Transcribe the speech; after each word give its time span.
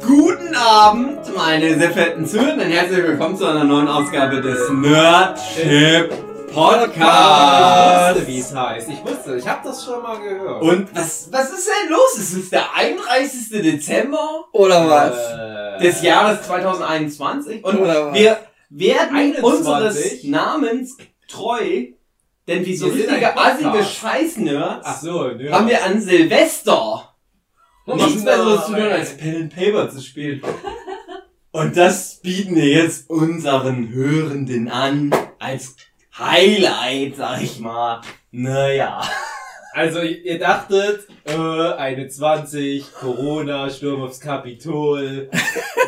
Guten 0.00 0.54
Abend, 0.54 1.18
meine 1.36 1.78
sehr 1.78 1.90
verehrten 1.90 2.26
Zuhörenden. 2.26 2.70
Herzlich 2.70 3.04
willkommen 3.04 3.36
zu 3.36 3.44
einer 3.46 3.64
neuen 3.64 3.88
Ausgabe 3.88 4.40
des 4.40 4.70
Nerdship 4.70 6.12
Podcast. 6.52 8.16
Ich 8.16 8.22
wusste, 8.22 8.28
wie 8.28 8.38
es 8.38 8.54
heißt. 8.54 8.88
Ich 8.88 9.04
wusste, 9.04 9.36
ich 9.36 9.46
habe 9.46 9.60
das 9.64 9.84
schon 9.84 10.02
mal 10.02 10.18
gehört. 10.18 10.62
Und 10.62 10.94
was, 10.94 11.28
was 11.30 11.50
ist 11.50 11.68
denn 11.68 11.90
los? 11.90 12.18
Es 12.18 12.32
ist 12.32 12.52
der 12.52 12.74
31. 12.74 13.62
Dezember 13.62 14.44
Oder 14.52 14.88
was? 14.88 15.78
Äh, 15.80 15.82
des 15.84 16.02
Jahres 16.02 16.42
2021 16.46 17.64
und 17.64 17.78
Oder 17.80 18.06
was? 18.06 18.14
wir 18.14 18.38
werden 18.70 19.16
21? 19.16 19.44
unseres 19.44 20.24
Namens 20.24 20.96
treu, 21.28 21.86
denn 22.48 22.64
wie 22.66 22.76
so 22.76 22.86
Wir 22.86 23.04
richtige 23.04 23.36
assige 23.36 23.84
Scheißnerds 23.84 25.00
so, 25.02 25.30
haben 25.50 25.68
wir 25.68 25.84
an 25.84 26.00
Silvester 26.00 27.11
nichts 27.86 28.24
Besseres 28.24 28.66
zu 28.66 28.72
tun, 28.72 28.82
als 28.82 29.16
Pen 29.16 29.42
and 29.42 29.54
Paper 29.54 29.90
zu 29.90 30.00
spielen. 30.00 30.42
Und 31.50 31.76
das 31.76 32.20
bieten 32.20 32.54
wir 32.54 32.66
jetzt 32.66 33.10
unseren 33.10 33.90
Hörenden 33.90 34.70
an, 34.70 35.10
als 35.38 35.76
Highlight, 36.18 37.16
sag 37.16 37.42
ich 37.42 37.58
mal. 37.60 38.00
Naja. 38.30 39.02
Also, 39.74 40.00
ihr 40.02 40.38
dachtet, 40.38 41.06
äh, 41.24 41.34
eine 41.34 42.06
20, 42.08 42.92
Corona, 42.92 43.70
Sturm 43.70 44.02
aufs 44.02 44.20
Kapitol, 44.20 45.30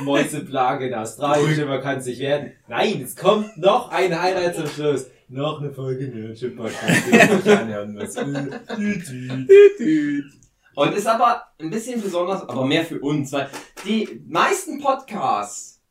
Mäuseplage 0.03 0.89
in 0.89 0.95
Australien, 0.95 1.55
schlimmer 1.55 1.79
kann 1.79 1.99
es 1.99 2.07
nicht 2.07 2.21
werden. 2.21 2.53
Nein, 2.67 3.03
es 3.05 3.15
kommt 3.15 3.57
noch 3.59 3.91
ein 3.91 4.19
Highlight 4.21 4.57
zum 4.57 4.67
Schluss. 4.69 5.07
Noch 5.29 5.61
eine 5.61 5.71
Folge 5.71 6.09
Nerdship 6.09 6.57
Podcast, 6.57 7.03
die 7.07 7.17
ihr 7.17 7.53
euch 7.53 7.59
anhören 7.59 7.93
müsst. 7.93 8.19
Und 10.75 10.95
ist 10.95 11.07
aber 11.07 11.43
ein 11.61 11.71
bisschen 11.71 12.01
besonders, 12.01 12.43
aber 12.43 12.67
mehr 12.67 12.85
für 12.85 13.01
uns, 13.01 13.33
weil 13.33 13.49
die 13.85 14.23
meisten 14.27 14.81
Podcasts, 14.81 15.83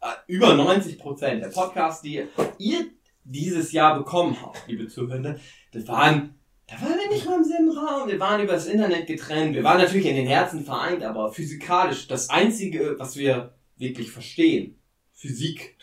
äh, 0.00 0.06
über 0.26 0.54
90 0.54 0.98
Prozent 0.98 1.42
der 1.42 1.48
Podcasts, 1.48 2.02
die 2.02 2.22
ihr 2.58 2.86
dieses 3.24 3.72
Jahr 3.72 3.98
bekommen 3.98 4.36
habt, 4.40 4.62
liebe 4.68 4.86
Zuhörer, 4.86 5.36
das 5.72 5.88
waren, 5.88 6.34
da 6.66 6.74
waren 6.80 6.98
wir 6.98 7.08
nicht 7.08 7.26
mal 7.26 7.38
im 7.38 7.44
selben 7.44 7.70
Raum, 7.70 8.08
wir 8.08 8.20
waren 8.20 8.42
über 8.42 8.52
das 8.52 8.66
Internet 8.66 9.06
getrennt, 9.06 9.54
wir 9.54 9.64
waren 9.64 9.78
natürlich 9.78 10.06
in 10.06 10.16
den 10.16 10.26
Herzen 10.26 10.64
vereint, 10.64 11.02
aber 11.02 11.32
physikalisch 11.32 12.06
das 12.06 12.30
einzige, 12.30 12.96
was 12.98 13.16
wir 13.16 13.54
wirklich 13.76 14.10
verstehen, 14.10 14.78
Physik. 15.12 15.76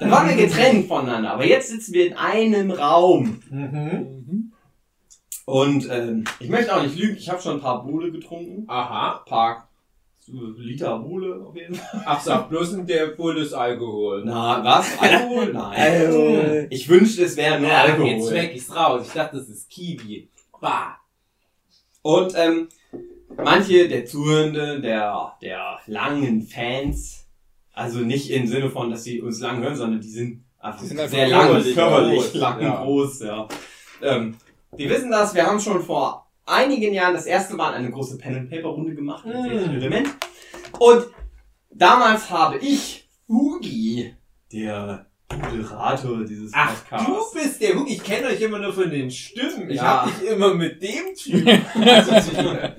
Da 0.00 0.10
waren 0.10 0.28
wir 0.28 0.36
getrennt 0.36 0.86
voneinander, 0.86 1.32
aber 1.32 1.46
jetzt 1.46 1.70
sitzen 1.70 1.94
wir 1.94 2.08
in 2.08 2.14
einem 2.14 2.70
Raum. 2.70 3.40
Mhm. 3.48 4.45
Und 5.46 5.88
ähm, 5.90 6.24
ich 6.40 6.48
möchte 6.48 6.74
auch 6.76 6.82
nicht 6.82 6.98
lügen, 6.98 7.16
ich 7.16 7.30
habe 7.30 7.40
schon 7.40 7.54
ein 7.54 7.60
paar 7.60 7.84
Bule 7.84 8.10
getrunken. 8.10 8.64
Aha. 8.68 9.20
Ein 9.20 9.24
paar 9.30 9.68
Liter 10.26 10.98
Bule 10.98 11.36
auf 11.36 11.54
jeden 11.54 11.76
Fall. 11.76 12.02
Ach, 12.04 12.20
sag 12.20 12.48
bloß 12.48 12.72
in 12.72 12.86
der 12.86 13.06
Bull 13.06 13.38
ist 13.38 13.52
Alkohol. 13.52 14.22
Na, 14.24 14.62
was? 14.64 14.98
Alkohol? 14.98 15.52
Nein. 15.52 15.80
Alkohol. 15.80 16.66
Ich 16.70 16.88
wünschte, 16.88 17.22
es 17.24 17.36
wäre 17.36 17.60
nur 17.60 17.70
Ja, 17.70 17.82
Alkohol. 17.82 18.08
jetzt 18.08 18.28
schmeck 18.28 18.56
ich's 18.56 18.74
raus. 18.74 19.06
Ich 19.06 19.12
dachte, 19.12 19.36
das 19.36 19.48
ist 19.48 19.70
Kiwi. 19.70 20.28
Bah. 20.60 20.98
Und 22.02 22.34
ähm, 22.36 22.68
manche 23.36 23.88
der 23.88 24.04
Zuhörende, 24.04 24.80
der, 24.80 25.34
der 25.40 25.78
langen 25.86 26.42
Fans, 26.42 27.24
also 27.72 28.00
nicht 28.00 28.30
im 28.30 28.48
Sinne 28.48 28.68
von, 28.68 28.90
dass 28.90 29.04
sie 29.04 29.20
uns 29.22 29.38
lang 29.40 29.62
hören, 29.62 29.76
sondern 29.76 30.00
die 30.00 30.08
sind 30.10 30.44
einfach 30.58 30.80
Die 30.80 30.86
sind 30.86 31.08
sehr 31.08 31.28
lang, 31.28 31.62
körperlich 31.62 32.34
lang 32.34 32.60
ja. 32.62 32.82
groß, 32.82 33.20
ja. 33.20 33.46
Ähm, 34.02 34.36
die 34.78 34.88
wissen 34.88 35.10
das, 35.10 35.34
wir 35.34 35.46
haben 35.46 35.60
schon 35.60 35.82
vor 35.82 36.30
einigen 36.44 36.92
Jahren 36.94 37.14
das 37.14 37.26
erste 37.26 37.54
Mal 37.54 37.74
eine 37.74 37.90
große 37.90 38.18
Pen-and-Paper-Runde 38.18 38.94
gemacht 38.94 39.24
mit 39.26 39.34
Mm. 39.34 39.46
Experiment. 39.50 40.08
Und 40.78 41.06
damals 41.70 42.30
habe 42.30 42.58
ich, 42.58 43.08
Hugi, 43.28 44.14
der 44.52 45.06
Moderator 45.32 46.24
dieses 46.24 46.52
Ach, 46.54 46.72
Podcasts, 46.88 47.06
du 47.32 47.38
bist 47.40 47.60
der 47.60 47.74
Hugi. 47.74 47.94
Ich 47.94 48.04
kenne 48.04 48.28
euch 48.28 48.40
immer 48.40 48.58
nur 48.60 48.72
von 48.72 48.88
den 48.90 49.10
Stimmen. 49.10 49.68
Ich 49.70 49.76
Ja. 49.76 50.06
hab 50.06 50.20
dich 50.20 50.28
immer 50.30 50.54
mit 50.54 50.80
dem 50.82 51.14
Typ 51.16 51.46
assoziiert. 51.84 52.76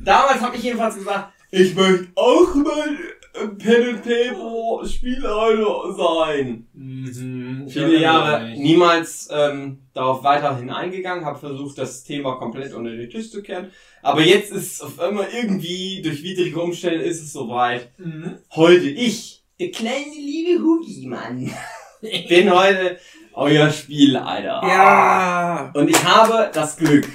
Damals 0.00 0.40
habe 0.40 0.56
ich 0.56 0.62
jedenfalls 0.62 0.94
gesagt, 0.94 1.32
ich 1.50 1.74
möchte 1.74 2.08
auch 2.16 2.54
mal 2.54 2.96
Pen 3.32 3.88
and 3.88 4.02
Paper 4.02 4.86
Spielleiter 4.86 5.94
sein. 5.96 6.66
Mhm. 6.74 7.66
Viele 7.68 7.98
Jahre 7.98 8.50
niemals 8.56 9.28
ähm, 9.32 9.78
darauf 9.94 10.22
weiterhin 10.22 10.70
eingegangen, 10.70 11.24
habe 11.24 11.38
versucht, 11.38 11.78
das 11.78 12.04
Thema 12.04 12.36
komplett 12.36 12.74
unter 12.74 12.90
den 12.90 13.08
Tisch 13.08 13.30
zu 13.30 13.42
kehren. 13.42 13.70
Aber 14.02 14.20
jetzt 14.20 14.52
ist 14.52 14.74
es 14.74 14.80
auf 14.82 15.00
einmal 15.00 15.28
irgendwie, 15.34 16.02
durch 16.02 16.22
widrige 16.22 16.60
Umstände 16.60 17.04
ist 17.04 17.22
es 17.22 17.32
soweit. 17.32 17.90
Mhm. 17.98 18.38
Heute 18.54 18.88
ich, 18.88 19.42
der 19.58 19.70
kleine 19.70 20.14
liebe 20.14 20.62
Hugi, 20.62 21.06
Mann, 21.06 21.50
bin 22.28 22.54
heute 22.54 22.98
euer 23.32 23.70
Spielleiter. 23.70 24.60
Ja. 24.62 25.70
Und 25.74 25.88
ich 25.88 26.04
habe 26.04 26.50
das 26.52 26.76
Glück, 26.76 27.08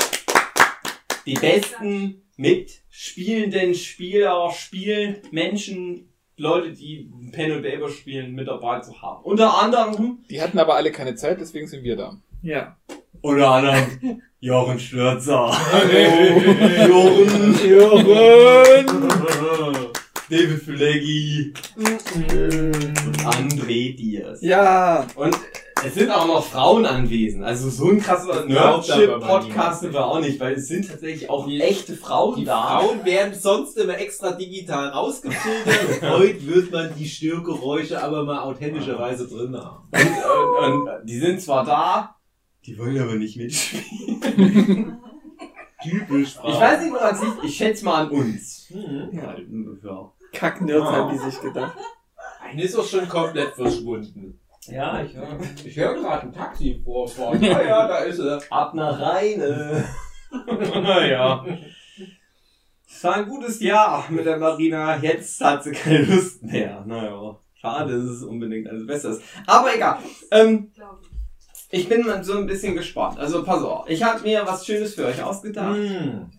die 1.26 1.36
besten 1.36 2.24
mitspielenden 3.02 3.76
Spieler, 3.76 4.52
Spielen, 4.52 5.18
Menschen, 5.32 6.10
Leute, 6.36 6.72
die 6.74 7.12
Pen 7.32 7.52
und 7.52 7.62
Paper 7.62 7.90
spielen, 7.90 8.34
mit 8.34 8.48
dabei 8.48 8.80
zu 8.80 9.00
haben. 9.02 9.24
Unter 9.24 9.62
anderem, 9.62 10.20
Die 10.30 10.42
hatten 10.42 10.58
aber 10.58 10.76
alle 10.76 10.92
keine 10.92 11.14
Zeit, 11.16 11.40
deswegen 11.40 11.68
sind 11.68 11.84
wir 11.84 11.96
da. 11.96 12.18
Ja. 12.42 12.76
unter 13.22 13.50
anderem 13.50 14.22
Jochen 14.40 14.80
Stürzer. 14.80 15.52
Jochen, 16.88 17.70
Jochen. 17.70 18.86
David 20.30 20.62
Fileggi 20.62 21.54
und 21.76 23.18
André 23.26 23.96
Diaz. 23.96 24.40
Ja. 24.42 25.08
Und 25.16 25.36
es 25.86 25.94
sind 25.94 26.10
auch 26.12 26.28
noch 26.28 26.44
Frauen 26.44 26.86
anwesend. 26.86 27.44
Also 27.44 27.70
so 27.70 27.90
ein 27.90 28.00
krasser 28.00 28.46
Nerdship-Podcast 28.46 29.82
sind 29.82 29.94
wir 29.94 30.06
auch 30.06 30.20
nicht, 30.20 30.40
weil 30.40 30.54
es 30.54 30.68
sind 30.68 30.88
tatsächlich 30.90 31.30
auch 31.30 31.48
Die- 31.48 31.62
echte 31.62 31.96
Frauen 31.96 32.36
Die 32.38 32.46
da. 32.46 32.80
Frauen 32.80 33.04
werden 33.06 33.34
sonst 33.34 33.78
immer 33.78 33.98
extra 33.98 34.32
digital 34.32 34.90
rausgefiltert. 34.90 36.02
Heute 36.12 36.46
wird 36.48 36.72
man 36.72 36.96
die 36.98 37.08
Störgeräusche 37.08 38.02
aber 38.04 38.24
mal 38.24 38.40
authentischerweise 38.42 39.28
drin 39.28 39.56
haben. 39.58 39.88
Und, 39.92 40.64
und, 40.74 40.90
und 40.90 41.06
die 41.06 41.20
sind 41.20 41.42
zwar 41.42 41.66
da, 41.66 42.16
die 42.66 42.78
wollen 42.78 43.00
aber 43.02 43.16
nicht 43.16 43.38
mitspielen. 43.38 44.98
Typisch 45.84 46.34
Frau. 46.34 46.50
Ich 46.50 46.60
weiß 46.60 46.82
nicht, 46.84 46.94
woran 46.94 47.16
es 47.16 47.22
liegt. 47.22 47.44
Ich 47.44 47.56
schätze 47.56 47.86
mal 47.86 48.06
an 48.06 48.10
uns. 48.10 48.68
Mhm. 48.72 49.10
Ja. 49.14 49.36
Ja, 49.84 50.12
Kacknerds 50.34 50.86
haben 50.86 51.14
die 51.18 51.30
sich 51.32 51.40
gedacht. 51.40 51.78
Eine 52.44 52.64
ist 52.64 52.76
auch 52.76 52.86
schon 52.86 53.08
komplett 53.08 53.54
verschwunden. 53.54 54.40
Ja 54.68 55.04
ich 55.04 55.16
höre. 55.16 55.38
Ich 55.66 55.76
höre 55.78 55.94
gerade 55.96 56.24
ein 56.28 56.34
Taxi 56.34 56.82
vorfahren. 56.84 57.42
Ja, 57.42 57.62
ja, 57.62 57.88
da 57.88 57.98
ist 58.00 58.20
er. 58.20 58.42
Ab 58.50 58.74
nach 58.74 59.00
Rheine. 59.00 59.84
ja. 61.10 61.46
Es 62.90 63.04
war 63.04 63.16
ein 63.16 63.28
gutes 63.28 63.60
Jahr 63.62 64.06
mit 64.10 64.26
der 64.26 64.38
Marina. 64.38 64.98
Jetzt 64.98 65.40
hat 65.44 65.64
sie 65.64 65.72
keine 65.72 66.04
Lust 66.06 66.44
mehr. 66.44 66.84
Naja. 66.86 67.38
Schade, 67.56 67.94
dass 67.94 68.04
es 68.06 68.24
unbedingt 68.24 68.68
alles 68.68 68.86
besser 68.86 69.10
ist. 69.12 69.22
Aber 69.46 69.74
egal. 69.76 70.00
Ähm, 70.32 70.72
ich 71.70 71.90
bin 71.90 72.06
so 72.24 72.38
ein 72.38 72.46
bisschen 72.48 72.76
gespannt. 72.76 73.20
Also 73.20 73.44
pass 73.44 73.62
auf. 73.64 73.90
Ich 73.90 74.04
habe 74.04 74.22
mir 74.22 74.44
was 74.46 74.66
Schönes 74.66 74.96
für 74.96 75.06
euch 75.06 75.22
ausgedacht. 75.22 75.78
Mhm. 75.78 76.30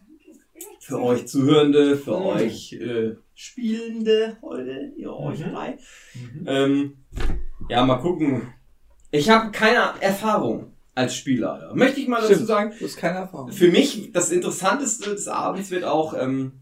Für 0.80 1.02
euch 1.02 1.26
Zuhörende, 1.28 1.96
für 1.96 2.18
Mhm. 2.18 2.26
euch 2.26 2.72
äh, 2.72 3.14
Spielende 3.34 4.36
heute, 4.42 4.92
ihr 4.96 5.12
euch 5.12 5.40
Mhm. 5.40 5.52
drei. 5.52 5.78
Ähm, 6.46 7.04
ja, 7.68 7.84
mal 7.84 7.96
gucken. 7.96 8.52
Ich 9.10 9.28
habe 9.30 9.50
keine 9.50 10.00
Erfahrung 10.00 10.72
als 10.94 11.14
Spieler. 11.16 11.70
Möchte 11.74 12.00
ich 12.00 12.08
mal 12.08 12.20
dazu 12.20 12.34
Stimmt. 12.34 12.48
sagen. 12.48 12.72
Du 12.78 12.84
hast 12.84 12.96
keine 12.96 13.18
Erfahrung. 13.18 13.52
Für 13.52 13.70
mich 13.70 14.10
das 14.12 14.30
Interessanteste 14.30 15.10
des 15.10 15.28
Abends 15.28 15.70
wird 15.70 15.84
auch 15.84 16.14
ähm, 16.14 16.60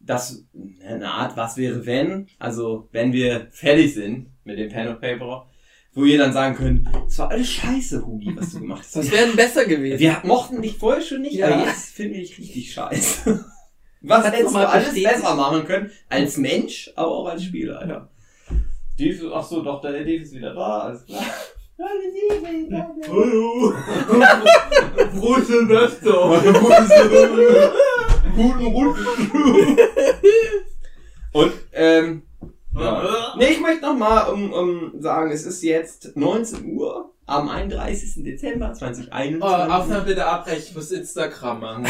das 0.00 0.44
eine 0.86 1.10
Art 1.10 1.36
Was 1.36 1.56
wäre 1.56 1.86
wenn. 1.86 2.28
Also 2.38 2.88
wenn 2.92 3.12
wir 3.12 3.48
fertig 3.50 3.94
sind 3.94 4.30
mit 4.44 4.58
dem 4.58 4.68
Pen 4.70 4.88
and 4.88 5.00
Paper, 5.00 5.46
wo 5.94 6.04
ihr 6.04 6.18
dann 6.18 6.32
sagen 6.32 6.54
könnt, 6.56 6.88
es 7.06 7.18
war 7.18 7.30
alles 7.30 7.48
scheiße, 7.48 8.04
Hugi, 8.04 8.34
was 8.36 8.52
du 8.52 8.60
gemacht 8.60 8.82
hast. 8.84 8.96
Das 8.96 9.10
wäre 9.10 9.28
besser 9.34 9.64
gewesen. 9.64 9.98
Wir 10.00 10.20
mochten 10.24 10.60
dich 10.62 10.76
vorher 10.76 11.02
schon 11.02 11.22
nicht, 11.22 11.34
Ja. 11.34 11.48
aber 11.48 11.64
jetzt 11.66 11.90
finden 11.90 12.14
wir 12.14 12.20
dich 12.20 12.38
richtig 12.38 12.72
scheiße. 12.72 13.44
Was 14.00 14.30
hättest 14.30 14.54
du 14.54 14.58
alles 14.58 14.94
besser 14.94 15.34
machen 15.34 15.64
können? 15.64 15.90
Als 16.08 16.36
Mensch, 16.36 16.88
aber 16.94 17.10
auch 17.10 17.26
als 17.26 17.42
Spieler, 17.42 17.84
ja. 17.88 18.08
Dave, 18.98 19.32
ach 19.32 19.44
so, 19.44 19.62
doch, 19.62 19.80
der 19.80 19.92
Dave 19.92 20.22
ist 20.22 20.34
wieder 20.34 20.52
da, 20.54 20.80
alles 20.80 21.06
klar. 21.06 21.22
Hallo. 23.08 23.72
Frohe 25.14 25.42
Silvester. 25.44 26.42
Guten 28.34 28.66
Rutsch. 28.66 28.98
Und, 31.32 31.52
ähm, 31.72 32.22
ja. 32.74 33.34
Nee, 33.38 33.50
ich 33.52 33.60
möchte 33.60 33.86
nochmal 33.86 34.32
um, 34.32 34.52
um 34.52 35.00
sagen, 35.00 35.30
es 35.30 35.46
ist 35.46 35.62
jetzt 35.62 36.16
19 36.16 36.76
Uhr 36.76 37.14
am 37.26 37.48
31. 37.48 38.24
Dezember 38.24 38.70
Oh, 38.72 38.76
2021. 38.76 39.72
Aufnahme 39.72 40.04
bitte 40.04 40.26
abbrechen, 40.26 40.64
ich 40.70 40.74
muss 40.74 40.90
Instagram 40.90 41.60
machen. 41.60 41.86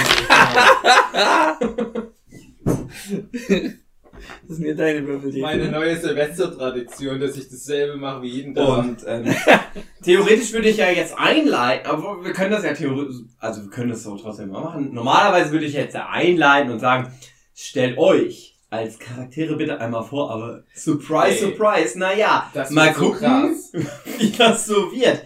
Das 4.47 4.57
sind 4.57 4.67
ja 4.67 4.75
deine 4.75 5.07
Würfel, 5.07 5.31
die. 5.33 5.41
Meine 5.41 5.71
neue 5.71 5.97
Silvestertradition, 5.97 7.21
dass 7.21 7.37
ich 7.37 7.49
dasselbe 7.49 7.97
mache 7.97 8.23
wie 8.23 8.29
jeden 8.29 8.55
Tag. 8.55 8.79
Und 8.79 9.05
ähm, 9.07 9.25
theoretisch 10.03 10.53
würde 10.53 10.69
ich 10.69 10.77
ja 10.79 10.91
jetzt 10.91 11.17
einleiten, 11.19 11.87
aber 11.91 12.25
wir 12.25 12.33
können 12.33 12.51
das 12.53 12.65
ja 12.65 12.73
theoretisch, 12.75 13.17
also 13.39 13.63
wir 13.63 13.71
können 13.71 13.91
das 13.91 14.03
so 14.03 14.17
trotzdem 14.17 14.51
mal 14.51 14.63
machen. 14.63 14.93
Normalerweise 14.95 15.53
würde 15.53 15.67
ich 15.67 15.75
jetzt 15.75 15.95
ja 15.95 16.09
einleiten 16.09 16.71
und 16.71 16.79
sagen, 16.81 17.13
stellt 17.55 17.99
euch 17.99 18.57
als 18.71 18.99
Charaktere 18.99 19.57
bitte 19.57 19.81
einmal 19.81 20.05
vor, 20.05 20.31
aber 20.31 20.65
surprise, 20.75 21.33
Hey. 21.33 21.39
surprise, 21.39 21.99
naja, 21.99 22.51
Das 22.53 22.71
mal 22.71 22.93
so 22.95 23.01
gucken, 23.01 23.19
krass. 23.21 23.73
wie 24.19 24.31
das 24.31 24.67
so 24.67 24.93
wird. 24.93 25.23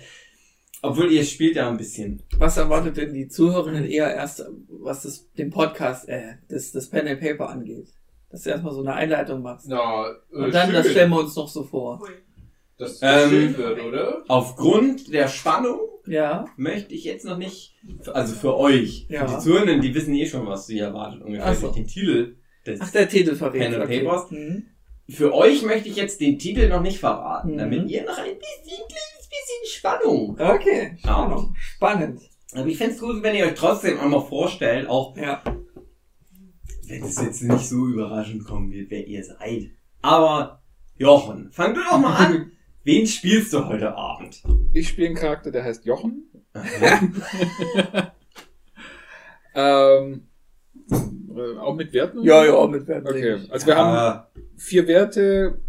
Obwohl 0.84 1.12
ihr 1.12 1.24
spielt 1.24 1.54
ja 1.56 1.68
ein 1.68 1.76
bisschen. 1.76 2.22
Was 2.38 2.56
erwartet 2.56 2.96
denn 2.96 3.14
die 3.14 3.28
Zuhörerinnen 3.28 3.84
eher 3.84 4.12
erst, 4.14 4.44
was 4.68 5.02
das, 5.02 5.30
den 5.34 5.50
Podcast, 5.50 6.08
äh, 6.08 6.34
das, 6.48 6.72
das 6.72 6.88
Pen 6.88 7.06
and 7.06 7.20
Paper 7.20 7.48
angeht? 7.50 7.86
Dass 8.32 8.42
du 8.42 8.50
erstmal 8.50 8.72
so 8.72 8.80
eine 8.80 8.94
Einleitung 8.94 9.42
machst. 9.42 9.66
Na, 9.68 10.06
äh, 10.08 10.14
Und 10.36 10.54
dann, 10.54 10.72
das 10.72 10.84
schön. 10.86 10.92
stellen 10.92 11.10
wir 11.10 11.20
uns 11.20 11.36
noch 11.36 11.48
so 11.48 11.62
vor. 11.62 12.00
dass 12.78 12.98
das 12.98 13.24
Ähm, 13.24 13.30
schön 13.30 13.58
wird, 13.58 13.80
oder? 13.84 14.24
Aufgrund 14.26 15.12
der 15.12 15.28
Spannung 15.28 15.78
Ja, 16.06 16.46
möchte 16.56 16.94
ich 16.94 17.04
jetzt 17.04 17.24
noch 17.24 17.36
nicht, 17.38 17.76
also 18.12 18.34
für 18.34 18.56
euch, 18.56 19.06
Ja. 19.08 19.26
für 19.28 19.34
die 19.36 19.40
Zuhörenden, 19.40 19.80
die 19.82 19.94
wissen 19.94 20.14
eh 20.14 20.26
schon, 20.26 20.46
was 20.48 20.66
sie 20.66 20.78
erwartet, 20.80 21.22
ungefähr 21.22 21.46
Ach 21.46 21.54
so. 21.54 21.68
den 21.70 21.86
Titel 21.86 22.36
des 22.66 22.80
ach, 22.80 22.90
der 22.90 23.08
Titel 23.08 23.36
verrät. 23.36 23.60
Pen 23.70 23.74
and 23.80 23.88
Papers. 23.88 24.30
Mhm. 24.32 24.66
Für 25.08 25.32
euch 25.34 25.62
möchte 25.62 25.88
ich 25.90 25.96
jetzt 25.96 26.20
den 26.20 26.38
Titel 26.40 26.68
noch 26.68 26.80
nicht 26.80 26.98
verraten, 26.98 27.52
Mhm. 27.52 27.58
damit 27.58 27.90
ihr 27.90 28.04
noch 28.04 28.18
ein 28.18 28.24
bisschen, 28.38 28.78
kleines 28.88 29.28
bisschen 29.28 29.66
Spannung. 29.66 30.36
Okay, 30.40 30.96
Ja. 31.04 31.10
Spannung. 31.10 31.54
Spannend. 31.60 32.20
Aber 32.54 32.66
ich 32.66 32.78
fänd's 32.78 32.98
gut, 32.98 33.22
wenn 33.22 33.36
ihr 33.36 33.44
euch 33.46 33.54
trotzdem 33.54 34.00
einmal 34.00 34.22
vorstellt, 34.22 34.88
auch 34.88 35.16
Ja. 35.16 35.40
Wenn 36.92 37.04
es 37.04 37.20
jetzt 37.22 37.42
nicht 37.42 37.68
so 37.70 37.86
überraschend 37.86 38.44
kommen 38.44 38.70
wird, 38.70 38.90
wer 38.90 39.06
ihr 39.06 39.24
seid. 39.24 39.70
Aber 40.02 40.62
Jochen, 40.98 41.50
fang 41.50 41.72
du 41.72 41.80
doch 41.80 41.98
mal 41.98 42.14
an. 42.16 42.52
Wen 42.84 43.06
spielst 43.06 43.52
du 43.54 43.64
heute 43.66 43.94
Abend? 43.94 44.42
Ich 44.74 44.88
spiele 44.88 45.06
einen 45.06 45.16
Charakter, 45.16 45.50
der 45.50 45.64
heißt 45.64 45.86
Jochen. 45.86 46.24
Ähm, 49.54 50.28
äh, 50.90 51.58
auch 51.58 51.74
mit 51.74 51.92
Werten? 51.92 52.22
Ja, 52.22 52.42
ja, 52.42 52.66
mit 52.66 52.86
Werten. 52.86 53.06
Okay, 53.06 53.38
also 53.50 53.66
wir 53.66 53.76
haben 53.76 53.94
Ah, 53.94 54.30
vier 54.56 54.88
Werte. 54.88 55.60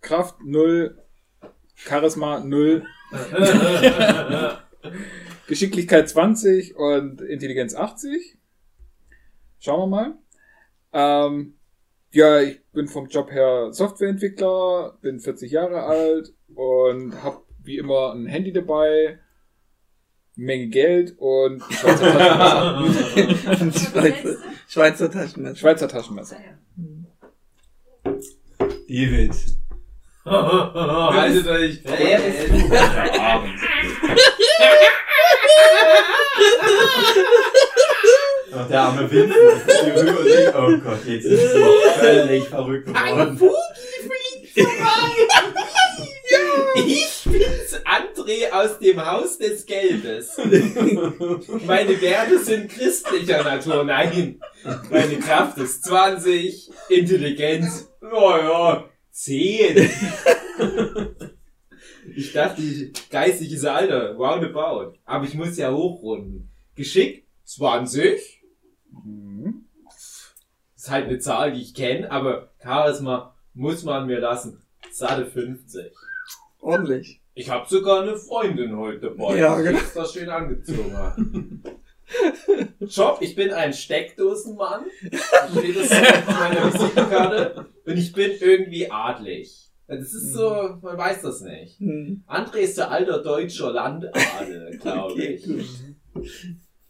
Kraft 0.00 0.36
0, 0.44 0.96
Charisma 1.74 2.38
0, 2.38 2.84
Geschicklichkeit 5.48 6.08
20 6.08 6.76
und 6.76 7.20
Intelligenz 7.20 7.74
80. 7.74 8.38
Schauen 9.58 9.80
wir 9.80 9.86
mal. 9.88 10.18
Ähm, 10.96 11.58
ja, 12.12 12.40
ich 12.40 12.64
bin 12.72 12.88
vom 12.88 13.06
Job 13.08 13.30
her 13.30 13.68
Softwareentwickler, 13.70 14.96
bin 15.02 15.20
40 15.20 15.52
Jahre 15.52 15.82
alt 15.82 16.32
und 16.54 17.22
habe 17.22 17.42
wie 17.62 17.76
immer 17.76 18.14
ein 18.14 18.24
Handy 18.24 18.50
dabei, 18.50 19.18
Menge 20.36 20.68
Geld 20.68 21.14
und 21.18 21.62
ein 21.62 21.70
Schweizer 21.70 22.14
Taschenmesser. 23.44 23.90
Schweizer, 23.90 24.36
Schweizer 24.68 25.10
Taschenmesser. 25.10 25.56
Schweizer 25.56 25.88
Taschenmesser. 25.88 26.36
David. 28.88 29.34
Haltet 30.24 31.46
euch 31.46 31.82
heute 31.84 33.20
Abend? 33.20 33.52
Ach, 38.56 38.68
der 38.68 38.80
arme 38.80 39.10
Vincent. 39.10 40.54
Oh 40.56 40.78
Gott, 40.78 41.04
jetzt 41.06 41.24
ist 41.24 41.52
sie 41.52 42.00
völlig 42.00 42.44
verrückt 42.44 42.86
geworden. 42.86 43.40
Ich 46.78 47.22
bin's, 47.24 47.80
André 47.84 48.50
aus 48.52 48.78
dem 48.78 49.04
Haus 49.04 49.38
des 49.38 49.64
Geldes. 49.64 50.36
Meine 51.66 52.00
Werte 52.00 52.38
sind 52.38 52.70
christlicher 52.70 53.42
Natur. 53.42 53.84
Nein, 53.84 54.40
meine 54.90 55.18
Kraft 55.18 55.58
ist 55.58 55.84
20, 55.84 56.70
Intelligenz, 56.90 57.88
naja, 58.00 58.84
10. 59.10 59.90
Ich 62.14 62.32
dachte, 62.32 62.62
geistiges 63.10 63.64
Alter, 63.64 64.14
roundabout. 64.14 64.98
Aber 65.04 65.24
ich 65.24 65.34
muss 65.34 65.56
ja 65.56 65.72
hochrunden. 65.72 66.50
Geschick, 66.74 67.26
20. 67.44 68.35
Mhm. 69.04 69.64
Ist 70.76 70.90
halt 70.90 71.06
eine 71.06 71.18
Zahl, 71.18 71.52
die 71.52 71.62
ich 71.62 71.74
kenne, 71.74 72.10
aber 72.10 72.50
Charisma 72.62 73.34
muss 73.54 73.82
man 73.84 74.06
mir 74.06 74.20
lassen. 74.20 74.62
Satte 74.92 75.26
50. 75.26 75.92
Ordentlich. 76.60 77.20
Ich 77.34 77.50
habe 77.50 77.68
sogar 77.68 78.02
eine 78.02 78.16
Freundin 78.16 78.76
heute 78.76 79.10
dabei, 79.10 79.36
Ja, 79.38 79.56
die 79.58 79.64
genau. 79.64 79.78
extra 79.78 80.06
schön 80.06 80.28
angezogen 80.30 80.96
hat. 80.96 81.16
Job, 82.80 83.18
ich 83.20 83.34
bin 83.34 83.52
ein 83.52 83.72
Steckdosenmann. 83.72 84.84
Steht 85.00 85.76
das 85.76 85.88
so 85.88 85.96
auf 85.96 86.26
meiner 86.40 86.72
Visitenkarte. 86.72 87.66
Und 87.84 87.96
ich 87.96 88.12
bin 88.12 88.30
irgendwie 88.40 88.90
adlig. 88.90 89.70
Das 89.88 90.12
ist 90.14 90.32
so, 90.32 90.78
man 90.82 90.96
weiß 90.98 91.22
das 91.22 91.42
nicht. 91.42 91.78
Hm. 91.78 92.24
André 92.26 92.56
ist 92.58 92.78
der 92.78 92.90
alter 92.90 93.22
deutscher 93.22 93.70
Landadel, 93.72 94.78
glaube 94.80 95.22
ich. 95.22 95.46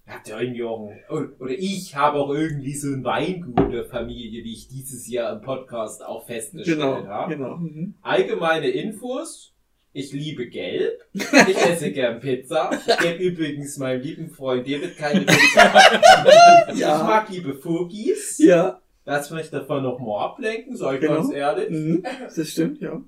Habt 0.06 0.29
ihr 0.29 0.41
irgendwie 0.41 0.62
auch 0.62 0.88
ein, 0.88 0.99
oh, 1.11 1.23
oder 1.43 1.53
ich 1.53 1.97
habe 1.97 2.19
auch 2.20 2.31
irgendwie 2.32 2.75
so 2.75 2.88
ein 2.88 3.03
Weingut 3.03 3.58
in 3.58 3.70
der 3.73 3.85
Familie, 3.87 4.44
wie 4.44 4.53
ich 4.53 4.69
dieses 4.69 5.08
Jahr 5.08 5.32
im 5.32 5.43
Podcast 5.43 6.05
auch 6.05 6.26
festgestellt 6.26 6.79
Genau, 6.79 7.05
habe. 7.06 7.35
genau. 7.35 7.56
Mhm. 7.56 7.94
Allgemeine 8.03 8.69
Infos. 8.69 9.53
Ich 9.93 10.12
liebe 10.12 10.47
Gelb. 10.49 11.00
Ich 11.14 11.56
esse 11.56 11.91
gern 11.91 12.20
Pizza. 12.20 12.70
Ich 12.87 12.99
gebe 12.99 13.23
übrigens 13.25 13.79
meinem 13.79 14.03
lieben 14.03 14.29
Freund 14.31 14.67
David 14.67 14.97
keine 14.97 15.20
Pizza. 15.26 16.70
Ich 16.73 16.79
Ja. 16.79 17.02
mag 17.02 17.29
liebe 17.31 17.55
Fugis. 17.55 18.38
Ja. 18.38 18.81
Lass 19.06 19.31
mich 19.31 19.50
davon 19.50 19.82
noch 19.85 19.99
mal 19.99 20.25
ablenken, 20.26 20.76
sag 20.76 20.94
ich 20.97 21.00
Genau. 21.00 21.14
ganz 21.14 21.32
ehrlich. 21.32 21.70
Mhm. 21.70 22.02
Das 22.35 22.49
stimmt, 22.49 22.81
ja. 22.81 23.00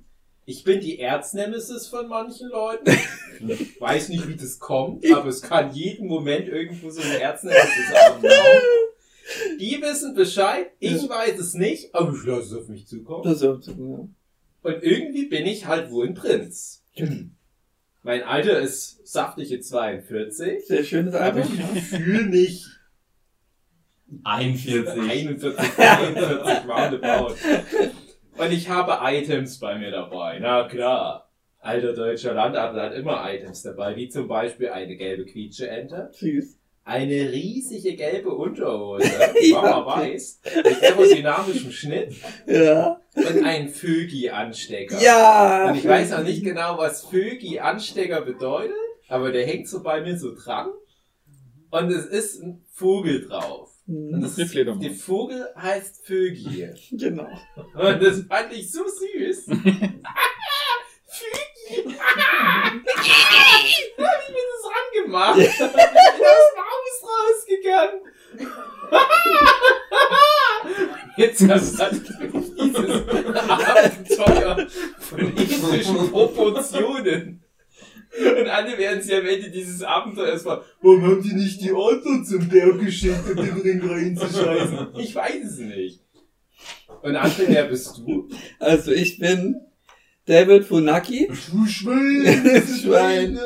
Ich 0.49 0.65
bin 0.65 0.81
die 0.81 0.99
Erznemesis 0.99 1.89
von 1.89 2.09
manchen 2.09 2.49
Leuten. 2.49 2.87
Weiß 3.81 4.09
nicht, 4.09 4.27
wie 4.27 4.35
das 4.35 4.59
kommt, 4.59 5.05
aber 5.13 5.27
es 5.29 5.43
kann 5.43 5.75
jeden 5.75 6.09
Moment 6.09 6.49
irgendwo 6.49 6.89
so 6.89 7.03
eine 7.03 7.21
Erznemesis 7.21 7.93
auftauchen. 7.93 8.31
Die 9.61 9.79
wissen 9.83 10.15
Bescheid, 10.15 10.71
ich 10.79 11.07
weiß 11.07 11.39
es 11.39 11.53
nicht, 11.53 11.95
aber 11.95 12.15
ich 12.15 12.25
lasse 12.25 12.47
es 12.47 12.63
auf 12.63 12.69
mich 12.69 12.87
zukommen. 12.87 13.25
Das 13.25 13.35
ist 13.35 13.43
ja. 13.43 13.61
ja. 13.77 14.09
Und 14.63 14.83
irgendwie 14.83 15.27
bin 15.27 15.45
ich 15.45 15.67
halt 15.67 15.91
wohl 15.91 16.07
ein 16.07 16.15
Prinz. 16.15 16.83
Mein 18.03 18.23
Alter 18.23 18.59
ist 18.59 19.07
saftige 19.07 19.61
42, 19.61 20.67
Sehr 20.67 20.83
schönes 20.83 21.13
aber 21.13 21.43
Album. 21.43 21.59
ich 21.75 21.83
fühle 21.83 22.25
mich 22.25 22.67
41. 24.25 24.99
41, 24.99 25.75
42 25.75 26.69
roundabout. 26.71 27.35
Und 28.39 28.53
ich 28.53 28.69
habe 28.69 28.99
Items 29.03 29.59
bei 29.59 29.79
mir 29.79 29.91
dabei. 29.91 30.39
Na 30.41 30.69
klar. 30.69 31.29
Alter 31.61 31.93
deutscher 31.93 32.35
Landadel 32.35 32.81
hat 32.81 32.95
immer 32.95 33.25
Items 33.33 33.63
dabei, 33.63 33.97
wie 33.97 34.09
zum 34.09 34.29
Beispiel 34.29 34.69
eine 34.69 34.97
gelbe 34.97 35.25
Quietsche-Ente, 35.27 36.09
Süß. 36.13 36.57
eine 36.85 37.33
riesige 37.33 37.97
gelbe 37.97 38.31
Unterhose, 38.31 39.11
Mama 39.53 39.85
weiß, 39.85 40.41
mit 40.55 40.83
aerodynamischem 40.83 41.73
Schnitt 41.73 42.15
Ja. 42.47 43.01
und 43.17 43.45
einen 43.45 43.69
Fögi-Anstecker. 43.71 45.03
Ja. 45.03 45.69
Und 45.71 45.79
ich 45.79 45.87
weiß 45.87 46.13
auch 46.13 46.23
nicht 46.23 46.45
genau, 46.45 46.79
was 46.79 47.05
Fögi-Anstecker 47.07 48.21
bedeutet, 48.23 48.77
aber 49.09 49.33
der 49.33 49.45
hängt 49.45 49.69
so 49.69 49.83
bei 49.83 50.01
mir 50.01 50.17
so 50.17 50.35
dran. 50.37 50.69
Und 51.71 51.91
es 51.91 52.07
ist 52.07 52.41
ein 52.41 52.65
Vogel 52.71 53.27
drauf. 53.29 53.71
Mhm. 53.89 54.21
das 54.21 54.37
ist, 54.37 54.51
Fledermaus. 54.51 54.83
der 54.85 54.93
Vogel 54.93 55.49
heißt 55.57 56.07
Vögi. 56.07 56.69
Genau. 56.93 57.27
Und 57.75 58.03
das 58.03 58.21
fand 58.29 58.53
ich 58.53 58.71
so 58.71 58.85
süß. 58.85 59.47
Vögi! 59.47 59.59
Hab 62.69 64.21
ich 64.23 64.35
mir 64.35 64.47
das 64.53 64.65
angemacht. 64.79 65.39
Das 65.39 65.49
ist 65.49 67.03
rausgegangen. 67.03 68.01
Jetzt 71.17 71.49
hat 71.49 71.93
dieses 72.59 73.09
Abenteuer 73.49 74.67
von 74.99 75.19
epischen 75.37 76.11
Proportionen. 76.11 77.43
Und 78.41 78.49
alle 78.49 78.79
werden 78.79 79.03
sich 79.03 79.15
am 79.15 79.27
Ende 79.27 79.51
dieses 79.51 79.83
Abenteuers 79.83 80.43
fragen, 80.43 80.63
warum 80.81 81.03
haben 81.03 81.23
die 81.23 81.35
nicht 81.35 81.61
die 81.61 81.73
Otto 81.73 82.23
zum 82.23 82.49
Berg 82.49 82.81
geschickt, 82.81 83.29
um 83.31 83.37
den 83.37 83.61
Ring 83.61 83.81
reinzuscheißen? 83.89 84.89
Ich 84.99 85.15
weiß 85.15 85.45
es 85.45 85.59
nicht. 85.59 86.01
Und 87.03 87.17
André, 87.17 87.45
wer 87.49 87.65
bist 87.65 87.99
du? 87.99 88.29
Also 88.59 88.93
ich 88.93 89.19
bin 89.19 89.61
David 90.27 90.65
Funaki. 90.65 91.29
Du 91.29 91.67
Schwein! 91.67 92.63
Schwein. 92.83 93.39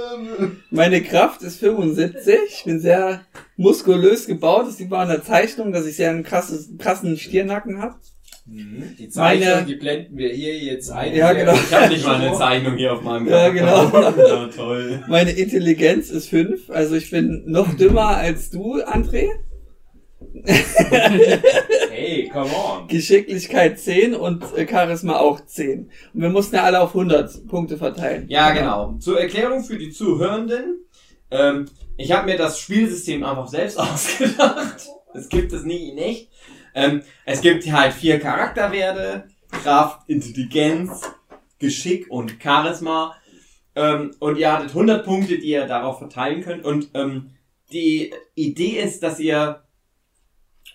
Meine 0.71 1.03
Kraft 1.03 1.43
ist 1.43 1.59
75. 1.61 2.35
Ich 2.49 2.65
bin 2.65 2.81
sehr 2.81 3.25
muskulös 3.57 4.27
gebaut. 4.27 4.67
Das 4.67 4.79
sieht 4.79 4.91
man 4.91 5.03
an 5.03 5.09
der 5.09 5.23
Zeichnung, 5.23 5.73
dass 5.73 5.87
ich 5.87 5.97
sehr 5.97 6.11
einen 6.11 6.25
krasses, 6.25 6.71
krassen 6.79 7.17
Stiernacken 7.17 7.81
habe. 7.81 7.97
Mhm. 8.45 8.97
Die 8.99 9.09
Zeichnung, 9.09 9.49
Meine- 9.49 9.67
die 9.67 9.75
blenden 9.77 10.17
wir 10.19 10.31
hier 10.31 10.59
jetzt 10.59 10.91
ein. 10.91 11.15
Ja, 11.15 11.33
genau. 11.33 11.55
Ich 11.55 11.73
habe 11.73 11.89
nicht 11.93 12.05
mal 12.05 12.21
eine 12.21 12.37
Zeichnung 12.37 12.77
hier 12.77 12.93
auf 12.95 13.03
meinem 13.03 13.29
Ja, 13.29 13.51
Charakter. 13.51 14.15
Ja, 14.29 14.47
toll. 14.49 15.05
Meine 15.09 15.31
Intelligenz 15.31 16.11
ist 16.11 16.29
fünf, 16.29 16.69
also 16.71 16.97
ich 16.97 17.11
bin 17.11 17.45
noch 17.47 17.73
dümmer 17.75 18.17
als 18.17 18.51
du, 18.51 18.83
André. 18.83 19.29
Hey, 21.91 22.29
come 22.33 22.51
on. 22.55 22.89
Geschicklichkeit 22.89 23.79
10 23.79 24.15
und 24.15 24.43
äh, 24.57 24.67
Charisma 24.67 25.19
auch 25.19 25.45
10. 25.45 25.91
Und 26.15 26.21
wir 26.23 26.31
mussten 26.31 26.57
ja 26.57 26.65
alle 26.65 26.81
auf 26.81 26.91
100 26.91 27.47
Punkte 27.47 27.77
verteilen. 27.77 28.27
Ja, 28.29 28.51
genau. 28.51 28.97
Zur 28.99 29.21
Erklärung 29.21 29.63
für 29.63 29.79
die 29.79 29.91
Zuhörenden. 29.91 30.85
Ähm, 31.31 31.67
ich 31.97 32.13
habe 32.13 32.27
mir 32.31 32.37
das 32.39 32.59
Spielsystem 32.59 33.23
einfach 33.25 33.47
selbst 33.49 33.79
ausgedacht. 33.79 34.87
Es 35.15 35.29
gibt 35.29 35.53
es 35.53 35.65
nie 35.65 35.93
nicht. 35.93 36.31
Ähm, 36.75 37.03
es 37.25 37.41
gibt 37.41 37.71
halt 37.71 37.93
vier 37.93 38.19
Charakterwerte. 38.21 39.29
Kraft, 39.51 40.09
Intelligenz, 40.09 41.03
Geschick 41.59 42.11
und 42.11 42.37
Charisma. 42.43 43.15
Ähm, 43.75 44.15
und 44.19 44.39
ihr 44.39 44.53
hattet 44.53 44.71
100 44.71 45.05
Punkte, 45.05 45.39
die 45.39 45.51
ihr 45.51 45.67
darauf 45.67 45.99
verteilen 45.99 46.43
könnt. 46.43 46.65
Und 46.65 46.91
ähm, 46.95 47.33
die 47.73 48.13
Idee 48.35 48.81
ist, 48.81 49.03
dass 49.03 49.21
ihr 49.21 49.63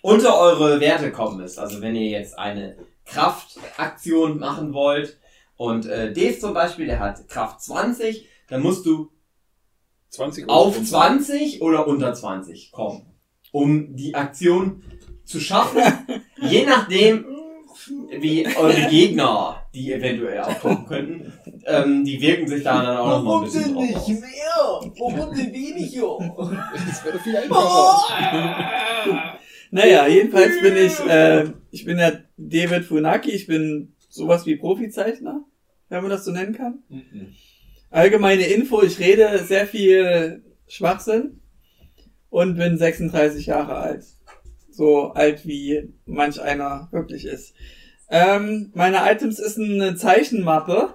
unter 0.02 0.40
eure 0.40 0.80
Werte 0.80 1.12
kommen 1.12 1.38
müsst. 1.38 1.60
Also 1.60 1.82
wenn 1.82 1.96
ihr 1.96 2.10
jetzt 2.10 2.38
eine 2.38 2.78
Kraftaktion 3.06 4.40
machen 4.40 4.74
wollt, 4.74 5.18
und 5.58 5.88
äh, 5.88 6.14
Dave 6.14 6.38
zum 6.40 6.54
Beispiel, 6.54 6.86
der 6.86 7.00
hat 7.00 7.28
Kraft 7.28 7.62
20, 7.62 8.28
dann 8.48 8.62
musst 8.62 8.86
du 8.86 9.12
20 10.10 10.48
Euro. 10.48 10.54
auf 10.54 10.82
20 10.82 11.62
oder 11.62 11.88
unter 11.88 12.14
20 12.14 12.72
kommen, 12.72 13.12
um 13.52 13.96
die 13.96 14.16
Aktion 14.16 14.84
zu 15.28 15.40
schaffen. 15.40 15.82
je 16.42 16.66
nachdem, 16.66 17.26
wie 18.20 18.46
eure 18.56 18.88
Gegner, 18.90 19.68
die 19.74 19.94
eventuell 19.94 20.40
auftauchen 20.40 20.86
könnten, 20.86 21.34
ähm, 21.66 22.04
die 22.04 22.20
wirken 22.20 22.48
sich 22.48 22.64
da 22.64 22.82
dann 22.82 22.98
auch 22.98 23.08
noch 23.08 23.24
mal 23.24 23.38
ein 23.40 23.44
bisschen 23.44 23.74
drauf 23.74 23.96
aus. 23.96 24.08
mehr? 24.08 24.92
Warum 24.98 25.36
denn 25.36 25.54
weniger? 25.54 26.18
Das 26.88 27.06
wäre 27.06 27.20
viel 27.20 27.38
einfacher. 27.38 29.38
Naja, 29.70 30.08
jedenfalls 30.08 30.62
bin 30.62 30.78
ich, 30.78 30.98
äh, 31.10 31.52
ich 31.72 31.84
bin 31.84 31.98
der 31.98 32.24
David 32.38 32.86
Funaki, 32.86 33.32
ich 33.32 33.48
bin 33.48 33.94
sowas 34.08 34.46
wie 34.46 34.56
Profizeichner, 34.56 35.44
wenn 35.90 36.02
man 36.02 36.10
das 36.10 36.24
so 36.24 36.32
nennen 36.32 36.54
kann. 36.54 36.84
Allgemeine 37.90 38.48
Info, 38.48 38.82
ich 38.82 38.98
rede 39.00 39.44
sehr 39.44 39.68
viel 39.68 40.42
Schwachsinn 40.68 41.42
und 42.30 42.56
bin 42.56 42.78
36 42.78 43.48
Jahre 43.48 43.76
alt. 43.76 44.06
So 44.78 45.12
alt 45.14 45.48
wie 45.48 45.92
manch 46.06 46.40
einer 46.40 46.88
wirklich 46.92 47.26
ist. 47.26 47.56
Ähm, 48.12 48.72
meine 48.76 49.12
Items 49.12 49.40
ist 49.40 49.58
eine 49.58 49.96
Zeichenmappe. 49.96 50.94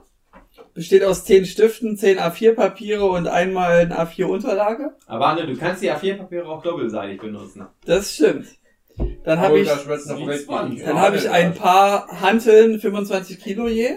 Besteht 0.72 1.02
aus 1.02 1.24
10 1.24 1.46
Stiften, 1.46 1.96
10 1.96 2.20
A4-Papiere 2.20 3.04
und 3.04 3.26
einmal 3.26 3.80
eine 3.80 3.98
A4-Unterlage. 3.98 4.94
Aber 5.06 5.26
Anne, 5.26 5.46
du 5.48 5.56
kannst 5.56 5.82
die 5.82 5.90
A4-Papiere 5.90 6.46
auch 6.48 6.62
doppelseitig 6.62 7.20
benutzen. 7.20 7.66
Das 7.84 8.14
stimmt. 8.14 8.46
Dann 9.24 9.40
habe 9.40 9.58
ich, 9.58 9.68
dann 9.68 11.00
habe 11.00 11.16
ich 11.16 11.28
ein 11.28 11.54
paar 11.54 12.06
Hanteln, 12.20 12.78
25 12.78 13.40
Kilo 13.40 13.66
je. 13.66 13.96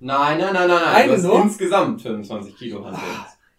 Nein, 0.00 0.38
nein, 0.38 0.54
nein, 0.54 0.68
nein, 0.68 0.68
nein. 0.68 0.94
Eine 0.94 1.06
du 1.08 1.12
hast 1.12 1.22
nur? 1.24 1.42
insgesamt 1.42 2.00
25 2.00 2.56
Kilo 2.56 2.82
Handeln. 2.82 3.02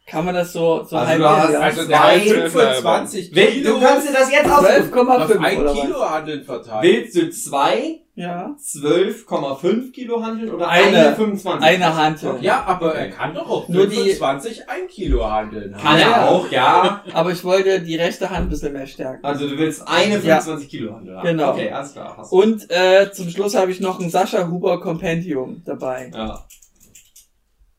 Kann 0.05 0.25
man 0.25 0.35
das 0.35 0.51
so, 0.53 0.83
so 0.83 0.97
Also 0.97 1.07
halb 1.09 1.19
du 1.19 1.29
hast- 1.29 1.53
ja? 1.53 1.59
Also 1.59 1.81
Zwei- 1.83 1.87
der 1.87 1.99
hat 2.43 2.49
25 2.51 3.35
Will, 3.35 3.47
Kilo 3.47 3.73
du 3.75 3.79
kannst 3.85 4.07
dir 4.09 4.13
das 4.13 4.31
jetzt 4.31 4.49
aussuchen. 4.51 4.91
12,5 4.91 5.09
auf 5.23 5.39
ein 5.39 5.67
Kilo 5.81 6.09
Handeln 6.09 6.43
verteilt. 6.43 6.83
Willst 6.83 7.15
du 7.15 7.29
zwei 7.31 7.99
Ja. 8.15 8.53
12,5 8.59 9.91
Kilo 9.91 10.21
handeln 10.21 10.53
oder 10.53 10.67
Eine. 10.67 10.97
eine, 10.97 11.15
25? 11.15 11.67
Eine 11.67 11.95
Hantel. 11.95 12.35
Ja, 12.41 12.63
aber 12.67 12.93
er 12.95 13.09
kann 13.09 13.33
doch 13.33 13.49
auch 13.49 13.67
Nur 13.69 13.87
die- 13.87 13.95
25 13.95 14.69
ein 14.69 14.87
Kilo 14.87 15.27
handeln. 15.27 15.75
Kann 15.81 15.99
Ja. 15.99 16.11
er 16.11 16.29
auch, 16.29 16.51
ja. 16.51 17.01
Aber 17.13 17.31
ich 17.31 17.43
wollte 17.43 17.79
die 17.81 17.95
rechte 17.95 18.29
Hand 18.29 18.47
ein 18.47 18.49
bisschen 18.49 18.73
mehr 18.73 18.85
stärken. 18.85 19.25
Also 19.25 19.47
du 19.47 19.57
willst 19.57 19.87
eine 19.87 20.15
Ja. 20.15 20.19
25 20.41 20.69
Kilo 20.69 20.93
handeln 20.95 21.17
haben. 21.17 21.25
Genau. 21.27 21.51
Okay, 21.53 21.71
alles 21.71 21.93
klar. 21.93 22.15
Hast 22.17 22.31
du. 22.31 22.35
Und 22.39 22.69
äh, 22.69 23.11
zum 23.11 23.29
Schluss 23.29 23.55
habe 23.55 23.71
ich 23.71 23.79
noch 23.79 23.99
ein 23.99 24.09
Sascha 24.09 24.47
Huber 24.47 24.79
Compendium 24.79 25.63
dabei. 25.65 26.11
Ja. 26.13 26.43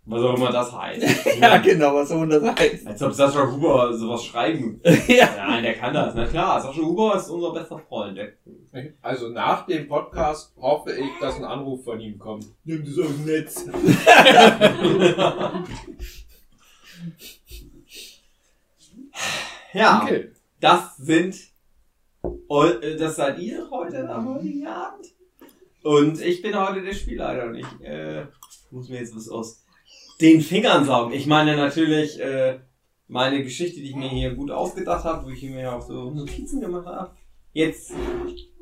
Was 0.07 0.23
auch 0.23 0.37
immer 0.37 0.53
das 0.53 0.71
heißt. 0.71 1.27
Ja, 1.41 1.57
genau, 1.59 1.95
was 1.95 2.11
auch 2.11 2.23
immer 2.23 2.39
das 2.39 2.55
heißt. 2.59 2.87
Als 2.87 3.03
ob 3.03 3.13
Sascha 3.15 3.51
Huber 3.51 3.93
sowas 3.97 4.23
schreiben. 4.25 4.79
ja. 5.09 5.29
Nein, 5.37 5.63
der 5.63 5.75
kann 5.75 5.95
das. 5.95 6.15
Na 6.15 6.27
klar, 6.27 6.61
Sascha 6.61 6.83
Huber 6.83 7.17
ist 7.17 7.31
unser 7.31 7.53
bester 7.55 7.79
Freund. 7.79 8.19
Also 9.01 9.29
nach 9.31 9.65
dem 9.67 9.89
Podcast 9.89 10.53
hoffe 10.61 10.93
ich, 10.93 11.09
dass 11.21 11.37
ein 11.37 11.45
Anruf 11.45 11.85
von 11.85 11.99
ihm 12.01 12.19
kommt. 12.19 12.45
Nimm 12.65 12.85
das 12.85 12.99
aus 12.99 13.13
dem 13.13 13.25
Netz. 13.25 13.65
ja, 19.73 20.03
Okay. 20.03 20.31
das 20.61 20.97
sind, 20.99 21.35
äh, 22.25 22.97
das 22.97 23.17
seid 23.17 23.39
ihr 23.39 23.69
heute 23.71 24.09
am 24.09 24.35
heutigen 24.35 24.67
Abend. 24.67 25.07
Und 25.83 26.21
ich 26.21 26.41
bin 26.43 26.55
heute 26.59 26.83
der 26.83 26.95
Spielleiter 26.95 27.47
und 27.47 27.57
ich 27.57 27.67
äh, 27.83 28.27
muss 28.71 28.89
mir 28.89 29.01
jetzt 29.01 29.15
was 29.15 29.29
aus 29.29 29.64
den 30.25 30.41
Fingern 30.41 30.87
saugen. 30.87 31.13
Ich 31.13 31.27
meine 31.27 31.55
natürlich 31.55 32.19
äh, 32.19 32.59
meine 33.09 33.43
Geschichte, 33.43 33.81
die 33.81 33.91
ich 33.91 33.95
mir 33.95 34.09
hier 34.09 34.35
gut 34.35 34.51
ausgedacht 34.51 35.05
habe, 35.05 35.27
wo 35.27 35.31
ich 35.31 35.43
mir 35.43 35.71
auch 35.71 35.83
so 35.83 36.11
Notizen 36.11 36.63
gemacht 36.63 36.87
habe. 36.87 37.15
Jetzt 37.53 37.93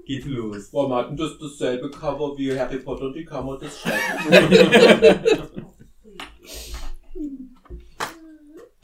geht 0.05 0.25
los. 0.27 0.71
Warum 0.73 0.93
hatten 0.93 1.17
das 1.17 1.39
dasselbe 1.39 1.89
Cover 1.89 2.37
wie 2.37 2.59
Harry 2.59 2.79
Potter 2.79 3.05
und 3.05 3.15
die 3.15 3.25
Kammer 3.25 3.59
des 3.59 3.79
Schreckens? 3.81 4.59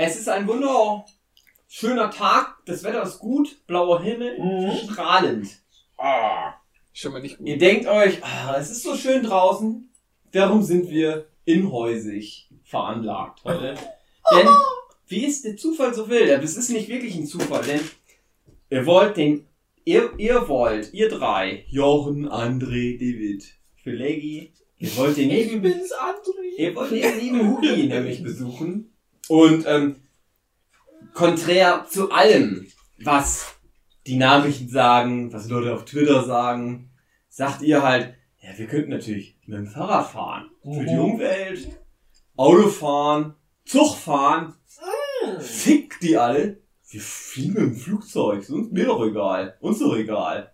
Es 0.01 0.17
ist 0.17 0.29
ein 0.29 0.47
wunderschöner 0.47 2.13
Tag, 2.13 2.59
das 2.67 2.85
Wetter 2.85 3.03
ist 3.03 3.19
gut, 3.19 3.67
blauer 3.67 4.01
Himmel, 4.01 4.39
strahlend. 4.85 5.49
ah. 5.97 6.55
Schon 6.93 7.11
mal 7.11 7.21
nicht 7.21 7.39
gut. 7.39 7.49
Ihr 7.49 7.59
denkt 7.59 7.89
euch, 7.89 8.23
ah, 8.23 8.55
es 8.57 8.71
ist 8.71 8.85
so 8.85 8.95
schön 8.95 9.25
draußen, 9.25 9.93
warum 10.33 10.63
sind 10.63 10.89
wir 10.89 11.27
inhäusig 11.45 12.48
veranlagt 12.69 13.45
heute? 13.45 13.75
Denn, 14.37 14.47
wie 15.07 15.27
es 15.27 15.43
der 15.43 15.57
Zufall 15.57 15.95
so 15.95 16.09
will, 16.09 16.27
das 16.27 16.57
ist 16.57 16.69
nicht 16.71 16.89
wirklich 16.89 17.15
ein 17.17 17.27
Zufall, 17.27 17.63
denn 17.65 17.81
ihr 18.69 18.85
wollt 18.85 19.17
den, 19.17 19.47
ihr, 19.85 20.11
ihr 20.19 20.47
wollt, 20.49 20.93
ihr 20.93 21.09
drei, 21.09 21.65
Jochen, 21.69 22.29
André, 22.29 22.99
David, 22.99 23.45
Felegi, 23.83 24.53
ihr 24.79 24.97
wollt 24.97 25.17
den 25.17 25.31
lieben, 25.31 25.65
ihr 25.65 26.75
wollt 26.77 26.91
den 26.91 27.19
lieben 27.19 27.49
Hugi 27.49 27.87
nämlich 27.89 28.23
besuchen 28.23 28.93
und, 29.29 29.65
ähm, 29.67 29.97
konträr 31.15 31.87
zu 31.89 32.11
allem, 32.11 32.67
was 33.03 33.55
die 34.07 34.17
Nachrichten 34.17 34.69
sagen, 34.69 35.33
was 35.33 35.49
Leute 35.49 35.73
auf 35.75 35.85
Twitter 35.87 36.25
sagen, 36.25 36.91
sagt 37.29 37.63
ihr 37.63 37.83
halt, 37.83 38.15
ja, 38.41 38.51
wir 38.57 38.67
könnten 38.67 38.91
natürlich 38.91 39.37
mit 39.47 39.59
dem 39.59 39.67
Fahrrad 39.67 40.11
fahren. 40.11 40.51
Für 40.63 40.85
die 40.85 40.95
Mhm. 40.95 41.01
Umwelt. 41.01 41.69
Auto 42.39 42.69
fahren. 42.69 43.35
Zug 43.67 43.97
fahren. 43.97 44.55
Mhm. 45.27 45.41
Fick 45.41 45.99
die 46.01 46.17
alle. 46.17 46.61
Wir 46.89 47.01
fliegen 47.01 47.55
dem 47.57 47.75
Flugzeug. 47.75 48.41
Ist 48.41 48.51
uns 48.51 48.71
mir 48.71 48.87
doch 48.87 49.05
egal. 49.05 49.59
Uns 49.61 49.81
doch 49.81 49.95
egal. 49.97 50.53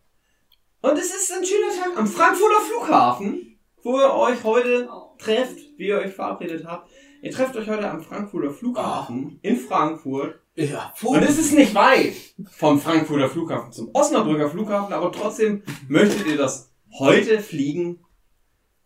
Und 0.81 0.99
es 0.99 1.15
ist 1.15 1.31
ein 1.33 1.45
schöner 1.45 1.69
Tag 1.79 1.97
am 1.99 2.07
Frankfurter 2.07 2.61
Flughafen, 2.63 3.59
wo 3.83 3.99
ihr 4.01 4.13
euch 4.13 4.43
heute 4.45 4.89
trefft, 5.19 5.59
wie 5.77 5.89
ihr 5.89 5.99
euch 5.99 6.13
verabredet 6.15 6.65
habt. 6.67 6.91
Ihr 7.23 7.31
trefft 7.31 7.55
euch 7.57 7.69
heute 7.69 7.91
am 7.91 8.03
Frankfurter 8.03 8.51
Flughafen 8.51 9.39
in 9.43 9.57
Frankfurt. 9.57 10.41
Ja, 10.57 10.95
Und 11.03 11.23
es 11.23 11.39
ist 11.39 11.53
nicht 11.53 11.75
weit 11.75 12.15
vom 12.51 12.81
Frankfurter 12.81 13.29
Flughafen 13.29 13.73
zum 13.73 13.91
Osnabrücker 13.93 14.49
Flughafen, 14.51 14.93
aber 14.95 15.11
trotzdem 15.13 15.63
möchtet 15.89 16.27
ihr 16.27 16.37
das 16.37 16.71
heute 16.99 17.41
fliegen. 17.41 18.05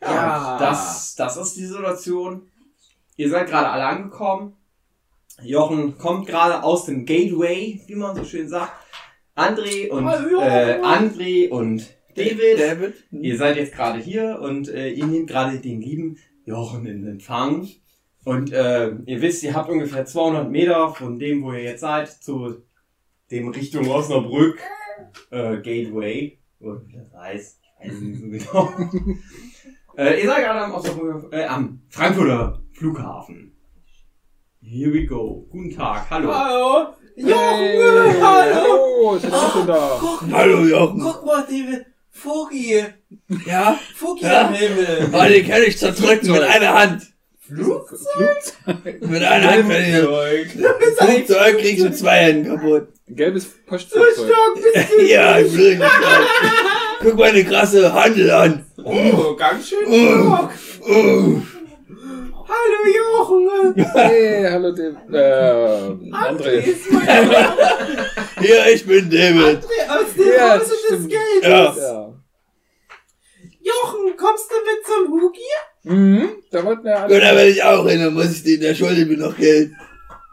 Ja, 0.02 0.08
Ja. 0.14 0.58
Das, 0.58 1.14
das 1.14 1.36
ist 1.36 1.56
die 1.56 1.66
Situation. 1.66 2.48
Ihr 3.18 3.28
seid 3.28 3.48
gerade 3.48 3.68
alle 3.68 3.84
angekommen. 3.84 4.54
Jochen 5.42 5.98
kommt 5.98 6.28
gerade 6.28 6.62
aus 6.62 6.84
dem 6.84 7.04
Gateway, 7.04 7.80
wie 7.84 7.94
man 7.96 8.14
so 8.14 8.22
schön 8.22 8.48
sagt. 8.48 8.72
André 9.34 9.90
und 9.90 10.06
äh, 10.06 10.80
André 10.80 11.48
und 11.48 11.96
David. 12.14 12.60
David. 12.60 12.94
Ihr 13.10 13.36
seid 13.36 13.56
jetzt 13.56 13.74
gerade 13.74 13.98
hier 13.98 14.38
und 14.40 14.68
äh, 14.68 14.90
ihr 14.90 15.06
nehmt 15.06 15.28
gerade 15.28 15.58
den 15.58 15.80
lieben 15.80 16.18
Jochen 16.44 16.86
in 16.86 17.04
Empfang. 17.08 17.68
Und 18.24 18.52
äh, 18.52 18.90
ihr 19.06 19.20
wisst, 19.20 19.42
ihr 19.42 19.54
habt 19.54 19.68
ungefähr 19.68 20.06
200 20.06 20.48
Meter 20.48 20.94
von 20.94 21.18
dem, 21.18 21.42
wo 21.42 21.52
ihr 21.52 21.64
jetzt 21.64 21.80
seid, 21.80 22.08
zu 22.08 22.62
dem 23.32 23.48
Richtung 23.48 23.88
Osnabrück 23.88 24.60
äh, 25.30 25.56
Gateway. 25.56 26.38
Oder 26.60 26.86
wie 26.86 26.92
das 26.92 27.12
heißt. 27.14 27.60
Ich 27.80 27.90
weiß 27.90 28.00
nicht 28.00 28.20
so 28.20 28.28
genau. 28.28 28.72
äh, 29.96 30.20
ihr 30.20 30.26
seid 30.28 30.44
gerade 30.44 30.60
am, 30.60 30.74
Osnabrück, 30.74 31.32
äh, 31.32 31.46
am 31.46 31.82
Frankfurter 31.88 32.62
Flughafen. 32.78 33.52
Here 34.62 34.92
we 34.92 35.06
go. 35.06 35.46
Guten 35.50 35.70
Tag. 35.76 36.06
Hallo. 36.10 36.32
Hallo. 36.32 36.94
Hey, 37.16 38.20
hallo. 38.20 38.66
Oh, 39.00 39.14
ist 39.16 39.26
schon 39.26 39.66
da. 39.66 39.96
Guck, 40.00 40.22
Hallo 40.32 40.64
Jochen. 40.64 41.00
guck 41.00 41.24
mal, 41.26 41.42
David. 41.42 41.86
Vogel. 42.10 42.94
Ja? 43.46 43.78
Vogel 43.96 44.22
Ja. 44.28 44.46
am 44.48 44.54
Himmel. 44.54 45.10
Oh, 45.12 45.28
den 45.28 45.46
kann 45.48 45.62
ich 45.62 45.78
zerdrücken 45.78 46.30
mit 46.32 46.42
einer 46.42 46.74
Hand. 46.74 47.02
Flugzeug. 47.40 49.00
Mit 49.00 49.22
einer 49.22 49.50
Hand 49.50 49.68
kann 49.68 49.82
ich 49.82 50.54
das 50.54 51.08
Flugzeug 51.08 51.58
kriegst 51.58 51.80
du 51.80 51.84
mit 51.84 51.96
zwei 51.98 52.16
Händen 52.18 52.56
kaputt. 52.56 52.88
Gelbes 53.08 53.46
Postflugzeug. 53.66 54.28
Ja, 55.08 55.38
ich 55.38 55.56
will 55.56 55.78
nicht. 55.78 55.90
Guck 57.00 57.16
mal 57.16 57.30
eine 57.30 57.44
krasse 57.44 57.92
Handel 57.92 58.30
an. 58.30 58.66
Oh, 58.84 59.34
ganz 59.34 59.68
schön 59.68 59.86
Oh. 59.88 60.48
Oh. 60.88 61.40
Hallo 62.48 62.80
Jochen. 62.96 63.74
Hey, 63.94 64.44
hallo 64.50 64.72
dem, 64.72 64.96
äh, 65.12 66.10
André. 66.12 66.62
Hier, 68.40 68.66
ich 68.74 68.86
bin 68.86 69.10
David. 69.10 69.62
André 69.64 69.80
aus 69.88 70.14
dem 70.16 70.32
Ja, 70.32 70.54
Hause 70.58 70.70
des 70.70 70.78
stimmt. 70.86 71.10
Geldes. 71.10 71.42
Ja. 71.42 71.74
Ja. 71.76 72.14
Jochen, 73.60 74.16
kommst 74.16 74.50
du 74.50 74.54
mit 74.64 74.80
zum 74.86 75.02
Hugi? 75.12 75.52
Mhm, 75.84 76.28
da 76.50 76.64
wollten 76.64 76.84
wir 76.84 76.92
ja 76.92 77.04
Und 77.04 77.10
da 77.10 77.16
alle. 77.16 77.36
werde 77.36 77.50
ich 77.50 77.62
auch 77.62 77.86
hin, 77.88 78.00
dann 78.00 78.14
muss 78.14 78.32
ich 78.32 78.42
den, 78.44 78.60
der 78.60 78.74
schuldet 78.74 79.08
mir 79.08 79.18
noch 79.18 79.36
Geld. 79.36 79.72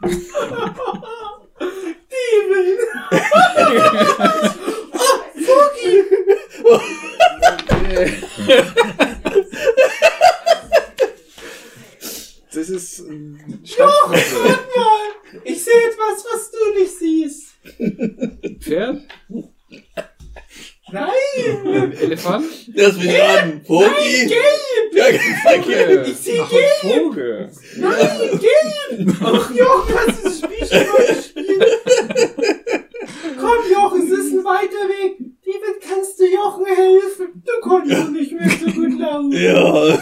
David. 2.10 2.78
oh, 4.94 5.18
Hugi. 5.46 5.94
Das 12.54 12.68
ist 12.70 13.00
ein 13.00 13.60
Stammknöpfe. 13.64 14.36
Guck 14.42 14.76
mal. 14.76 15.42
Ich 15.44 15.62
sehe 15.62 15.74
etwas, 15.88 16.24
was 16.32 16.50
du 16.50 16.78
nicht 16.80 16.98
siehst. 16.98 17.46
Pferd? 18.62 19.02
Nein. 20.90 21.92
Elefant? 21.92 22.65
Lass 22.78 22.96
mich 22.98 23.08
raten. 23.08 23.62
Poki? 23.62 24.26
Gelb. 24.26 24.92
Ja, 24.92 25.04
okay. 25.06 26.10
Ich 26.10 26.16
sehe 26.18 26.44
gelb. 26.44 26.82
ein 26.82 26.90
Vogel. 26.90 27.50
Nein, 27.78 28.40
gelb. 28.40 29.16
Ach, 29.22 29.50
Jochen, 29.54 29.94
hast 29.94 30.18
du 30.18 30.24
das 30.24 30.38
Spiel 30.38 30.66
schon 30.66 30.86
mal 30.86 31.06
gespielt? 31.06 31.64
Komm, 33.40 33.72
Jochen, 33.72 34.02
es 34.02 34.18
ist 34.18 34.32
ein 34.32 34.44
weiter 34.44 34.88
Weg. 34.90 35.18
David, 35.42 35.80
kannst 35.80 36.20
du 36.20 36.24
Jochen 36.26 36.66
helfen? 36.66 37.42
Du 37.46 37.66
konntest 37.66 38.02
doch 38.02 38.10
nicht 38.10 38.32
mehr 38.32 38.50
so 38.50 38.66
gut 38.66 38.98
laufen. 38.98 39.32
Ja. 39.32 39.98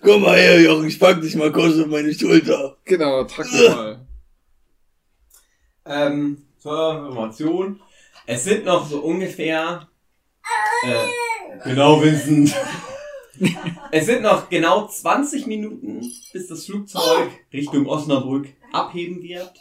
Komm 0.02 0.22
mal 0.22 0.38
her, 0.38 0.60
Jochen, 0.62 0.88
ich 0.88 0.98
pack 0.98 1.20
dich 1.20 1.34
mal 1.34 1.52
kurz 1.52 1.78
auf 1.78 1.86
meine 1.86 2.14
Schulter. 2.14 2.78
Genau, 2.86 3.24
mich 3.24 3.68
mal. 3.68 4.06
Ähm, 5.84 6.46
zur 6.58 6.96
Information. 6.96 7.80
Es 8.26 8.44
sind 8.44 8.64
noch 8.64 8.88
so 8.88 9.00
ungefähr. 9.00 9.86
Äh, 10.84 11.68
genau, 11.68 12.02
Vincent. 12.02 12.54
es 13.90 14.06
sind 14.06 14.22
noch 14.22 14.48
genau 14.48 14.86
20 14.86 15.46
Minuten, 15.46 16.00
bis 16.32 16.46
das 16.48 16.66
Flugzeug 16.66 17.30
Richtung 17.52 17.86
Osnabrück 17.86 18.48
abheben 18.72 19.22
wird. 19.22 19.52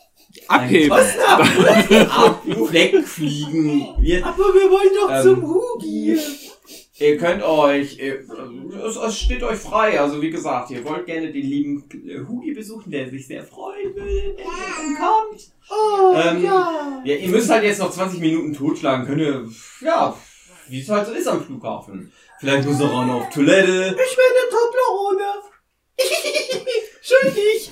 Abheben. 0.47 0.91
Osnabrück 0.91 2.09
ab, 2.09 2.41
wegfliegen 2.71 3.87
wird. 3.99 4.23
Aber 4.23 4.37
wir 4.37 4.69
wollen 4.69 4.89
doch 4.99 5.11
Ähm, 5.11 5.23
zum 5.23 5.47
Hugi. 5.47 6.17
Ihr 6.99 7.17
könnt 7.17 7.41
euch, 7.43 7.97
es, 7.99 8.95
es 8.95 9.19
steht 9.19 9.41
euch 9.43 9.57
frei. 9.57 9.99
Also 9.99 10.21
wie 10.21 10.29
gesagt, 10.29 10.69
ihr 10.69 10.85
wollt 10.85 11.05
gerne 11.07 11.31
den 11.31 11.45
lieben 11.45 11.83
Hugi 12.27 12.53
besuchen, 12.53 12.91
der 12.91 13.09
sich 13.09 13.25
sehr 13.27 13.43
freuen 13.43 13.95
will, 13.95 14.35
wenn 14.37 14.91
ihr 14.91 14.97
kommt. 14.97 15.51
Oh, 15.69 16.15
Ähm, 16.15 16.43
ja. 16.43 17.01
Ja, 17.03 17.15
ihr 17.15 17.29
müsst 17.29 17.49
halt 17.49 17.63
jetzt 17.63 17.79
noch 17.79 17.91
20 17.91 18.19
Minuten 18.19 18.53
totschlagen. 18.53 19.07
Könnt 19.07 19.21
ihr, 19.21 19.49
ja, 19.81 20.15
wie 20.67 20.81
es 20.81 20.89
halt 20.89 21.07
so 21.07 21.13
ist 21.13 21.27
am 21.27 21.43
Flughafen. 21.43 22.11
Vielleicht 22.39 22.67
muss 22.67 22.79
er 22.79 22.91
auch 22.91 23.05
noch 23.05 23.21
auf 23.21 23.29
Toilette. 23.29 23.87
Ich 23.89 24.15
bin 24.15 24.25
eine 24.31 24.49
Toblerone. 24.49 25.23
Schuldig. 27.01 27.71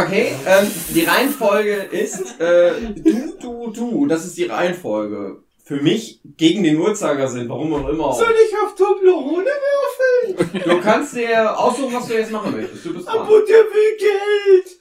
Okay, 0.00 0.32
ähm, 0.46 0.70
die 0.94 1.04
Reihenfolge 1.04 1.74
ist, 1.74 2.40
äh, 2.40 2.72
du, 2.94 3.36
du, 3.40 3.70
du. 3.72 4.06
Das 4.06 4.24
ist 4.24 4.36
die 4.36 4.44
Reihenfolge. 4.44 5.42
Für 5.64 5.82
mich 5.82 6.20
gegen 6.24 6.62
den 6.62 6.78
Uhrzeigersinn, 6.78 7.48
warum 7.48 7.74
auch 7.74 7.88
immer. 7.88 8.14
Soll 8.14 8.34
ich 8.46 8.54
auf 8.64 8.74
Toblerone 8.74 9.44
würfeln? 9.44 10.62
Du 10.64 10.80
kannst 10.80 11.14
dir 11.14 11.58
aussuchen, 11.58 11.94
was 11.94 12.06
du 12.06 12.14
jetzt 12.14 12.30
machen 12.30 12.52
möchtest. 12.56 12.86
Du 12.86 12.94
bist 12.94 13.06
dran. 13.06 13.18
Aber 13.18 13.40
der 13.40 13.64
will 13.64 13.96
Geld. 13.98 14.78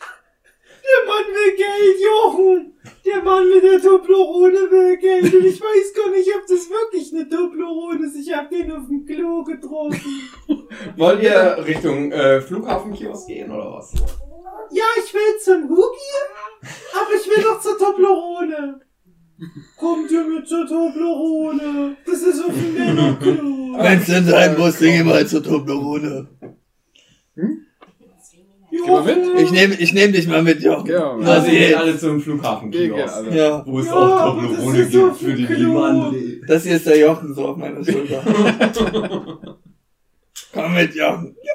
Der 0.87 1.05
Mann 1.05 1.25
will 1.35 1.55
Geld, 1.55 1.99
Jochen. 2.01 2.73
Der 3.05 3.21
Mann 3.21 3.49
mit 3.49 3.63
der 3.63 3.81
Toblerone 3.81 4.71
will 4.71 4.97
Geld. 4.97 5.33
Und 5.33 5.45
ich 5.45 5.59
weiß 5.59 5.93
gar 5.93 6.11
nicht, 6.11 6.29
ob 6.33 6.47
das 6.47 6.69
wirklich 6.69 7.13
eine 7.13 7.27
Toblerone 7.27 8.05
ist. 8.05 8.15
Ich 8.15 8.33
hab 8.33 8.49
den 8.49 8.71
auf 8.71 8.87
dem 8.87 9.05
Klo 9.05 9.43
getroffen. 9.43 10.29
Wollt 10.97 11.23
ihr 11.23 11.57
Richtung 11.65 12.11
äh, 12.11 12.39
Flughafenkiosk 12.39 13.27
gehen 13.27 13.51
oder 13.51 13.73
was? 13.73 13.93
Ja, 14.71 14.85
ich 14.97 15.13
will 15.13 15.39
zum 15.41 15.69
Hugi, 15.69 16.13
aber 16.93 17.13
ich 17.15 17.29
will 17.29 17.43
doch 17.43 17.59
zur 17.59 17.77
Toblerone. 17.77 18.81
Kommt 19.77 20.09
ihr 20.11 20.23
mit 20.23 20.47
zur 20.47 20.65
Toblerone? 20.65 21.97
Das 22.05 22.21
ist 22.21 22.43
auf 22.43 22.53
dem 22.53 22.73
Männerklo. 22.73 23.77
Wenn's 23.77 24.07
denn 24.07 24.25
sein 24.25 24.57
muss, 24.57 24.79
dann 24.79 24.89
geh 24.89 25.03
mal 25.03 25.27
zur 25.27 25.43
Toblerone. 25.43 26.27
mal 27.35 27.66
mit? 29.05 29.17
Ich 29.41 29.51
nehme 29.51 29.75
ich 29.75 29.93
nehm 29.93 30.11
dich 30.13 30.27
mal 30.27 30.43
mit, 30.43 30.61
Jochen. 30.61 30.87
Ja, 30.89 31.15
Na, 31.19 31.31
Also 31.33 31.47
ihr 31.47 31.53
sie- 31.53 31.59
geht 31.67 31.75
alle 31.75 31.97
zum 31.97 32.11
Gehen, 32.17 32.21
Flughafenkiosk. 32.21 33.13
also. 33.15 33.29
Ja, 33.31 33.63
Wo 33.65 33.79
es 33.79 33.85
Ja, 33.87 33.93
auch 33.93 34.35
Toblerone 34.35 34.79
ist 34.79 34.91
so 34.91 35.05
gibt 35.07 35.17
für 35.17 35.31
lieben 35.31 35.55
Klo. 35.55 35.79
André. 35.83 36.45
das 36.47 36.63
hier 36.63 36.75
ist 36.75 36.85
der 36.87 36.97
Jochen 36.99 37.33
so 37.33 37.45
auf 37.47 37.57
meiner 37.57 37.83
Schulter. 37.83 38.21
Komm 40.53 40.73
mit, 40.73 40.95
Jochen. 40.95 41.35
Ja, 41.43 41.51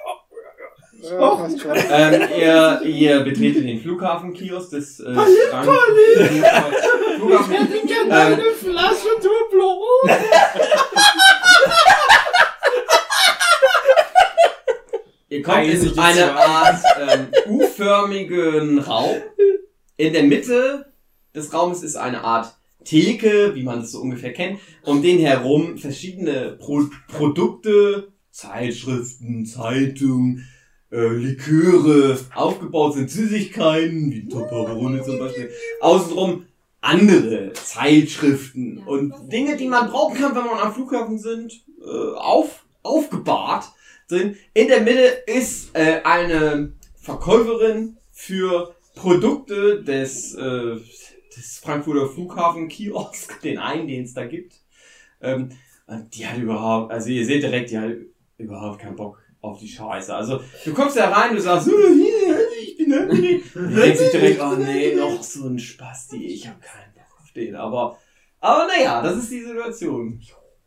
schon. 1.61 1.73
Ähm, 1.91 2.23
ihr, 2.39 2.81
ihr 2.85 3.21
betretet 3.21 3.65
den 3.67 3.81
Flughafenkiosk 3.81 4.71
des 4.71 5.01
äh, 5.01 5.13
Palim, 5.13 5.35
Frank- 5.51 5.67
Palim. 5.67 6.35
Ich 6.35 7.17
Flughafen. 7.19 7.53
hätte 7.55 7.87
gerne 7.87 8.11
Ähm. 8.11 8.35
eine 8.35 8.43
Flasche 8.53 9.09
Toblerone. 9.21 10.21
Ihr 15.33 15.41
kommt 15.41 15.65
in 15.65 15.99
eine. 15.99 16.37
Art 16.37 16.83
ähm, 17.01 17.29
U-förmigen 17.49 18.79
Raum. 18.81 19.17
In 19.97 20.13
der 20.13 20.25
Mitte 20.25 20.93
des 21.35 21.55
Raumes 21.55 21.83
ist 21.83 21.97
eine 21.97 22.23
Art 22.23 22.55
Theke, 22.85 23.55
wie 23.55 23.63
man 23.63 23.81
es 23.81 23.93
so 23.93 24.01
ungefähr 24.01 24.35
kennt. 24.35 24.61
Um 24.83 25.01
den 25.01 25.19
herum 25.21 25.79
verschiedene 25.79 26.59
Pro 26.61 26.83
Produkte, 27.09 28.13
Zeitschriften, 28.31 29.47
Zeitungen, 29.47 30.47
äh, 30.91 31.09
Liköre, 31.09 32.19
aufgebaut 32.35 32.93
sind 32.93 33.11
Süßigkeiten, 33.11 34.11
wie 34.11 34.29
Toblerone 34.29 35.03
zum 35.03 35.19
Beispiel. 35.19 35.49
Außenrum 35.81 36.45
andere 36.83 37.55
Zeitschriften 37.55 38.83
und 38.85 39.15
Dinge, 39.33 39.57
die 39.57 39.69
man 39.69 39.89
brauchen 39.89 40.19
kann, 40.19 40.35
wenn 40.35 40.45
man 40.45 40.59
am 40.59 40.75
Flughafen 40.75 41.19
sind, 41.19 41.65
äh, 41.81 42.17
auf, 42.19 42.67
aufgebahrt 42.83 43.73
sind. 44.09 44.37
In 44.55 44.69
der 44.69 44.81
Mitte 44.81 45.23
ist 45.27 45.75
äh, 45.75 46.01
eine 46.05 46.73
Verkäuferin 46.97 47.99
für 48.11 48.75
Produkte 48.95 49.83
des, 49.83 50.35
äh, 50.35 50.77
des 51.37 51.59
Frankfurter 51.63 52.09
Flughafen 52.09 52.69
Kiosk, 52.69 53.41
den 53.43 53.59
einen, 53.59 53.89
den 53.89 54.05
es 54.05 54.15
da 54.15 54.27
gibt. 54.27 54.55
Ähm, 55.21 55.51
und 55.87 56.15
die 56.15 56.27
hat 56.27 56.39
überhaupt, 56.39 56.93
also 56.93 57.09
ihr 57.11 57.25
seht 57.27 57.43
direkt, 57.43 57.71
die 57.71 57.79
hat 57.79 57.93
überhaupt 58.39 58.81
keinen 58.81 58.97
Bock 58.97 59.23
auf 59.41 59.59
die 59.59 59.69
Scheiße. 59.69 60.15
Also 60.15 60.41
du 60.65 60.73
kommst 60.73 60.97
da 60.97 61.11
rein, 61.11 61.35
du 61.35 61.41
sagst, 61.41 61.69
"Oh, 61.69 61.93
hier, 61.93 62.39
ich 62.63 62.77
bin 62.77 62.95
hungrig. 62.95 63.45
Und 63.57 63.75
denkst 63.75 63.99
sich 63.99 64.11
direkt, 64.11 64.41
oh 64.41 64.55
nee, 64.55 64.95
noch 64.95 65.23
so 65.23 65.49
ein 65.49 65.59
Spasti, 65.59 66.27
ich 66.27 66.47
habe 66.47 66.61
keinen 66.61 66.95
Bock 66.95 67.21
auf 67.21 67.31
den. 67.33 67.57
Aber, 67.57 67.99
aber 68.41 68.67
naja, 68.67 69.03
das 69.03 69.17
ist 69.17 69.33
die 69.33 69.43
Situation. 69.43 70.21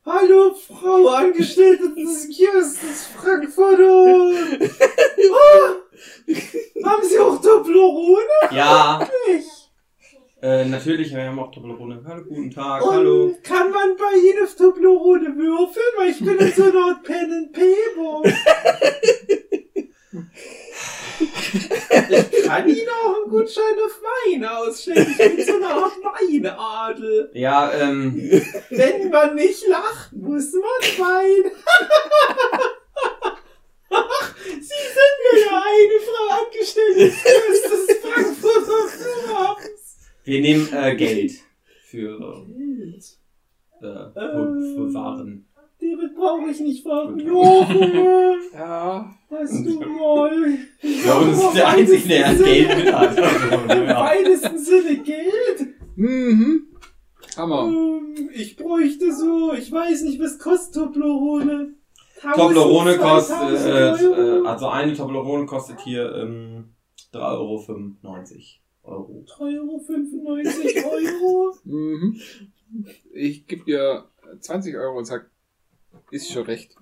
Hallo, 0.05 0.53
Frau 0.53 1.07
Angestellte 1.07 1.95
des 1.95 2.29
Kiosks 2.29 2.79
des 2.79 3.07
Frankfurter. 3.07 4.05
Oh, 4.05 4.33
haben 6.85 7.03
Sie 7.03 7.17
auch 7.19 7.41
Toblerone? 7.41 8.51
Ja, 8.51 9.09
äh, 10.43 10.65
natürlich, 10.65 11.11
wir 11.11 11.23
haben 11.23 11.39
auch 11.39 11.49
Toblerone. 11.51 12.03
Hallo, 12.07 12.23
guten 12.23 12.51
Tag, 12.51 12.85
Und 12.85 12.93
hallo. 12.93 13.35
kann 13.41 13.71
man 13.71 13.95
bei 13.97 14.19
Ihnen 14.19 14.43
auf 14.43 14.55
Toblerone 14.55 15.35
würfeln? 15.35 15.85
Weil 15.97 16.09
ich 16.11 16.19
bin 16.19 16.37
in 16.37 16.51
so 16.53 16.63
einer 16.65 16.99
Pen 17.03 17.31
and 17.33 17.51
Paper. 17.51 18.21
Ich 21.19 22.43
kann 22.45 22.67
Ihnen 22.67 22.87
auch 22.89 23.15
einen 23.21 23.29
Gutschein 23.29 23.75
auf 23.85 24.01
Wein 24.01 24.43
ausstellen. 24.45 25.07
Ich 25.11 25.17
bin 25.17 25.45
so 25.45 25.55
eine 25.55 25.67
Art 25.67 25.93
Weinadel. 26.03 27.29
Ja, 27.33 27.71
ähm, 27.73 28.13
Wenn 28.69 29.09
man 29.09 29.35
nicht 29.35 29.67
lacht, 29.67 30.11
muss 30.13 30.51
man 30.53 30.61
weinen. 31.07 31.51
Ach, 33.91 34.35
Sie 34.45 34.59
sind 34.59 35.15
mir 35.23 35.39
ja 35.41 35.63
eine 35.63 35.99
Frau 36.05 36.25
Angestellte 36.43 37.05
des 37.05 37.97
Frankfurter 38.01 38.87
Flughafens. 38.89 39.97
wir 40.23 40.41
nehmen 40.41 40.73
äh, 40.73 40.95
Geld 40.95 41.31
für, 41.85 42.45
äh, 43.81 43.85
für, 44.13 44.13
für 44.13 44.93
Waren. 44.93 45.47
David 45.91 46.15
brauche 46.15 46.49
ich 46.49 46.59
nicht 46.59 46.83
fragen. 46.83 47.19
Jochen, 47.19 47.79
Ja. 48.53 49.13
hast 49.29 49.65
du 49.65 49.79
mal 49.79 50.57
Ja, 50.81 51.17
und 51.19 51.31
das 51.31 51.43
ist 51.43 51.55
der 51.55 51.67
Einzige, 51.69 52.07
der 52.07 52.33
Geld 52.35 52.77
mit 52.77 52.93
hat. 52.93 53.17
Im 53.77 53.87
weitesten 53.87 54.57
Sinne 54.57 54.97
Geld? 55.03 55.75
Mhm. 55.95 56.67
Hammer. 57.37 57.67
Ähm, 57.67 58.29
ich 58.33 58.55
bräuchte 58.55 59.13
so, 59.13 59.53
ich 59.53 59.71
weiß 59.71 60.03
nicht, 60.03 60.19
was 60.19 60.39
kostet 60.39 60.75
Toblerone? 60.75 61.73
1000, 62.23 62.35
Toblerone 62.35 62.95
2000 62.97 63.01
kostet, 63.39 63.67
äh, 63.67 64.05
Euro? 64.05 64.43
äh, 64.43 64.47
also 64.47 64.67
eine 64.67 64.93
Toblerone 64.93 65.45
kostet 65.45 65.79
hier 65.81 66.15
ähm, 66.15 66.75
3,95 67.13 68.57
Euro. 68.83 69.25
3,95 69.27 70.85
Euro? 70.85 71.55
Mhm. 71.65 72.19
Ich 73.13 73.45
gebe 73.47 73.65
dir 73.65 74.05
20 74.39 74.75
Euro 74.75 74.97
und 74.97 75.05
sag, 75.05 75.29
ist 76.11 76.31
schon 76.31 76.43
recht. 76.43 76.75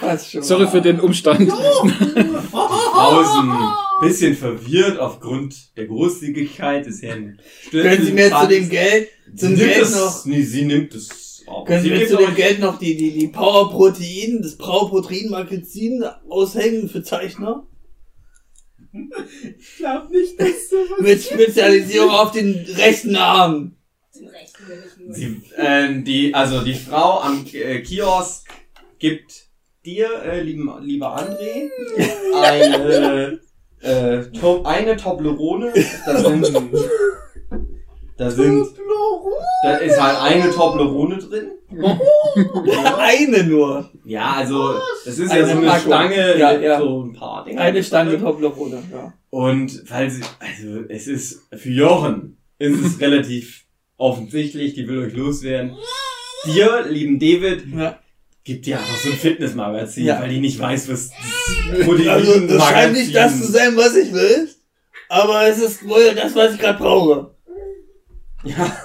Passt 0.00 0.30
schon. 0.32 0.42
Sorry 0.42 0.66
für 0.68 0.80
den 0.80 1.00
Umstand. 1.00 1.50
Draußen 2.52 3.52
bisschen 4.00 4.34
verwirrt 4.36 4.98
aufgrund 4.98 5.76
der 5.76 5.86
Großzügigkeit 5.86 6.86
des 6.86 7.02
Herrn 7.02 7.38
Können 7.70 8.04
Sie 8.04 8.12
mir 8.12 8.30
zu 8.30 8.48
dem 8.48 8.68
Geld, 8.68 9.08
zum 9.36 9.54
Geld 9.56 9.82
es, 9.82 9.94
noch, 9.94 10.24
Nee, 10.26 10.42
sie 10.42 10.64
nimmt 10.64 10.94
es 10.94 11.42
auch. 11.46 11.64
können 11.64 11.82
Sie 11.82 11.88
sie 11.88 11.94
mir 11.94 12.06
zu 12.06 12.16
dem 12.16 12.34
Geld 12.34 12.60
noch 12.60 12.78
die, 12.78 12.96
die, 12.96 13.12
die 13.12 13.28
Power 13.28 13.70
Protein, 13.70 14.40
das 14.42 14.56
Power 14.56 14.90
Protein 14.90 15.30
Magazin 15.30 16.04
aushängen 16.28 16.88
für 16.88 17.02
Zeichner? 17.02 17.66
Ich 19.58 19.76
glaube 19.78 20.12
nicht, 20.12 20.38
dass 20.38 20.68
du 20.70 20.76
was 20.76 21.00
Mit 21.00 21.22
Spezialisierung 21.22 22.10
auf 22.10 22.30
den 22.30 22.64
rechten 22.76 23.16
Arm. 23.16 23.76
Den 24.14 24.28
rechten. 24.28 24.53
Sie, 25.10 25.42
äh, 25.56 26.02
die, 26.02 26.34
also 26.34 26.62
die 26.62 26.74
Frau 26.74 27.20
am 27.20 27.44
äh, 27.52 27.80
Kiosk 27.80 28.48
gibt 28.98 29.44
dir, 29.84 30.22
äh, 30.22 30.40
lieben, 30.40 30.70
lieber 30.82 31.16
André, 31.16 31.70
eine, 32.42 33.40
äh, 33.80 34.22
Top, 34.38 34.66
eine 34.66 34.96
Toblerone. 34.96 35.72
Da 36.06 36.18
sind, 36.18 36.52
da 38.16 38.30
sind, 38.30 38.66
da 39.62 39.76
ist 39.76 40.00
halt 40.00 40.18
eine 40.20 40.50
Toblerone 40.50 41.18
drin. 41.18 41.50
Eine 42.98 43.44
nur. 43.44 43.90
Ja, 44.04 44.34
also, 44.34 44.74
das 45.04 45.18
ist 45.18 45.32
ja 45.32 45.44
so 45.44 45.52
eine 45.52 45.66
Packung. 45.66 45.86
Stange 45.86 46.38
Ja, 46.38 46.52
ja. 46.56 46.78
so 46.78 47.02
ein 47.02 47.12
paar 47.12 47.44
Dingen. 47.44 47.58
Eine 47.58 47.82
Stange 47.82 48.20
Toblerone, 48.20 48.82
ja. 48.92 49.12
Und 49.30 49.90
weil 49.90 50.08
sie, 50.08 50.22
also 50.38 50.84
es 50.88 51.08
ist 51.08 51.42
für 51.52 51.70
Jochen 51.70 52.36
ist 52.58 52.80
es 52.80 53.00
relativ 53.00 53.64
offensichtlich, 53.96 54.74
die 54.74 54.86
will 54.88 54.98
euch 54.98 55.14
loswerden. 55.14 55.76
Dir, 56.46 56.84
lieben 56.88 57.18
David, 57.18 57.64
ja. 57.74 57.98
gibt 58.44 58.66
dir 58.66 58.78
einfach 58.78 58.96
so 58.98 59.10
ein 59.10 59.16
Fitnessmagazin, 59.16 60.04
Ja. 60.06 60.20
weil 60.20 60.28
die 60.30 60.40
nicht 60.40 60.58
weiß, 60.58 60.88
was 60.90 61.10
Protein 61.84 62.08
Also, 62.08 62.40
das 62.46 62.68
scheint 62.68 62.92
nicht 62.92 63.14
das 63.14 63.40
zu 63.40 63.50
sein, 63.50 63.76
was 63.76 63.96
ich 63.96 64.12
will. 64.12 64.48
Aber 65.08 65.46
es 65.46 65.58
ist 65.58 65.86
wohl 65.88 66.14
das, 66.14 66.34
was 66.34 66.54
ich 66.54 66.60
gerade 66.60 66.78
brauche. 66.78 67.34
Ja, 68.44 68.76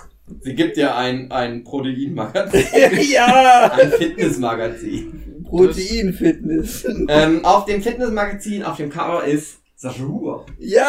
sie 0.42 0.54
gibt 0.56 0.78
dir 0.78 0.96
ein, 0.96 1.32
ein 1.32 1.64
Proteinmagazin, 1.64 2.64
ja! 3.12 3.72
ein 3.74 3.92
Fitnessmagazin. 3.92 5.44
Protein-Fitness. 5.44 6.86
ähm, 7.10 7.44
auf 7.44 7.66
dem 7.66 7.82
Fitnessmagazin, 7.82 8.64
auf 8.64 8.78
dem 8.78 8.90
Cover 8.90 9.26
ist 9.26 9.58
Sascha 9.82 10.04
Huber. 10.04 10.46
Ja! 10.58 10.84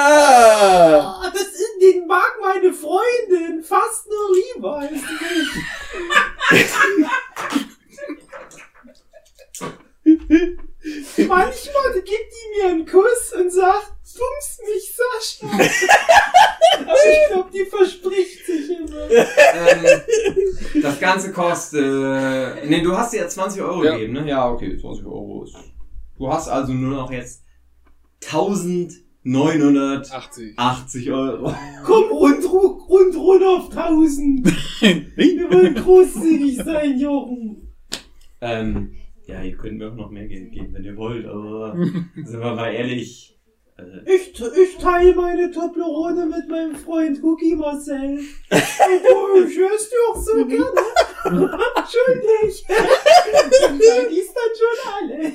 Ah, 1.22 1.31
das 1.33 1.42
ist, 1.42 1.81
den 1.81 2.09
mag 2.09 2.33
meine 2.40 2.72
Freundin 2.72 3.62
fast 3.62 4.09
nur 4.09 4.37
lieber 4.37 4.79
als 4.79 4.90
mich. 4.90 5.48
Manchmal 11.29 11.92
gibt 11.94 12.09
die 12.09 12.59
mir 12.59 12.68
einen 12.70 12.85
Kuss 12.87 13.33
und 13.38 13.50
sagt, 13.53 13.92
bums 14.18 14.59
mich, 14.66 14.92
Sascha. 14.96 15.46
Aber 16.81 16.94
ich 17.12 17.29
glaube, 17.29 17.50
die 17.53 17.64
verspricht 17.66 18.44
sich 18.46 18.70
immer. 18.70 19.09
Ähm, 19.09 20.83
das 20.83 20.98
Ganze 20.98 21.33
kostet, 21.33 21.81
äh, 21.85 22.66
nee, 22.66 22.83
du 22.83 22.96
hast 22.96 23.12
dir 23.12 23.20
ja 23.20 23.29
20 23.29 23.62
Euro 23.62 23.85
Ja. 23.85 23.92
gegeben, 23.92 24.14
ne? 24.14 24.29
Ja, 24.29 24.48
okay, 24.50 24.76
20 24.76 25.05
Euro 25.07 25.44
ist, 25.44 25.55
du 26.18 26.33
hast 26.33 26.48
also 26.48 26.72
nur 26.72 26.96
noch 26.96 27.12
jetzt 27.12 27.42
1980 29.25 30.55
80. 30.59 31.11
Euro. 31.13 31.55
Komm 31.85 32.05
rund, 32.11 32.45
ru- 32.45 32.87
rund 32.89 33.17
runter 33.17 33.51
auf 33.51 33.71
1000. 33.77 34.47
Wir 35.17 35.51
wollen 35.51 35.75
großzügig 35.75 36.57
sein, 36.57 36.99
Jochen. 36.99 37.75
Ähm, 38.41 38.97
ja, 39.27 39.43
ihr 39.43 39.57
könnt 39.57 39.79
mir 39.79 39.91
auch 39.91 39.95
noch 39.97 40.11
mehr 40.11 40.27
Geld 40.27 40.53
geben, 40.53 40.73
wenn 40.73 40.85
ihr 40.85 40.97
wollt, 40.97 41.27
aber 41.27 41.77
sind 42.25 42.41
wir 42.41 42.55
mal 42.55 42.73
ehrlich, 42.73 43.39
äh, 43.77 43.83
Ich, 44.15 44.33
ich 44.41 44.77
teile 44.79 45.15
meine 45.15 45.51
Toblerone 45.51 46.25
mit 46.27 46.49
meinem 46.49 46.75
Freund 46.77 47.21
Hugi 47.23 47.55
Marcel. 47.55 48.19
Ich 48.19 49.59
hörst 49.59 49.93
du 49.93 49.97
auch 50.11 50.17
so 50.23 50.47
gerne. 50.47 50.81
Entschuldig. 51.77 52.65
Die 54.11 54.19
ist 54.19 54.35
dann 54.35 54.53
schon 54.57 54.79
alle. 54.97 55.33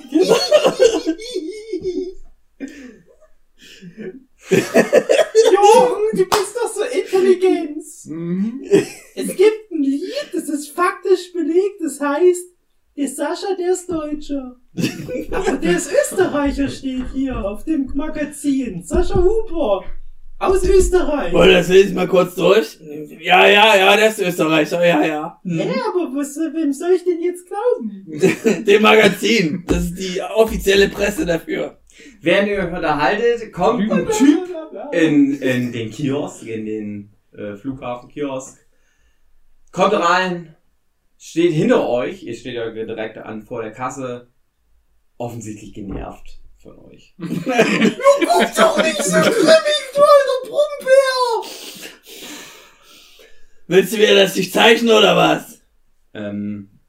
Jochen, 4.49 6.03
du 6.13 6.25
bist 6.25 6.55
doch 6.61 6.73
so 6.73 6.83
intelligent. 6.83 7.83
Mhm. 8.05 8.61
Es 9.15 9.27
gibt 9.35 9.71
ein 9.71 9.83
Lied, 9.83 10.29
das 10.33 10.49
ist 10.49 10.69
faktisch 10.69 11.33
belegt, 11.33 11.81
das 11.81 11.99
heißt, 11.99 12.45
der 12.97 13.07
Sascha, 13.07 13.55
der 13.57 13.71
ist 13.73 13.89
Deutscher. 13.89 14.55
Aber 15.31 15.57
der 15.57 15.77
ist 15.77 15.91
Österreicher, 15.91 16.69
steht 16.69 17.05
hier 17.13 17.37
auf 17.43 17.63
dem 17.65 17.91
Magazin. 17.93 18.83
Sascha 18.83 19.21
Huber. 19.21 19.83
Aus 20.37 20.63
Österreich. 20.65 21.31
Ihr 21.33 21.47
das 21.47 21.69
lese 21.69 21.89
ich 21.89 21.93
mal 21.93 22.07
kurz 22.09 22.35
durch? 22.35 22.77
Ja, 23.21 23.47
ja, 23.47 23.75
ja, 23.77 23.95
der 23.95 24.09
ist 24.09 24.19
Österreicher, 24.19 24.85
ja, 24.85 25.05
ja. 25.05 25.39
Hä, 25.45 25.63
Hm. 25.63 25.81
aber 25.87 26.13
was, 26.13 26.35
wem 26.35 26.73
soll 26.73 26.91
ich 26.91 27.05
denn 27.05 27.21
jetzt 27.21 27.45
glauben? 27.47 28.63
Dem 28.65 28.81
Magazin. 28.81 29.63
Das 29.65 29.85
ist 29.85 29.95
die 29.97 30.21
offizielle 30.21 30.89
Presse 30.89 31.25
dafür. 31.25 31.77
Während 32.25 32.49
ihr 32.49 32.57
euch 32.57 32.73
unterhaltet, 32.73 33.53
kommt 33.53 33.89
ein 33.91 34.09
Typ 34.09 34.49
in, 34.91 35.39
in 35.41 35.71
den 35.71 35.91
Kiosk, 35.91 36.45
in 36.47 36.65
den 36.65 37.13
äh, 37.31 37.55
Flughafenkiosk, 37.55 38.65
kommt 39.71 39.93
rein, 39.93 40.55
steht 41.17 41.53
hinter 41.53 41.87
euch, 41.87 42.23
ihr 42.23 42.33
steht 42.33 42.55
ja 42.55 42.69
direkt 42.71 43.17
an 43.17 43.43
vor 43.43 43.61
der 43.61 43.71
Kasse, 43.71 44.27
offensichtlich 45.17 45.73
genervt 45.73 46.41
von 46.57 46.79
euch. 46.79 47.13
Guck 47.17 48.55
doch 48.55 48.83
nicht 48.83 49.03
so 49.03 49.17
grimmig, 49.17 49.81
du 49.93 50.01
alter 50.01 50.41
Brummbär! 50.43 51.51
Willst 53.67 53.93
du 53.93 53.97
wieder, 53.97 54.15
dass 54.15 54.35
ich 54.35 54.51
zeichne 54.51 54.97
oder 54.97 55.15
was? 55.15 55.61
Ähm, 56.13 56.79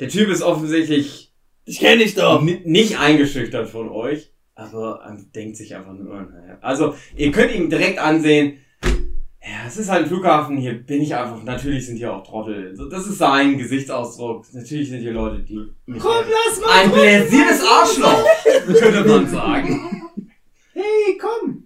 der 0.00 0.08
Typ 0.08 0.28
ist 0.28 0.42
offensichtlich 0.42 1.32
Ich 1.64 1.78
kenn 1.78 2.00
dich 2.00 2.14
doch. 2.14 2.42
Nicht 2.42 2.98
eingeschüchtert 2.98 3.68
von 3.68 3.88
euch, 3.88 4.31
aber 4.54 5.04
ähm, 5.08 5.30
denkt 5.34 5.56
sich 5.56 5.74
einfach 5.74 5.92
nur, 5.92 6.22
naja. 6.22 6.58
Also, 6.60 6.94
ihr 7.16 7.30
könnt 7.32 7.52
ihn 7.54 7.70
direkt 7.70 7.98
ansehen. 7.98 8.58
Ja, 9.44 9.66
es 9.66 9.76
ist 9.76 9.90
halt 9.90 10.04
ein 10.04 10.08
Flughafen, 10.08 10.56
hier 10.56 10.74
bin 10.74 11.02
ich 11.02 11.14
einfach, 11.16 11.42
natürlich 11.42 11.84
sind 11.86 11.96
hier 11.96 12.14
auch 12.14 12.24
Trottel. 12.24 12.76
So, 12.76 12.88
Das 12.88 13.06
ist 13.08 13.18
sein 13.18 13.58
Gesichtsausdruck. 13.58 14.44
Natürlich 14.52 14.88
sind 14.90 15.00
hier 15.00 15.12
Leute, 15.12 15.40
die 15.42 15.56
mich 15.86 16.00
Komm, 16.00 16.24
lass 16.46 16.60
mal 16.60 16.70
ein 16.80 16.90
drücken. 16.90 17.00
bläsiertes 17.02 17.62
Arschloch, 17.66 18.24
könnte 18.78 19.04
man 19.04 19.28
sagen. 19.28 20.02
Hey, 20.74 21.18
komm. 21.20 21.64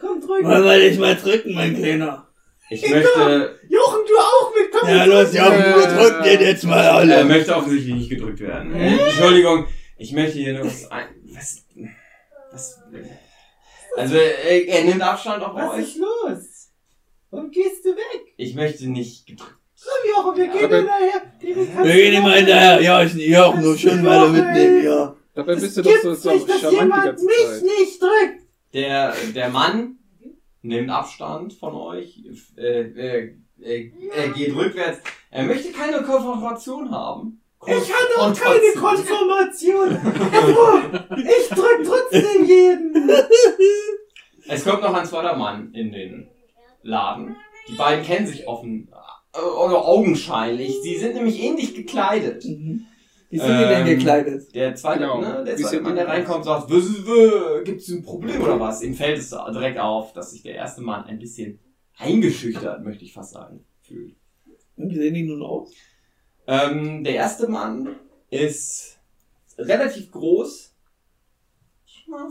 Komm, 0.00 0.20
drück. 0.20 0.44
Wollen 0.44 0.64
wir 0.64 0.78
dich 0.88 0.98
mal 0.98 1.14
drücken, 1.14 1.54
mein 1.54 1.76
Kleiner? 1.76 2.26
Ich 2.70 2.80
möchte, 2.90 3.58
Jochen, 3.68 4.00
du 4.08 4.16
auch 4.18 4.52
mit. 4.54 4.72
Komm, 4.72 4.88
Ja, 4.88 5.04
los, 5.04 5.30
drücken. 5.30 5.36
ja, 5.36 5.50
wir 5.52 5.86
drücken 5.98 6.22
den 6.24 6.40
jetzt 6.40 6.64
mal 6.64 6.82
er 6.84 6.94
alle. 6.94 7.24
möchte 7.24 7.54
offensichtlich 7.54 7.94
nicht 7.94 8.08
gedrückt 8.10 8.40
werden. 8.40 8.74
Äh, 8.74 8.96
Entschuldigung, 8.96 9.66
ich 9.98 10.12
möchte 10.12 10.38
hier 10.38 10.54
nur 10.54 10.64
was 10.66 10.90
ein, 10.90 11.04
was, 11.34 11.66
was, 12.54 12.80
also, 13.96 14.16
er, 14.16 14.68
er 14.68 14.84
nimmt 14.84 15.02
Abstand 15.02 15.42
auf 15.42 15.54
Was 15.54 15.72
euch. 15.74 15.80
ist 15.80 15.98
los? 15.98 16.70
Warum 17.30 17.50
gehst 17.50 17.84
du 17.84 17.90
weg? 17.90 18.34
Ich 18.36 18.54
möchte 18.54 18.88
nicht 18.88 19.26
gedrückt 19.26 19.58
Komm, 19.84 20.10
Jochen, 20.10 20.36
wir 20.38 20.46
gehen 20.46 20.60
hinterher. 20.60 21.84
Wir 21.84 21.94
gehen 21.94 22.14
immer 22.14 22.32
hinterher. 22.32 22.80
Ja, 22.80 23.02
ich, 23.02 23.38
auch 23.38 23.54
nur 23.56 23.76
schön 23.76 24.04
weiter 24.04 24.28
mitnehmen, 24.28 24.84
ja. 24.84 25.14
Dabei 25.34 25.56
bist 25.56 25.76
du 25.76 25.82
doch 25.82 25.90
so, 26.02 26.14
so 26.14 26.32
nicht, 26.32 26.48
dass 26.48 26.60
charmant 26.60 26.72
die 26.72 26.84
jemand 26.84 27.04
ganze 27.04 27.26
mich 27.26 27.36
Zeit. 27.36 27.62
nicht 27.62 28.02
drückt. 28.02 28.42
Der, 28.72 29.14
der 29.34 29.48
Mann 29.50 29.98
nimmt 30.62 30.90
Abstand 30.90 31.52
von 31.52 31.74
euch, 31.74 32.22
äh, 32.56 32.80
äh, 32.80 33.36
äh, 33.60 33.92
er 34.16 34.28
geht 34.28 34.54
rückwärts. 34.54 35.00
Er 35.30 35.44
möchte 35.44 35.70
keine 35.72 36.02
Konfrontation 36.02 36.90
haben. 36.90 37.42
Ich 37.66 37.92
hatte 37.92 38.20
auch 38.20 38.34
keine 38.34 38.72
Konfirmation. 38.76 39.90
Ich 41.16 41.48
drück 41.48 41.84
trotzdem 41.84 42.44
jeden. 42.44 43.10
Es 44.48 44.64
kommt 44.64 44.82
noch 44.82 44.94
ein 44.94 45.06
zweiter 45.06 45.36
Mann 45.36 45.72
in 45.72 45.92
den 45.92 46.28
Laden. 46.82 47.36
Die 47.68 47.74
beiden 47.74 48.04
kennen 48.04 48.26
sich 48.26 48.46
offen, 48.46 48.88
äh, 49.34 49.38
oder 49.40 49.84
augenscheinlich. 49.84 50.80
Sie 50.82 50.96
sind 50.98 51.14
nämlich 51.14 51.42
ähnlich 51.42 51.74
gekleidet. 51.74 52.44
Mhm. 52.44 52.86
Wie 53.30 53.38
sind 53.38 53.48
die 53.58 53.64
denn 53.64 53.86
Ähm, 53.86 53.98
gekleidet? 53.98 54.54
Der 54.54 54.74
zweite, 54.76 55.00
Genau. 55.00 55.20
ne, 55.20 55.42
der 55.44 55.56
zweite 55.56 55.80
Mann, 55.80 55.96
der 55.96 56.06
reinkommt, 56.06 56.44
sagt, 56.44 56.70
äh, 56.70 57.64
gibt's 57.64 57.88
ein 57.88 58.02
Problem 58.02 58.42
oder 58.42 58.60
was? 58.60 58.82
Ihm 58.82 58.94
fällt 58.94 59.18
es 59.18 59.30
direkt 59.30 59.78
auf, 59.80 60.12
dass 60.12 60.30
sich 60.32 60.42
der 60.42 60.54
erste 60.54 60.82
Mann 60.82 61.04
ein 61.06 61.18
bisschen 61.18 61.58
eingeschüchtert, 61.96 62.84
möchte 62.84 63.04
ich 63.04 63.12
fast 63.12 63.32
sagen, 63.32 63.64
fühlt. 63.80 64.14
Und 64.76 64.90
wie 64.90 64.96
sehen 64.96 65.14
die 65.14 65.22
nun 65.24 65.42
aus? 65.42 65.72
Ähm, 66.46 67.04
der 67.04 67.14
erste 67.14 67.48
Mann 67.48 67.96
ist 68.30 68.98
relativ 69.58 70.10
groß. 70.10 70.70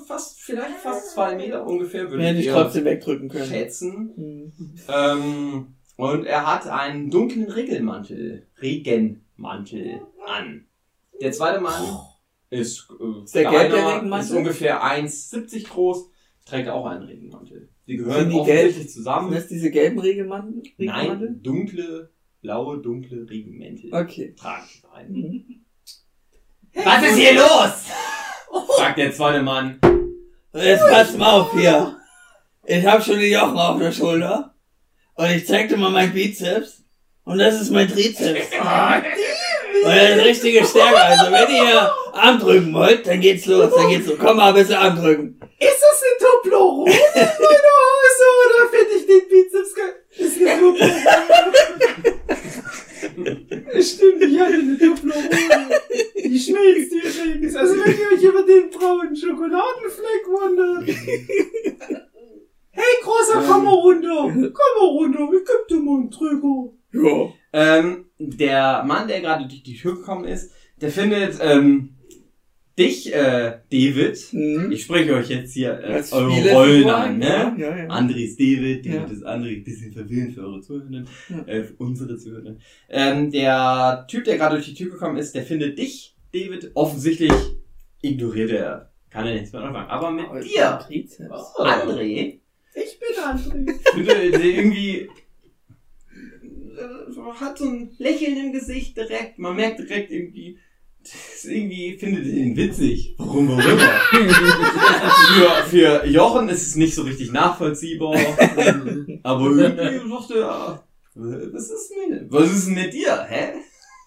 Fast, 0.08 0.40
vielleicht 0.42 0.78
fast 0.78 1.12
zwei 1.12 1.36
Meter 1.36 1.66
ungefähr, 1.68 2.10
würde 2.10 2.32
ich 2.32 2.48
trotzdem 2.48 2.86
wegdrücken 2.86 3.28
können. 3.28 3.46
schätzen. 3.46 4.14
Mhm. 4.16 4.76
Ähm, 4.88 5.76
und 5.98 6.26
er 6.26 6.46
hat 6.48 6.68
einen 6.68 7.10
dunklen 7.10 7.50
Regelmantel, 7.52 8.48
Regenmantel 8.62 10.00
an. 10.26 10.66
Der 11.22 11.32
zweite 11.34 11.60
Mann 11.60 11.84
ist, 12.50 12.88
äh, 12.98 13.24
Ist 13.24 13.36
der 13.36 13.50
kleiner, 13.50 13.96
Regenmantel? 13.96 14.26
ist 14.30 14.32
ungefähr 14.38 14.84
1,70 14.84 15.68
groß, 15.68 16.10
trägt 16.46 16.70
auch 16.70 16.86
einen 16.86 17.04
Regenmantel. 17.04 17.68
Sie 17.86 17.98
gehören 17.98 18.22
Sind 18.22 18.30
die 18.30 18.36
offensichtlich 18.40 18.76
gelb? 18.78 18.90
zusammen. 18.90 19.32
Sind 19.32 19.42
das 19.42 19.48
diese 19.50 19.70
gelben 19.72 20.00
Regelmantel? 20.00 20.64
Regelmantel? 20.80 21.30
Nein, 21.32 21.44
dunkle, 21.44 22.10
blaue, 22.44 22.78
dunkle 22.78 23.26
Regenmäntel 23.28 23.92
Okay. 23.94 24.36
tragen 24.40 24.68
die 24.72 24.82
beiden. 24.88 25.16
Mhm. 25.16 25.66
Was 26.76 27.04
ist 27.04 27.16
hier 27.18 27.34
los? 27.34 27.74
fragt 28.78 28.98
der 29.00 29.12
zweite 29.12 29.42
Mann. 29.42 29.80
Jetzt 30.54 30.84
pass 30.88 31.18
mal 31.18 31.40
auf 31.42 31.52
hier. 31.54 31.98
Ich 32.66 32.86
hab 32.86 33.04
schon 33.04 33.20
die 33.20 33.32
Jochen 33.32 33.58
auf 33.58 33.80
der 33.80 33.92
Schulter. 33.92 34.54
Und 35.16 35.32
ich 35.32 35.48
zeig 35.48 35.70
dir 35.70 35.78
mal 35.78 35.90
meinen 35.90 36.14
Bizeps. 36.14 36.84
Und 37.24 37.40
das 37.40 37.60
ist 37.62 37.72
mein 37.72 37.88
Trizeps. 37.88 38.48
Und 39.86 39.90
das 39.96 40.18
ist 40.18 40.26
richtige 40.26 40.66
Stärke. 40.66 41.02
Also 41.02 41.32
wenn 41.32 41.56
ihr 41.56 41.92
Arm 42.14 42.40
drücken 42.40 42.74
wollt, 42.74 43.08
dann 43.08 43.22
geht's 43.22 43.46
los. 43.46 43.72
Dann 43.76 43.90
geht's 43.90 44.08
los. 44.08 44.18
Komm 44.20 44.38
mal 44.38 44.50
ein 44.50 44.54
bisschen 44.56 44.76
Arm 44.76 44.96
drücken. 44.96 45.40
Ist 45.60 45.82
das 45.82 46.04
eine 46.04 46.32
Toblerone 46.32 46.92
in 46.92 46.98
meiner 47.20 47.74
Hose 47.80 48.26
oder 48.40 48.70
finde 48.70 48.96
ich 48.98 49.06
den 49.08 49.30
Bizeps 49.30 49.76
geil? 49.76 50.03
Ist 50.18 50.38
eine 50.42 50.60
Toblerone. 50.60 51.04
Stimmt, 53.82 54.24
ich 54.24 54.40
hatte 54.40 54.54
eine 54.54 54.78
Toblerone. 54.78 55.30
Die 56.24 56.40
schmilzt 56.40 56.94
übrigens. 56.94 57.56
Also 57.56 57.76
wenn 57.76 57.98
ihr 57.98 58.18
euch 58.18 58.24
über 58.24 58.44
den 58.44 58.70
braunen 58.70 59.16
Schokoladenfleck 59.16 60.28
wundert. 60.28 60.88
Hey, 62.76 62.96
großer, 63.04 63.44
komm 63.48 63.66
mal 63.66 63.74
runter. 63.74 64.32
Komm 64.32 64.42
mal 64.42 64.88
runter. 64.88 65.30
Ich 65.34 65.46
geb 65.46 65.68
dir 65.70 65.78
mal 65.78 66.00
einen 66.00 66.10
Drücker. 66.10 66.74
Ja. 66.92 67.34
Ähm, 67.54 68.06
der 68.18 68.84
Mann, 68.84 69.08
der 69.08 69.22
gerade 69.22 69.48
durch 69.48 69.64
die 69.64 69.76
Tür 69.76 69.96
gekommen 69.96 70.26
ist, 70.26 70.52
der 70.82 70.90
findet 70.90 71.38
ähm, 71.42 71.96
dich, 72.78 73.14
äh, 73.14 73.60
David. 73.72 74.20
Mhm. 74.32 74.72
Ich 74.72 74.84
spreche 74.84 75.14
euch 75.14 75.30
jetzt 75.30 75.54
hier 75.54 75.80
äh, 75.80 75.94
Als 75.94 76.12
eure 76.14 76.52
Rollen 76.54 76.90
an, 76.90 77.18
ne? 77.20 77.26
Ja, 77.28 77.56
ja, 77.58 77.78
ja. 77.78 77.88
André 77.90 78.24
ist 78.26 78.40
David, 78.40 78.86
Ja. 78.86 78.94
David 79.02 79.12
ist 79.18 79.24
André, 79.26 79.64
bisschen 79.64 79.92
verwirrend 79.94 80.34
für 80.34 80.42
eure 80.42 80.62
Zuhörenden, 80.62 81.08
Ja. 81.30 81.44
äh, 81.46 81.64
für 81.64 81.74
unsere 81.78 82.18
Zuhörenden. 82.18 82.60
Ähm, 82.90 83.32
der 83.32 84.06
Typ, 84.10 84.24
der 84.24 84.38
gerade 84.38 84.56
durch 84.56 84.66
die 84.68 84.74
Tür 84.74 84.92
gekommen 84.92 85.18
ist, 85.18 85.34
der 85.36 85.44
findet 85.44 85.78
dich, 85.78 86.16
David, 86.34 86.72
offensichtlich 86.74 87.32
ignoriert 88.02 88.52
er. 88.52 88.92
Kann 89.10 89.28
er 89.28 89.34
nichts 89.36 89.54
mehr 89.54 89.62
anfangen. 89.62 89.90
Aber 89.90 90.10
mit 90.12 90.26
Aber 90.26 90.40
dir, 90.40 90.80
Trizeps. 90.88 91.30
André, 91.60 92.40
Ich 92.76 93.00
bin 93.00 94.08
André. 94.08 94.42
irgendwie 94.42 95.02
äh, 96.78 97.32
hat 97.40 97.58
so 97.58 97.66
ein 97.66 97.92
Lächeln 98.00 98.38
im 98.38 98.52
Gesicht 98.52 98.98
direkt. 98.98 99.38
Man 99.38 99.56
merkt 99.56 99.80
direkt 99.80 100.12
irgendwie, 100.12 100.58
irgendwie 101.44 101.98
findet 101.98 102.26
er 102.26 102.34
ihn 102.34 102.56
witzig. 102.56 103.16
Warum 103.18 103.52
auch 103.52 103.60
immer. 103.60 103.78
für, 105.70 105.70
für 105.70 106.06
Jochen 106.08 106.50
ist 106.50 106.68
es 106.68 106.76
nicht 106.76 106.96
so 106.96 107.04
richtig 107.04 107.32
nachvollziehbar. 107.32 108.16
Aber 109.24 109.46
irgendwie 109.52 110.10
sagt 110.10 110.32
er, 110.32 110.84
was 111.16 111.70
ist 111.70 111.94
mit, 112.10 112.32
was 112.32 112.52
ist 112.52 112.68
denn 112.68 112.76
mit 112.76 112.94
dir, 112.94 113.26
hä? 113.30 113.54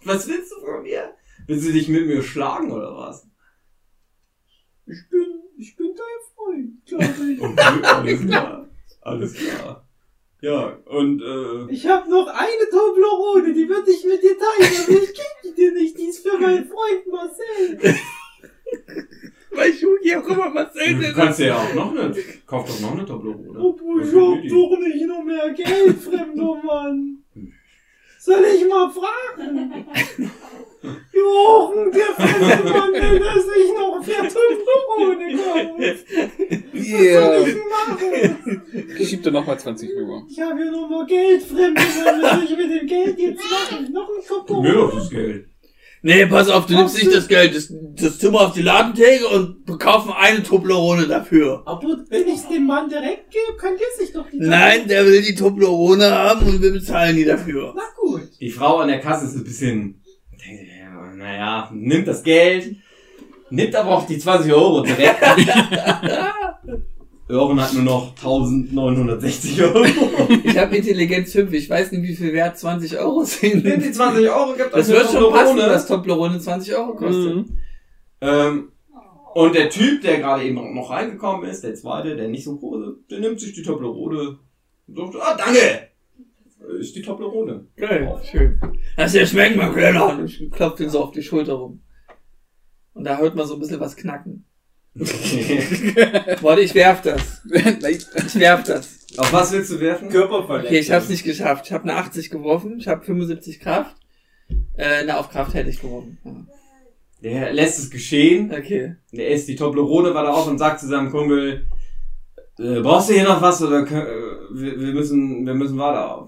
Was 0.05 0.29
willst 0.29 0.53
du 0.53 0.61
von 0.61 0.83
mir? 0.83 1.15
Willst 1.47 1.67
du 1.67 1.73
dich 1.73 1.89
mit 1.89 2.07
mir 2.07 2.23
schlagen 2.23 2.73
oder 2.73 2.97
was? 2.97 3.27
Ich 4.87 5.09
bin, 5.11 5.43
ich 5.59 5.77
bin 5.77 5.95
dein 5.95 6.35
Freund, 6.35 6.87
glaube 6.87 7.33
ich. 7.33 7.41
Okay, 7.41 7.83
alles 7.83 8.21
klar. 8.27 8.69
Alles 9.01 9.35
klar. 9.35 9.86
Ja, 10.40 10.79
und 10.85 11.22
äh, 11.22 11.72
Ich 11.72 11.87
habe 11.87 12.11
noch 12.11 12.29
eine 12.29 12.70
Toblerone, 12.70 13.55
die 13.55 13.68
würde 13.68 13.90
ich 13.90 14.05
mit 14.05 14.22
dir 14.22 14.37
teilen, 14.38 14.72
aber 14.85 15.03
ich 15.03 15.14
gebe 15.14 15.42
die 15.44 15.55
dir 15.55 15.72
nicht. 15.72 15.99
Die 15.99 16.07
ist 16.09 16.27
für 16.27 16.38
meinen 16.38 16.66
Freund 16.66 17.07
Marcel. 17.11 17.79
Weil 19.51 19.72
Shugi 19.72 20.14
auch 20.16 20.29
immer 20.29 20.51
Marcel 20.51 20.94
du 20.96 21.14
kannst 21.14 21.40
ja 21.40 21.57
auch 21.57 21.75
noch 21.75 21.90
eine, 21.92 22.14
kauf 22.46 22.66
doch 22.68 22.81
noch 22.81 22.92
eine 22.92 23.07
Toblerone. 23.07 23.59
Obwohl 23.59 24.03
ich 24.03 24.09
hab 24.09 24.49
doch 24.49 24.79
nicht 24.79 25.07
noch 25.07 25.25
mehr 25.25 25.51
Geld, 25.55 25.99
fremder 26.01 26.62
Mann. 26.62 27.25
Soll 28.18 28.44
ich 28.44 28.68
mal 28.68 28.90
fragen? 28.90 29.87
Jochen, 31.17 31.93
der 31.93 32.27
fremde 32.27 32.71
Mann 32.71 32.93
will, 32.93 33.19
dass 33.21 33.45
ich 33.57 33.73
noch 33.75 34.05
vier 34.05 34.29
Toblerone 34.29 35.37
kaufe. 35.37 35.97
Was 36.73 36.87
soll 36.87 37.01
Yeah. 37.05 37.39
ich 37.41 37.55
denn 37.55 37.63
machen? 37.69 38.63
Ich 38.99 39.09
schieb 39.09 39.23
dir 39.23 39.31
nochmal 39.33 39.59
20 39.59 39.91
rüber. 39.97 40.23
Ich 40.31 40.41
habe 40.41 40.61
hier 40.63 40.71
noch 40.71 40.89
mal 40.89 41.07
Geld, 41.07 41.43
fremde 41.43 41.81
Mann. 41.81 42.23
Was 42.23 42.31
soll 42.33 42.45
ich 42.45 42.57
mit 42.57 42.81
dem 42.81 42.87
Geld 42.87 43.19
jetzt 43.19 43.43
machen? 43.51 43.93
Noch 43.93 44.09
ein 44.09 44.17
Mir 44.17 44.23
doch 44.29 44.47
Toblerone? 44.47 44.93
das 44.95 45.11
Geld. 45.11 45.47
Nee, 46.03 46.27
pass 46.27 46.49
auf, 46.51 46.67
du 46.67 46.75
nimmst 46.75 46.97
nicht 47.03 47.13
das 47.13 47.27
Geld, 47.27 47.57
das, 47.57 47.73
das 47.97 48.19
Zimmer 48.19 48.43
auf 48.43 48.53
die 48.53 48.63
Ladentheke 48.63 49.27
und 49.27 49.67
kaufen 49.81 50.13
eine 50.13 50.41
Toblerone 50.43 51.09
dafür. 51.09 51.63
Aber 51.67 51.83
wenn 52.11 52.29
ich 52.29 52.35
es 52.35 52.49
dem 52.49 52.67
Mann 52.67 52.89
direkt 52.89 53.31
gebe, 53.33 53.57
kann 53.59 53.73
der 53.77 53.87
sich 54.07 54.13
doch 54.15 54.29
die 54.31 54.39
Nein, 54.39 54.87
der 54.87 55.05
will 55.07 55.23
die 55.23 55.35
Toblerone 55.35 56.09
haben 56.13 56.47
und 56.47 56.63
wir 56.63 56.71
bezahlen 56.73 57.17
die 57.17 57.25
dafür. 57.25 57.75
Na 57.77 57.83
gut. 57.99 58.29
Die 58.41 58.51
Frau 58.51 58.77
an 58.77 58.89
der 58.89 59.01
Kasse 59.01 59.25
ist 59.27 59.35
ein 59.35 59.43
bisschen, 59.45 60.01
naja, 61.17 61.71
nimmt 61.73 62.07
das 62.07 62.23
Geld, 62.23 62.77
nimmt 63.51 63.75
aber 63.75 63.91
auch 63.91 64.07
die 64.07 64.19
20 64.19 64.53
Euro 64.53 64.83
direkt. 64.83 65.21
Jochen 67.29 67.61
hat 67.61 67.75
nur 67.75 67.83
noch 67.83 68.11
1960 68.11 69.61
Euro. 69.63 69.85
Ich 70.45 70.57
habe 70.57 70.77
Intelligenz 70.77 71.33
5, 71.33 71.53
ich 71.53 71.69
weiß 71.69 71.91
nicht, 71.91 72.03
wie 72.03 72.15
viel 72.15 72.33
wert 72.33 72.57
20 72.57 72.97
Euro 72.99 73.25
sind. 73.25 73.65
Nimmt 73.65 73.85
die 73.85 73.91
20 73.91 74.31
Euro, 74.31 74.55
gibt 74.55 74.73
Das 74.73 74.89
wird 74.89 75.11
schon 75.11 75.33
passen, 75.33 75.57
dass 75.57 75.89
Toblerone 75.89 76.39
20 76.39 76.77
Euro 76.77 76.95
kostet. 76.95 77.35
Mhm. 77.35 77.59
Ähm, 78.21 78.73
und 79.35 79.55
der 79.57 79.71
Typ, 79.71 80.03
der 80.03 80.19
gerade 80.19 80.45
eben 80.45 80.75
noch 80.75 80.91
reingekommen 80.91 81.51
ist, 81.51 81.65
der 81.65 81.75
zweite, 81.75 82.15
der 82.15 82.29
nicht 82.29 82.45
so 82.45 82.57
groß 82.57 82.87
ist, 82.87 83.11
der 83.11 83.19
nimmt 83.19 83.41
sich 83.41 83.55
die 83.55 83.63
Toblerone 83.63 84.39
und 84.87 84.97
sagt, 84.97 85.17
ah, 85.21 85.37
danke! 85.37 85.89
Ist 86.79 86.97
die 86.97 87.03
Toblerone. 87.03 87.67
Geil, 87.77 88.21
schön. 88.31 88.61
Lass 88.97 89.12
dir 89.12 89.27
schmecken, 89.27 89.59
mein 89.59 89.73
Kleiner. 89.73 90.19
Und 90.19 90.25
ich 90.25 90.51
klopfe 90.51 90.83
den 90.83 90.91
so 90.91 91.05
auf 91.05 91.12
die 91.12 91.23
Schulter 91.23 91.55
rum. 91.55 91.83
Und 92.95 93.05
da 93.05 93.19
hört 93.19 93.35
man 93.35 93.47
so 93.47 93.55
ein 93.55 93.61
bisschen 93.61 93.81
was 93.81 93.97
knacken. 93.97 94.45
Warte, 94.95 96.62
ich 96.62 96.75
werf 96.75 97.03
das. 97.03 97.43
Ich 97.45 98.41
werf 98.41 98.65
das. 98.65 99.07
Auf 99.19 99.33
was 99.33 99.53
willst 99.53 99.71
du 99.71 99.81
werfen? 99.81 100.09
Körperverletzung. 100.09 100.69
Okay, 100.69 100.79
ich 100.79 100.91
hab's 100.91 101.09
nicht 101.09 101.25
geschafft. 101.25 101.67
Ich 101.67 101.73
habe 101.73 101.85
eine 101.85 101.97
80 101.97 102.31
geworfen, 102.31 102.79
ich 102.79 102.89
habe 102.89 103.05
75 103.05 103.61
Kraft. 103.61 103.97
Äh, 104.77 105.05
na, 105.07 105.19
auf 105.19 105.29
Kraft 105.29 105.55
hätte 105.55 105.69
ich 105.71 105.81
geworfen. 105.81 106.19
Ja. 106.25 106.47
Der 107.23 107.53
lässt 107.53 107.79
es 107.79 107.91
geschehen. 107.91 108.53
Okay. 108.53 108.97
Der 109.12 109.31
isst 109.31 109.49
die 109.49 109.57
Toblerone 109.57 110.15
weiter 110.15 110.35
auf 110.35 110.47
und 110.47 110.59
sagt 110.59 110.81
zu 110.81 110.87
seinem 110.87 111.11
Kumpel, 111.11 111.67
äh, 112.59 112.81
brauchst 112.81 113.11
du 113.11 113.15
hier 113.15 113.25
noch 113.25 113.43
was 113.43 113.62
oder 113.62 113.87
äh, 113.87 114.07
wir, 114.53 114.81
wir 114.81 114.93
müssen, 114.93 115.45
wir 115.47 115.55
müssen 115.55 115.79
weiter. 115.79 116.27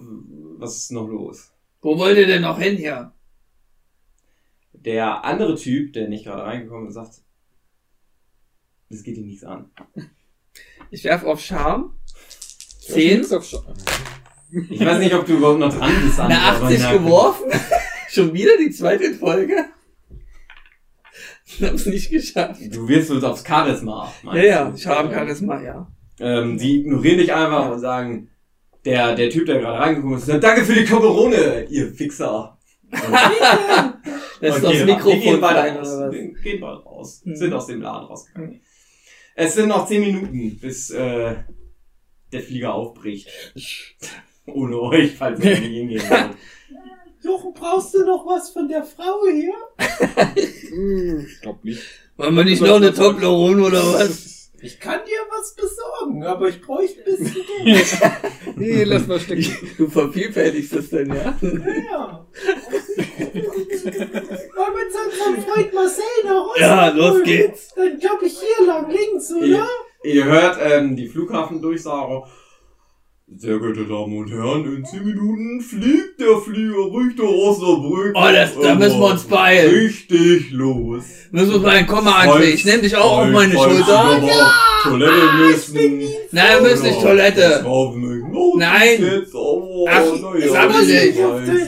Was 0.58 0.76
ist 0.76 0.90
noch 0.90 1.06
los? 1.06 1.52
Wo 1.80 1.96
wollt 1.98 2.18
ihr 2.18 2.26
denn 2.26 2.42
noch 2.42 2.58
hin 2.58 2.76
hier? 2.76 3.12
Der 4.72 5.24
andere 5.24 5.54
Typ, 5.54 5.92
der 5.92 6.08
nicht 6.08 6.24
gerade 6.24 6.42
reingekommen 6.42 6.88
ist, 6.88 6.94
sagt, 6.94 7.22
das 8.90 9.04
geht 9.04 9.16
ihm 9.18 9.26
nichts 9.26 9.44
an. 9.44 9.70
Ich 10.90 11.04
werf 11.04 11.22
auf 11.22 11.40
Charme. 11.40 11.94
Zehn? 12.80 13.22
10. 13.22 13.40
Ich 14.70 14.80
weiß 14.80 14.98
nicht, 14.98 15.14
ob 15.14 15.26
du 15.26 15.36
überhaupt 15.36 15.60
noch 15.60 15.72
dran 15.72 15.92
bist. 16.02 16.18
Eine 16.18 16.34
André, 16.34 16.56
aber 16.56 16.66
80 16.66 16.80
na, 16.80 16.92
geworfen. 16.92 17.50
Schon 18.08 18.32
wieder 18.32 18.56
die 18.58 18.70
zweite 18.70 19.14
Folge. 19.14 19.66
Ich 21.44 21.62
hab's 21.62 21.86
nicht 21.86 22.10
geschafft. 22.10 22.60
Du 22.70 22.88
wirst 22.88 23.10
uns 23.10 23.22
aufs 23.22 23.44
Charisma. 23.46 24.12
Ja, 24.24 24.36
ja? 24.36 24.76
Charme, 24.76 25.12
Charisma, 25.12 25.60
ja. 25.62 25.92
Ähm, 26.18 26.58
die 26.58 26.80
ignorieren 26.80 27.18
dich 27.18 27.32
einfach 27.32 27.70
und 27.70 27.78
sagen, 27.78 28.30
der, 28.88 29.14
der 29.14 29.30
Typ, 29.30 29.44
der 29.46 29.60
gerade 29.60 29.78
reingekommen 29.78 30.16
ist, 30.16 30.26
sagt, 30.26 30.42
danke 30.42 30.64
für 30.64 30.74
die 30.74 30.84
Toblerone, 30.84 31.66
ihr 31.68 31.92
Fixer. 31.92 32.58
Und, 32.90 33.02
Das 34.40 34.56
ist 34.56 34.64
das 34.64 34.84
Mikrofon 34.84 35.20
gehen 35.20 35.40
beide 35.40 35.78
raus. 35.78 36.12
Gehen 36.42 36.60
bald 36.60 36.86
raus. 36.86 37.20
Mhm. 37.24 37.36
Sind 37.36 37.52
aus 37.52 37.66
dem 37.66 37.82
Laden 37.82 38.06
rausgegangen. 38.06 38.60
Es 39.34 39.54
sind 39.54 39.68
noch 39.68 39.86
zehn 39.86 40.00
Minuten, 40.00 40.58
bis 40.58 40.90
äh, 40.90 41.34
der 42.32 42.40
Flieger 42.40 42.72
aufbricht. 42.74 43.28
Ohne 44.46 44.80
euch, 44.80 45.16
falls 45.16 45.40
ihr 45.40 45.50
nicht 45.50 45.62
hingehen 45.62 46.02
wollt. 46.08 46.30
Jochen, 47.24 47.52
brauchst 47.52 47.94
du 47.94 48.06
noch 48.06 48.24
was 48.26 48.50
von 48.50 48.68
der 48.68 48.84
Frau 48.84 49.20
hier? 49.30 49.54
Ich 51.26 51.40
glaub 51.40 51.62
nicht. 51.64 51.82
Wollen 52.16 52.34
wir 52.34 52.44
nicht 52.44 52.62
noch 52.62 52.76
eine 52.76 52.92
Toblerone 52.92 53.62
oder 53.62 53.82
was? 53.94 54.37
Ich 54.60 54.80
kann 54.80 55.00
dir 55.06 55.18
was 55.30 55.54
besorgen, 55.54 56.24
aber 56.24 56.48
ich 56.48 56.60
bräuchte 56.60 56.98
ein 57.00 57.04
bisschen 57.04 57.44
Geld. 57.64 57.86
Nee, 58.56 58.82
lass 58.84 59.06
mal 59.06 59.20
stecken. 59.20 59.46
Du 59.76 59.88
vervielfältigst 59.88 60.74
das 60.74 60.90
denn, 60.90 61.14
ja? 61.14 61.38
ja. 61.40 62.26
Wollen 64.54 64.74
wir 64.74 64.90
zu 64.90 64.98
unserem 65.04 65.44
Freund 65.44 65.72
Marcel 65.74 66.02
nach 66.24 66.44
Hause? 66.44 66.60
Ja, 66.60 66.88
los 66.88 67.22
geht's. 67.22 67.72
Dann 67.74 67.98
glaube 67.98 68.26
ich 68.26 68.38
hier 68.38 68.66
lang 68.66 68.90
links, 68.90 69.32
oder? 69.32 69.46
Ihr, 69.46 70.14
ihr 70.14 70.24
hört 70.24 70.58
ähm, 70.60 70.96
die 70.96 71.06
Flughafendurchsage. 71.08 72.24
Sehr 73.36 73.58
geehrte 73.58 73.84
Damen 73.84 74.16
und 74.16 74.30
Herren, 74.32 74.64
in 74.74 74.84
10 74.84 75.04
Minuten 75.04 75.60
fliegt 75.60 76.18
der 76.18 76.38
Flieger 76.38 76.86
Richtung 76.92 77.28
Osnabrück. 77.28 78.12
Oh, 78.16 78.24
das- 78.32 78.58
da 78.60 78.74
müssen 78.74 78.98
wir 78.98 79.06
uns 79.10 79.24
beeilen. 79.24 79.70
Richtig 79.74 80.50
los. 80.50 81.04
Müssen 81.30 81.52
wir 81.52 81.58
mal, 81.60 81.86
komm 81.86 82.04
mal, 82.04 82.26
André, 82.26 82.44
ich 82.44 82.64
nehm 82.64 82.80
dich 82.80 82.96
auch 82.96 83.18
auf 83.18 83.28
meine 83.28 83.52
Schulter. 83.52 84.20
Toilette 84.82 85.12
müssen. 85.46 85.74
Nein, 86.32 86.46
wir 86.62 86.70
müssen 86.70 86.86
nicht 86.86 87.02
Toilette. 87.02 87.64
Nein. 88.56 88.98
Jetzt, 89.04 89.34
oh, 89.34 89.86
Ach, 89.88 90.02
das 90.40 90.56
hab 90.56 90.70
ich 90.70 90.88
ich 90.88 90.88
nicht. 90.88 91.18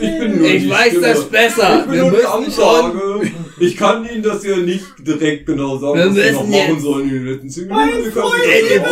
Ich 0.03 0.19
bin 0.19 0.39
nur 0.39 0.47
Ich 0.49 0.63
die 0.63 0.71
weiß 0.71 0.87
Stimme. 0.89 1.07
das 1.07 1.25
besser. 1.29 1.81
Ich 1.81 1.91
bin 1.91 1.93
Wir 1.93 2.11
müssen 2.11 2.53
schon. 2.53 3.31
Ich 3.61 3.77
kann 3.77 4.09
Ihnen 4.09 4.23
das 4.23 4.45
ja 4.45 4.57
nicht 4.57 4.85
direkt 4.99 5.47
genau 5.47 5.77
sagen, 5.79 5.99
Wir 5.99 6.07
was 6.07 6.15
Sie 6.15 6.33
noch 6.33 6.41
machen 6.47 6.53
jetzt- 6.75 6.83
sollen 6.83 7.09
in 7.09 7.15
den 7.15 7.27
letzten 7.27 7.51
10 7.51 7.69
Mein 7.69 7.89
Minuten. 7.89 8.11
Können 8.13 8.27
Freund, 8.27 8.43
sich 8.43 8.53
Ey, 8.71 8.79
das 8.79 8.91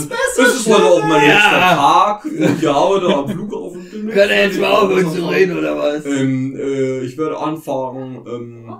machen. 0.00 0.10
Das 0.36 0.54
ist 0.54 0.66
heute 0.68 0.84
auch 0.84 1.04
mein 1.06 1.28
Ja. 1.28 1.34
letzter 1.34 1.76
Tag. 1.76 2.24
Ich 2.60 2.68
da 3.00 3.18
am 3.18 3.28
Flughafen. 3.28 3.90
Können 3.90 4.14
wir 4.30 4.42
jetzt 4.44 4.60
mal 4.60 4.70
aufhören 4.70 5.12
zu 5.14 5.26
reden, 5.28 5.58
oder 5.58 5.78
was? 5.78 6.04
Ähm, 6.06 6.56
äh, 6.56 7.00
ich 7.00 7.16
werde 7.18 7.38
anfangen, 7.38 8.24
ähm, 8.26 8.74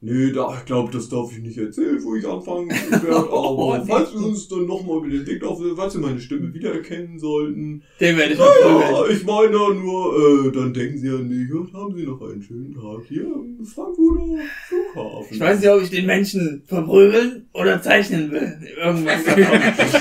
nee, 0.00 0.32
da, 0.32 0.56
ich 0.58 0.64
glaube, 0.64 0.92
das 0.92 1.08
darf 1.08 1.32
ich 1.32 1.38
nicht 1.42 1.58
erzählen, 1.58 2.02
wo 2.04 2.14
ich 2.14 2.26
anfangen 2.26 2.70
werde, 2.90 3.28
Oh, 3.32 3.72
aber 3.72 3.78
nee. 3.84 3.84
falls 3.90 4.12
wir 4.12 4.20
uns 4.26 4.48
dann 4.48 4.66
nochmal 4.66 5.00
mit 5.00 5.26
Dick 5.26 5.42
auf, 5.44 5.60
falls 5.76 5.92
Sie 5.94 5.98
meine 5.98 6.20
Stimme 6.20 6.52
wiedererkennen 6.54 7.18
sollten, 7.18 7.82
Den 8.00 8.16
werde 8.16 8.32
ich 8.32 8.38
verprügeln. 8.38 8.80
ja, 8.80 9.06
ich 9.08 9.24
meine 9.24 9.74
nur, 9.74 10.46
äh, 10.46 10.52
dann 10.52 10.72
denken 10.72 10.98
Sie 10.98 11.08
an 11.08 11.28
mich 11.28 11.52
und 11.52 11.72
haben 11.72 11.96
Sie 11.96 12.04
noch 12.04 12.20
einen 12.22 12.42
schönen 12.42 12.74
Tag 12.74 13.04
hier 13.08 13.24
am 13.26 13.64
Frankfurter 13.64 14.24
Flughafen. 14.68 15.26
Ich 15.34 15.40
weiß 15.40 15.60
nicht, 15.60 15.68
ob 15.70 15.82
ich 15.82 15.90
den 15.90 16.06
Menschen 16.06 16.62
verprügeln 16.66 17.48
oder 17.52 17.82
zeichnen 17.82 18.30
will. 18.30 18.56
Irgendwas 18.76 19.24
davon. 19.24 20.00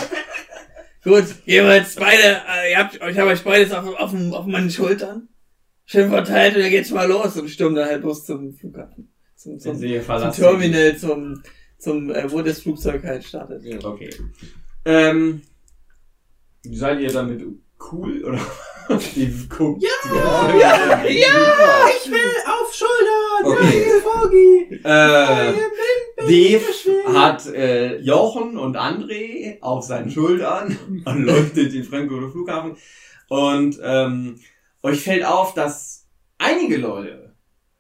Gut, 1.04 1.26
jeweils 1.46 1.96
beide, 1.96 2.42
äh, 2.50 2.72
ihr 2.72 2.78
habt, 2.80 2.96
ich 2.96 3.18
habe 3.18 3.32
euch 3.32 3.44
beides 3.44 3.72
auf, 3.72 3.86
auf, 3.98 4.14
auf 4.32 4.46
meinen 4.46 4.70
Schultern. 4.70 5.30
Schön 5.86 6.10
verteilt 6.10 6.56
und 6.56 6.62
dann 6.64 6.70
geht's 6.70 6.92
mal 6.92 7.08
los 7.08 7.38
und 7.40 7.50
stürmt 7.50 7.78
dann 7.78 7.88
halt 7.88 8.02
bloß 8.02 8.26
zum 8.26 8.54
Flughafen. 8.54 9.10
Zum, 9.38 9.60
zum, 9.60 9.78
zum. 9.78 10.32
Terminal, 10.32 10.98
zum, 10.98 11.44
zum, 11.78 12.10
äh, 12.10 12.30
wo 12.32 12.42
das 12.42 12.60
Flugzeug 12.62 13.04
halt 13.04 13.24
startet. 13.24 13.64
Okay. 13.86 14.10
Ähm, 14.84 15.44
seid 16.64 17.00
ihr 17.00 17.12
damit 17.12 17.46
cool, 17.92 18.24
oder? 18.24 18.42
Die 19.16 19.48
guckt. 19.48 19.84
Ja, 19.84 20.56
ja, 20.58 21.04
Ja, 21.06 21.88
ich 21.88 22.10
will 22.10 22.34
auf 22.48 22.74
Schultern. 22.74 23.44
Okay. 23.44 23.86
Nein, 23.86 24.02
Fogi. 24.02 24.80
Äh, 24.84 25.54
Dave 26.18 27.14
hat 27.14 27.46
äh, 27.54 27.98
Jochen 28.00 28.58
und 28.58 28.76
André 28.76 29.62
auf 29.62 29.84
seinen 29.84 30.10
Schultern 30.10 30.78
und 31.06 31.24
leuchtet 31.26 31.74
den 31.74 31.84
Frankfurter 31.84 32.32
Flughafen. 32.32 32.76
Und 33.30 33.80
ähm, 33.84 34.40
euch 34.82 35.02
fällt 35.02 35.26
auf, 35.26 35.54
dass 35.54 36.08
einige 36.40 36.78
Leute, 36.78 37.27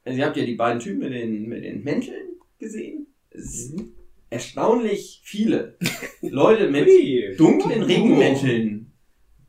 also 0.07 0.19
ihr 0.19 0.25
habt 0.25 0.37
ja 0.37 0.45
die 0.45 0.55
beiden 0.55 0.79
Typen 0.79 0.99
mit 0.99 1.13
den, 1.13 1.47
mit 1.47 1.63
den 1.63 1.83
Mänteln 1.83 2.37
gesehen. 2.59 3.07
Es 3.29 3.67
sind 3.67 3.91
erstaunlich 4.29 5.21
viele 5.23 5.77
Leute 6.21 6.69
mit 6.69 6.87
dunklen 7.39 7.83
Regenmänteln 7.83 8.87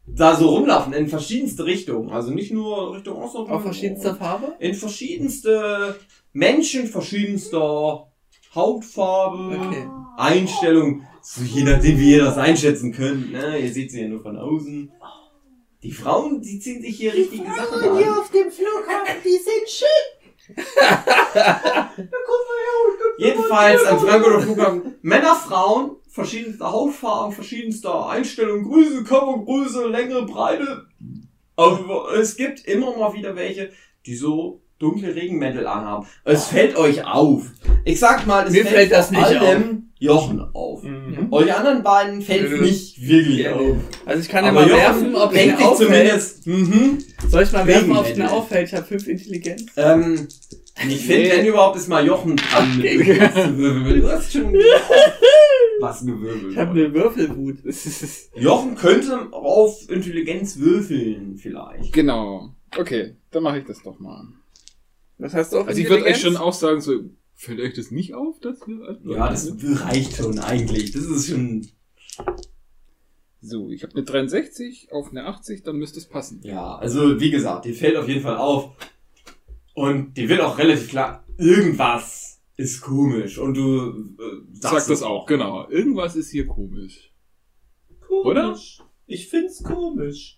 da 0.06 0.34
so 0.34 0.48
rumlaufen 0.48 0.92
in 0.92 1.06
verschiedenste 1.08 1.64
Richtungen. 1.64 2.10
Also 2.10 2.32
nicht 2.32 2.52
nur 2.52 2.94
Richtung 2.94 3.22
Osten. 3.22 3.50
Auf 3.50 3.62
verschiedenster 3.62 4.14
Farbe? 4.14 4.54
In 4.58 4.74
verschiedenste 4.74 5.96
Menschen 6.32 6.86
verschiedenster 6.86 8.10
Hautfarbe, 8.54 9.58
Okay. 9.58 9.86
Einstellung, 10.16 11.02
so 11.22 11.42
je 11.42 11.62
nachdem 11.62 11.98
wie 12.00 12.12
ihr 12.12 12.24
das 12.24 12.38
einschätzen 12.38 12.92
könnt. 12.92 13.30
Ne? 13.32 13.58
Ihr 13.58 13.72
seht 13.72 13.90
sie 13.90 14.00
ja 14.00 14.08
nur 14.08 14.20
von 14.20 14.36
außen. 14.36 14.90
Die 15.82 15.92
Frauen, 15.92 16.42
die 16.42 16.58
ziehen 16.58 16.82
sich 16.82 16.96
hier 16.96 17.14
richtige 17.14 17.44
Sachen 17.44 17.80
Frauen 17.80 17.98
hier 17.98 18.12
an. 18.12 18.18
auf 18.18 18.30
dem 18.32 18.50
Flughafen, 18.50 19.22
die 19.24 19.30
sind 19.30 19.68
schick. 19.68 20.17
Jedenfalls 23.18 23.84
am 23.84 23.98
Frankfurter 23.98 24.40
Flughafen 24.42 24.94
Männer, 25.02 25.34
Frauen, 25.34 25.96
verschiedenster 26.08 26.72
Hautfarben, 26.72 27.32
verschiedenster 27.34 28.08
Einstellung, 28.08 28.64
Größe, 28.64 29.04
Körpergröße, 29.04 29.86
Länge, 29.88 30.22
Breite. 30.22 30.86
Aber 31.56 32.12
es 32.14 32.36
gibt 32.36 32.64
immer 32.66 32.96
mal 32.96 33.12
wieder 33.14 33.34
welche, 33.34 33.72
die 34.06 34.14
so 34.14 34.62
dunkle 34.78 35.14
Regenmäntel 35.14 35.66
anhaben. 35.66 36.06
Es 36.24 36.46
fällt 36.46 36.76
euch 36.76 37.04
auf. 37.04 37.46
Ich 37.84 37.98
sag 37.98 38.26
mal, 38.26 38.46
es 38.46 38.52
Mir 38.52 38.64
fällt 38.64 38.92
das 38.92 39.08
vor 39.08 39.18
nicht 39.18 39.40
allem 39.40 39.90
Jochen 39.98 40.40
auf. 40.52 40.82
Mhm. 40.84 41.26
Euch 41.32 41.52
anderen 41.52 41.82
beiden 41.82 42.22
fällt 42.22 42.50
Nö. 42.50 42.60
nicht 42.62 43.00
wirklich 43.06 43.48
auf. 43.48 43.76
Also 44.06 44.20
ich 44.22 44.28
kann 44.28 44.44
ja 44.44 44.50
Aber 44.50 44.60
mal 44.60 44.68
Jochen 44.68 44.80
werfen, 44.80 45.14
ob 45.16 45.34
es 45.34 45.46
mir 45.46 45.58
auffällt. 45.58 45.76
zumindest, 45.90 46.46
mhm. 46.46 46.98
Soll 47.28 47.42
ich 47.42 47.52
mal 47.52 47.66
werfen, 47.66 47.96
ob 47.96 48.06
es 48.08 48.16
mir 48.16 48.30
auffällt? 48.30 48.68
Ich 48.68 48.74
habe 48.74 48.86
fünf 48.86 49.08
Intelligenz. 49.08 49.66
Ähm, 49.76 50.28
ich 50.88 51.04
finde, 51.04 51.22
Nee. 51.24 51.30
wenn 51.32 51.46
überhaupt, 51.46 51.76
ist 51.76 51.88
mal 51.88 52.06
Jochen 52.06 52.36
dran 52.36 52.76
mit 52.78 53.06
wirbeln. 53.08 54.00
Du 54.00 54.08
hast 54.08 54.32
schon 54.32 54.54
was 55.80 56.00
gewirbelt. 56.06 56.52
Ich 56.52 56.56
habe 56.58 56.70
eine 56.70 56.94
Würfelwut. 56.94 57.56
Jochen 58.36 58.76
könnte 58.76 59.26
auf 59.32 59.90
Intelligenz 59.90 60.56
würfeln, 60.58 61.36
vielleicht. 61.36 61.92
Genau. 61.92 62.50
Okay, 62.78 63.16
dann 63.32 63.42
mache 63.42 63.58
ich 63.58 63.64
das 63.64 63.82
doch 63.82 63.98
mal. 63.98 64.22
Was 65.18 65.34
hast 65.34 65.52
du 65.52 65.58
auf 65.58 65.68
Also 65.68 65.80
ich 65.80 65.88
würde 65.88 66.04
euch 66.04 66.20
schon 66.20 66.36
auch 66.36 66.52
sagen, 66.52 66.80
so, 66.80 67.10
fällt 67.34 67.60
euch 67.60 67.74
das 67.74 67.90
nicht 67.90 68.14
auf, 68.14 68.38
dass 68.40 68.60
wir... 68.66 68.98
Ja, 69.04 69.28
das 69.28 69.52
reicht 69.60 70.16
schon 70.16 70.38
eigentlich. 70.38 70.92
Das 70.92 71.04
ist 71.04 71.28
schon. 71.28 71.66
So, 73.40 73.70
ich 73.70 73.82
habe 73.82 73.94
eine 73.94 74.04
63 74.04 74.92
auf 74.92 75.10
eine 75.10 75.26
80, 75.26 75.62
dann 75.62 75.76
müsste 75.76 75.98
es 75.98 76.08
passen. 76.08 76.40
Ja, 76.42 76.76
also 76.76 77.20
wie 77.20 77.30
gesagt, 77.30 77.64
die 77.64 77.72
fällt 77.72 77.96
auf 77.96 78.08
jeden 78.08 78.22
Fall 78.22 78.36
auf. 78.36 78.72
Und 79.74 80.16
die 80.16 80.28
wird 80.28 80.40
auch 80.40 80.58
relativ 80.58 80.88
klar, 80.88 81.24
irgendwas 81.36 82.40
ist 82.56 82.80
komisch. 82.80 83.38
Und 83.38 83.54
du 83.54 83.90
äh, 84.18 84.42
Sag 84.54 84.72
sagst 84.72 84.90
das 84.90 84.98
es 84.98 85.02
auch, 85.04 85.26
genau. 85.26 85.68
Irgendwas 85.68 86.16
ist 86.16 86.30
hier 86.30 86.46
komisch. 86.46 87.12
Komisch. 88.06 88.26
Oder? 88.26 88.58
Ich 89.06 89.28
find's 89.28 89.62
komisch. 89.62 90.37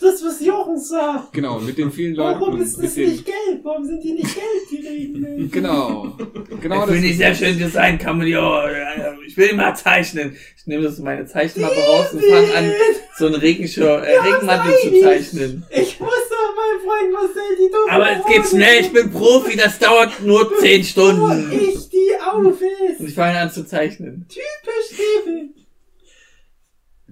Das, 0.00 0.24
was 0.24 0.40
Jochen 0.40 0.78
sagt. 0.78 1.32
Genau, 1.32 1.58
mit 1.58 1.76
den 1.76 1.92
vielen 1.92 2.14
Leuten 2.14 2.40
Warum 2.40 2.60
ist 2.60 2.82
das 2.82 2.96
nicht 2.96 3.26
gelb? 3.26 3.60
Warum 3.62 3.84
sind 3.84 4.02
die 4.02 4.12
nicht 4.12 4.34
gelb, 4.34 4.68
die 4.70 4.86
Regenmäntel? 4.86 5.48
Genau. 5.50 6.16
Genau 6.60 6.84
ich 6.84 6.90
finde 6.90 7.08
ich 7.08 7.16
sehr 7.18 7.34
schön 7.34 7.58
design, 7.58 7.98
kann 7.98 8.18
man 8.18 8.26
ja, 8.26 8.66
äh, 8.66 9.14
ich 9.26 9.36
will 9.36 9.48
immer 9.48 9.74
zeichnen. 9.74 10.36
Ich 10.56 10.66
nehme 10.66 10.84
das 10.84 10.98
in 10.98 11.04
meine 11.04 11.26
Zeichenmappe 11.26 11.80
raus 11.80 12.12
und 12.12 12.22
fange 12.24 12.54
an, 12.54 12.72
so 13.18 13.26
einen 13.26 13.34
Regenschirm, 13.34 14.02
äh, 14.02 14.16
Regenmantel 14.18 14.72
zu 14.82 15.00
zeichnen. 15.02 15.64
Ich 15.70 16.00
muss 16.00 16.10
doch 16.30 16.54
meinem 16.56 16.80
Freund 16.80 17.12
Marcel 17.12 17.56
die 17.58 17.70
dumme 17.70 17.90
Aber 17.90 18.10
es 18.10 18.26
geht 18.26 18.46
schnell, 18.46 18.80
ich 18.80 18.92
bin 18.92 19.10
Profi, 19.10 19.56
das 19.56 19.78
dauert 19.78 20.22
nur 20.22 20.50
10 20.58 20.80
Wo 20.80 20.84
Stunden. 20.84 21.52
ich 21.52 21.88
die 21.88 22.10
auf 22.24 22.36
Und 22.98 23.08
ich 23.08 23.14
fange 23.14 23.38
an 23.38 23.50
zu 23.50 23.66
zeichnen. 23.66 24.26
Typisch 24.28 24.98
David. 25.24 25.59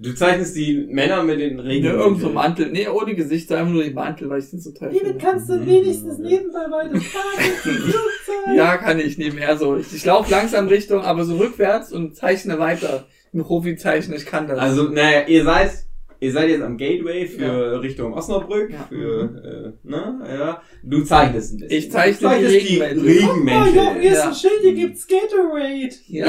Du 0.01 0.13
zeichnest 0.15 0.55
die 0.55 0.87
Männer 0.89 1.23
mit 1.23 1.39
den 1.41 1.57
Ne, 1.57 1.63
Regen. 1.65 1.85
irgend 1.87 2.21
so 2.21 2.29
Mantel. 2.29 2.71
Nee, 2.71 2.87
ohne 2.87 3.15
Gesicht, 3.15 3.51
einfach 3.51 3.71
nur 3.71 3.83
die 3.83 3.89
Mantel, 3.93 4.29
weil 4.29 4.39
ich 4.39 4.49
den 4.49 4.59
so 4.61 4.71
toll 4.71 4.87
David, 4.89 5.01
finde. 5.01 5.17
kannst 5.17 5.49
du 5.49 5.65
wenigstens 5.65 6.17
nebenbei 6.19 6.59
weiterfahren 6.69 7.53
zum 7.63 7.71
Flugzeug? 7.73 7.95
Ja, 8.55 8.77
kann 8.77 8.99
ich 8.99 9.17
nebenher 9.17 9.57
so. 9.57 9.75
Ich, 9.77 9.93
ich 9.93 10.05
laufe 10.05 10.31
langsam 10.31 10.67
Richtung, 10.67 11.01
aber 11.01 11.25
so 11.25 11.35
rückwärts 11.37 11.91
und 11.91 12.15
zeichne 12.15 12.57
weiter. 12.59 13.05
Ein 13.33 13.43
Profi 13.43 13.75
zeichnen, 13.75 14.15
ich 14.17 14.25
kann 14.25 14.47
das. 14.47 14.57
Also, 14.57 14.83
naja, 14.83 15.27
ihr 15.27 15.43
seid, 15.43 15.71
ihr 16.19 16.31
seid 16.31 16.49
jetzt 16.49 16.61
am 16.61 16.77
Gateway 16.77 17.25
für 17.27 17.81
Richtung 17.81 18.13
Osnabrück, 18.13 18.71
Ja. 18.71 18.85
für, 18.89 19.75
äh, 19.83 19.87
ne, 19.87 20.19
ja. 20.27 20.61
Du 20.83 21.03
zeichnest 21.03 21.53
ein 21.53 21.57
bisschen. 21.59 21.77
Ich 21.77 21.91
zeichne 21.91 22.19
du 22.19 22.33
zeichnest 22.33 22.53
die 22.53 22.57
Regenmäntel. 22.81 22.99
Oh, 22.99 23.07
Regenmäntel. 23.31 24.01
hier 24.01 24.11
ist 24.11 24.17
Ja. 24.17 24.27
ein 24.29 24.35
Schild, 24.35 24.61
hier 24.61 24.73
gibt's 24.73 25.07
Gatorade. 25.07 25.89
ja. 26.07 26.27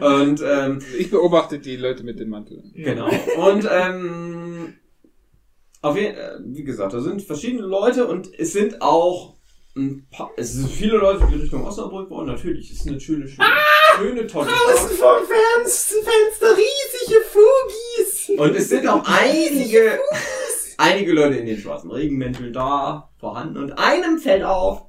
Und, 0.20 0.42
ähm, 0.44 0.78
Ich 0.98 1.10
beobachte 1.10 1.58
die 1.58 1.76
Leute 1.76 2.04
mit 2.04 2.20
den 2.20 2.28
Manteln. 2.28 2.72
Genau. 2.74 3.08
Und 3.48 3.68
ähm, 3.70 4.74
auf 5.80 5.96
jeden, 5.96 6.14
äh, 6.16 6.38
wie 6.44 6.64
gesagt, 6.64 6.92
da 6.94 7.00
sind 7.00 7.22
verschiedene 7.22 7.62
Leute 7.66 8.06
und 8.06 8.28
es 8.38 8.52
sind 8.52 8.80
auch 8.80 9.34
ein 9.74 10.06
paar, 10.10 10.30
es 10.36 10.52
sind 10.52 10.68
viele 10.70 10.98
Leute, 10.98 11.26
die 11.32 11.40
Richtung 11.40 11.64
Osnabrück 11.64 12.10
wollen. 12.10 12.26
Natürlich, 12.26 12.70
es 12.70 12.80
ist 12.80 12.88
eine 12.88 13.00
schöne, 13.00 13.26
schöne, 13.26 13.46
schöne 13.98 14.26
tolle 14.26 14.50
Außen 14.50 14.90
vom 14.90 15.16
Fenster, 15.26 15.94
Fenster 15.96 16.56
riesige 16.58 17.20
Fugis. 17.24 17.91
Und 18.36 18.54
es 18.56 18.68
sind 18.68 18.86
auch 18.88 19.04
einige, 19.06 19.98
einige 20.78 21.12
Leute 21.12 21.36
in 21.36 21.46
den 21.46 21.58
schwarzen 21.58 21.90
Regenmänteln 21.90 22.52
da 22.52 23.10
vorhanden 23.18 23.56
und 23.58 23.72
einem 23.78 24.18
fällt 24.18 24.42
auf, 24.44 24.86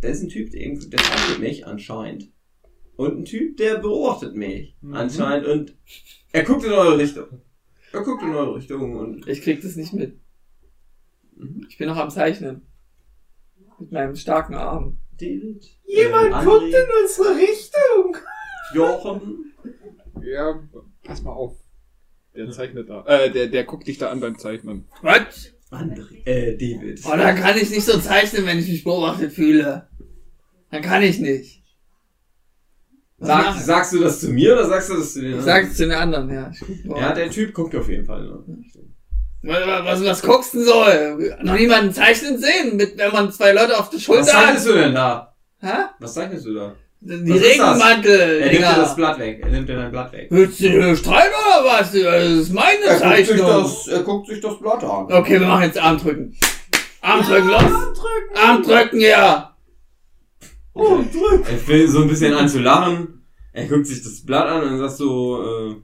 da 0.00 0.08
ist 0.08 0.22
ein 0.22 0.28
Typ, 0.28 0.50
der, 0.50 0.60
irgendwie- 0.60 0.88
der 0.90 1.00
zeichnet 1.00 1.38
mich 1.40 1.66
anscheinend. 1.66 2.30
Und 2.96 3.18
ein 3.20 3.24
Typ, 3.24 3.56
der 3.58 3.78
beobachtet 3.78 4.34
mich 4.34 4.76
Mhm. 4.80 4.94
anscheinend 4.94 5.46
und 5.46 5.76
er 6.32 6.42
guckt 6.44 6.64
in 6.64 6.72
eure 6.72 6.98
Richtung. 6.98 7.26
Er 7.92 8.02
guckt 8.02 8.22
in 8.22 8.34
eure 8.34 8.56
Richtung 8.56 8.96
und 8.96 9.26
Ich 9.28 9.42
krieg 9.42 9.60
das 9.62 9.76
nicht 9.76 9.92
mit. 9.92 10.20
Mhm. 11.36 11.66
Ich 11.68 11.78
bin 11.78 11.88
noch 11.88 11.96
am 11.96 12.10
Zeichnen. 12.10 12.66
Mit 13.78 13.92
meinem 13.92 14.16
starken 14.16 14.54
Arm. 14.54 14.98
David, 15.20 15.64
Jemand 15.84 16.32
äh, 16.34 16.44
guckt 16.44 16.64
in 16.64 16.86
unsere 17.02 17.36
Richtung. 17.36 18.16
Jochen, 18.74 19.52
Ja, 20.22 20.60
pass 21.04 21.22
mal 21.22 21.32
auf. 21.32 21.56
Der 22.38 22.50
zeichnet 22.52 22.88
da. 22.88 23.04
Äh, 23.06 23.32
der, 23.32 23.48
der 23.48 23.64
guckt 23.64 23.88
dich 23.88 23.98
da 23.98 24.10
an 24.10 24.20
beim 24.20 24.38
Zeichnen. 24.38 24.84
Was? 25.02 25.52
André, 25.72 26.24
äh, 26.24 26.52
David. 26.56 27.00
Oh, 27.04 27.16
da 27.16 27.32
kann 27.32 27.58
ich 27.58 27.68
nicht 27.68 27.84
so 27.84 27.98
zeichnen, 27.98 28.46
wenn 28.46 28.60
ich 28.60 28.68
mich 28.68 28.84
beobachtet 28.84 29.32
fühle. 29.32 29.88
Dann 30.70 30.80
kann 30.82 31.02
ich 31.02 31.18
nicht. 31.18 31.64
Was 33.18 33.26
Sag, 33.28 33.44
machen? 33.44 33.62
sagst 33.62 33.92
du 33.92 33.98
das 33.98 34.20
zu 34.20 34.28
mir 34.28 34.52
oder 34.52 34.68
sagst 34.68 34.90
du 34.90 34.94
das 34.94 35.12
zu 35.14 35.20
den 35.20 35.38
Ich 35.38 35.42
sag's 35.44 35.76
zu 35.76 35.82
den 35.88 35.92
anderen, 35.96 36.30
ja. 36.30 36.52
Ja, 36.84 37.12
der 37.12 37.28
Typ 37.30 37.52
guckt 37.52 37.74
auf 37.74 37.88
jeden 37.88 38.06
Fall. 38.06 38.24
Ne? 38.24 38.44
Was, 39.42 39.84
was, 39.84 40.04
was 40.04 40.22
guckst 40.22 40.54
du 40.54 40.58
denn 40.58 40.66
so? 40.66 41.42
Noch 41.42 41.58
niemanden 41.58 41.92
zeichnen 41.92 42.38
sehen, 42.38 42.76
mit, 42.76 42.96
wenn 42.96 43.12
man 43.12 43.32
zwei 43.32 43.52
Leute 43.52 43.76
auf 43.78 43.90
der 43.90 43.98
Was 43.98 44.04
Schulter 44.04 44.24
zeichnest 44.24 44.66
hat? 44.68 44.74
du 44.74 44.78
denn 44.78 44.94
da? 44.94 45.34
Hä? 45.60 45.72
Was 45.98 46.14
zeichnest 46.14 46.46
du 46.46 46.54
da? 46.54 46.76
Die 47.00 47.30
Was? 47.30 47.42
Regenmantel. 47.42 48.40
Er 48.40 48.46
nimmt 48.50 48.58
dir 48.62 48.74
das 48.76 48.96
Blatt 48.96 49.18
weg. 49.20 49.40
Er 49.42 49.50
nimmt 49.50 49.68
dir 49.68 49.76
dein 49.76 49.90
Blatt 49.92 50.12
weg. 50.12 50.26
Willst 50.30 50.58
du 50.60 50.68
hier 50.68 50.96
streiten 50.96 51.32
oder 51.34 51.64
was? 51.64 51.92
Das 51.92 52.24
ist 52.24 52.52
meine 52.52 52.80
Er 52.80 52.98
guckt, 52.98 53.16
sich 53.16 53.28
Zeichnung. 53.28 53.46
das, 53.46 53.88
er 53.88 54.02
guckt 54.02 54.26
sich 54.28 54.40
das 54.40 54.58
Blatt 54.58 54.82
an. 54.84 55.12
Okay, 55.12 55.40
wir 55.40 55.46
machen 55.46 55.62
jetzt 55.62 55.78
Arm 55.78 55.96
drücken. 55.98 56.36
Arm 57.00 57.22
drücken, 57.24 57.48
los. 57.48 57.60
drücken. 57.62 58.36
Arm 58.36 58.62
drücken, 58.62 59.00
ja. 59.00 59.56
Oh, 60.74 60.98
drück. 60.98 61.48
Er 61.48 61.58
fängt 61.58 61.90
so 61.90 62.02
ein 62.02 62.08
bisschen 62.08 62.34
an 62.34 62.48
zu 62.48 62.58
lachen. 62.60 63.24
Er 63.52 63.66
guckt 63.66 63.86
sich 63.86 64.02
das 64.02 64.24
Blatt 64.24 64.46
an 64.48 64.64
und 64.64 64.78
sagt 64.78 64.96
so, 64.96 65.42
äh, 65.70 65.76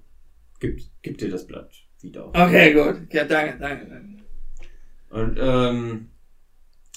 gib, 0.61 0.81
gib 1.03 1.19
dir 1.19 1.31
das 1.31 1.47
Blatt 1.47 1.71
wieder. 2.03 2.27
Okay, 2.29 2.73
gut. 2.73 3.13
Ja, 3.13 3.25
danke, 3.25 3.57
danke, 3.61 3.87
danke. 3.87 4.15
Und 5.11 5.39
ähm, 5.41 6.09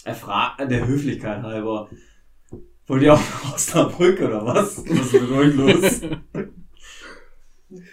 er 0.04 0.16
fragt, 0.16 0.60
der 0.72 0.88
Höflichkeit 0.88 1.44
halber, 1.44 1.90
wollt 2.88 3.04
ihr 3.04 3.14
auch 3.14 3.20
nach 3.20 3.54
Osnabrück 3.56 4.20
oder 4.22 4.46
was? 4.46 4.84
Was 4.88 5.14
ist 5.14 5.22
mit 5.22 5.32
euch 5.32 5.56
los? 5.56 6.02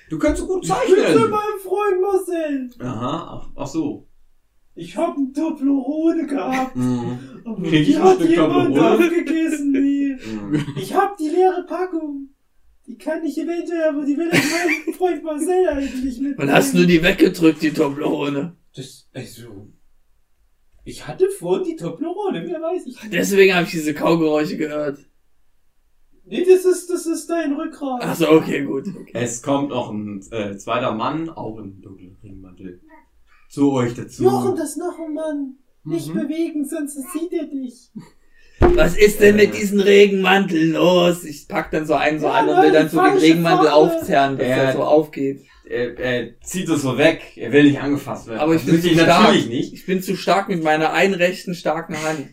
Du 0.09 0.18
kannst 0.18 0.40
so 0.40 0.47
gut 0.47 0.64
Ich 0.64 0.70
bin 0.70 0.78
zu 0.88 0.95
zeichnen. 1.03 1.30
meinem 1.30 1.59
Freund 1.62 2.01
Marcel. 2.01 2.70
Aha, 2.78 3.40
ach, 3.40 3.49
ach 3.57 3.66
so. 3.66 4.07
Ich 4.76 4.97
hab 4.97 5.16
ein 5.16 5.32
Toblerone 5.32 6.26
gehabt. 6.26 6.76
Mhm. 6.76 7.18
Aber 7.45 7.62
Krieg 7.62 7.88
ich 7.88 7.99
hat 7.99 8.20
jemand 8.20 8.74
Toblerone? 8.76 9.05
aufgegessen. 9.05 9.72
Nee. 9.72 10.16
Mhm. 10.16 10.64
Ich 10.76 10.95
hab 10.95 11.16
die 11.16 11.28
leere 11.28 11.64
Packung. 11.66 12.28
Die 12.86 12.97
kann 12.99 13.24
ich 13.24 13.36
eventuell, 13.38 13.88
aber 13.88 14.05
die 14.05 14.16
will 14.16 14.28
ich 14.32 14.42
meinem 14.86 14.95
Freund 14.97 15.24
Marcel 15.24 15.68
eigentlich 15.70 16.20
mitnehmen. 16.20 16.38
Und 16.38 16.53
hast 16.53 16.74
du 16.74 16.86
die 16.86 17.03
weggedrückt, 17.03 17.62
die 17.62 17.72
Toblerone? 17.72 18.57
Das, 18.76 19.09
also... 19.14 19.72
Ich 20.85 21.07
hatte 21.07 21.28
vorhin 21.30 21.64
die 21.66 21.76
Toblerone, 21.76 22.45
wer 22.47 22.61
weiß 22.61 22.87
ich. 22.87 23.03
nicht. 23.03 23.12
Deswegen 23.12 23.55
habe 23.55 23.64
ich 23.64 23.70
diese 23.70 23.95
Kaugeräusche 23.95 24.57
gehört. 24.57 24.99
Nee, 26.26 26.45
das 26.45 26.64
ist, 26.64 26.89
das 26.91 27.07
ist 27.07 27.28
dein 27.28 27.53
Rückgrat. 27.55 28.03
Achso, 28.03 28.30
okay, 28.37 28.64
gut. 28.64 28.87
Okay. 28.89 29.11
Es 29.14 29.43
kommt 29.43 29.70
noch 29.70 29.91
ein 29.91 30.22
äh, 30.30 30.57
zweiter 30.57 30.93
Mann, 30.93 31.28
auch 31.30 31.59
im 31.59 31.80
dunklen 31.82 32.16
Ringmantel, 32.22 32.80
zu 33.51 33.72
euch 33.72 33.95
dazu. 33.95 34.24
Jochen, 34.24 34.57
das 34.57 34.70
ist 34.70 34.76
noch 34.78 34.99
ein 34.99 35.12
Mann. 35.14 35.55
Nicht 35.85 36.09
Mhm. 36.14 36.20
bewegen, 36.20 36.64
sonst 36.66 36.95
sieht 37.12 37.32
er 37.32 37.45
dich. 37.45 37.91
Was 38.61 38.97
ist 38.97 39.20
denn 39.20 39.37
mit 39.37 39.55
diesen 39.55 39.80
Regenmanteln 39.80 40.72
los? 40.72 41.24
Ich 41.24 41.47
pack 41.47 41.70
dann 41.70 41.87
so 41.87 41.93
einen 41.95 42.18
so 42.20 42.26
Ja, 42.26 42.32
an 42.35 42.49
und 42.49 42.62
will 42.62 42.72
dann 42.72 42.89
so 42.89 43.03
den 43.03 43.16
Regenmantel 43.18 43.68
Farbe. 43.68 43.74
aufzerren, 43.93 44.39
dass 44.39 44.47
der 44.47 44.72
so 44.72 44.82
aufgeht. 44.82 45.45
Er, 45.69 45.99
er 45.99 46.41
zieht 46.41 46.69
es 46.69 46.83
so 46.83 46.99
weg, 46.99 47.37
er 47.37 47.51
will 47.53 47.65
nicht 47.65 47.81
angefasst 47.81 48.27
werden. 48.27 48.41
Aber 48.41 48.55
ich 48.55 48.62
Das 48.62 48.71
bin 48.73 48.83
zu 48.83 48.89
ich 48.89 49.01
stark. 49.01 49.23
natürlich 49.23 49.49
nicht. 49.49 49.73
Ich 49.73 49.87
bin 49.87 50.03
zu 50.03 50.17
stark 50.17 50.49
mit 50.49 50.62
meiner 50.62 50.93
einen 50.93 51.15
rechten 51.15 51.55
starken 51.55 51.97
Hand. 52.03 52.29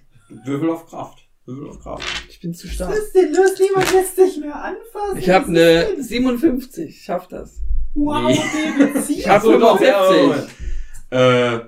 Würfel 0.45 0.69
auf 0.69 0.85
Kraft. 0.87 1.19
Würfel 1.45 1.69
auf 1.69 1.79
Kraft. 1.79 2.03
Ich 2.29 2.39
bin 2.41 2.53
zu 2.53 2.67
Was 2.67 2.73
stark. 2.75 2.93
ist 2.93 3.13
denn 3.15 3.33
los? 3.33 3.51
Niemand 3.59 3.93
lässt 3.93 4.15
sich 4.17 4.37
mehr 4.37 4.55
anfassen. 4.55 5.17
Ich 5.17 5.29
habe 5.29 5.45
Was 5.45 5.49
eine 5.49 5.85
denn? 5.95 6.03
57. 6.03 6.89
Ich 6.89 7.03
schaff 7.03 7.27
das. 7.29 7.61
Wow, 7.93 8.27
Nee. 8.27 8.39
Ich 9.09 9.27
hab 9.29 9.41
So, 9.41 9.57
doch, 9.57 9.77
45. 9.79 10.55
ja, 11.11 11.55
äh, 11.55 11.61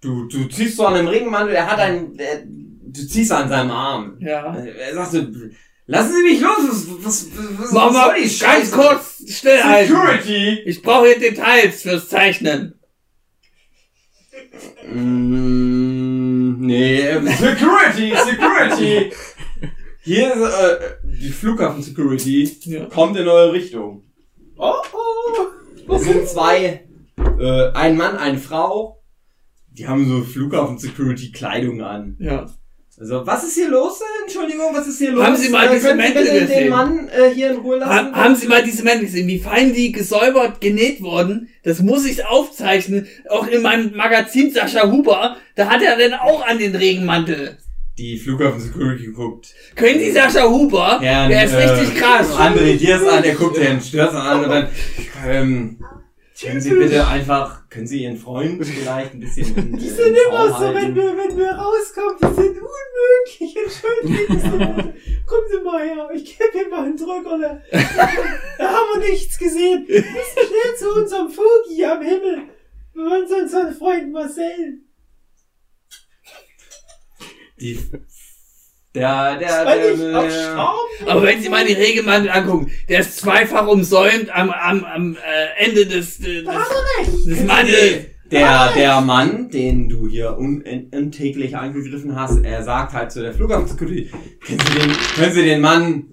du, 0.00 0.28
du 0.28 0.44
ziehst 0.48 0.76
so 0.76 0.86
an 0.86 0.94
dem 0.94 1.06
Ringmantel, 1.08 1.54
er 1.54 1.70
hat 1.70 1.78
einen, 1.78 2.18
er, 2.18 2.42
du 2.44 3.06
ziehst 3.06 3.32
an 3.32 3.48
seinem 3.48 3.70
Arm. 3.70 4.16
Ja. 4.20 4.54
Er 4.56 4.94
sagt 4.94 5.12
so, 5.12 5.26
lassen 5.86 6.12
Sie 6.16 6.22
mich 6.22 6.40
los, 6.40 6.58
was, 6.68 7.04
was, 7.04 7.26
was, 7.58 7.72
Mama, 7.72 7.92
was 7.92 8.04
soll 8.04 8.14
die 8.14 8.20
ganz 8.22 8.38
Scheiße? 8.38 8.72
kurz 8.76 9.22
stillhalten. 9.28 9.94
Security! 9.96 10.60
Ich 10.66 10.82
brauche 10.82 11.06
hier 11.06 11.18
Details 11.18 11.82
fürs 11.82 12.08
Zeichnen. 12.08 12.74
Mm, 14.86 16.66
nee, 16.66 17.00
äh, 17.00 17.20
Security, 17.36 18.12
Security! 18.24 19.12
Hier 20.06 20.34
ist, 20.34 20.40
äh, 20.42 20.96
die 21.02 21.30
Flughafen-Security 21.30 22.58
Ja. 22.64 22.84
kommt 22.86 23.16
in 23.16 23.26
eure 23.26 23.54
Richtung. 23.54 24.02
Oh, 24.58 24.74
oh. 24.92 25.94
Es 25.94 26.04
sind 26.04 26.28
zwei, 26.28 26.86
äh, 27.40 27.70
ein 27.72 27.96
Mann, 27.96 28.18
eine 28.18 28.36
Frau. 28.36 29.02
Die 29.70 29.88
haben 29.88 30.06
so 30.06 30.22
Flughafen-Security-Kleidung 30.22 31.80
an. 31.80 32.16
Ja. 32.20 32.46
Also, 32.98 33.26
was 33.26 33.42
ist 33.42 33.54
hier 33.54 33.70
los? 33.70 34.00
Entschuldigung, 34.22 34.66
was 34.72 34.86
ist 34.86 34.98
hier 34.98 35.10
los? 35.10 35.24
Haben 35.24 35.36
Sie 35.36 35.48
mal 35.48 35.66
Äh, 35.66 35.74
diese 35.74 35.94
Mäntel 35.96 36.22
bitte 36.22 36.34
den 36.34 36.46
gesehen? 36.46 36.68
Mann 36.70 37.08
äh, 37.08 37.34
hier 37.34 37.50
in 37.50 37.56
Ruhe 37.56 37.78
lassen? 37.78 38.14
Ha 38.14 38.22
haben 38.22 38.36
Sie 38.36 38.46
mal 38.46 38.62
diese 38.62 38.84
Mäntel 38.84 39.06
gesehen, 39.06 39.26
wie 39.26 39.38
fein 39.40 39.72
die 39.74 39.90
gesäubert 39.90 40.60
genäht 40.60 41.02
wurden? 41.02 41.48
Das 41.64 41.80
muss 41.80 42.04
ich 42.06 42.24
aufzeichnen. 42.24 43.08
Auch 43.28 43.48
in 43.48 43.62
meinem 43.62 43.96
Magazin 43.96 44.52
Sascha 44.52 44.90
Huber, 44.90 45.36
da 45.56 45.68
hat 45.68 45.82
er 45.82 45.96
dann 45.98 46.14
auch 46.14 46.46
an 46.46 46.58
den 46.58 46.76
Regenmantel. 46.76 47.58
Die 47.98 48.16
Flughafen-Security 48.18 49.08
guckt. 49.12 49.48
Können 49.76 49.98
Sie 49.98 50.12
Sascha 50.12 50.48
Huber? 50.48 51.00
Herrn, 51.00 51.30
der 51.30 51.44
ist 51.44 51.52
äh, 51.52 51.64
richtig 51.68 51.96
krass. 51.96 52.28
André 52.36 52.76
Diers 52.76 53.06
an, 53.06 53.22
der 53.22 53.34
guckt 53.34 53.58
Herrn 53.58 53.80
Störzer 53.80 54.22
an 54.22 54.44
und 54.44 54.50
dann, 54.50 54.68
ähm, 55.26 55.78
können 56.40 56.60
Sie 56.60 56.70
bitte 56.70 57.06
einfach, 57.06 57.68
können 57.68 57.86
Sie 57.86 58.02
Ihren 58.02 58.16
Freund 58.16 58.64
vielleicht 58.66 59.14
ein 59.14 59.20
bisschen 59.20 59.56
in, 59.56 59.76
Die 59.76 59.88
sind 59.88 60.08
im 60.08 60.14
immer 60.28 60.58
so, 60.58 60.74
wenn 60.74 60.94
wir, 60.94 61.16
wenn 61.16 61.36
wir 61.36 61.52
rauskommen, 61.52 62.16
die 62.20 62.34
sind 62.34 62.56
unmöglich. 62.60 63.56
Entschuldigen 63.56 64.40
Sie. 64.40 65.20
Kommen 65.26 65.46
Sie 65.50 65.60
mal 65.64 65.84
her, 65.84 66.10
ich 66.12 66.38
gebe 66.38 66.58
Ihnen 66.58 66.70
mal 66.70 66.84
einen 66.84 66.96
Drückerle. 66.96 67.62
Da 68.58 68.68
haben 68.68 69.00
wir 69.00 69.10
nichts 69.10 69.38
gesehen. 69.38 69.84
Wir 69.86 70.00
müssen 70.00 70.12
schnell 70.12 70.76
zu 70.76 70.94
unserem 70.94 71.28
Fugi 71.30 71.84
am 71.84 72.02
Himmel. 72.02 72.48
Wir 72.94 73.04
wollen 73.04 73.28
zu 73.28 73.36
unserem 73.36 73.74
Freund 73.74 74.12
Marcel. 74.12 74.80
Die, 77.60 77.78
der, 78.94 79.36
der, 79.38 79.64
der, 79.64 79.96
der. 79.96 80.58
Aber 81.06 81.22
wenn 81.22 81.42
Sie 81.42 81.48
mal 81.48 81.64
den 81.64 81.76
Regenmantel 81.76 82.30
angucken, 82.30 82.70
der 82.88 83.00
ist 83.00 83.16
zweifach 83.16 83.66
umsäumt 83.66 84.30
am, 84.34 84.50
am, 84.50 84.84
am 84.84 85.16
äh, 85.16 85.64
Ende 85.64 85.86
des, 85.86 86.18
des, 86.18 86.44
des 86.44 87.44
Mantels. 87.44 88.06
Der, 88.30 88.72
der 88.74 89.00
Mann, 89.00 89.50
den 89.50 89.88
du 89.88 90.08
hier 90.08 90.38
un, 90.38 90.64
un, 90.66 90.90
untäglich 90.98 91.56
angegriffen 91.56 92.16
hast, 92.16 92.42
er 92.42 92.62
sagt 92.62 92.92
halt 92.92 93.12
zu 93.12 93.20
der 93.20 93.34
Flughafen-Security, 93.34 94.10
können 94.40 94.60
Sie 94.66 94.78
den, 94.78 94.96
können 95.14 95.32
Sie 95.32 95.44
den 95.44 95.60
Mann, 95.60 96.06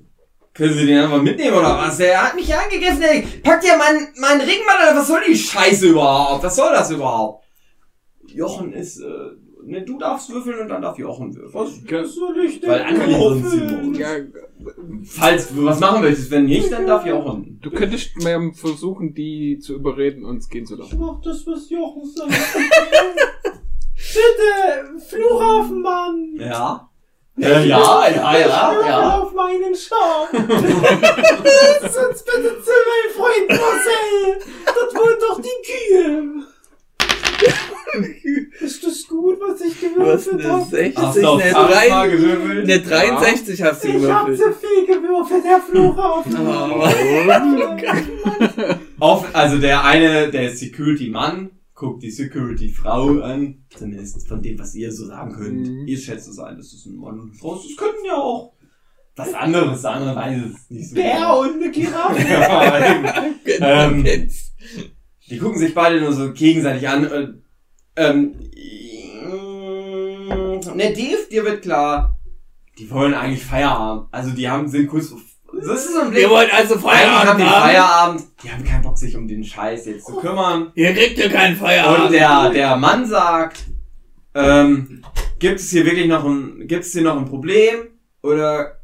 können 0.53 0.73
Sie 0.73 0.85
den 0.85 0.99
einfach 0.99 1.21
mitnehmen 1.21 1.57
oder 1.57 1.77
was? 1.77 1.97
Der 1.97 2.21
hat 2.21 2.35
mich 2.35 2.53
angegriffen, 2.53 3.01
ey. 3.01 3.25
Packt 3.41 3.63
ja 3.63 3.77
meinen, 3.77 4.07
meinen 4.19 4.41
Regenmantel, 4.41 4.95
was 4.95 5.07
soll 5.07 5.21
die 5.27 5.37
Scheiße 5.37 5.87
überhaupt? 5.87 6.43
Was 6.43 6.55
soll 6.55 6.71
das 6.73 6.91
überhaupt? 6.91 7.45
Jochen 8.27 8.73
ist, 8.73 8.99
äh, 8.99 9.05
ne, 9.63 9.81
du 9.83 9.97
darfst 9.97 10.29
würfeln 10.31 10.59
und 10.61 10.69
dann 10.69 10.81
darf 10.81 10.97
Jochen 10.97 11.35
würfeln. 11.35 11.53
Was 11.53 12.15
soll 12.15 12.37
ich 12.45 12.59
denn 12.59 12.69
Weil 12.69 12.81
andere 12.81 13.35
sind 13.37 13.97
Ja, 13.97 14.07
Falls 15.05 15.49
du 15.53 15.65
was 15.65 15.79
machen 15.79 16.01
möchtest, 16.01 16.29
wenn 16.31 16.45
nicht, 16.45 16.71
dann 16.71 16.85
darf 16.85 17.05
Jochen. 17.05 17.59
du 17.61 17.71
könntest 17.71 18.15
mal 18.23 18.51
versuchen, 18.53 19.13
die 19.13 19.57
zu 19.59 19.73
überreden, 19.75 20.23
uns 20.25 20.49
gehen 20.49 20.65
zu 20.65 20.75
Ich 20.75 20.79
lassen. 20.81 20.99
mach 20.99 21.19
das, 21.21 21.45
was 21.47 21.69
Jochen 21.69 22.05
sagt. 22.05 22.31
Bitte, 23.95 24.99
Flughafenmann. 25.09 26.35
Ja? 26.39 26.87
Ja, 27.37 27.59
ja, 27.61 28.07
ja, 28.09 28.37
ja, 28.39 28.71
Hör 28.73 28.85
ja. 28.87 29.19
auf 29.21 29.33
meinen 29.33 29.73
Schaum. 29.73 30.27
Lass 30.31 31.97
uns 32.07 32.23
bitte 32.23 32.61
zu 32.61 32.71
meinem 32.89 33.11
Freund 33.15 33.47
Marcel. 33.49 34.51
Dort 34.65 34.95
wohnen 34.95 35.17
doch 35.27 35.41
die 35.41 35.59
Kühe. 35.65 36.43
Ist 38.61 38.83
das 38.85 39.07
gut, 39.07 39.39
was 39.41 39.59
ich 39.61 39.73
hast 39.73 39.81
gewürfelt 39.81 40.39
eine 40.41 40.49
habe? 40.53 40.65
60, 40.69 40.97
Hast 40.97 41.17
du 41.17 41.27
auf 41.27 41.41
eine, 41.41 41.51
Charisma 41.51 42.03
3, 42.05 42.09
gewürfelt? 42.09 42.63
eine 42.63 42.79
63 42.81 43.61
hast 43.63 43.83
du 43.83 43.87
Ich 43.89 44.05
hab 44.09 44.25
gewürfelt. 44.27 44.53
zu 44.53 44.59
viel 44.67 44.85
gewürfelt, 44.95 45.43
Herr 45.43 45.61
Flughafen. 45.61 46.37
Oh. 46.47 46.87
Auf, 48.99 49.25
also 49.35 49.57
der 49.57 49.83
eine, 49.83 50.29
der 50.29 50.55
Security-Mann, 50.55 51.49
guckt 51.73 52.03
die 52.03 52.11
Security-Frau 52.11 53.19
an, 53.21 53.65
zumindest 53.75 54.27
von 54.27 54.41
dem, 54.41 54.59
was 54.59 54.75
ihr 54.75 54.91
so 54.91 55.07
sagen 55.07 55.33
könnt. 55.33 55.67
Mhm. 55.67 55.87
Ihr 55.87 55.97
schätzt 55.97 56.27
es 56.29 56.37
ein, 56.39 56.57
das 56.57 56.71
ist 56.73 56.85
ein 56.85 56.95
Mann 56.97 57.19
und 57.19 57.31
eine 57.31 57.39
Frau. 57.39 57.55
Das 57.55 57.75
könnten 57.75 58.05
ja 58.05 58.13
auch 58.15 58.53
was 59.15 59.33
anderes 59.33 59.81
sein, 59.81 60.03
andere 60.03 60.15
weiß 60.15 60.37
es 60.45 60.69
nicht 60.69 60.89
so 60.89 60.95
Bär 60.95 61.13
genau. 61.15 61.41
und 61.41 61.55
eine 61.61 61.71
Giraffe. 61.71 62.21
Ja. 62.27 63.25
Genau, 63.43 63.67
Ähm. 63.67 64.05
Die 65.31 65.37
gucken 65.37 65.57
sich 65.57 65.73
beide 65.73 66.01
nur 66.01 66.11
so 66.11 66.33
gegenseitig 66.33 66.87
an. 66.89 67.07
Und, 67.07 67.43
ähm, 67.95 68.35
ne, 70.75 70.93
Dave, 70.93 71.27
dir 71.31 71.45
wird 71.45 71.61
klar, 71.61 72.19
die 72.77 72.91
wollen 72.91 73.13
eigentlich 73.13 73.43
Feierabend. 73.43 74.07
Also 74.11 74.31
die 74.31 74.49
haben, 74.49 74.67
sind 74.67 74.87
kurz, 74.87 75.13
das 75.53 75.85
ist 75.85 75.93
so 75.93 76.01
ein 76.01 76.09
Blick. 76.11 76.23
Ihr 76.23 76.29
wollt 76.29 76.53
also 76.53 76.75
Eigentlich 76.75 76.85
haben 76.85 77.39
Feierabend 77.39 77.39
die 77.39 77.45
haben? 77.45 77.61
Feierabend. 77.61 78.23
Die 78.43 78.51
haben 78.51 78.63
keinen 78.65 78.81
Bock, 78.81 78.97
sich 78.97 79.15
um 79.15 79.25
den 79.25 79.43
Scheiß 79.45 79.85
jetzt 79.85 80.05
zu 80.05 80.17
kümmern. 80.17 80.73
Ihr 80.75 80.93
kriegt 80.93 81.17
ja 81.17 81.29
keinen 81.29 81.55
Feierabend. 81.55 82.07
Und 82.07 82.11
der, 82.11 82.49
der 82.49 82.75
Mann 82.75 83.05
sagt, 83.05 83.63
ähm, 84.35 85.01
gibt 85.39 85.61
es 85.61 85.69
hier 85.69 85.85
wirklich 85.85 86.07
noch 86.07 86.25
ein, 86.25 86.67
gibt 86.67 86.83
es 86.83 86.91
hier 86.91 87.03
noch 87.03 87.17
ein 87.17 87.25
Problem? 87.25 87.87
Oder 88.21 88.81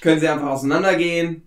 können 0.00 0.20
sie 0.20 0.28
einfach 0.28 0.48
auseinandergehen? 0.48 1.42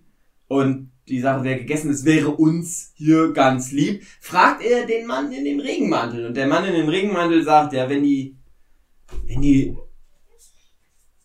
Und 0.50 0.91
die 1.12 1.20
Sache 1.20 1.44
wäre 1.44 1.60
gegessen, 1.60 1.92
es 1.92 2.06
wäre 2.06 2.32
uns 2.32 2.94
hier 2.96 3.34
ganz 3.34 3.72
lieb. 3.72 4.04
Fragt 4.22 4.64
er 4.64 4.86
den 4.86 5.06
Mann 5.06 5.32
in 5.32 5.44
dem 5.44 5.60
Regenmantel. 5.60 6.26
Und 6.26 6.38
der 6.38 6.48
Mann 6.48 6.66
in 6.66 6.74
dem 6.74 6.90
Regenmantel 6.90 7.44
sagt, 7.44 7.74
ja, 7.74 7.90
wenn 7.90 8.04
die, 8.04 8.38
wenn 9.26 9.42
die 9.42 9.76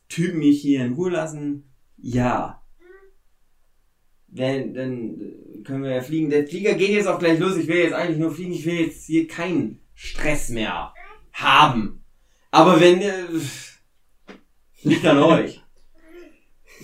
Typen 0.09 0.41
mich 0.41 0.61
hier 0.61 0.85
in 0.85 0.95
Ruhe 0.95 1.11
lassen, 1.11 1.71
ja. 1.97 2.63
Wenn, 4.27 4.75
dann 4.75 5.63
können 5.65 5.85
wir 5.85 5.95
ja 5.95 6.03
fliegen. 6.03 6.31
Der 6.31 6.47
Flieger 6.47 6.75
geht 6.75 6.91
jetzt 6.91 7.07
auch 7.07 7.19
gleich 7.19 7.39
los. 7.39 7.57
Ich 7.57 7.69
will 7.69 7.77
jetzt 7.77 7.95
eigentlich 7.95 8.19
nur 8.19 8.35
fliegen. 8.35 8.53
Ich 8.53 8.67
will 8.67 8.81
jetzt 8.81 9.07
hier 9.07 9.29
keinen 9.29 9.81
Stress 9.95 10.49
mehr 10.51 10.93
haben. 11.33 12.05
Aber 12.51 12.81
wenn, 12.81 13.01
äh, 13.01 13.25
liegt 14.83 15.07
an 15.07 15.19
euch. 15.19 15.63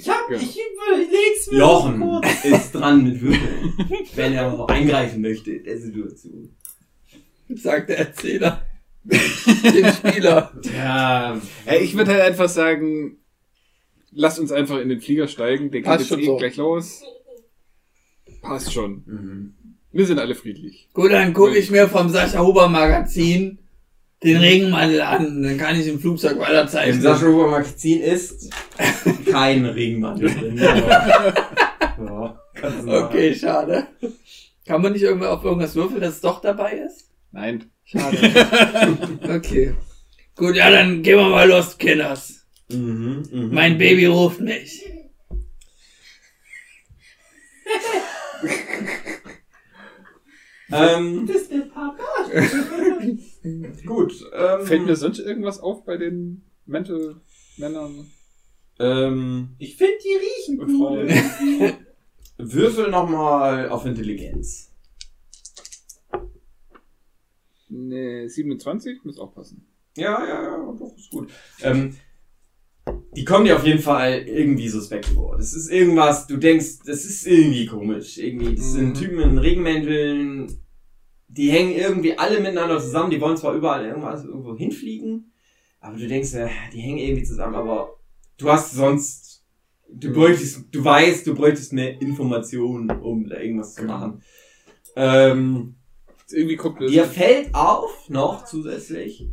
Ich 0.02 0.08
hab, 0.08 0.28
Ja. 0.30 0.36
ich, 0.36 0.58
ich 0.58 1.10
leg's 1.10 1.50
mir 1.50 1.58
Jochen 1.58 2.20
ist 2.44 2.72
dran 2.72 3.04
mit 3.04 3.20
Würfeln, 3.20 3.72
wenn 4.16 4.32
er 4.32 4.50
noch 4.50 4.66
eingreifen 4.68 5.20
möchte 5.22 5.52
in 5.52 5.64
der 5.64 5.78
Situation. 5.78 6.56
sagt 7.54 7.88
der 7.88 7.98
Erzähler. 7.98 8.66
Dem 9.04 9.92
Spieler. 9.92 10.52
Ja, 10.76 11.40
ich 11.80 11.96
würde 11.96 12.12
halt 12.12 12.22
einfach 12.22 12.48
sagen, 12.48 13.18
lasst 14.10 14.38
uns 14.40 14.50
einfach 14.52 14.78
in 14.80 14.88
den 14.88 15.00
Flieger 15.00 15.28
steigen. 15.28 15.70
Der 15.70 15.80
geht 15.80 15.86
Passt 15.86 16.00
jetzt 16.00 16.08
schon 16.10 16.20
eh 16.20 16.26
so. 16.26 16.36
gleich 16.36 16.56
los. 16.56 17.02
Passt 18.40 18.72
schon. 18.72 19.02
mhm. 19.06 19.54
Wir 19.92 20.06
sind 20.06 20.18
alle 20.18 20.34
friedlich. 20.34 20.88
Gut, 20.94 21.12
dann 21.12 21.32
gucke 21.34 21.56
ich 21.56 21.70
mir 21.70 21.86
vom 21.88 22.08
Sascha 22.08 22.40
Huber 22.44 22.68
Magazin 22.68 23.58
den 24.22 24.36
Regenmantel 24.36 25.00
an. 25.02 25.42
Dann 25.42 25.56
kann 25.58 25.78
ich 25.78 25.86
im 25.86 26.00
Flugzeug 26.00 26.32
Im 26.32 26.38
weiterzeichnen. 26.40 27.00
Sascha 27.02 27.26
Huber 27.26 27.48
Magazin 27.48 28.00
ist 28.00 28.50
kein 29.30 29.64
Regenmantel 29.66 30.30
drin. 30.34 30.60
Ja. 31.98 32.38
Okay, 32.86 33.34
schade. 33.34 33.86
Kann 34.66 34.82
man 34.82 34.92
nicht 34.92 35.02
irgendwo 35.02 35.26
auf 35.26 35.44
irgendwas 35.44 35.74
würfeln, 35.74 36.00
dass 36.00 36.14
es 36.16 36.20
doch 36.20 36.40
dabei 36.40 36.72
ist? 36.72 37.10
Nein. 37.32 37.70
Schade. 37.84 38.16
Okay. 39.28 39.74
Gut, 40.36 40.56
ja, 40.56 40.70
dann 40.70 41.02
gehen 41.02 41.18
wir 41.18 41.28
mal 41.28 41.48
los, 41.48 41.76
Kinders. 41.76 42.46
Mhm, 42.70 43.22
mhm. 43.30 43.54
Mein 43.54 43.78
Baby 43.78 44.06
ruft 44.06 44.40
mich. 44.40 44.84
Ähm, 50.70 51.26
Das 51.26 51.36
ist 51.42 51.52
der 51.52 51.60
Papa. 51.60 52.02
gut. 53.86 54.14
Ähm, 54.32 54.66
Fällt 54.66 54.86
mir 54.86 54.96
sonst 54.96 55.18
irgendwas 55.18 55.60
auf 55.60 55.84
bei 55.84 55.96
den 55.96 56.44
Mental-Männern 56.66 58.06
ähm, 58.78 59.50
Ich 59.58 59.76
finde, 59.76 59.94
die 60.04 60.16
riechen 60.52 60.60
und 60.60 60.70
cool. 60.80 61.08
Frauen? 61.08 61.76
Würfel 62.38 62.90
nochmal 62.90 63.68
auf 63.68 63.84
Intelligenz. 63.86 64.72
Ne, 67.68 68.28
27 68.28 69.04
muss 69.04 69.18
auch 69.18 69.34
passen. 69.34 69.66
Ja, 69.96 70.26
ja, 70.26 70.42
ja, 70.42 70.72
doch, 70.78 70.94
ist 70.96 71.10
gut. 71.10 71.30
Ähm, 71.62 71.96
die 73.16 73.24
kommen 73.24 73.44
dir 73.44 73.56
auf 73.56 73.64
jeden 73.64 73.78
Fall 73.80 74.22
irgendwie 74.26 74.68
suspekt 74.68 75.06
vor. 75.06 75.36
Das 75.36 75.54
ist 75.54 75.70
irgendwas, 75.70 76.26
du 76.26 76.36
denkst, 76.36 76.80
das 76.84 77.04
ist 77.04 77.26
irgendwie 77.26 77.66
komisch. 77.66 78.18
Irgendwie, 78.18 78.54
das 78.56 78.72
sind 78.72 78.88
Mhm. 78.90 78.94
Typen 78.94 79.20
in 79.20 79.38
Regenmänteln, 79.38 80.61
die 81.36 81.50
hängen 81.50 81.72
irgendwie 81.74 82.16
alle 82.18 82.40
miteinander 82.40 82.78
zusammen, 82.78 83.10
die 83.10 83.20
wollen 83.20 83.36
zwar 83.36 83.54
überall 83.54 83.84
irgendwas 83.86 84.24
irgendwo 84.24 84.54
hinfliegen, 84.56 85.32
aber 85.80 85.96
du 85.96 86.06
denkst, 86.06 86.34
äh, 86.34 86.48
die 86.72 86.80
hängen 86.80 86.98
irgendwie 86.98 87.24
zusammen, 87.24 87.54
aber 87.54 87.96
du 88.36 88.50
hast 88.50 88.72
sonst, 88.72 89.42
du 89.88 90.08
Mhm. 90.08 90.12
bräuchtest, 90.14 90.64
du 90.70 90.84
weißt, 90.84 91.26
du 91.26 91.34
bräuchtest 91.34 91.72
mehr 91.72 92.00
Informationen, 92.00 92.90
um 92.90 93.28
da 93.28 93.38
irgendwas 93.40 93.74
zu 93.74 93.84
machen. 93.84 94.22
Ähm, 94.96 95.74
Irgendwie 96.30 96.56
kommt 96.56 96.80
mir 96.80 96.86
Dir 96.86 97.04
fällt 97.04 97.54
auf 97.54 98.08
noch 98.08 98.44
zusätzlich, 98.44 99.26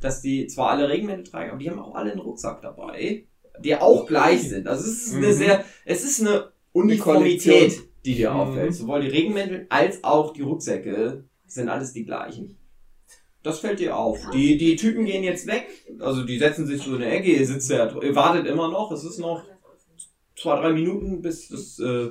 dass 0.00 0.20
die 0.20 0.46
zwar 0.46 0.70
alle 0.70 0.88
Regenmäntel 0.88 1.24
tragen, 1.24 1.50
aber 1.50 1.58
die 1.58 1.70
haben 1.70 1.78
auch 1.80 1.94
alle 1.94 2.12
einen 2.12 2.20
Rucksack 2.20 2.62
dabei, 2.62 3.24
die 3.60 3.74
auch 3.76 4.06
gleich 4.06 4.48
sind. 4.48 4.66
Also 4.68 4.88
es 4.88 5.06
ist 5.06 5.14
eine 5.14 5.28
Mhm. 5.28 5.32
sehr, 5.32 5.64
es 5.84 6.04
ist 6.04 6.20
eine 6.20 6.52
Uniformität, 6.72 7.87
die 8.04 8.14
dir 8.14 8.34
auffällt. 8.34 8.74
Sowohl 8.74 9.02
die 9.02 9.08
Regenmäntel 9.08 9.66
als 9.68 10.02
auch 10.04 10.32
die 10.32 10.42
Rucksäcke 10.42 11.24
sind 11.46 11.68
alles 11.68 11.92
die 11.92 12.04
gleichen. 12.04 12.56
Das 13.42 13.60
fällt 13.60 13.80
dir 13.80 13.96
auf. 13.96 14.30
Die, 14.30 14.58
die 14.58 14.76
Typen 14.76 15.04
gehen 15.04 15.22
jetzt 15.22 15.46
weg, 15.46 15.68
also 16.00 16.24
die 16.24 16.38
setzen 16.38 16.66
sich 16.66 16.82
so 16.82 16.94
in 16.94 17.00
der 17.00 17.12
Ecke, 17.12 17.30
ihr 17.30 17.46
sitzt 17.46 17.70
ja, 17.70 17.90
ihr 18.00 18.14
wartet 18.14 18.46
immer 18.46 18.70
noch, 18.70 18.90
es 18.90 19.04
ist 19.04 19.18
noch 19.18 19.44
zwei, 20.36 20.60
drei 20.60 20.72
Minuten, 20.72 21.22
bis 21.22 21.48
das, 21.48 21.78
äh, 21.78 22.10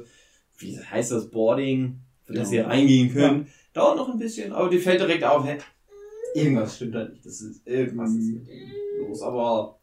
wie 0.57 0.79
heißt 0.79 1.11
das, 1.11 1.29
Boarding, 1.29 1.99
für 2.23 2.33
das 2.33 2.51
ihr 2.51 2.65
reingehen 2.65 3.13
könnt. 3.13 3.49
Dauert 3.73 3.97
noch 3.97 4.09
ein 4.09 4.17
bisschen, 4.17 4.53
aber 4.53 4.69
die 4.69 4.79
fällt 4.79 5.01
direkt 5.01 5.23
auf, 5.23 5.45
hä? 5.45 5.57
Irgendwas 6.33 6.75
stimmt 6.75 6.95
da 6.95 7.07
nicht. 7.07 7.25
Das 7.25 7.41
ist, 7.41 7.65
irgendwas 7.67 8.11
ist 8.11 8.33
mit 8.33 8.47
denen 8.47 8.71
los, 8.99 9.21
aber, 9.21 9.79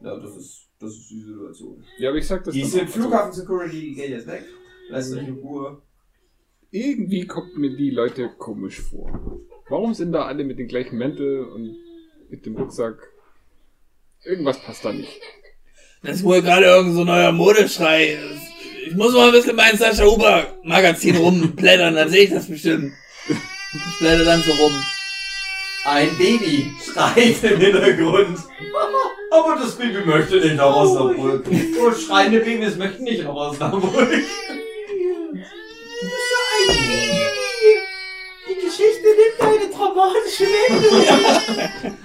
ja, 0.00 0.16
das 0.18 0.36
ist, 0.36 0.66
das 0.78 0.92
ist 0.92 1.10
die 1.10 1.20
Situation. 1.20 1.84
Ja, 1.98 2.08
aber 2.08 2.18
ich 2.18 2.26
sag 2.26 2.42
das 2.44 2.54
Die 2.54 2.64
sind. 2.64 2.88
Flughafen 2.90 3.32
Security, 3.32 3.80
die 3.80 3.94
geht 3.94 4.10
jetzt 4.10 4.26
weg. 4.26 4.44
Lasst 4.90 5.14
euch 5.14 5.28
in 5.28 5.34
Ruhe. 5.34 5.82
Irgendwie 6.72 7.26
kommt 7.26 7.56
mir 7.56 7.76
die 7.76 7.90
Leute 7.90 8.28
komisch 8.38 8.80
vor. 8.80 9.40
Warum 9.68 9.94
sind 9.94 10.12
da 10.12 10.24
alle 10.24 10.44
mit 10.44 10.58
den 10.58 10.68
gleichen 10.68 10.98
Mäntel 10.98 11.44
und 11.44 11.76
mit 12.28 12.44
dem 12.44 12.56
Rucksack? 12.56 12.96
Irgendwas 14.24 14.58
passt 14.62 14.84
da 14.84 14.92
nicht. 14.92 15.20
Das 16.02 16.16
ist 16.16 16.24
wohl 16.24 16.42
gerade 16.42 16.66
irgend 16.66 16.94
so 16.94 17.00
ein 17.00 17.06
neuer 17.06 17.32
Modeschrei. 17.32 18.18
Ich 18.86 18.94
muss 18.96 19.12
mal 19.12 19.28
ein 19.28 19.32
bisschen 19.32 19.56
mein 19.56 19.76
Sascha 19.76 20.04
Huber 20.04 20.58
Magazin 20.64 21.16
rumblättern, 21.16 21.94
dann 21.94 22.08
sehe 22.08 22.24
ich 22.24 22.30
das 22.30 22.48
bestimmt. 22.48 22.92
Ich 23.28 23.98
blätter 23.98 24.24
dann 24.24 24.42
so 24.42 24.52
rum. 24.52 24.72
Ein 25.84 26.08
Baby 26.18 26.70
schreit 26.82 27.42
im 27.44 27.60
Hintergrund. 27.60 28.38
Aber 29.30 29.56
das 29.56 29.76
Baby 29.76 30.04
möchte 30.04 30.40
nicht 30.40 30.56
nach 30.56 30.74
Osnabrück. 30.74 31.46
Und 31.46 31.96
schreiende 31.96 32.40
Babys 32.40 32.76
möchten 32.76 33.04
nicht 33.04 33.22
nach 33.22 33.34
Osnabrück. 33.34 34.24
Geschichte 38.80 39.08
nimmt 39.20 39.40
eine 39.52 39.70
dramatische 39.74 40.44
Wendung. 40.44 41.96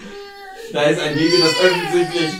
Da 0.73 0.81
ist 0.83 0.99
ein 0.99 1.13
Baby, 1.15 1.37
das 1.39 1.71
offensichtlich 1.71 2.33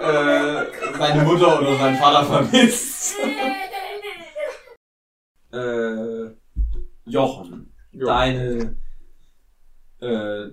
äh, 0.00 0.96
seine 0.98 1.22
Mutter 1.24 1.60
oder 1.60 1.76
seinen 1.76 1.96
Vater 1.98 2.24
vermisst. 2.24 3.16
äh, 5.52 6.30
Jochen, 7.04 7.72
Ja. 7.92 8.04
deine, 8.06 8.76
äh, 10.00 10.48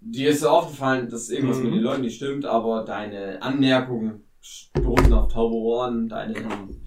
dir 0.00 0.30
ist 0.30 0.40
so 0.40 0.48
aufgefallen, 0.48 1.08
dass 1.08 1.28
irgendwas 1.30 1.58
Mhm. 1.58 1.64
mit 1.64 1.74
den 1.74 1.80
Leuten 1.82 2.00
nicht 2.02 2.16
stimmt, 2.16 2.44
aber 2.46 2.84
deine 2.84 3.40
Anmerkungen 3.42 4.24
stoßen 4.40 5.12
auf 5.12 5.32
taube 5.32 5.54
Ohren, 5.56 6.08
deine, 6.08 6.34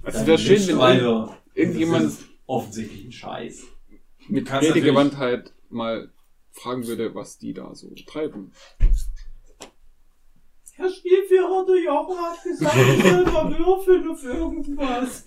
Also 0.04 0.18
deine 0.18 0.28
wäre 0.28 0.38
schön, 0.38 0.68
wenn 0.68 1.30
irgendjemand 1.54 2.06
das 2.06 2.14
ist 2.14 2.26
offensichtlich 2.48 3.06
ein 3.06 3.12
Scheiß. 3.12 3.64
mit 4.28 4.52
Redegewandtheit 4.52 5.53
mal 5.74 6.12
fragen 6.52 6.88
würde, 6.88 7.14
was 7.16 7.38
die 7.38 7.54
da 7.54 7.74
so 7.76 7.90
treiben. 8.08 8.52
Herr 10.76 10.90
Spielführer, 10.90 11.66
der 11.66 11.84
Jochen 11.84 12.18
hat 12.18 12.44
gesagt, 12.44 12.76
ich 12.76 13.04
soll 13.04 13.26
mal 13.26 13.58
würfeln 13.58 14.10
auf 14.10 14.24
irgendwas. 14.24 15.24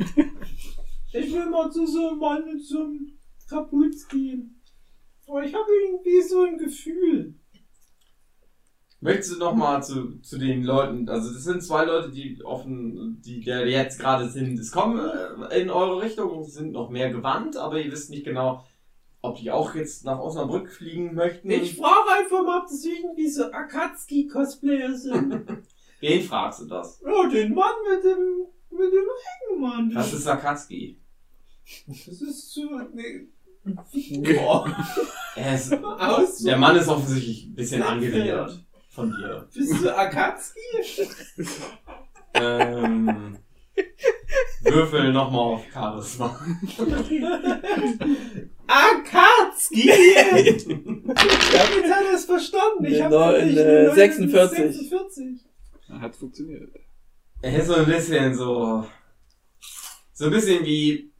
Ich 1.12 1.32
will 1.32 1.46
mal 1.46 1.70
zu 1.70 1.86
so 1.86 2.08
einem 2.08 2.18
Mann 2.18 2.42
einem 2.42 3.18
Kapuz 3.48 4.08
gehen. 4.08 4.60
Aber 5.26 5.44
ich 5.44 5.54
habe 5.54 5.66
irgendwie 5.84 6.20
so 6.22 6.42
ein 6.42 6.58
Gefühl. 6.58 7.34
Möchtest 9.00 9.34
du 9.34 9.38
noch 9.38 9.54
mal 9.54 9.82
zu, 9.82 10.18
zu 10.20 10.38
den 10.38 10.64
Leuten, 10.64 11.08
also 11.08 11.32
das 11.32 11.44
sind 11.44 11.62
zwei 11.62 11.84
Leute, 11.84 12.10
die 12.10 12.42
offen, 12.42 13.20
die, 13.20 13.40
die 13.40 13.50
jetzt 13.50 14.00
gerade 14.00 14.28
sind, 14.28 14.58
es 14.58 14.72
kommen 14.72 14.98
äh, 15.50 15.60
in 15.60 15.70
eure 15.70 16.02
Richtung, 16.02 16.44
sind 16.44 16.72
noch 16.72 16.90
mehr 16.90 17.10
gewandt, 17.10 17.56
aber 17.56 17.80
ihr 17.80 17.92
wisst 17.92 18.10
nicht 18.10 18.24
genau, 18.24 18.64
ob 19.22 19.38
die 19.38 19.50
auch 19.50 19.74
jetzt 19.74 20.04
nach 20.04 20.18
Osnabrück 20.18 20.70
fliegen 20.70 21.14
möchten. 21.14 21.50
Ich 21.50 21.76
frage 21.76 22.10
einfach 22.18 22.42
mal, 22.44 22.60
ob 22.62 22.68
das 22.68 22.84
irgendwie 22.84 23.28
so 23.28 23.50
Akatsuki-Cosplayer 23.50 24.94
sind. 24.94 25.44
Wen 26.00 26.22
fragst 26.22 26.60
du 26.60 26.66
das? 26.66 27.00
oh, 27.04 27.26
den 27.28 27.54
Mann 27.54 27.74
mit 27.90 28.04
dem, 28.04 28.46
mit 28.70 28.92
dem 28.92 29.06
Hängemann. 29.50 29.90
Das 29.94 30.12
ist 30.12 30.24
Sakatski. 30.24 31.00
Das 31.86 32.06
ist 32.06 32.52
so 32.52 32.68
Figur. 33.90 34.76
Er 35.36 35.54
ist, 35.54 35.70
Aus 35.72 36.38
der 36.38 36.56
Mann 36.56 36.76
ist 36.76 36.88
offensichtlich 36.88 37.44
ein 37.46 37.54
bisschen 37.54 37.82
angewidert 37.82 38.64
von 38.88 39.10
dir. 39.10 39.46
Bist 39.52 39.84
du 39.84 39.94
Akatsuki? 39.94 41.10
Ähm, 42.32 43.36
würfel 44.62 45.12
nochmal 45.12 45.54
auf 45.54 45.64
Charisma. 45.70 46.40
Akatsuki! 48.66 49.86
Damit 51.06 51.14
hat 51.14 52.04
er 52.04 52.14
es 52.14 52.24
verstanden. 52.24 52.84
Ich 52.84 53.00
hab 53.00 53.10
Genau, 53.10 53.32
in, 53.34 53.56
äh, 53.56 53.84
nur 53.84 53.94
46. 53.94 54.58
46. 54.58 55.24
Hat 55.88 56.16
funktioniert. 56.16 56.70
Er 57.42 57.60
ist 57.60 57.66
so 57.68 57.74
ein 57.74 57.86
bisschen 57.86 58.34
so. 58.34 58.86
So 60.12 60.24
ein 60.26 60.30
bisschen 60.30 60.64
wie. 60.64 61.12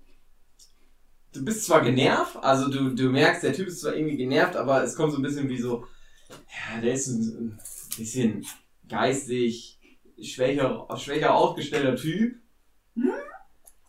Du 1.33 1.45
bist 1.45 1.65
zwar 1.67 1.83
genervt, 1.83 2.37
also 2.41 2.71
du, 2.71 2.95
du 2.95 3.11
merkst, 3.11 3.43
der 3.43 3.53
Typ 3.53 3.69
ist 3.69 3.83
zwar 3.83 3.95
irgendwie 3.95 4.17
genervt, 4.17 4.57
aber 4.57 4.83
es 4.83 4.97
kommt 4.97 5.13
so 5.13 5.19
ein 5.19 5.23
bisschen 5.23 5.49
wie 5.51 5.59
so. 5.59 5.85
Ja, 6.31 6.81
der 6.81 6.95
ist 6.95 7.09
ein, 7.09 7.21
ein 7.21 7.59
bisschen 7.99 8.47
geistig 8.89 9.79
schwächer, 10.21 10.89
schwächer 10.97 11.35
aufgestellter 11.35 11.95
Typ. 11.97 12.37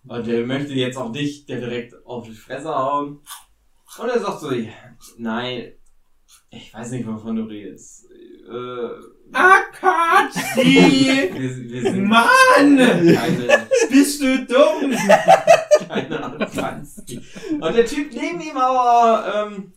Und 0.07 0.27
der 0.27 0.45
möchte 0.45 0.73
jetzt 0.73 0.97
auch 0.97 1.11
dich 1.11 1.45
der 1.45 1.59
direkt 1.59 1.93
auf 2.05 2.25
die 2.25 2.33
Fresse 2.33 2.69
hauen. 2.69 3.21
Und 3.99 4.09
er 4.09 4.19
sagt 4.19 4.39
so, 4.41 4.51
ja, 4.51 4.71
nein, 5.17 5.73
ich 6.49 6.73
weiß 6.73 6.91
nicht, 6.91 7.07
wovon 7.07 7.35
du 7.35 7.43
redest. 7.43 8.05
Äh, 8.49 8.89
Akatsuki! 9.33 11.29
wir, 11.33 11.69
wir 11.69 11.81
sind 11.81 12.05
Mann! 12.05 12.77
keine 12.77 13.67
Bist 13.89 14.21
du 14.21 14.45
dumm? 14.45 14.91
keine 15.87 16.23
Ahnung. 16.23 16.47
Und 17.59 17.75
der 17.75 17.85
Typ 17.85 18.13
neben 18.13 18.39
ihm 18.41 18.57
aber, 18.57 19.49
ähm, 19.51 19.73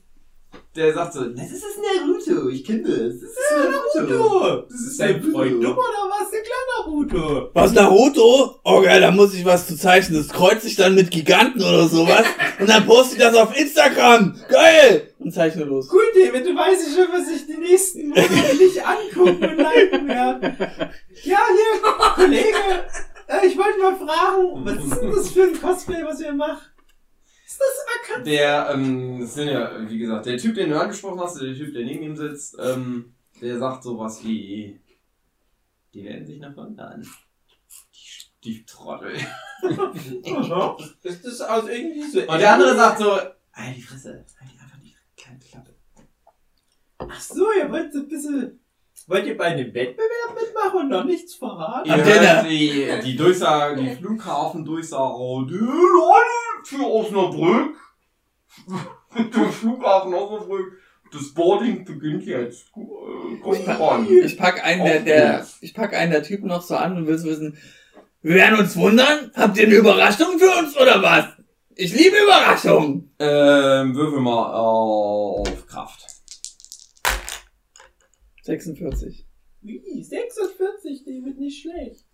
der 0.76 0.94
sagt 0.94 1.14
so, 1.14 1.24
das 1.24 1.50
ist 1.50 1.64
Naruto, 1.78 2.48
ich 2.48 2.64
kenne 2.64 2.82
das. 2.82 3.20
Das 3.20 3.30
ist 3.30 3.52
Naruto. 3.56 4.14
Naruto! 4.14 4.66
Das 4.70 4.80
ist 4.80 5.00
dein 5.00 5.22
Freund 5.22 5.64
dumm 5.64 5.72
oder 5.72 6.10
was? 6.10 6.30
Der 6.30 6.42
kleine 6.42 6.70
Naruto? 6.78 7.50
Was, 7.54 7.72
Naruto? 7.72 8.60
Oh 8.64 8.80
geil, 8.80 9.00
da 9.00 9.10
muss 9.10 9.34
ich 9.34 9.44
was 9.44 9.66
zu 9.66 9.76
zeichnen. 9.76 10.18
Das 10.18 10.28
kreuzt 10.28 10.62
sich 10.62 10.76
dann 10.76 10.94
mit 10.94 11.10
Giganten 11.10 11.60
oder 11.62 11.88
sowas. 11.88 12.24
Und 12.60 12.68
dann 12.68 12.86
poste 12.86 13.16
ich 13.16 13.20
das 13.20 13.34
auf 13.34 13.56
Instagram. 13.56 14.38
Geil! 14.48 15.12
Und 15.18 15.34
zeichne 15.34 15.64
los. 15.64 15.88
Gut, 15.88 16.00
David, 16.14 16.46
du 16.46 16.54
weißt 16.54 16.86
ja 16.88 17.02
schon, 17.02 17.12
was 17.12 17.28
ich 17.28 17.46
die 17.46 17.58
nächsten 17.58 18.08
Monate 18.08 18.32
nicht 18.58 18.86
angucken 18.86 19.44
und 19.44 19.56
liken 19.56 20.08
werde. 20.08 20.56
Ja, 21.24 21.40
hier, 21.48 21.92
Kollege, 22.14 22.86
äh, 23.26 23.46
ich 23.46 23.56
wollte 23.56 23.78
mal 23.80 23.96
fragen, 23.96 24.64
was 24.64 24.84
ist 24.84 25.02
denn 25.02 25.10
das 25.12 25.30
für 25.30 25.42
ein 25.42 25.60
Cosplay, 25.60 26.04
was 26.04 26.20
ihr 26.20 26.32
macht? 26.32 26.69
Das 27.60 27.86
Akatsuki? 27.96 28.30
Der, 28.30 28.70
ähm, 28.72 29.20
das 29.20 29.34
sind 29.34 29.48
ja, 29.48 29.88
wie 29.88 29.98
gesagt, 29.98 30.26
der 30.26 30.38
Typ, 30.38 30.54
den 30.54 30.70
du 30.70 30.80
angesprochen 30.80 31.20
hast, 31.20 31.40
der 31.40 31.54
Typ, 31.54 31.72
der 31.74 31.84
neben 31.84 32.02
ihm 32.02 32.16
sitzt, 32.16 32.56
ähm, 32.58 33.14
der 33.40 33.58
sagt 33.58 33.82
sowas 33.82 34.24
wie, 34.24 34.80
die 35.92 36.04
werden 36.04 36.26
sich 36.26 36.38
nach 36.40 36.56
wandern. 36.56 37.06
Die, 37.94 38.08
die 38.44 38.64
Trottel. 38.64 39.12
Ist 41.02 41.24
das 41.24 41.40
aus 41.42 41.68
irgendwie 41.68 42.10
so... 42.10 42.20
Und 42.20 42.38
der 42.38 42.54
andere 42.54 42.74
sagt 42.74 42.98
so, 42.98 43.12
halt 43.52 43.76
die 43.76 43.82
Fresse, 43.82 44.24
halt 44.38 44.50
die 44.52 44.58
einfach 44.58 44.78
die 44.80 44.94
kleine 45.16 45.38
Klappe. 45.38 45.74
Ach 46.98 47.20
so, 47.20 47.52
ihr 47.52 47.70
wollt 47.70 47.92
so 47.92 48.00
ein 48.00 48.08
bisschen... 48.08 48.59
Wollt 49.10 49.26
ihr 49.26 49.36
bei 49.36 49.46
einem 49.46 49.74
Wettbewerb 49.74 50.40
mitmachen 50.40 50.78
und 50.82 50.88
noch 50.88 51.04
nichts 51.04 51.34
verraten? 51.34 51.88
Ihr 51.88 52.04
hört 52.04 52.48
die, 52.48 52.88
die 53.04 53.16
Durchsage, 53.16 53.82
die 53.82 53.90
Flughafen-Durchsage, 53.96 55.46
die 55.48 55.56
Leute 55.56 56.62
für 56.62 56.86
Osnabrück, 56.86 57.74
der 59.34 59.48
Flughafen 59.48 60.14
Osnabrück, 60.14 60.74
das 61.12 61.34
Boarding 61.34 61.84
beginnt 61.84 62.24
jetzt. 62.24 62.66
Äh, 62.76 63.40
Kommt 63.40 63.66
ran. 63.66 64.06
Ich 64.08 64.38
pack 64.38 64.64
einen 64.64 64.84
der, 64.84 65.00
der, 65.00 65.46
ich 65.60 65.74
pack 65.74 65.92
einen 65.92 66.12
der 66.12 66.22
Typen 66.22 66.46
noch 66.46 66.62
so 66.62 66.76
an 66.76 66.96
und 66.96 67.08
will 67.08 67.18
so 67.18 67.28
wissen, 67.28 67.58
wir 68.22 68.36
werden 68.36 68.60
uns 68.60 68.76
wundern? 68.76 69.32
Habt 69.34 69.58
ihr 69.58 69.66
eine 69.66 69.74
Überraschung 69.74 70.38
für 70.38 70.56
uns 70.56 70.76
oder 70.76 71.02
was? 71.02 71.24
Ich 71.74 71.92
liebe 71.92 72.16
Überraschungen. 72.16 73.12
Ähm, 73.18 73.92
würfel 73.92 74.20
mal 74.20 74.52
auf 74.54 75.66
Kraft. 75.66 76.19
46. 78.54 79.26
Wie? 79.62 80.02
46, 80.02 81.04
David, 81.04 81.38
nicht 81.38 81.62
schlecht. 81.62 82.04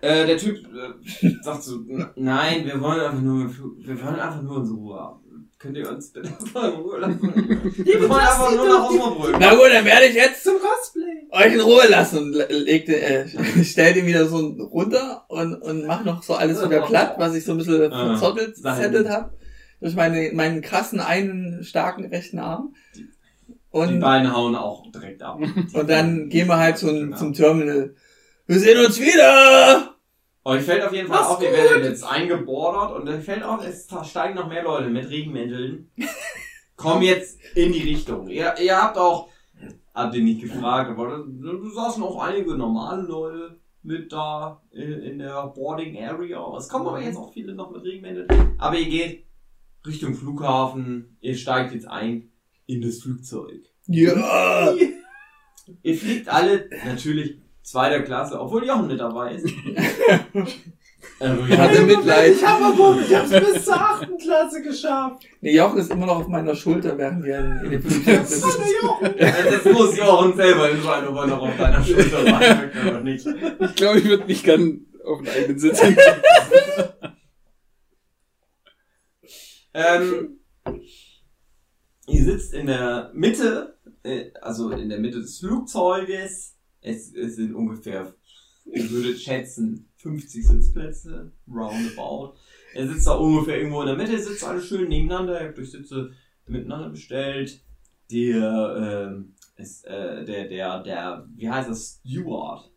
Äh, 0.00 0.26
der 0.26 0.36
Typ 0.36 0.58
äh, 0.58 1.30
sagt 1.42 1.62
so, 1.62 1.76
"N- 1.88 2.06
nein, 2.16 2.66
wir 2.66 2.80
wollen 2.80 3.00
einfach 3.00 3.20
nur, 3.22 3.48
wir 3.78 4.02
wollen 4.04 4.20
einfach 4.20 4.42
nur 4.42 4.56
unsere 4.58 4.76
Ruhe 4.76 4.98
haben. 5.00 5.20
Könnt 5.58 5.78
ihr 5.78 5.88
uns 5.90 6.10
bitte 6.12 6.28
einfach 6.28 6.64
in 6.74 6.80
Ruhe 6.80 6.98
lassen? 6.98 7.22
Wir 7.22 8.00
wollen 8.02 8.12
einfach 8.20 8.54
nur 8.54 8.68
nach 8.68 8.90
die- 8.90 8.98
Osnabrück. 8.98 9.36
Na 9.40 9.54
gut, 9.54 9.68
dann 9.72 9.84
werde 9.86 10.06
ich 10.06 10.14
jetzt 10.14 10.44
Zum 10.44 10.56
Cosplay. 10.58 11.28
euch 11.30 11.54
in 11.54 11.60
Ruhe 11.60 11.88
lassen 11.88 12.18
und 12.18 12.32
le- 12.34 12.48
leg 12.50 12.84
den, 12.84 12.96
äh, 13.00 13.28
stell 13.64 13.94
den 13.94 14.06
wieder 14.06 14.26
so 14.26 14.36
runter 14.38 15.24
und, 15.28 15.54
und 15.62 15.86
mach 15.86 16.04
noch 16.04 16.22
so 16.22 16.34
alles 16.34 16.62
wieder 16.62 16.82
platt, 16.82 17.14
was 17.18 17.34
ich 17.34 17.44
so 17.44 17.52
ein 17.52 17.58
bisschen 17.58 17.90
Ah, 17.90 18.08
verzottelt 18.18 18.56
zettelt 18.58 19.08
habe. 19.08 19.32
Durch 19.80 19.94
meine, 19.94 20.32
meinen 20.34 20.60
krassen 20.60 21.00
einen 21.00 21.62
starken 21.64 22.04
rechten 22.06 22.38
Arm. 22.38 22.74
Die 22.96 23.08
Und, 23.74 23.98
beiden 23.98 24.32
hauen 24.32 24.54
auch 24.54 24.90
direkt 24.92 25.20
ab. 25.20 25.40
und 25.72 25.90
dann 25.90 26.28
gehen 26.28 26.46
wir 26.46 26.58
halt 26.58 26.78
zum, 26.78 26.90
Genau. 26.90 27.16
zum 27.16 27.32
Terminal. 27.32 27.94
Wir 28.46 28.58
sehen 28.60 28.84
uns 28.84 29.00
wieder! 29.00 29.96
Euch 30.44 30.62
fällt 30.62 30.84
auf 30.84 30.92
jeden 30.92 31.08
Fall 31.08 31.18
Mach's 31.18 31.30
auf, 31.30 31.42
ihr 31.42 31.50
werdet 31.50 31.84
jetzt 31.84 32.04
eingebordert 32.04 32.92
und 32.94 33.06
dann 33.06 33.20
fällt 33.20 33.42
auf, 33.42 33.66
es 33.66 33.88
steigen 34.04 34.36
noch 34.36 34.48
mehr 34.48 34.62
Leute 34.62 34.90
mit 34.90 35.08
Regenmänteln. 35.08 35.90
Kommen 36.76 37.02
jetzt 37.02 37.40
in 37.56 37.72
die 37.72 37.82
Richtung. 37.82 38.28
Ihr, 38.28 38.54
ihr 38.62 38.80
habt 38.80 38.96
auch, 38.96 39.30
habt 39.92 40.14
ihr 40.14 40.22
nicht 40.22 40.42
gefragt, 40.42 40.90
aber 40.90 41.08
da, 41.08 41.24
da 41.26 41.70
saßen 41.74 42.02
auch 42.04 42.22
einige 42.22 42.56
normale 42.56 43.02
Leute 43.02 43.58
mit 43.82 44.12
da 44.12 44.62
in, 44.70 44.92
in 45.02 45.18
der 45.18 45.48
Boarding 45.48 45.98
Area. 46.00 46.56
Es 46.56 46.68
kommen 46.68 46.86
aber 46.86 47.00
jetzt 47.00 47.16
auch 47.16 47.32
viele 47.32 47.54
noch 47.54 47.72
mit 47.72 47.82
Regenmänteln. 47.82 48.28
Aber 48.58 48.78
ihr 48.78 48.88
geht 48.88 49.26
Richtung 49.84 50.14
Flughafen, 50.14 51.16
ihr 51.20 51.34
steigt 51.34 51.74
jetzt 51.74 51.88
ein 51.88 52.30
in 52.66 52.82
das 52.82 52.98
Flugzeug. 52.98 53.62
Ja! 53.86 54.74
Ihr 55.82 55.96
fliegt 55.96 56.28
alle 56.28 56.68
natürlich 56.84 57.38
zweiter 57.62 58.02
Klasse, 58.02 58.38
obwohl 58.38 58.66
Jochen 58.66 58.86
mit 58.86 59.00
dabei 59.00 59.34
ist. 59.34 59.46
Ähm, 60.34 60.46
Ich 61.48 61.58
hatte 61.58 61.82
Mitleid. 61.82 62.32
Ich 62.32 62.44
hab 62.44 62.60
aber, 62.60 62.98
ich 63.00 63.14
hab's 63.14 63.30
bis 63.30 63.64
zur 63.64 63.74
8. 63.74 64.08
Klasse 64.20 64.62
geschafft. 64.62 65.22
Nee, 65.40 65.54
Jochen 65.54 65.78
ist 65.78 65.90
immer 65.90 66.06
noch 66.06 66.20
auf 66.20 66.28
meiner 66.28 66.54
Schulter, 66.54 66.96
während 66.96 67.24
wir 67.24 67.38
in, 67.62 67.70
dem 67.70 67.82
Flugzeug 67.82 68.26
sitzen. 68.26 68.48
Hallo 68.50 68.64
Jochen. 68.82 69.14
Das 69.18 69.64
muss 69.64 69.96
Jochen 69.96 70.36
selber 70.36 70.70
entscheiden, 70.70 71.08
ob 71.08 71.16
er 71.16 71.26
noch 71.26 71.42
auf 71.42 71.56
deiner 71.56 71.84
Schulter 71.84 72.22
möchte 72.22 72.88
oder 72.88 73.00
nicht. 73.00 73.26
Ich 73.26 73.74
glaube, 73.74 73.98
ich 73.98 74.04
würde 74.04 74.26
nicht 74.26 74.44
gern 74.44 74.86
auf 75.04 75.20
den 75.20 75.28
eigenen 75.28 75.58
Sitz 75.58 75.78
sitzen. 75.78 75.96
Ähm, 79.74 80.38
ihr 82.06 82.24
sitzt 82.24 82.52
in 82.52 82.66
der 82.66 83.10
Mitte, 83.14 83.78
äh, 84.02 84.30
also 84.40 84.70
in 84.70 84.88
der 84.88 84.98
Mitte 85.00 85.20
des 85.20 85.38
Flugzeuges. 85.38 86.56
Es, 86.80 87.14
es 87.14 87.36
sind 87.36 87.54
ungefähr, 87.54 88.14
ich 88.66 88.90
würde 88.90 89.16
schätzen, 89.16 89.88
50 89.96 90.46
Sitzplätze, 90.46 91.32
roundabout. 91.48 92.34
Er 92.74 92.88
sitzt 92.88 93.06
da 93.06 93.12
ungefähr 93.12 93.58
irgendwo 93.58 93.80
in 93.80 93.86
der 93.86 93.96
Mitte, 93.96 94.18
sitzt 94.18 94.44
alle 94.44 94.60
schön 94.60 94.88
nebeneinander, 94.88 95.40
ihr 95.40 95.48
habt 95.48 95.58
euch 95.58 95.70
Sitze 95.70 96.12
miteinander 96.46 96.90
bestellt. 96.90 97.62
Der, 98.10 99.08
ähm, 99.08 99.34
ist, 99.56 99.84
äh, 99.86 100.24
der, 100.24 100.48
der, 100.48 100.82
der, 100.82 101.28
wie 101.34 101.48
heißt 101.48 101.70
das, 101.70 102.00
Steward, 102.00 102.70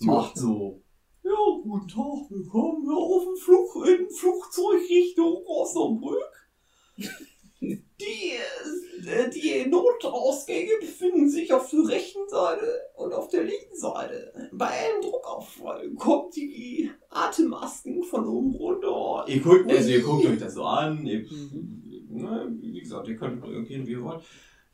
macht 0.00 0.36
so, 0.36 0.82
ja, 1.22 1.30
guten 1.62 1.88
Tag, 1.88 2.30
willkommen 2.30 2.82
hier 2.82 2.96
auf 2.96 3.24
dem 3.24 3.36
Flug, 3.36 3.86
in 3.86 4.10
Flugzeug 4.10 4.82
Richtung 4.90 5.42
Osnabrück. 5.46 6.50
Die, 7.62 8.32
äh, 9.06 9.30
die 9.30 9.70
Notausgänge 9.70 10.72
befinden 10.80 11.28
sich 11.28 11.52
auf 11.52 11.70
der 11.70 11.86
rechten 11.88 12.28
Seite 12.28 12.66
und 12.96 13.12
auf 13.12 13.28
der 13.28 13.44
linken 13.44 13.76
Seite. 13.76 14.32
Bei 14.52 14.66
einem 14.66 15.00
Druckaufall 15.02 15.88
kommt 15.90 16.34
die 16.34 16.90
Atemmasken 17.10 18.02
von 18.02 18.26
oben 18.26 18.54
runter. 18.56 19.24
Ihr 19.28 19.40
guckt, 19.40 19.70
also 19.70 19.88
ihr 19.90 20.02
guckt 20.02 20.26
euch 20.26 20.38
das 20.38 20.54
so 20.54 20.64
an. 20.64 21.06
Ihr, 21.06 21.24
ne, 22.08 22.52
wie 22.60 22.80
gesagt, 22.80 23.06
ihr 23.06 23.16
könnt 23.16 23.42
gehen, 23.68 23.86
wie 23.86 23.92
ihr 23.92 24.02
wollt. 24.02 24.22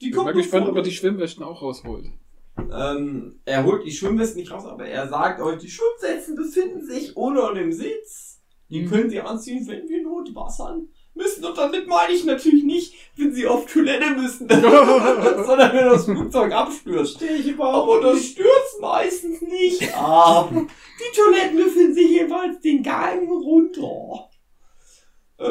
Die 0.01 0.07
Ich 0.07 0.13
bin 0.15 0.25
mal 0.25 0.33
gespannt, 0.33 0.69
ob 0.69 0.77
er 0.77 0.83
die 0.83 0.91
Schwimmwäsche 0.93 1.45
auch 1.47 1.61
rausholt. 1.61 2.07
ähm, 2.73 3.41
er 3.45 3.65
holt 3.65 3.85
die 3.85 3.93
Schwimmwesten 3.93 4.41
nicht 4.41 4.51
raus, 4.51 4.65
aber 4.65 4.87
er 4.87 5.09
sagt 5.09 5.41
euch, 5.43 5.59
die 5.59 5.69
Schwimmwesten 5.71 6.37
befinden 6.37 6.87
sich 6.87 7.15
unter 7.17 7.53
dem 7.53 7.71
Sitz. 7.73 8.41
Die 8.71 8.81
Mhm. 8.83 8.89
können 8.91 9.11
Sie 9.11 9.21
anziehen, 9.21 9.67
wenn 9.67 9.89
wir 9.89 10.03
Notwassern 10.03 10.89
müssen. 11.19 11.45
Und 11.45 11.59
damit 11.59 11.87
meine 11.87 12.15
ich 12.15 12.25
natürlich 12.25 12.65
nicht, 12.65 12.95
wenn 13.17 13.35
sie 13.35 13.47
auf 13.47 13.67
Toilette 13.67 14.11
müssen, 14.13 14.49
sondern 14.49 15.73
wenn 15.73 15.85
das 15.85 16.07
Flugzeug 16.07 16.53
abstürzt. 16.53 17.17
Stehe 17.17 17.37
ich 17.37 17.49
überhaupt 17.49 18.05
Aber 18.05 18.13
das 18.13 18.25
stürzt 18.25 18.81
meistens 18.81 19.43
nicht 19.43 19.95
ab. 19.95 20.51
Die 20.51 21.17
Toiletten 21.17 21.57
befinden 21.57 21.95
sich 21.95 22.11
jeweils 22.11 22.61
den 22.61 22.83
Gang 22.83 23.29
runter. 23.29 24.31
Äh, 25.39 25.45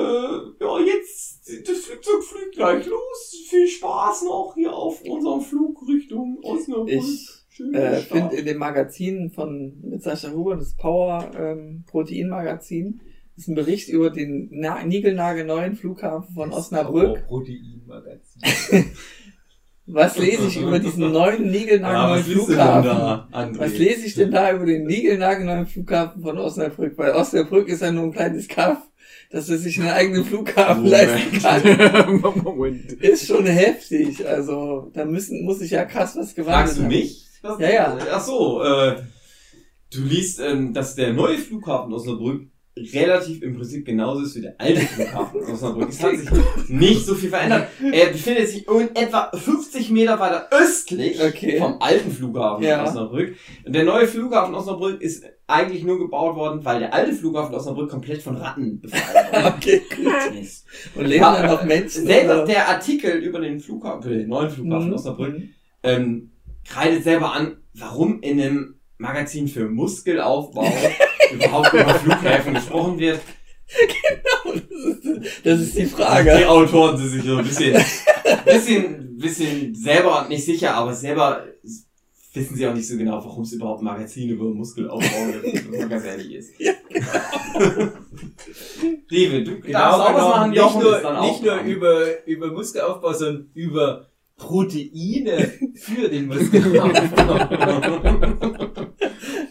ja, 0.60 0.80
jetzt, 0.80 1.50
das 1.68 1.78
Flugzeug 1.78 2.24
fliegt 2.24 2.56
gleich 2.56 2.86
los. 2.88 3.46
Viel 3.48 3.68
Spaß 3.68 4.24
noch 4.24 4.54
hier 4.56 4.74
auf 4.74 5.02
unserem 5.04 5.42
Flug 5.42 5.88
Richtung 5.88 6.40
Osnabrück. 6.44 6.90
Ich 6.90 7.38
äh, 7.74 7.98
finde 8.02 8.36
in 8.36 8.46
dem 8.46 8.58
Magazin 8.58 9.30
von 9.30 9.80
mit 9.82 10.04
Sascha 10.04 10.32
Huber, 10.32 10.58
das 10.58 10.76
Power 10.76 11.32
ähm, 11.38 11.86
Protein 11.88 12.30
Magazin, 12.30 13.02
ist 13.38 13.48
ein 13.48 13.56
Bericht 13.56 13.88
über 13.90 14.10
den 14.10 14.50
na 14.52 14.84
niegelnagelneuen 14.84 15.76
Flughafen 15.76 16.34
von 16.34 16.52
Osnabrück. 16.52 17.26
Proteinmagazin. 17.28 18.92
Was 19.90 20.18
lese 20.18 20.48
ich 20.48 20.58
über 20.60 20.80
diesen 20.80 21.14
neuen 21.14 21.46
ja, 21.46 21.52
niegelnagelneuen 21.52 22.20
was 22.20 22.28
liest 22.28 22.42
du 22.42 22.46
denn 22.48 22.56
Flughafen? 22.58 22.84
da? 22.84 23.52
Was 23.58 23.78
lese 23.78 24.06
ich 24.06 24.16
denn 24.16 24.32
da 24.32 24.52
über 24.54 24.66
den 24.66 24.84
niegelnagelneuen 24.86 25.66
Flughafen 25.66 26.22
von 26.24 26.38
Osnabrück? 26.38 26.98
Weil 26.98 27.12
Osnabrück 27.14 27.70
ist 27.70 27.82
ja 27.82 27.92
nur 27.94 28.04
ein 28.04 28.12
kleines 28.12 28.50
Kaff, 28.50 28.80
dass 29.32 29.48
er 29.48 29.58
sich 29.58 29.80
einen 29.80 29.88
eigenen 29.92 30.26
Flughafen 30.26 30.86
leisten 30.88 31.40
kann. 31.40 32.22
Moment. 32.44 32.92
Ist 32.94 33.28
schon 33.28 33.46
heftig. 33.46 34.28
Also, 34.28 34.92
da 34.94 35.06
müssen, 35.06 35.46
muss 35.46 35.62
ich 35.62 35.72
ja 35.72 35.86
krass 35.86 36.18
was 36.18 36.36
gewandelt 36.36 36.66
Fragst 36.66 36.78
du 36.80 36.82
haben. 36.82 36.90
mich? 36.90 37.26
Was- 37.42 37.60
Ja, 37.62 37.70
ja. 37.70 37.98
Ach 38.12 38.22
so, 38.22 38.62
äh, 38.64 38.96
du 39.94 40.02
liest, 40.04 40.42
ähm, 40.42 40.74
dass 40.74 40.96
der 40.96 41.14
neue 41.14 41.38
Flughafen 41.38 41.94
Osnabrück 41.94 42.42
relativ 42.94 43.42
im 43.42 43.56
Prinzip 43.56 43.86
genauso 43.86 44.24
ist 44.24 44.36
wie 44.36 44.42
der 44.42 44.56
alte 44.60 44.82
Flughafen 44.82 45.42
Osnabrück. 45.42 45.90
Es 45.90 46.04
hat 46.04 46.18
sich 46.18 46.30
nicht 46.70 47.06
so 47.06 47.16
viel 47.16 47.30
verändert. 47.30 47.68
Er 47.92 48.08
befindet 48.08 48.48
sich 48.50 48.68
in 48.68 48.96
etwa 48.96 49.32
50 49.34 49.90
Meter 49.92 50.20
weiter 50.20 50.48
östlich 50.52 51.22
Okay. 51.22 51.58
vom 51.58 51.82
alten 51.82 52.12
Flughafen 52.12 52.64
Ja. 52.64 52.84
Osnabrück. 52.86 53.36
Und 53.66 53.74
der 53.76 53.84
neue 53.84 54.08
Flughafen 54.08 54.54
Osnabrück 54.56 55.02
ist 55.02 55.24
eigentlich 55.48 55.84
nur 55.84 55.98
gebaut 56.00 56.36
worden, 56.36 56.64
weil 56.66 56.80
der 56.80 56.94
alte 56.94 57.14
Flughafen 57.14 57.56
Osnabrück 57.56 57.90
komplett 57.90 58.22
von 58.22 58.36
Ratten 58.38 58.82
befreit 58.82 59.32
worden 59.34 59.54
Okay, 59.58 59.82
gut. 59.96 60.42
ist. 60.42 60.66
Und 60.96 61.06
leben 61.06 61.22
Ja, 61.22 61.42
da 61.42 61.48
noch 61.48 61.64
Menschen? 61.64 62.06
Selber 62.06 62.46
der 62.46 62.68
Artikel 62.68 63.12
über 63.20 63.40
den 63.40 63.60
Flughafen, 63.60 64.04
über 64.12 64.20
den 64.20 64.28
neuen 64.30 64.50
Flughafen 64.50 64.88
Mhm. 64.90 64.94
Osnabrück, 64.94 65.36
ähm, 65.84 66.32
kreidet 66.68 67.04
selber 67.04 67.34
an, 67.34 67.58
warum 67.74 68.20
in 68.22 68.42
einem 68.42 68.74
Magazin 68.98 69.48
für 69.48 69.70
Muskelaufbau 69.70 70.66
überhaupt 71.32 71.74
über 71.74 71.94
Flughäfen 71.96 72.54
gesprochen 72.54 73.00
wird. 73.00 73.20
Das 75.44 75.60
ist 75.60 75.76
die 75.76 75.82
Die 75.82 75.86
Frage. 75.88 76.48
Autoren 76.50 76.98
sind 76.98 77.10
sich 77.10 77.24
so 77.24 77.38
ein 77.38 77.46
bisschen, 77.46 77.74
bisschen, 78.46 79.18
bisschen 79.18 79.76
selber 79.76 80.26
nicht 80.30 80.46
sicher, 80.46 80.74
aber 80.76 80.94
selber 80.94 81.44
wissen 82.34 82.56
sie 82.56 82.68
auch 82.68 82.74
nicht 82.74 82.88
so 82.88 82.96
genau, 82.98 83.14
warum 83.24 83.44
es 83.44 83.52
überhaupt 83.54 83.82
ein 83.82 83.86
Magazin 83.86 84.30
über 84.30 84.46
Muskelaufbau 84.46 85.26
gibt, 85.44 85.72
wenn 85.72 85.80
man 85.82 85.90
ganz 85.90 86.06
ehrlich 86.06 86.34
ist. 86.34 86.52
Ja, 86.60 86.74
David, 89.10 89.48
du 89.48 89.60
Genau, 89.60 89.80
darfst 89.80 90.00
auch 90.00 90.14
was 90.14 90.16
genau. 90.16 90.30
machen, 90.30 90.52
nicht 90.52 90.76
nur, 90.80 90.96
ist 90.98 91.04
dann 91.04 91.22
nicht 91.22 91.44
nur 91.44 91.60
über, 91.62 92.28
über 92.28 92.52
Muskelaufbau, 92.52 93.14
sondern 93.14 93.50
über 93.56 94.08
Proteine 94.38 95.52
für 95.76 96.08
den 96.10 96.28
Muskelaufbau. 96.28 96.90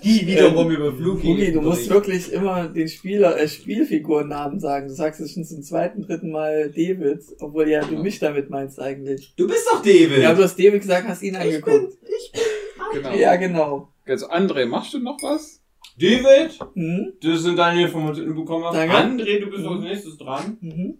Die 0.06 0.26
wiederum 0.26 0.70
über 0.70 0.92
Flughäfen. 0.94 1.30
Hugi, 1.30 1.52
du 1.52 1.60
musst 1.60 1.90
wirklich 1.90 2.32
immer 2.32 2.68
den 2.68 2.88
Spieler, 2.88 3.38
äh, 3.40 3.48
Spielfigurennamen 3.48 4.60
sagen. 4.60 4.88
Du 4.88 4.94
sagst 4.94 5.20
es 5.20 5.32
schon 5.32 5.44
zum 5.44 5.62
zweiten, 5.62 6.02
dritten 6.02 6.30
Mal 6.30 6.70
David, 6.70 7.22
obwohl 7.40 7.68
ja 7.68 7.80
du 7.84 7.96
mich 7.96 8.18
damit 8.20 8.48
meinst 8.50 8.80
eigentlich. 8.80 9.34
Du 9.36 9.46
bist 9.48 9.66
doch 9.70 9.82
David! 9.82 10.18
Ja, 10.22 10.32
du 10.34 10.42
hast 10.42 10.56
David 10.58 10.80
gesagt, 10.82 11.08
hast 11.08 11.22
ihn 11.22 11.34
angeguckt. 11.36 11.94
Genau. 12.92 13.14
Ja, 13.14 13.36
genau. 13.36 13.88
Also, 14.06 14.28
André, 14.28 14.66
machst 14.66 14.94
du 14.94 14.98
noch 15.00 15.18
was? 15.22 15.60
David, 15.98 16.58
Hm? 16.74 17.12
das 17.22 17.42
sind 17.42 17.56
deine 17.58 17.82
Informationen, 17.82 18.28
die 18.28 18.34
du 18.34 18.40
bekommen 18.40 18.64
hast. 18.64 18.74
Danke. 18.76 18.94
André, 18.94 19.40
du 19.40 19.46
bist 19.50 19.62
Mhm. 19.64 19.68
als 19.72 19.82
nächstes 19.82 20.18
dran. 20.18 20.56
Mhm. 20.60 20.98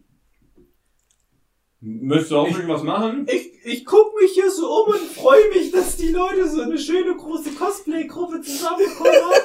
Möchtest 1.86 2.32
du 2.32 2.38
auch 2.38 2.50
irgendwas 2.50 2.82
machen? 2.82 3.28
Ich, 3.30 3.64
ich 3.64 3.84
guck 3.84 4.20
mich 4.20 4.32
hier 4.32 4.50
so 4.50 4.66
um 4.66 4.92
und 4.92 4.98
freue 4.98 5.48
mich, 5.50 5.70
dass 5.70 5.96
die 5.96 6.08
Leute 6.08 6.48
so 6.48 6.62
eine 6.62 6.76
schöne 6.76 7.14
große 7.14 7.50
Cosplay-Gruppe 7.52 8.40
zusammengekommen 8.40 9.12
haben. 9.12 9.42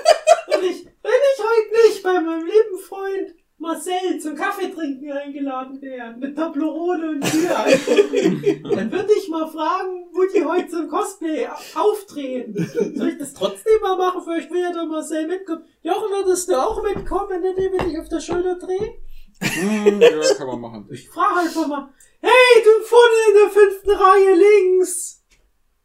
Und 0.48 0.64
ich, 0.64 0.86
wenn 0.86 1.12
ich 1.12 1.39
heute 1.39 1.88
nicht 1.88 2.04
bei 2.04 2.20
meinem 2.20 2.46
lieben 2.46 2.80
Freund 2.80 3.36
Marcel 3.60 4.20
zum 4.20 4.36
Kaffee 4.36 4.72
trinken 4.72 5.12
eingeladen 5.12 5.80
wäre, 5.84 6.16
mit 6.18 6.36
Toblerone 6.36 7.12
und 7.12 7.20
Bier 7.20 8.72
dann 8.76 8.92
würde 8.92 9.14
ich 9.16 9.30
mal 9.30 9.48
fragen, 9.48 10.08
wo 10.12 10.24
die 10.34 10.44
heute 10.44 10.68
zum 10.68 10.89
Cosplay 10.89 11.48
auftreten. 11.76 12.56
Soll 12.96 13.10
ich 13.10 13.20
das 13.20 13.36
trotzdem 13.36 13.80
mal 13.84 13.98
machen? 13.98 14.22
Vielleicht 14.24 14.50
will 14.50 14.62
ja 14.62 14.74
der 14.74 14.86
Marcel 14.86 15.28
mitkommen. 15.28 15.64
Jochen, 15.84 16.10
würdest 16.10 16.50
du 16.50 16.60
auch 16.60 16.82
mitkommen, 16.82 17.30
wenn 17.30 17.56
der 17.56 17.86
dich 17.86 18.00
auf 18.00 18.10
der 18.10 18.20
Schulter 18.20 18.56
dreht? 18.56 18.94
Hm, 19.42 20.02
ja, 20.02 20.34
kann 20.36 20.48
man 20.48 20.60
machen. 20.62 20.88
Ich 20.92 21.08
frage 21.08 21.42
einfach 21.42 21.68
mal, 21.68 21.89
hey, 22.22 22.63
du 22.63 22.84
vorne 22.86 23.15
in 23.30 23.34
der 23.36 23.49
fünften 23.49 23.89
Reihe 23.91 24.36
links, 24.36 25.24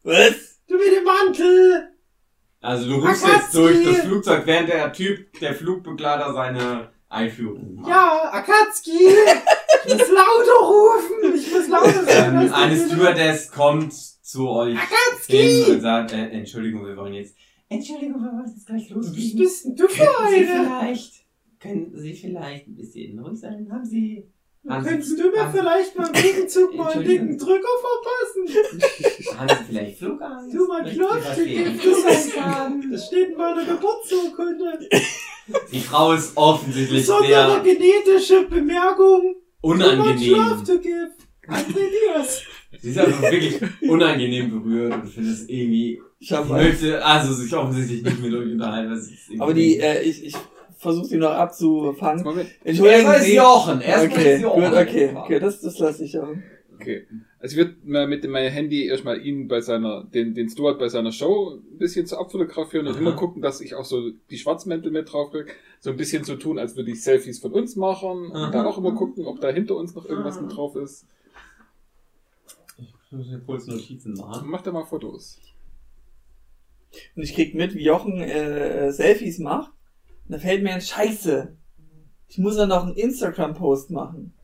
Was? 0.03 0.61
du 0.69 0.75
mit 0.77 0.87
dem 0.97 1.05
Mantel. 1.05 1.89
Also 2.61 2.89
du 2.89 2.95
rufst 2.97 3.25
Akatsuki. 3.25 3.35
jetzt 3.35 3.55
durch 3.55 3.85
das 3.97 4.05
Flugzeug, 4.07 4.43
während 4.47 4.69
der 4.69 4.93
Typ, 4.93 5.39
der 5.41 5.55
Flugbegleiter 5.55 6.33
seine 6.33 6.91
Einführung 7.09 7.77
macht. 7.77 7.89
Ja, 7.89 8.31
Akatsuki! 8.33 9.09
Ich 9.87 9.93
muss 9.95 10.09
lauter 10.09 10.67
rufen! 10.67 11.35
Ich 11.37 11.53
muss 11.53 11.69
lauter 11.69 12.05
sagen! 12.05 12.41
Ähm, 12.43 12.53
eine 12.53 12.77
Stewardess 12.77 13.51
kommt 13.53 13.93
zu 13.95 14.49
euch 14.49 14.71
hin 14.71 14.79
Akatsuki! 14.81 15.71
und 15.73 15.81
sagt, 15.81 16.13
äh, 16.13 16.29
Entschuldigung, 16.31 16.85
wir 16.85 16.97
wollen 16.97 17.15
jetzt... 17.15 17.37
Entschuldigung, 17.69 18.21
wollen 18.21 18.45
jetzt 18.47 18.67
gleich 18.67 18.91
Was 18.91 19.07
losfliegen. 19.07 19.39
bist 19.39 19.67
du 19.77 19.87
für 19.89 20.19
eine? 20.21 20.47
vielleicht... 20.47 21.15
Könnten 21.61 21.99
Sie 21.99 22.15
vielleicht 22.15 22.67
ein 22.67 22.75
bisschen 22.77 23.19
ruhig 23.19 23.39
sein? 23.41 23.69
Haben 23.73 23.85
Sie... 23.85 24.29
Haben 24.69 24.85
Sie 24.85 24.91
Könntest 24.91 25.19
du 25.21 25.31
mir 25.31 25.45
haben- 25.45 25.53
vielleicht 25.57 25.97
mal 25.99 26.07
im 26.09 26.13
Gegenzug 26.23 26.75
mal 26.77 26.93
einen 26.93 27.05
dicken 27.05 27.39
Drücker 27.39 27.69
verpassen? 27.87 29.39
Haben 29.39 29.49
Sie 29.49 29.65
vielleicht 29.69 29.99
Flugangst? 29.99 30.55
Du, 30.55 30.67
mein 30.67 30.83
Möchten 30.83 30.99
Sie 30.99 30.99
Knopf, 31.07 31.29
was 31.29 31.37
du 31.37 31.45
gegen 31.45 31.65
gibst 31.65 31.83
Flugangst 31.83 32.29
es. 32.29 32.41
haben? 32.41 32.91
Das 32.93 33.07
steht 33.07 33.29
in 33.31 33.37
meiner 33.37 33.65
Geburtsurkunde. 33.65 34.79
Die 35.73 35.81
Frau 35.81 36.13
ist 36.13 36.33
offensichtlich 36.37 37.01
Besondere 37.01 37.63
sehr 37.63 37.75
genetische 37.75 38.43
Bemerkung. 38.49 39.37
Unangenehm. 39.61 40.17
Sie 42.81 42.91
ist 42.91 42.99
einfach 42.99 43.23
wirklich 43.31 43.59
unangenehm 43.89 44.51
berührt 44.51 44.95
und 44.95 45.09
findet 45.09 45.33
es 45.35 45.49
irgendwie... 45.49 46.03
Ich 46.19 46.31
möchte 46.49 47.05
also 47.05 47.33
sich 47.33 47.55
offensichtlich 47.55 48.03
nicht 48.03 48.21
mit 48.23 48.35
euch 48.35 48.53
unterhalten. 48.53 48.91
Das 48.91 49.01
ist 49.03 49.11
irgendwie- 49.29 49.41
Aber 49.43 49.55
die, 49.55 49.79
äh, 49.79 50.03
ich, 50.03 50.25
ich 50.25 50.35
versuche 50.77 51.09
die 51.09 51.17
noch 51.17 51.31
abzufangen. 51.31 52.23
Moment. 52.25 52.49
Entschuldigen 52.65 53.07
Erstmal 53.07 53.21
ist. 53.21 53.33
Jochen. 53.35 53.81
Erstmal 53.81 54.19
Okay, 54.21 54.35
ist 54.37 54.43
Jochen. 54.43 54.63
gut, 54.63 54.73
okay, 54.73 55.17
okay, 55.17 55.41
das, 55.41 55.61
das 55.61 55.79
lasse 55.79 56.05
ich 56.05 56.19
auch. 56.19 56.29
Okay. 56.75 57.07
Also 57.39 57.55
ich 57.55 57.57
würde 57.59 57.77
mal 57.85 58.07
mit 58.07 58.29
meinem 58.29 58.53
Handy 58.53 58.87
erstmal 58.87 59.25
ihn 59.25 59.49
bei 59.49 59.61
seiner, 59.61 60.05
den, 60.05 60.35
den 60.35 60.49
Stuart 60.51 60.79
bei 60.79 60.89
seiner 60.89 61.13
Show 61.13 61.55
ein 61.57 61.79
bisschen 61.79 62.07
zu 62.07 62.19
abfotografieren 62.19 62.87
und 62.87 62.95
Aha. 62.95 63.01
immer 63.01 63.13
gucken, 63.17 63.41
dass 63.41 63.61
ich 63.61 63.75
auch 63.75 63.85
so 63.85 64.11
die 64.31 64.37
Schwarzmäntel 64.37 64.91
mit 64.93 65.11
drauf 65.13 65.31
krieg. 65.31 65.55
So 65.81 65.91
ein 65.91 65.97
bisschen 65.97 66.25
so 66.25 66.37
tun, 66.37 66.59
als 66.59 66.77
würde 66.77 66.91
ich 66.91 67.03
Selfies 67.03 67.39
von 67.39 67.53
uns 67.53 67.77
machen 67.77 68.31
Aha. 68.33 68.47
und 68.47 68.55
dann 68.55 68.67
auch 68.67 68.77
immer 68.79 68.93
gucken, 68.93 69.27
ob 69.27 69.41
da 69.41 69.49
hinter 69.49 69.77
uns 69.77 69.95
noch 69.95 70.07
irgendwas 70.07 70.41
mit 70.41 70.55
drauf 70.55 70.77
ist. 70.77 71.07
Ich 72.79 73.13
muss 73.13 73.27
mir 73.29 73.39
kurz 73.39 73.67
Notizen 73.67 74.15
machen. 74.15 74.49
Mach 74.51 74.63
da 74.63 74.73
mal 74.73 74.85
Fotos. 74.85 75.39
Und 77.15 77.23
ich 77.23 77.35
krieg 77.35 77.55
mit, 77.55 77.75
wie 77.75 77.85
Jochen 77.85 78.21
äh, 78.21 78.91
Selfies 78.93 79.39
macht. 79.39 79.71
Da 80.29 80.39
fällt 80.39 80.63
mir 80.63 80.75
ein 80.75 80.81
Scheiße. 80.81 81.57
Ich 82.29 82.39
muss 82.39 82.57
ja 82.57 82.67
noch 82.67 82.85
einen 82.85 82.97
Instagram-Post 82.97 83.91
machen. 83.91 84.36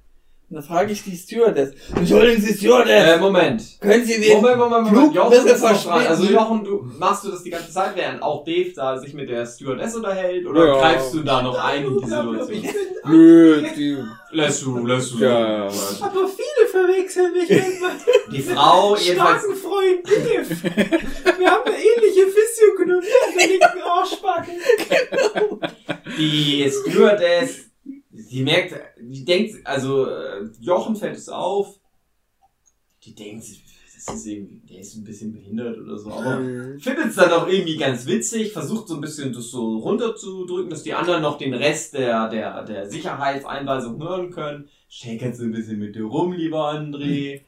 Und 0.53 0.57
dann 0.57 0.64
frage 0.64 0.92
ich 0.92 1.03
die 1.03 1.16
Stewardess. 1.16 1.70
Entschuldigen 1.96 2.42
Sie, 2.42 2.53
Stewardess, 2.53 3.16
Äh, 3.16 3.18
Moment. 3.18 3.62
können 3.80 4.05
Sie 4.05 4.20
den... 4.20 4.36
Moment, 4.36 4.59
Moment, 4.59 4.88
Flug 4.88 4.98
Moment. 5.00 5.14
Jochen 5.14 5.30
bisschen 5.30 5.46
ist 5.46 5.62
noch 5.62 5.68
dran. 5.70 5.76
verspäten. 5.80 6.07
Also 6.09 6.24
Jochen, 6.24 6.64
du 6.64 6.90
machst 6.98 7.24
du 7.24 7.30
das 7.30 7.42
die 7.42 7.48
ganze 7.48 7.72
Zeit, 7.72 7.92
während 7.96 8.22
auch 8.22 8.44
Dave 8.44 8.70
da 8.76 8.98
sich 8.98 9.14
mit 9.14 9.30
der 9.30 9.46
Stewardess 9.46 9.96
unterhält? 9.96 10.46
Oder 10.46 10.66
Ja. 10.66 10.78
greifst 10.78 11.14
du 11.14 11.20
da 11.22 11.40
noch 11.40 11.59
ein 11.59 11.86
in 11.86 11.96
die 11.96 12.05
Ich 12.05 12.05
Situation? 12.05 12.46
bin 12.48 12.70
Nö, 13.07 13.62
die, 13.74 13.96
Lässt 14.32 14.62
du, 14.62 14.86
lässt 14.86 15.14
du. 15.14 15.18
Ja. 15.24 15.64
Aber 15.68 16.28
viele 16.28 16.68
verwechseln 16.70 17.32
mich 17.32 17.48
meinem 17.80 17.98
Die 18.30 18.42
Frau, 18.42 18.94
jedenfalls, 18.96 19.40
starken 19.44 19.57
Freund 19.57 20.07
Dave. 20.07 21.38
Wir 21.38 21.50
haben 21.50 21.62
eine 21.64 21.76
ähnliche 21.76 22.26
Physiognomie 22.26 23.07
an 23.07 23.38
der 23.38 23.46
linken 23.46 23.82
Arschbacke. 23.88 24.50
die 26.18 26.70
Stewardess, 26.70 27.70
die 28.13 28.43
merkt, 28.43 28.75
die 29.01 29.25
denkt, 29.25 29.67
also 29.67 30.07
äh, 30.07 30.45
Jochen 30.61 30.97
fällt 30.97 31.17
es 31.17 31.29
auf, 31.29 31.79
die 33.05 33.15
denkt, 33.15 33.45
das 34.07 34.17
ist 34.17 34.27
irgendwie, 34.27 34.61
der 34.69 34.81
ist 34.81 34.97
ein 34.97 35.05
bisschen 35.05 35.33
behindert 35.33 35.79
oder 35.79 35.97
so, 35.97 36.11
aber 36.11 36.39
findet 36.79 37.07
es 37.07 37.15
dann 37.17 37.31
auch 37.31 37.49
irgendwie 37.49 37.77
ganz 37.77 38.07
witzig, 38.07 38.53
versucht 38.53 38.89
so 38.89 38.97
ein 38.97 39.01
bisschen 39.01 39.33
das 39.33 39.51
so 39.51 39.79
runterzudrücken, 39.79 40.71
dass 40.71 40.83
die 40.83 40.95
anderen 40.95 41.23
noch 41.23 41.39
den 41.39 41.55
Rest 41.55 41.95
der, 41.95 42.29
der, 42.29 42.65
der 42.65 42.91
Sicherheitseinweisung 42.91 44.03
hören 44.03 44.31
können, 44.31 44.69
Schäkerst 44.95 45.41
du 45.41 45.45
ein 45.45 45.53
bisschen 45.53 45.79
mit 45.79 45.97
dir 45.97 46.05
rum, 46.05 46.35
lieber 46.35 46.71
André. 46.71 47.41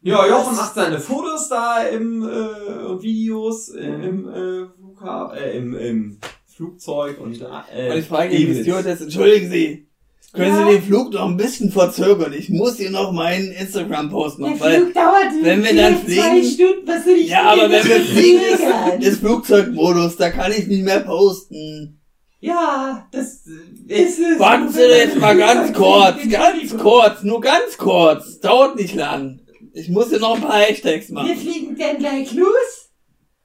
Ja, 0.00 0.26
Jochen 0.26 0.56
macht 0.56 0.74
seine 0.74 0.98
Fotos 0.98 1.50
da 1.50 1.82
im 1.82 2.22
äh, 2.22 3.02
Videos 3.02 3.68
äh, 3.68 3.84
im, 3.84 4.26
äh, 4.26 4.66
Flugha 4.74 5.34
äh, 5.34 5.58
im, 5.58 5.76
im 5.76 6.18
Flugzeug 6.46 7.20
und 7.20 7.42
äh, 7.42 7.90
Und 7.90 7.98
ich 7.98 8.06
frage 8.06 8.34
die. 8.34 8.62
Stewardess, 8.62 9.02
entschuldigen 9.02 9.50
Sie, 9.50 9.87
können 10.32 10.54
Ja? 10.54 10.66
Sie 10.66 10.72
den 10.74 10.82
Flug 10.82 11.12
noch 11.12 11.26
ein 11.26 11.36
bisschen 11.36 11.70
verzögern? 11.72 12.32
Ich 12.32 12.48
muss 12.50 12.76
hier 12.76 12.90
noch 12.90 13.12
meinen 13.12 13.50
Instagram-Post 13.52 14.38
machen, 14.38 14.58
Der 14.58 14.60
weil 14.60 14.80
Flug 14.82 14.94
dauert 14.94 15.24
wenn 15.42 15.64
wir 15.64 15.74
dann 15.74 15.96
vielleicht 15.96 16.20
zwei 16.20 16.30
fliegen- 16.40 16.50
Stunden, 16.54 16.86
was 16.88 17.04
soll 17.04 17.14
ich 17.14 17.28
Ja, 17.28 17.42
aber 17.44 17.62
wenn 17.62 17.70
wir 17.72 18.00
fliegen, 18.00 18.40
fliegen? 18.40 19.00
ist, 19.02 19.08
ist 19.08 19.18
Flugzeugmodus, 19.20 20.16
da 20.16 20.30
kann 20.30 20.52
ich 20.52 20.66
nicht 20.66 20.84
mehr 20.84 21.00
posten. 21.00 21.94
Ja, 22.40 23.08
das 23.10 23.42
ist 23.88 24.18
es. 24.20 24.38
Warten 24.38 24.68
Sie 24.68 24.80
jetzt 24.82 25.18
mal 25.18 25.36
ganz 25.36 25.72
kurz, 25.72 26.16
ganz 26.30 26.76
kurz, 26.78 27.22
nur 27.24 27.40
ganz 27.40 27.76
kurz, 27.78 28.38
dauert 28.40 28.76
nicht 28.76 28.94
lang. 28.94 29.40
Ich 29.72 29.88
muss 29.88 30.10
hier 30.10 30.20
noch 30.20 30.36
ein 30.36 30.40
paar 30.42 30.60
Hashtags 30.60 31.08
Wir 31.08 31.14
machen. 31.14 31.36
fliegen 31.36 31.76
dann 31.76 31.98
gleich 31.98 32.32
los. 32.34 32.90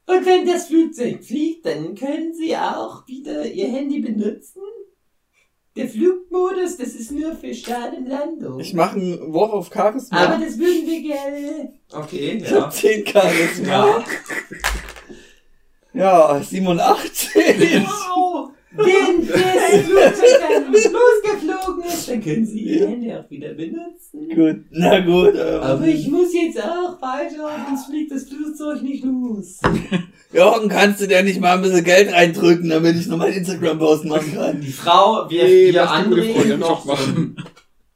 Und 0.05 0.25
wenn 0.25 0.45
das 0.45 0.67
Flugzeug 0.67 1.23
fliegt, 1.23 1.65
dann 1.65 1.95
können 1.95 2.34
Sie 2.34 2.55
auch 2.57 3.07
wieder 3.07 3.45
Ihr 3.45 3.67
Handy 3.69 3.99
benutzen. 3.99 4.61
Der 5.76 5.89
Flugmodus, 5.89 6.78
das 6.78 6.89
ist 6.89 7.11
nur 7.11 7.36
für 7.36 7.51
Start 7.53 7.97
und 7.97 8.07
Landung. 8.07 8.59
Ich 8.59 8.76
mache 8.76 8.95
einen 8.95 9.34
Wurf 9.34 9.51
auf 9.51 9.71
Charisma. 9.74 10.17
Aber 10.17 10.45
das 10.45 10.59
würden 10.59 10.86
wir 10.86 11.01
gerne. 11.01 11.74
Okay, 11.91 12.41
ich 12.43 12.49
ja. 12.49 12.61
hab 12.61 12.74
10 12.74 13.07
Charisma. 13.07 13.67
Ja. 13.67 14.03
Ja, 15.95 16.41
87. 16.41 17.88
Wow! 17.88 18.32
Wenn 18.76 19.28
das 19.28 19.86
Flugzeug 19.86 20.41
dann 20.41 20.74
losgeflogen 20.74 21.84
ist, 21.86 22.09
dann 22.09 22.21
können 22.24 22.45
Sie 22.45 22.59
Ihr 22.61 22.88
Handy 22.88 23.13
auch 23.13 23.30
wieder 23.30 23.53
benutzen. 23.53 24.30
gut, 24.36 24.65
na 24.71 24.99
gut. 25.01 25.36
Ähm, 25.36 25.61
Aber 25.61 25.86
ich 25.86 26.07
muss 26.07 26.34
jetzt 26.34 26.59
auch 26.61 26.99
weiter, 27.01 27.65
sonst 27.67 27.86
fliegt 27.86 28.11
das 28.11 28.24
Flugzeug 28.24 28.82
nicht 28.82 29.03
los. 29.03 29.59
Jochen, 30.34 30.69
kannst 30.69 31.01
du 31.01 31.07
dir 31.07 31.21
nicht 31.21 31.39
mal 31.39 31.55
ein 31.55 31.61
bisschen 31.61 31.84
Geld 31.84 32.11
reindrücken, 32.11 32.69
damit 32.69 32.95
ich 32.95 33.05
noch 33.07 33.17
meinen 33.17 33.34
Instagram-Post 33.34 34.05
machen 34.05 34.34
kann? 34.34 34.61
Die 34.61 34.71
Frau 34.71 35.30
wirft 35.30 35.32
Nee, 35.32 35.69
ihr 35.69 35.84
im 36.51 36.59
noch 36.59 36.84
machen. 36.86 37.15
einen, 37.15 37.45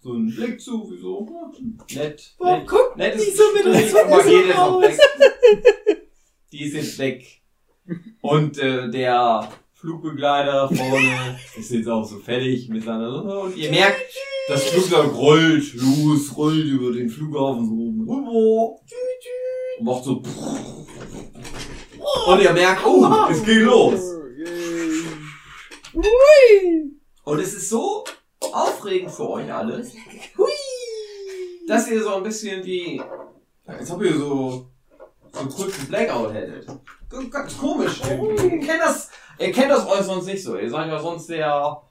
so 0.04 0.14
einen 0.14 0.36
Blick 0.36 0.62
zu, 0.62 0.92
wie 0.92 1.02
so, 1.02 1.28
ja, 1.32 2.02
nett. 2.04 2.36
Warum 2.38 2.60
nett, 2.60 2.68
guckt 2.68 2.98
nettes 2.98 3.26
die 3.26 3.32
so 3.32 3.44
mit 3.56 3.66
uns 3.66 3.92
so 3.92 3.98
aus? 3.98 4.82
weg. 4.84 5.00
Die 6.52 6.64
jetzt 6.76 7.00
weg. 7.00 7.26
Und 8.22 8.60
äh, 8.60 8.90
der 8.90 9.50
Flugbegleiter 9.88 10.68
vorne 10.68 11.40
ist 11.58 11.72
jetzt 11.72 11.88
auch 11.88 12.04
so 12.04 12.18
fertig 12.18 12.68
mit 12.68 12.84
seiner 12.84 13.24
und 13.24 13.56
ihr 13.56 13.70
merkt, 13.70 14.02
das 14.50 14.66
Flugzeug 14.66 15.16
rollt 15.16 15.74
los, 15.76 16.36
rollt 16.36 16.66
über 16.66 16.92
den 16.92 17.10
Flughafen 17.10 17.66
so 17.66 17.72
oben 17.72 18.02
rüber. 18.02 18.76
Und 19.80 19.86
macht 19.86 20.04
so 20.04 20.22
und 22.28 22.42
ihr 22.42 22.52
merkt, 22.52 22.86
oh, 22.86 23.08
es 23.32 23.42
geht 23.46 23.62
los. 23.62 24.02
Und 27.24 27.40
es 27.40 27.54
ist 27.54 27.70
so 27.70 28.04
aufregend 28.52 29.12
für 29.12 29.30
euch 29.30 29.54
alle, 29.54 29.88
dass 31.66 31.90
ihr 31.90 32.04
so 32.04 32.16
ein 32.16 32.24
bisschen 32.24 32.62
wie, 32.66 33.02
als 33.66 33.90
ob 33.90 34.04
ihr 34.04 34.18
so, 34.18 34.70
so 35.32 35.40
einen 35.40 35.50
kurzen 35.50 35.88
Blackout 35.88 36.34
hättet. 36.34 36.68
Ganz 37.32 37.58
komisch. 37.58 38.02
Ihr 38.10 38.60
kennt 38.60 38.82
das, 38.82 39.10
ihr 39.40 39.52
kennt 39.52 39.70
das 39.72 39.88
euch 39.88 40.02
sonst 40.02 40.26
nicht 40.26 40.44
so. 40.44 40.58
Ihr 40.58 40.70
seid 40.70 40.88
ja 40.88 41.00
sonst 41.00 41.28
sehr 41.28 41.82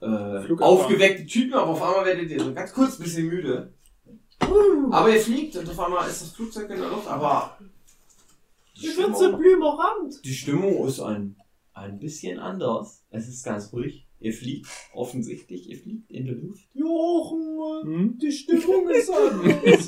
äh, 0.00 0.52
aufgeweckte 0.60 1.26
Typen, 1.26 1.54
aber 1.54 1.70
auf 1.72 1.82
einmal 1.82 2.04
werdet 2.04 2.30
ihr 2.30 2.40
so 2.42 2.52
ganz 2.54 2.72
kurz 2.72 2.98
ein 2.98 3.02
bisschen 3.04 3.28
müde. 3.28 3.72
Aber 4.90 5.08
ihr 5.08 5.20
fliegt 5.20 5.56
und 5.56 5.68
auf 5.68 5.80
einmal 5.80 6.08
ist 6.08 6.22
das 6.22 6.30
Flugzeug 6.32 6.68
in 6.70 6.80
der 6.80 6.88
Luft, 6.90 7.06
aber 7.08 7.56
die 8.76 8.86
Ich 8.88 8.96
bin 8.96 9.12
so 9.14 9.20
Stimmung, 9.24 9.40
blümerant. 9.40 10.24
die 10.24 10.34
Stimmung 10.34 10.86
ist 10.86 11.00
ein, 11.00 11.36
ein 11.72 11.98
bisschen 11.98 12.38
anders. 12.38 13.02
Es 13.10 13.28
ist 13.28 13.44
ganz 13.44 13.72
ruhig. 13.72 14.06
Ihr 14.20 14.32
fliegt, 14.32 14.66
offensichtlich, 14.94 15.68
ihr 15.68 15.78
fliegt 15.78 16.10
in 16.10 16.24
der 16.26 16.34
Luft. 16.36 16.64
Jochen, 16.72 17.58
Hm? 17.84 18.18
die 18.18 18.32
Stimmung 18.32 18.88
ist 18.88 19.10
anders. 19.12 19.86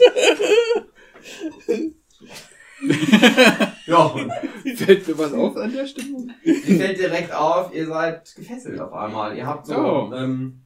Ja, 3.86 4.14
Fällt 4.76 5.08
mir 5.08 5.18
was 5.18 5.32
auf 5.32 5.56
an 5.56 5.72
der 5.72 5.86
Stimmung? 5.86 6.30
Mir 6.44 6.76
fällt 6.78 6.98
direkt 6.98 7.32
auf, 7.32 7.72
ihr 7.74 7.86
seid 7.86 8.34
gefesselt 8.34 8.78
auf 8.80 8.92
einmal. 8.92 9.36
Ihr 9.36 9.46
habt 9.46 9.66
so, 9.66 9.74
Oh. 9.76 10.12
ähm, 10.14 10.60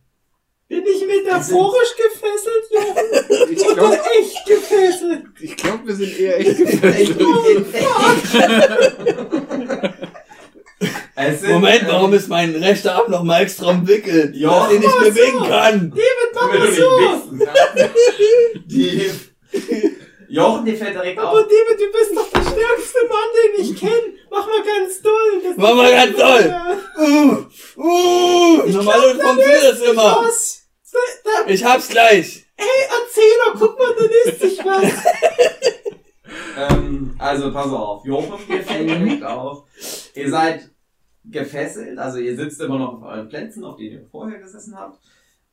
Bin 0.68 0.82
ich 0.84 1.06
metaphorisch 1.06 1.94
gefesselt, 1.96 2.64
Jochen? 2.70 3.52
Ich 3.52 3.64
glaube, 3.74 3.98
echt 4.18 4.46
gefesselt. 4.46 5.24
ich 5.40 5.56
glaub, 5.56 5.86
wir 5.86 5.94
sind 5.94 6.18
eher 6.18 6.38
echt 6.40 6.58
gefesselt. 6.58 7.16
es 11.16 11.40
sind, 11.40 11.52
Moment, 11.52 11.84
warum 11.88 12.12
ist 12.14 12.28
mein 12.28 12.54
rechter 12.56 12.94
Arm 12.94 13.10
noch 13.10 13.22
mal 13.22 13.42
extra 13.42 13.70
umwickelt, 13.70 14.34
Ja. 14.34 14.64
dass 14.64 14.72
ich 14.72 14.78
nicht 14.80 14.90
Ach 14.90 15.04
so. 15.04 15.10
bewegen 15.10 15.38
kann? 15.46 15.90
du 15.90 15.96
nicht 15.96 16.78
wichsen 16.78 17.42
kannst. 17.44 17.90
Die, 18.66 19.10
Jochen, 20.30 20.64
dir 20.64 20.76
fällt 20.76 20.94
direkt 20.94 21.18
Aber 21.18 21.32
auf. 21.32 21.42
David, 21.42 21.80
du 21.80 21.92
bist 21.92 22.12
doch 22.14 22.30
der 22.30 22.42
stärkste 22.42 22.98
Mann, 23.08 23.28
den 23.34 23.64
ich 23.64 23.76
kenne. 23.80 24.14
Mach 24.30 24.46
mal 24.46 24.62
ganz 24.62 25.02
doll. 25.02 25.42
Das 25.42 25.56
Mach 25.56 25.74
mal 25.74 25.90
ganz 25.90 26.16
doll. 26.16 26.54
Uh, 26.98 27.80
uh, 27.80 28.62
normalerweise 28.68 29.20
funktioniert 29.20 29.64
das 29.64 29.80
immer. 29.80 30.22
Was? 30.22 30.68
Da, 30.92 30.98
da, 31.24 31.50
Ich 31.50 31.64
hab's 31.64 31.88
gleich. 31.88 32.44
hey, 32.56 32.66
Erzähler, 33.02 33.58
guck 33.58 33.76
mal, 33.76 33.94
da 33.98 34.04
löst 34.04 34.40
sich 34.40 34.64
was. 34.64 34.92
Ähm, 36.56 37.14
also 37.18 37.52
pass 37.52 37.72
auf, 37.72 38.04
Jochen, 38.04 38.38
dir 38.46 38.62
fällt 38.62 38.88
direkt 38.88 39.24
auf. 39.24 39.64
Ihr 40.14 40.30
seid 40.30 40.70
gefesselt, 41.24 41.98
also 41.98 42.18
ihr 42.18 42.36
sitzt 42.36 42.60
immer 42.60 42.78
noch 42.78 42.94
auf 42.94 43.02
euren 43.02 43.28
Plätzen, 43.28 43.64
auf 43.64 43.76
denen 43.76 43.92
ihr 43.94 44.06
vorher 44.10 44.38
gesessen 44.38 44.76
habt. 44.78 45.00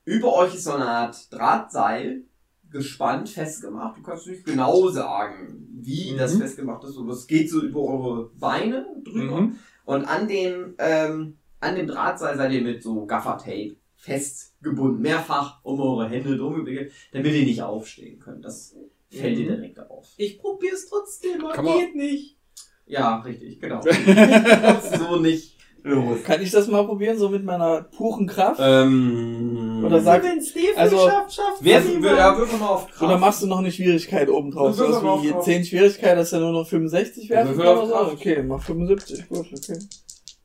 Über 0.06 0.34
euch 0.36 0.54
ist 0.54 0.66
so 0.66 0.74
eine 0.74 0.88
Art 0.88 1.34
Drahtseil 1.34 2.24
gespannt, 2.72 3.30
festgemacht. 3.30 3.97
Du 3.97 4.01
kannst 4.03 4.28
nicht 4.28 4.45
genau 4.45 4.89
sagen, 4.89 5.68
wie 5.82 6.15
das 6.18 6.36
Mhm. 6.36 6.39
festgemacht 6.41 6.84
ist, 6.84 6.97
aber 6.97 7.13
es 7.13 7.28
geht 7.28 7.49
so 7.49 7.61
über 7.61 7.82
eure 7.82 8.30
Beine 8.39 8.86
drüber. 9.03 9.41
Mhm. 9.41 9.55
Und 9.86 10.05
an 10.05 10.28
dem, 10.28 10.76
ähm, 10.80 11.38
an 11.59 11.76
dem 11.76 11.88
Drahtseil 11.88 12.36
seid 12.38 12.51
ihr 12.51 12.61
mit 12.61 12.84
so 12.84 13.05
Gaffertape 13.05 13.76
festgebunden, 13.95 15.01
mehrfach 15.01 15.63
um 15.63 15.80
eure 15.80 16.07
Hände 16.09 16.38
drum 16.38 16.55
gewickelt, 16.55 16.91
damit 17.11 17.34
ihr 17.34 17.45
nicht 17.45 17.61
aufstehen 17.61 18.20
könnt. 18.20 18.43
Das 18.45 18.76
fällt 19.09 19.38
dir 19.38 19.47
direkt 19.47 19.80
auf. 19.80 20.07
Ich 20.18 20.38
probier's 20.39 20.88
trotzdem, 20.88 21.43
aber 21.45 21.78
geht 21.78 21.95
nicht. 21.95 22.38
Ja, 22.86 23.18
richtig, 23.22 23.59
genau. 23.59 23.82
So 24.97 25.18
nicht 25.20 25.57
los. 25.88 26.24
Kann 26.24 26.42
ich 26.42 26.52
das 26.52 26.68
mal 26.68 26.86
probieren, 26.86 27.18
so 27.18 27.30
mit 27.30 27.44
meiner 27.44 27.84
puren 27.84 28.28
Kraft? 28.28 28.60
Ähm, 28.64 29.84
Oder 29.86 30.00
sag- 30.02 30.24
wenn 30.24 30.42
Steve 30.42 30.76
also, 30.76 30.98
schafft, 30.98 31.34
schafft 31.34 31.58
wer, 31.62 31.82
ja, 31.82 32.38
würfel 32.38 32.60
mal 32.60 32.68
auf 32.68 32.88
Kraft. 32.88 33.02
Oder 33.02 33.18
machst 33.18 33.42
du 33.42 33.48
noch 33.48 33.60
eine 33.60 33.72
Schwierigkeit 33.72 34.30
oben 34.30 34.52
drauf? 34.52 34.76
So 34.76 34.90
was 34.90 35.24
wie 35.24 35.32
Kraft. 35.32 35.46
10 35.46 35.66
Schwierigkeit, 35.66 36.18
dass 36.18 36.34
er 36.34 36.40
nur 36.40 36.52
noch 36.52 36.68
65 36.68 37.30
werfen 37.30 37.58
kann 37.58 37.78
oder 37.78 37.88
so? 37.88 38.12
Okay, 38.14 38.44
mach 38.44 38.62
75, 38.62 39.28
gut, 39.30 39.48
okay. 39.52 39.80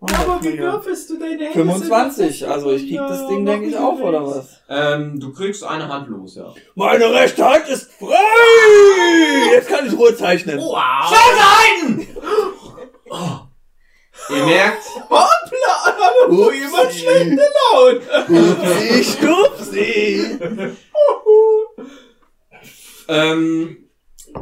Oh, 0.00 0.06
Ja, 0.10 0.18
aber 0.18 0.42
wie 0.42 0.58
würfelst 0.58 1.10
du 1.10 1.18
deine 1.18 1.44
Hände? 1.44 1.52
25, 1.52 2.48
also 2.48 2.72
ich 2.72 2.88
krieg 2.88 2.98
das 2.98 3.28
Ding, 3.28 3.46
denke 3.46 3.66
ich, 3.68 3.76
auf, 3.76 4.00
oder 4.00 4.26
was? 4.26 4.60
Ähm, 4.68 5.20
du 5.20 5.32
kriegst 5.32 5.62
eine 5.62 5.86
Hand 5.86 6.08
los, 6.08 6.34
ja. 6.34 6.52
Meine 6.74 7.12
rechte 7.12 7.44
Hand 7.48 7.68
ist 7.68 7.88
frei! 7.92 8.08
Jetzt 9.54 9.68
kann 9.68 9.86
ich 9.86 9.96
Ruhe 9.96 10.16
zeichnen. 10.16 10.58
Wow! 10.58 11.08
Schau 11.08 12.12
Oh. 13.14 13.51
Ihr 14.30 14.46
merkt, 14.46 14.84
Hoppla, 15.10 15.74
hallo, 15.84 16.46
Upsi. 16.46 16.58
jemand 16.58 16.92
schlechte 16.92 17.48
Laune. 17.72 19.02
Stupsi, 19.02 19.04
stupsi. 19.04 20.38
ähm, 23.08 23.88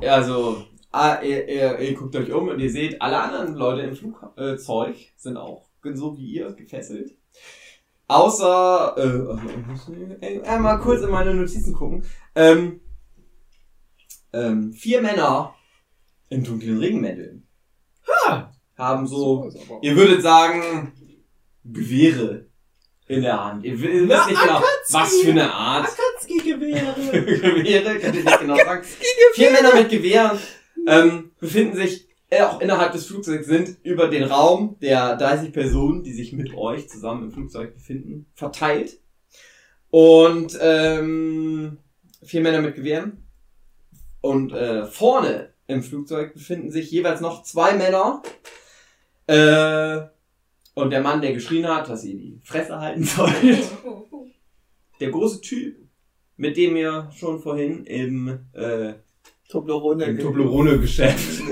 also, 0.02 0.64
ah, 0.92 1.20
ihr, 1.22 1.48
ihr, 1.48 1.78
ihr 1.78 1.94
guckt 1.94 2.14
euch 2.16 2.32
um 2.32 2.48
und 2.48 2.60
ihr 2.60 2.70
seht, 2.70 3.00
alle 3.00 3.20
anderen 3.20 3.54
Leute 3.54 3.82
im 3.82 3.96
Flugzeug 3.96 4.96
sind 5.16 5.36
auch 5.36 5.70
so 5.94 6.16
wie 6.16 6.34
ihr 6.34 6.52
gefesselt. 6.52 7.16
Außer, 8.08 8.96
äh, 8.98 10.26
äh, 10.26 10.42
einmal 10.42 10.80
kurz 10.80 11.02
in 11.02 11.10
meine 11.10 11.32
Notizen 11.32 11.72
gucken. 11.74 12.04
Ähm, 12.34 12.80
ähm, 14.32 14.72
vier 14.72 15.00
Männer 15.00 15.54
in 16.28 16.44
dunklen 16.44 16.78
Regenmänteln 16.78 17.46
Ha, 18.06 18.52
haben 18.80 19.06
so, 19.06 19.50
aber- 19.68 19.78
ihr 19.82 19.94
würdet 19.96 20.22
sagen, 20.22 20.92
Gewehre 21.64 22.46
in 23.06 23.22
der 23.22 23.44
Hand. 23.44 23.64
Ihr 23.64 23.80
wisst 23.80 24.04
Na, 24.06 24.26
nicht 24.26 24.40
genau, 24.40 24.56
Akatsuki. 24.58 24.92
was 25.02 25.16
für 25.20 25.30
eine 25.30 25.52
Art. 25.52 25.86
Akatsuki-Gewehre. 25.88 26.94
Gewehre, 27.12 27.98
könnt 27.98 28.16
ihr 28.16 28.24
nicht 28.24 28.40
genau 28.40 28.56
sagen. 28.56 28.84
Vier 29.34 29.50
Männer 29.50 29.74
mit 29.74 29.88
Gewehren 29.90 30.38
ähm, 30.86 31.32
befinden 31.40 31.76
sich 31.76 32.08
äh, 32.30 32.42
auch 32.42 32.60
innerhalb 32.60 32.92
des 32.92 33.06
Flugzeugs, 33.06 33.46
sind 33.46 33.76
über 33.82 34.06
den 34.08 34.22
Raum 34.24 34.76
der 34.80 35.16
30 35.16 35.52
Personen, 35.52 36.02
die 36.04 36.12
sich 36.12 36.32
mit 36.32 36.54
euch 36.54 36.88
zusammen 36.88 37.24
im 37.24 37.32
Flugzeug 37.32 37.74
befinden, 37.74 38.26
verteilt. 38.34 38.98
Und 39.90 40.56
ähm, 40.60 41.78
vier 42.22 42.40
Männer 42.40 42.60
mit 42.60 42.76
Gewehren. 42.76 43.26
Und 44.20 44.52
äh, 44.52 44.84
vorne 44.86 45.52
im 45.66 45.82
Flugzeug 45.82 46.34
befinden 46.34 46.70
sich 46.70 46.90
jeweils 46.92 47.20
noch 47.20 47.42
zwei 47.42 47.72
Männer. 47.74 48.22
Äh, 49.30 50.08
und 50.74 50.90
der 50.90 51.00
Mann, 51.02 51.20
der 51.20 51.32
geschrien 51.32 51.68
hat, 51.68 51.88
dass 51.88 52.04
ihr 52.04 52.16
die 52.16 52.40
Fresse 52.42 52.80
halten 52.80 53.04
sollt. 53.04 53.34
Der 54.98 55.10
große 55.10 55.40
Typ, 55.40 55.76
mit 56.36 56.56
dem 56.58 56.76
ihr 56.76 57.08
schon 57.16 57.40
vorhin 57.40 57.84
im, 57.86 58.40
äh, 58.52 58.92
Toblerone. 59.48 60.04
im 60.04 60.18
Toblerone-Geschäft. 60.18 61.40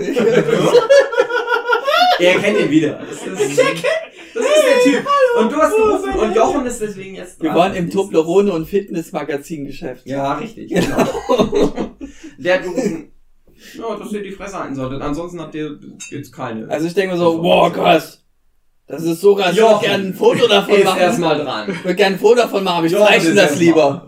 er 2.19 2.39
kennt 2.41 2.59
ihn 2.59 2.71
wieder. 2.71 2.99
Das 3.09 3.13
ist, 3.13 3.27
das 3.27 3.41
ist 3.41 3.59
der 3.59 4.83
Typ. 4.85 5.07
Und 5.39 5.51
du 5.51 5.57
hast 5.57 5.75
gerufen 5.75 6.13
und 6.19 6.35
Jochen 6.37 6.67
ist 6.67 6.83
deswegen 6.83 7.15
jetzt 7.15 7.41
Wir 7.41 7.49
dran. 7.51 7.59
waren 7.59 7.75
im 7.75 7.89
Toblerone 7.89 8.53
und 8.53 8.67
Fitnessmagazin-Geschäft. 8.67 10.07
Ja, 10.07 10.35
richtig. 10.35 10.69
Genau. 10.69 11.09
der 12.37 12.55
hat 12.55 12.65
gerufen, 12.65 13.13
ja, 13.75 13.97
dass 13.97 14.13
ihr 14.13 14.23
die 14.23 14.31
Fresse 14.33 14.59
halten 14.59 14.75
solltet. 14.75 15.01
Ansonsten 15.03 15.41
habt 15.41 15.55
ihr 15.55 15.79
jetzt 16.11 16.33
keine. 16.33 16.69
Also 16.69 16.87
ich 16.87 16.95
denke 16.95 17.13
mir 17.15 17.19
so, 17.21 17.43
wow, 17.43 17.73
krass. 17.73 18.23
Das 18.87 19.03
ist 19.03 19.21
so 19.21 19.35
krass. 19.35 19.53
Ich 19.53 19.59
würde 19.61 19.81
gerne 19.81 20.05
ein 20.05 20.15
Foto 20.15 20.47
davon 20.49 20.83
machen. 20.85 20.99
erstmal 21.01 21.39
dran. 21.45 21.71
Ich 21.71 21.85
würde 21.85 21.95
gerne 21.97 22.17
ein 22.17 22.19
Foto 22.21 22.37
davon 22.37 22.65
machen, 22.65 22.77
aber 22.79 22.87
ich 22.87 22.93
zeichne 22.95 23.35
das 23.35 23.59
lieber. 23.59 24.05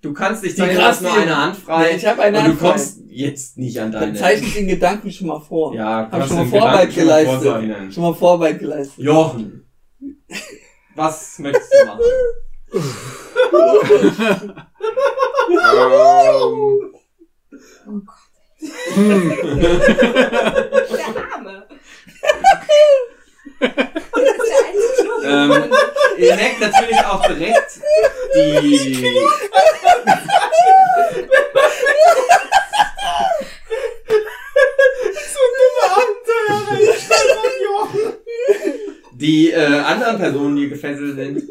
Du 0.00 0.12
kannst 0.12 0.44
dich 0.44 0.54
du 0.54 0.64
krass 0.64 0.78
hast 0.78 1.02
nur 1.02 1.12
eine 1.12 1.36
Hand 1.36 1.56
frei. 1.56 1.88
Nee, 1.90 1.96
ich 1.96 2.06
habe 2.06 2.22
eine 2.22 2.38
und 2.38 2.44
Hand 2.44 2.54
du 2.54 2.58
frei. 2.58 2.68
kommst 2.70 2.98
jetzt 3.08 3.58
nicht 3.58 3.80
an 3.80 3.90
Dann 3.90 4.00
deine. 4.02 4.14
zeichne 4.14 4.46
ich 4.46 4.54
den 4.54 4.68
Gedanken 4.68 5.10
schon 5.10 5.26
mal 5.26 5.40
vor. 5.40 5.74
Ja, 5.74 6.02
Hab 6.02 6.10
kannst 6.12 6.28
schon 6.28 6.36
mal 6.36 6.46
Vorarbeit 6.46 6.94
Gedanken 6.94 7.00
schon 7.00 7.06
mal 7.06 7.22
geleistet. 7.24 7.42
vorzeichnen. 7.52 7.92
Schon 7.92 8.02
mal 8.04 8.14
Vorarbeit 8.14 8.58
geleistet. 8.60 9.04
Jochen. 9.04 9.64
Was 10.94 11.38
möchtest 11.40 11.72
du 11.72 11.86
machen? 11.86 12.00
Ähm, 15.50 16.92
Oh 17.90 18.00
Gott. 18.04 18.27
Hm. 18.60 19.60
Der 19.60 19.82
Arme. 21.32 21.66
Das 23.60 23.70
ist 23.70 24.48
der 24.48 24.60
einzige. 24.66 25.08
Ähm, 25.24 25.72
ihr 26.18 26.34
merkt 26.36 26.60
natürlich 26.60 26.98
auch 26.98 27.26
direkt 27.26 27.80
die. 28.34 29.04
Die 39.12 39.50
äh, 39.50 39.80
anderen 39.80 40.16
Personen, 40.16 40.56
die 40.56 40.68
gefesselt 40.68 41.16
sind, 41.16 41.42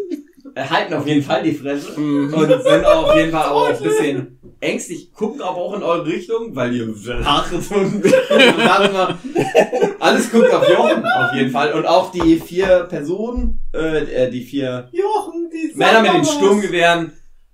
halten 0.58 0.94
auf 0.94 1.06
jeden 1.08 1.22
Fall 1.24 1.44
die 1.44 1.54
Fresse 1.54 2.00
Mhm. 2.00 2.34
und 2.34 2.48
sind 2.48 2.86
auf 2.86 3.16
jeden 3.16 3.32
Fall 3.32 3.50
auch 3.50 3.68
ein 3.70 3.82
bisschen 3.82 4.40
ängstlich, 4.60 5.12
gucken 5.14 5.42
aber 5.42 5.58
auch 5.58 5.76
in 5.76 5.84
eure 5.84 6.06
Richtung, 6.06 6.56
weil 6.56 6.74
ihr 6.76 6.88
lacht 7.20 7.54
und 7.54 8.04
alles 10.00 10.32
guckt 10.32 10.52
auf 10.54 10.68
Jochen 10.68 11.06
auf 11.06 11.34
jeden 11.34 11.52
Fall 11.52 11.74
und 11.74 11.86
auch 11.86 12.12
die 12.12 12.38
vier 12.40 12.86
Personen, 12.90 13.60
äh, 13.74 14.26
äh, 14.26 14.30
die 14.32 14.42
vier 14.42 14.90
Jochen, 14.92 15.50
die 15.52 15.76
Männer 15.78 16.02
mit 16.02 16.14
den 16.14 16.26
Sturmgewehren 16.26 17.14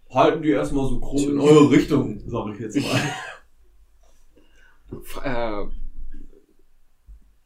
halten 0.10 0.42
die 0.44 0.52
erstmal 0.52 0.88
so 0.88 1.00
grob 1.00 1.20
in 1.22 1.40
eure 1.40 1.70
Richtung, 1.72 2.22
sag 2.28 2.54
ich 2.54 2.60
jetzt 2.60 2.78
mal. 5.24 5.64
äh, 5.64 5.66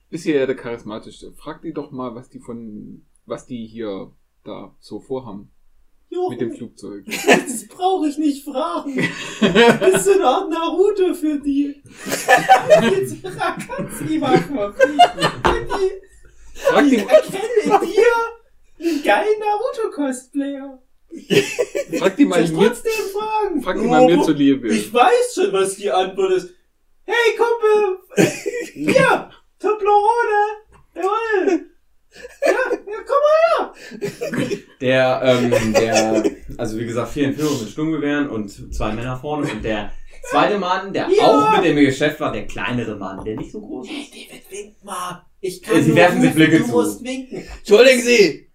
bist 0.10 0.26
ja 0.26 0.45
der 0.45 0.55
charismatischste. 0.55 1.32
Frag 1.34 1.62
die 1.62 1.74
doch 1.74 1.91
mal, 1.91 2.14
was 2.16 2.30
die 2.30 2.39
von, 2.39 3.05
was 3.26 3.45
die 3.45 3.66
hier 3.66 4.12
da 4.48 4.76
so 4.80 5.00
vorhaben 5.00 5.52
mit 6.30 6.41
dem 6.41 6.54
Flugzeug. 6.54 7.06
Das 7.28 7.68
brauche 7.68 8.08
ich 8.08 8.18
nicht 8.18 8.43
fragen. 8.45 8.95
Bist 8.95 10.08
du 10.08 10.14
eine 10.14 10.26
Art 10.26 10.50
Naruto 10.50 11.14
für 11.14 11.39
die? 11.39 11.82
Jetzt 12.82 13.18
kannst 13.24 14.02
du 14.02 14.20
machen. 14.20 14.58
Frag 16.54 16.86
Ich 16.86 16.98
erkenne 16.98 17.62
in 17.64 17.70
dir 17.88 18.14
einen 18.80 19.04
geilen 19.04 19.39
Naruto-Cosplayer. 19.39 20.82
frag 22.00 22.16
die 22.18 22.26
mal 22.26 22.43
ich 22.43 22.52
mir, 22.52 22.68
trotzdem 22.68 22.91
fragen? 23.14 23.62
frag 23.62 23.78
die 23.80 23.88
mal 23.88 24.06
mir 24.06 24.20
Oh, 24.20 24.24
zu 24.24 24.32
Liebe. 24.34 24.70
Ich 24.70 24.93
weiß 24.93 25.36
schon, 25.36 25.54
was 25.54 25.76
die 25.76 25.91
Antwort 25.91 26.32
ist. 26.34 26.50
Hey, 27.04 27.38
Kumpel! 27.38 28.00
Hier! 28.74 29.30
Toblerone! 29.60 30.43
Jawohl! 30.95 31.70
Ja, 32.45 32.51
ja, 32.72 32.99
komm 33.05 33.70
mal! 34.39 34.57
Der, 34.82 35.22
ähm, 35.24 35.74
der, 35.74 36.24
also 36.57 36.78
wie 36.80 36.86
gesagt, 36.86 37.11
vier 37.13 37.26
in 37.26 37.34
Führung 37.34 37.59
mit 37.59 37.70
Sturmgewehren 37.70 38.30
und 38.30 38.74
zwei 38.74 38.91
Männer 38.93 39.18
vorne 39.18 39.49
und 39.51 39.63
der 39.63 39.91
zweite 40.30 40.57
Mann, 40.57 40.93
der 40.93 41.07
Ja. 41.09 41.24
auch 41.26 41.57
mit 41.57 41.65
dem 41.65 41.76
Geschäft 41.78 42.20
war, 42.20 42.32
der 42.32 42.45
kleinere 42.47 42.95
Mann, 42.95 43.24
der 43.26 43.36
nicht 43.38 43.51
so 43.51 43.59
groß 43.61 43.88
ist. 43.88 44.11
David, 44.13 44.43
wink 44.51 44.84
mal! 44.84 45.26
Ich 45.41 45.68
Äh, 45.68 45.82
Sie 45.82 45.95
werfen 45.95 46.22
sich 46.22 46.34
Blicke 46.34 46.59
du 46.59 46.65
zu. 46.65 46.72
musst 46.72 47.03
winken. 47.03 47.43
Entschuldigen 47.59 48.01
Sie. 48.01 48.47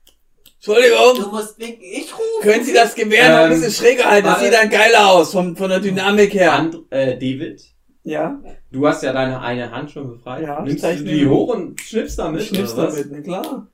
Du 0.65 0.73
Entschuldigung. 0.73 1.31
musst 1.33 1.59
winken. 1.59 1.83
Ich 1.83 2.13
rufe. 2.13 2.49
Können 2.49 2.65
Sie 2.65 2.73
das 2.73 2.95
Gewehr 2.95 3.29
noch 3.31 3.39
ein 3.47 3.53
Ähm, 3.53 3.61
bisschen 3.61 3.73
schräger 3.85 4.05
halten? 4.11 4.27
Das 4.27 4.41
sieht 4.41 4.53
dann 4.53 4.71
geiler 4.71 5.11
aus, 5.11 5.33
von, 5.33 5.57
von 5.57 5.71
der 5.71 5.81
Dynamik 5.81 6.35
her. 6.35 6.53
And, 6.53 6.77
äh, 6.91 7.15
David, 7.15 7.63
Ja, 8.05 8.43
du 8.73 8.87
hast 8.87 9.03
ja 9.03 9.13
deine 9.13 9.41
eine 9.41 9.71
Hand 9.71 9.91
schon 9.91 10.09
befreit. 10.09 10.43
Ja, 10.43 10.63
Nimmst 10.63 10.83
du 10.85 11.05
die 11.05 11.27
hoch 11.27 11.55
und 11.55 11.81
schnippst 11.81 12.19
damit? 12.19 12.43
schnippst 12.43 12.75
oder 12.75 12.89
was? 12.89 12.95
damit, 12.97 13.13
na 13.13 13.21
klar. 13.21 13.69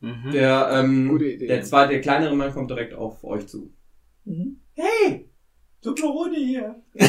Mhm. 0.00 0.30
Der, 0.32 0.70
ähm, 0.72 1.18
der 1.18 1.62
zweite, 1.62 1.92
der 1.92 2.00
kleinere 2.00 2.34
Mann 2.34 2.52
kommt 2.52 2.70
direkt 2.70 2.94
auf 2.94 3.22
euch 3.22 3.46
zu. 3.46 3.72
Mhm. 4.24 4.60
Hey! 4.74 5.30
Toblerone 5.82 6.36
hier. 6.36 6.82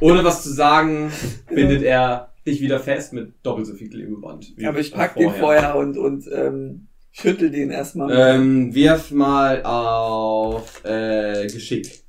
Ohne 0.00 0.24
was 0.24 0.42
zu 0.42 0.52
sagen, 0.52 1.12
bindet 1.48 1.82
er 1.82 2.32
dich 2.46 2.60
wieder 2.60 2.80
fest 2.80 3.12
mit 3.12 3.34
doppelt 3.42 3.66
so 3.66 3.74
viel 3.74 3.90
Klebeband. 3.90 4.52
wie 4.56 4.66
Aber 4.66 4.78
ich 4.78 4.92
pack 4.92 5.16
den 5.16 5.30
vorher 5.32 5.76
und, 5.76 5.96
und 5.98 6.28
ähm, 6.32 6.88
schüttel 7.12 7.50
den 7.50 7.70
erstmal. 7.70 8.10
Ähm, 8.12 8.74
wirf 8.74 9.10
mal 9.10 9.62
auf 9.64 10.84
äh, 10.84 11.46
Geschick. 11.46 12.04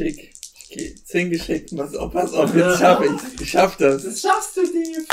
Schick. 0.00 0.32
Okay, 0.70 0.94
10 1.04 1.30
geschickt. 1.30 1.76
Pass 1.76 1.94
auf, 1.94 2.10
pass 2.10 2.32
auf, 2.32 2.54
jetzt 2.54 2.78
schaff 2.78 3.02
ich. 3.02 3.42
Ich 3.42 3.50
schaff 3.50 3.76
das. 3.76 4.02
Das 4.02 4.18
schaffst 4.22 4.56
du, 4.56 4.62
Dave. 4.62 5.04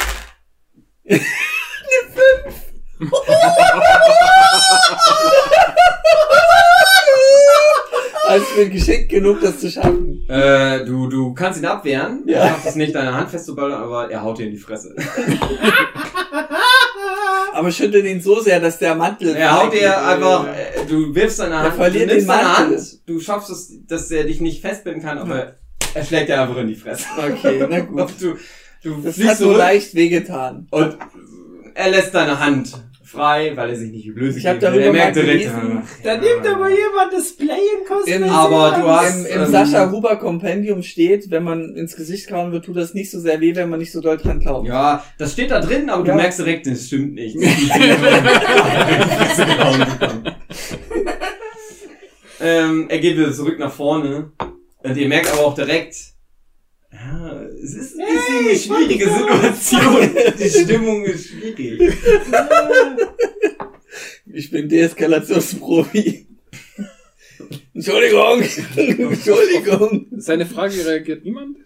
Also 8.29 8.45
ich 8.49 8.55
bin 8.55 8.71
geschickt 8.71 9.09
genug, 9.09 9.41
das 9.41 9.59
zu 9.59 9.69
schaffen. 9.69 10.25
Äh, 10.29 10.85
du, 10.85 11.09
du 11.09 11.33
kannst 11.33 11.59
ihn 11.59 11.65
abwehren. 11.65 12.23
Ja. 12.25 12.43
Du 12.43 12.47
schaffst 12.49 12.67
es 12.67 12.75
nicht, 12.75 12.95
deine 12.95 13.13
Hand 13.13 13.29
festzuballen, 13.29 13.73
aber 13.73 14.09
er 14.09 14.21
haut 14.21 14.37
dir 14.37 14.45
in 14.45 14.51
die 14.51 14.57
Fresse. 14.57 14.95
Aber 17.57 17.71
schüttel 17.71 18.05
ihn 18.05 18.21
so 18.21 18.39
sehr, 18.39 18.59
dass 18.59 18.77
der 18.77 18.93
Mantel. 18.93 19.35
Er 19.35 19.59
haut 19.63 19.73
dir 19.73 19.97
einfach, 20.07 20.47
äh, 20.47 20.85
du 20.87 21.15
wirfst 21.15 21.39
deine 21.39 21.57
Hand, 21.57 21.73
verliert 21.73 22.11
du 22.11 22.13
nimmst 22.13 22.29
deine. 22.29 22.57
Hand, 22.57 23.09
du 23.09 23.19
schaffst 23.19 23.49
es, 23.49 23.73
dass 23.87 24.11
er 24.11 24.25
dich 24.25 24.39
nicht 24.41 24.61
festbinden 24.61 25.01
kann, 25.01 25.17
aber 25.17 25.55
er 25.95 26.05
schlägt 26.05 26.29
dir 26.29 26.39
einfach 26.39 26.57
in 26.57 26.67
die 26.67 26.75
Fresse. 26.75 27.05
Okay, 27.17 27.65
na 27.67 27.79
gut. 27.79 28.13
Du, 28.19 28.35
du 28.83 29.01
Das 29.01 29.17
hat 29.23 29.37
zurück 29.37 29.57
leicht 29.57 29.95
wehgetan. 29.95 30.67
und 30.69 30.97
er 31.73 31.89
lässt 31.89 32.13
deine 32.13 32.39
Hand 32.39 32.73
frei, 33.07 33.53
weil 33.55 33.69
er 33.71 33.75
sich 33.75 33.91
nicht 33.91 34.05
üblöse 34.05 34.37
Ich 34.39 34.45
hab 34.45 34.59
geben 34.59 34.73
will. 34.73 34.81
darüber 34.81 34.85
Er 34.85 34.93
merkt 35.05 35.15
mal 35.15 35.21
direkt, 35.25 35.43
gelesen. 35.55 35.81
ach, 35.83 35.89
Da 36.03 36.13
ja. 36.13 36.21
nimmt 36.21 36.47
aber 36.47 36.69
jemand 36.69 37.13
das 37.13 37.33
Play 37.35 37.57
in. 38.05 38.23
Im, 38.23 38.29
Aber 38.29 38.77
du 38.77 38.87
hast- 38.87 39.25
Im, 39.25 39.25
im 39.35 39.41
ähm, 39.43 39.47
Sascha 39.51 39.91
Huber 39.91 40.15
Kompendium 40.17 40.83
steht, 40.83 41.31
wenn 41.31 41.43
man 41.43 41.75
ins 41.75 41.95
Gesicht 41.95 42.27
kauen 42.27 42.51
wird, 42.51 42.65
tut 42.65 42.77
das 42.77 42.93
nicht 42.93 43.09
so 43.11 43.19
sehr 43.19 43.39
weh, 43.41 43.55
wenn 43.55 43.69
man 43.69 43.79
nicht 43.79 43.91
so 43.91 44.01
doll 44.01 44.17
dran 44.17 44.39
glaubt. 44.39 44.67
Ja, 44.67 45.03
das 45.17 45.33
steht 45.33 45.51
da 45.51 45.59
drin, 45.61 45.89
aber 45.89 46.05
Ja. 46.05 46.11
du 46.13 46.17
merkst 46.17 46.39
direkt, 46.39 46.67
das 46.67 46.85
stimmt 46.87 47.13
nicht. 47.15 47.35
ähm, 52.39 52.85
er 52.89 52.99
geht 52.99 53.17
wieder 53.17 53.31
zurück 53.33 53.59
nach 53.59 53.71
vorne. 53.71 54.31
Und 54.83 54.95
ihr 54.97 55.07
merkt 55.07 55.31
aber 55.33 55.45
auch 55.45 55.55
direkt, 55.55 55.95
ja, 56.91 57.43
es 57.43 57.75
ist 57.75 57.99
ein 57.99 58.05
bisschen 58.05 58.47
eine 58.47 58.87
schwierige 58.87 59.09
Situation. 59.09 60.09
Die 60.39 60.49
Stimmung 60.49 61.03
ist 61.05 61.27
schwierig. 61.27 61.93
Ich 64.25 64.51
bin 64.51 64.69
Deeskalationsprofi. 64.69 66.27
Entschuldigung. 67.73 68.41
Entschuldigung. 68.75 70.07
Seine 70.17 70.45
Frage 70.45 70.85
reagiert 70.85 71.23
niemand? 71.23 71.57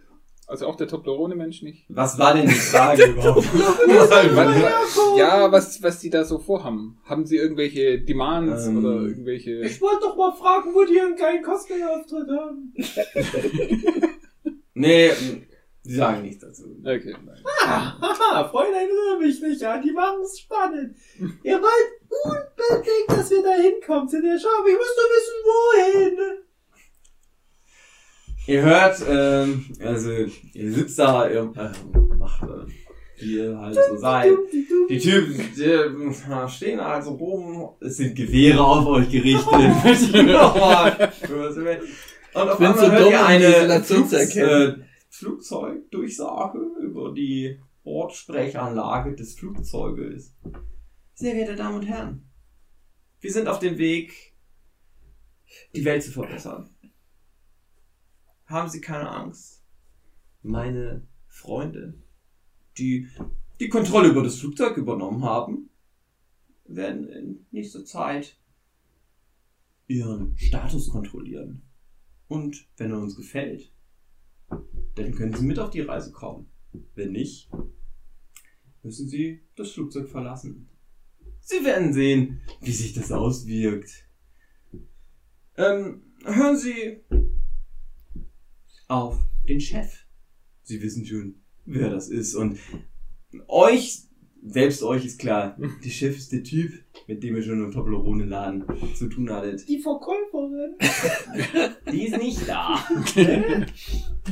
Also 0.47 0.67
auch 0.67 0.75
der 0.75 0.87
Toblerone-Mensch 0.87 1.61
nicht? 1.61 1.85
Was 1.87 2.19
war 2.19 2.33
denn 2.33 2.45
die 2.45 2.53
Frage 2.53 3.05
überhaupt? 3.05 3.47
Was, 3.53 4.97
ja, 5.17 5.49
was, 5.49 5.81
was 5.81 5.99
die 5.99 6.09
da 6.09 6.25
so 6.25 6.39
vorhaben. 6.39 6.99
Haben 7.05 7.25
sie 7.25 7.37
irgendwelche 7.37 8.01
Demands 8.01 8.67
Ähm. 8.67 8.79
oder 8.79 9.01
irgendwelche... 9.01 9.61
Ich 9.61 9.79
wollte 9.79 10.01
doch 10.01 10.17
mal 10.17 10.33
fragen, 10.33 10.73
wo 10.73 10.83
die 10.83 10.99
einen 10.99 11.15
geilen 11.15 11.41
Cosplay-Auftritt 11.41 12.27
haben. 12.37 12.73
nee, 14.73 15.11
die 15.83 15.95
sagen 15.95 16.21
nichts 16.21 16.41
dazu. 16.41 16.77
Okay, 16.81 17.15
nein. 17.25 17.43
Haha, 17.65 18.47
Fräulein 18.49 18.87
rühr 18.87 19.17
mich 19.19 19.41
nicht 19.41 19.63
an, 19.63 19.81
die 19.81 19.91
machen 19.91 20.21
es 20.23 20.39
spannend. 20.39 20.95
Ihr 21.43 21.59
wollt 21.59 22.01
denkt, 22.69 23.09
dass 23.09 23.31
wir 23.31 23.41
da 23.41 23.53
hinkommen 23.53 24.07
zu 24.07 24.21
der 24.21 24.37
Schau. 24.39 24.63
Ich 24.67 24.75
muss 24.75 24.95
doch 24.95 25.09
wissen, 25.15 25.33
wohin. 25.45 26.19
Ihr 28.47 28.61
hört, 28.61 29.03
ähm, 29.07 29.65
also 29.83 30.11
ihr 30.53 30.71
sitzt 30.71 30.99
da, 30.99 31.27
ihr 31.29 31.51
äh, 31.55 31.71
macht, 32.17 32.43
äh, 32.43 32.65
ihr 33.23 33.57
halt 33.57 33.75
so 33.75 33.97
seid. 33.97 34.31
Die 34.89 34.99
Typen 34.99 35.39
die, 35.55 35.63
äh, 35.63 35.89
stehen 36.49 36.79
also 36.79 37.11
rum, 37.11 37.69
es 37.79 37.97
sind 37.97 38.15
Gewehre 38.15 38.63
auf 38.63 38.87
euch 38.87 39.09
gerichtet. 39.09 39.47
Und 42.33 42.49
auf 42.49 42.59
einmal 42.59 42.77
so 42.77 42.91
hört 42.91 43.01
dumm, 43.01 43.11
ihr 43.11 43.25
eine 43.25 43.83
Flugs, 43.83 44.13
äh, 44.13 44.75
Flugzeugdurchsage 45.09 46.59
über 46.81 47.13
die 47.13 47.59
Bordsprechanlage 47.83 49.15
des 49.15 49.35
Flugzeuges. 49.35 50.33
Sehr 51.13 51.33
geehrte 51.33 51.55
Damen 51.55 51.75
und 51.75 51.83
Herren, 51.87 52.29
wir 53.19 53.31
sind 53.31 53.47
auf 53.47 53.59
dem 53.59 53.77
Weg, 53.77 54.33
die 55.75 55.83
Welt 55.83 56.03
zu 56.03 56.11
verbessern. 56.11 56.69
Haben 58.45 58.69
Sie 58.69 58.81
keine 58.81 59.09
Angst. 59.09 59.63
Meine 60.41 61.05
Freunde, 61.27 61.93
die 62.77 63.07
die 63.59 63.69
Kontrolle 63.69 64.09
über 64.09 64.23
das 64.23 64.39
Flugzeug 64.39 64.77
übernommen 64.77 65.23
haben, 65.23 65.69
werden 66.65 67.07
in 67.09 67.45
nächster 67.51 67.85
Zeit 67.85 68.37
ihren 69.87 70.35
Status 70.37 70.89
kontrollieren. 70.89 71.61
Und 72.31 72.65
wenn 72.77 72.91
er 72.91 72.97
uns 72.97 73.17
gefällt, 73.17 73.73
dann 74.95 75.13
können 75.13 75.33
Sie 75.33 75.43
mit 75.43 75.59
auf 75.59 75.69
die 75.69 75.81
Reise 75.81 76.13
kommen. 76.13 76.49
Wenn 76.95 77.11
nicht, 77.11 77.51
müssen 78.83 79.09
Sie 79.09 79.41
das 79.57 79.71
Flugzeug 79.71 80.07
verlassen. 80.07 80.69
Sie 81.41 81.65
werden 81.65 81.91
sehen, 81.91 82.39
wie 82.61 82.71
sich 82.71 82.93
das 82.93 83.11
auswirkt. 83.11 84.07
Ähm, 85.57 86.03
hören 86.23 86.57
Sie 86.57 87.01
auf 88.87 89.19
den 89.49 89.59
Chef. 89.59 90.05
Sie 90.63 90.81
wissen 90.81 91.05
schon, 91.05 91.35
wer 91.65 91.89
das 91.89 92.07
ist. 92.07 92.35
Und 92.35 92.59
euch, 93.49 94.03
selbst 94.43 94.81
euch 94.83 95.05
ist 95.05 95.19
klar, 95.19 95.55
der 95.83 95.89
Chef 95.89 96.17
ist 96.17 96.31
der 96.31 96.43
Typ, 96.43 96.73
mit 97.07 97.21
dem 97.23 97.35
ihr 97.35 97.43
schon 97.43 97.63
im 97.63 97.71
Toblerone-Laden 97.71 98.65
zu 98.95 99.07
tun 99.07 99.29
hattet. 99.29 99.67
Die 99.67 99.79
Verkäuferin. 99.79 100.75
Die 101.91 102.07
ist 102.07 102.17
nicht 102.17 102.47
da. 102.47 102.83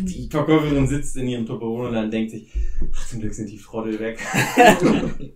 Die 0.02 0.28
Verkäuferin 0.30 0.88
sitzt 0.88 1.16
in 1.18 1.28
ihrem 1.28 1.46
Toblerone 1.46 2.04
und 2.04 2.12
denkt 2.12 2.32
sich, 2.32 2.52
ach, 2.94 3.08
zum 3.10 3.20
Glück 3.20 3.34
sind 3.34 3.50
die 3.50 3.58
Trottel 3.58 4.00
weg. 4.00 4.20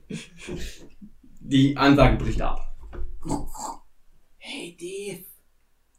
Die 1.39 1.75
Ansage 1.77 2.17
bricht 2.23 2.41
ab. 2.41 2.59
Hey 4.37 4.75
Dave, 4.79 5.23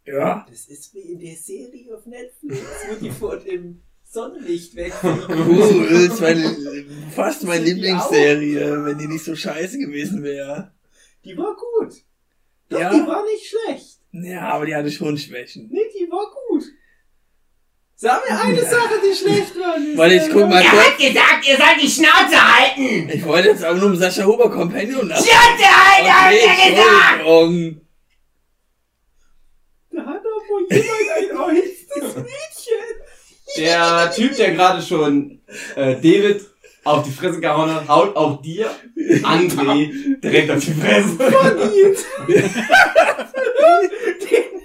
Ja. 0.06 0.44
das 0.48 0.66
ist 0.66 0.94
wie 0.94 1.12
in 1.12 1.18
der 1.18 1.36
Serie 1.36 1.96
auf 1.96 2.04
Netflix, 2.06 2.60
wo 2.90 2.94
die 3.04 3.10
vor 3.10 3.36
dem 3.38 3.82
Sonnenlicht 4.14 4.74
wegfliegen. 4.76 5.24
Uh, 5.28 5.86
das 5.90 6.00
ist 6.02 6.20
meine, 6.20 6.56
fast 7.14 7.42
meine 7.44 7.56
Sind 7.66 7.66
die 7.66 7.72
Lieblingsserie, 7.82 8.84
wenn 8.86 8.98
die 8.98 9.08
nicht 9.08 9.24
so 9.24 9.34
scheiße 9.36 9.76
gewesen 9.78 10.22
wäre. 10.22 10.72
Die 11.24 11.36
war 11.36 11.54
gut. 11.56 11.92
Doch, 12.68 12.78
Ja. 12.80 12.90
die 12.94 13.06
war 13.06 13.24
nicht 13.24 13.46
schlecht. 13.46 13.98
Ja, 14.12 14.42
aber 14.54 14.66
die 14.66 14.74
hatte 14.74 14.90
schon 14.92 15.18
Schwächen. 15.18 15.68
Nee, 15.72 15.80
die 15.98 16.08
war 16.10 16.26
gut. 16.48 16.64
Sag 17.96 18.28
mir 18.28 18.40
eine 18.40 18.60
Sache, 18.62 18.94
die 19.04 19.14
schlecht 19.14 19.56
war. 19.58 19.76
die 19.78 19.96
Weil 19.96 20.12
ich 20.12 20.30
guck 20.30 20.48
mal 20.48 20.62
Er 20.62 20.70
kurz. 20.70 20.84
hat 20.84 20.98
gesagt, 20.98 21.48
ihr 21.48 21.56
sollt 21.56 21.82
die 21.82 21.88
Schnauze 21.88 22.38
halten! 22.56 23.08
Ich 23.08 23.24
wollte 23.24 23.48
jetzt 23.48 23.64
auch 23.64 23.74
nur 23.76 23.86
um 23.86 23.96
Sascha 23.96 24.24
Huber 24.24 24.50
Companion 24.50 25.08
nach. 25.08 25.16
Schnauze 25.16 25.64
halten, 25.64 26.12
hat 26.12 26.32
Okay, 26.32 26.46
er 26.46 26.70
gesagt! 26.70 27.80
Da 29.90 30.04
hat 30.06 30.22
doch 30.24 30.48
wohl 30.48 30.66
jemand 30.70 31.48
ein 31.48 31.56
echtes 31.56 32.16
Mädchen. 32.16 32.53
Der 33.56 34.10
Typ, 34.14 34.36
der 34.36 34.52
gerade 34.52 34.82
schon 34.82 35.40
äh, 35.76 35.94
David 35.94 36.44
auf 36.84 37.04
die 37.04 37.10
Fresse 37.12 37.40
gehauen 37.40 37.72
hat, 37.74 37.88
haut 37.88 38.14
auch 38.16 38.42
dir, 38.42 38.70
André, 39.22 39.90
direkt 40.20 40.50
auf 40.50 40.62
die 40.64 40.74
Fresse. 40.74 41.16
Verdient. 41.16 41.98
Den 42.28 42.50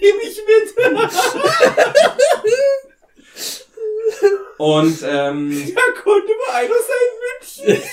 nehme 0.01 0.21
ich 0.23 0.41
mit. 0.47 0.75
Und 4.57 4.97
ähm, 5.03 5.73
Da 5.75 5.81
konnte 6.03 6.31
mal 6.47 6.55
einer 6.55 6.75
sein 6.75 7.09
München. 7.67 7.83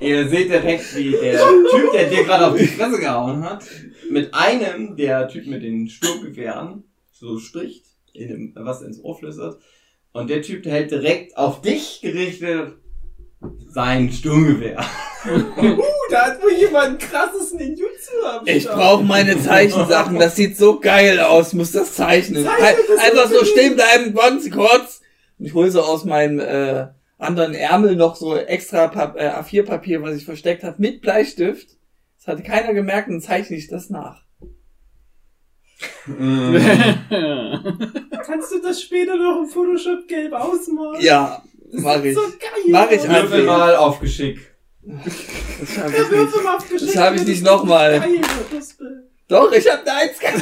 Ihr 0.00 0.28
seht 0.28 0.50
direkt, 0.50 0.96
wie 0.96 1.10
der 1.12 1.38
Typ, 1.38 1.92
der 1.92 2.10
dir 2.10 2.24
gerade 2.24 2.46
auf 2.46 2.56
die 2.56 2.66
Fresse 2.66 2.98
gehauen 2.98 3.42
hat, 3.44 3.64
mit 4.10 4.34
einem 4.34 4.96
der 4.96 5.28
Typen 5.28 5.50
mit 5.50 5.62
den 5.62 5.88
Sturmgewehren 5.88 6.84
so 7.12 7.38
spricht, 7.38 7.86
in 8.12 8.28
dem, 8.28 8.52
was 8.56 8.82
ins 8.82 9.02
Ohr 9.02 9.18
flüstert. 9.18 9.58
Und 10.12 10.30
der 10.30 10.42
Typ, 10.42 10.62
der 10.62 10.72
hält 10.72 10.90
direkt 10.90 11.36
auf 11.36 11.60
dich 11.60 12.00
gerichtet 12.00 12.74
sein 13.68 14.10
Sturmgewehr. 14.10 14.84
Uh, 15.26 15.82
da 16.10 16.26
hat 16.26 16.42
wohl 16.42 16.52
jemand 16.52 16.86
ein 16.86 16.98
krasses 16.98 17.52
Ninjutsu 17.54 18.12
am 18.24 18.46
Ich 18.46 18.66
brauche 18.66 19.02
meine 19.02 19.40
Zeichensachen. 19.40 20.18
Das 20.18 20.36
sieht 20.36 20.56
so 20.56 20.78
geil 20.80 21.18
aus. 21.20 21.52
Muss 21.54 21.72
das 21.72 21.94
zeichnen. 21.94 22.44
Zeichne 22.44 22.84
das 22.88 22.98
Einfach 23.00 23.30
so 23.30 23.44
stehen 23.44 23.74
bleiben, 23.74 24.14
ganz 24.14 24.50
kurz. 24.50 25.00
Und 25.38 25.46
ich 25.46 25.54
hole 25.54 25.70
so 25.70 25.82
aus 25.82 26.04
meinem 26.04 26.40
äh, 26.40 26.88
anderen 27.24 27.54
Ärmel 27.54 27.96
noch 27.96 28.16
so 28.16 28.36
extra 28.36 28.88
Pap 28.88 29.16
äh, 29.16 29.28
A4-Papier, 29.28 30.02
was 30.02 30.16
ich 30.16 30.24
versteckt 30.24 30.62
habe, 30.64 30.76
mit 30.78 31.00
Bleistift. 31.00 31.68
Das 32.18 32.26
hatte 32.28 32.42
keiner 32.42 32.72
gemerkt 32.74 33.08
und 33.08 33.20
zeichne 33.20 33.56
ich 33.56 33.68
das 33.68 33.90
nach. 33.90 34.22
Mm. 36.06 36.56
Kannst 38.24 38.52
du 38.52 38.60
das 38.62 38.80
später 38.80 39.16
noch 39.16 39.40
im 39.42 39.48
Photoshop 39.48 40.06
gelb 40.08 40.32
ausmalen? 40.32 41.00
Ja, 41.02 41.42
Das 41.72 41.82
mach 41.82 41.96
sieht 41.96 42.04
ich. 42.06 42.14
So 42.14 42.20
geil 42.22 42.62
Mach 42.68 42.90
ich 42.90 43.00
einfach. 43.02 43.22
Würfel 43.22 43.44
mal 43.44 43.76
auf 43.76 44.00
Geschick. 44.00 44.38
Das 44.82 45.74
Der 45.74 45.86
ich 45.88 45.92
Würfel 46.10 46.24
nicht. 46.24 46.44
mal 46.44 46.56
auf 46.56 46.68
Geschick, 46.68 46.92
Das 46.92 46.96
hab 47.02 47.14
ich 47.14 47.24
nicht 47.24 47.38
es 47.38 47.42
noch 47.42 47.64
mal. 47.64 47.98
Geil 48.00 48.12
wird, 48.12 48.52
das 48.60 48.74
Bild. 48.74 49.04
Doch, 49.28 49.50
ich 49.52 49.70
habe 49.70 49.80
eine 49.82 49.92
Eins 50.00 50.18
gemacht. 50.18 50.36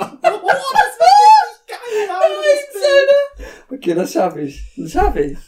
Oh, 0.00 0.02
das 0.02 0.22
wird 0.22 1.16
richtig 1.22 1.66
geil. 1.68 2.08
Alter. 2.10 3.74
Okay, 3.74 3.94
das 3.94 4.12
schaffe 4.12 4.40
ich. 4.40 4.62
Das 4.76 4.92
schaffe 4.92 5.20
ich. 5.20 5.38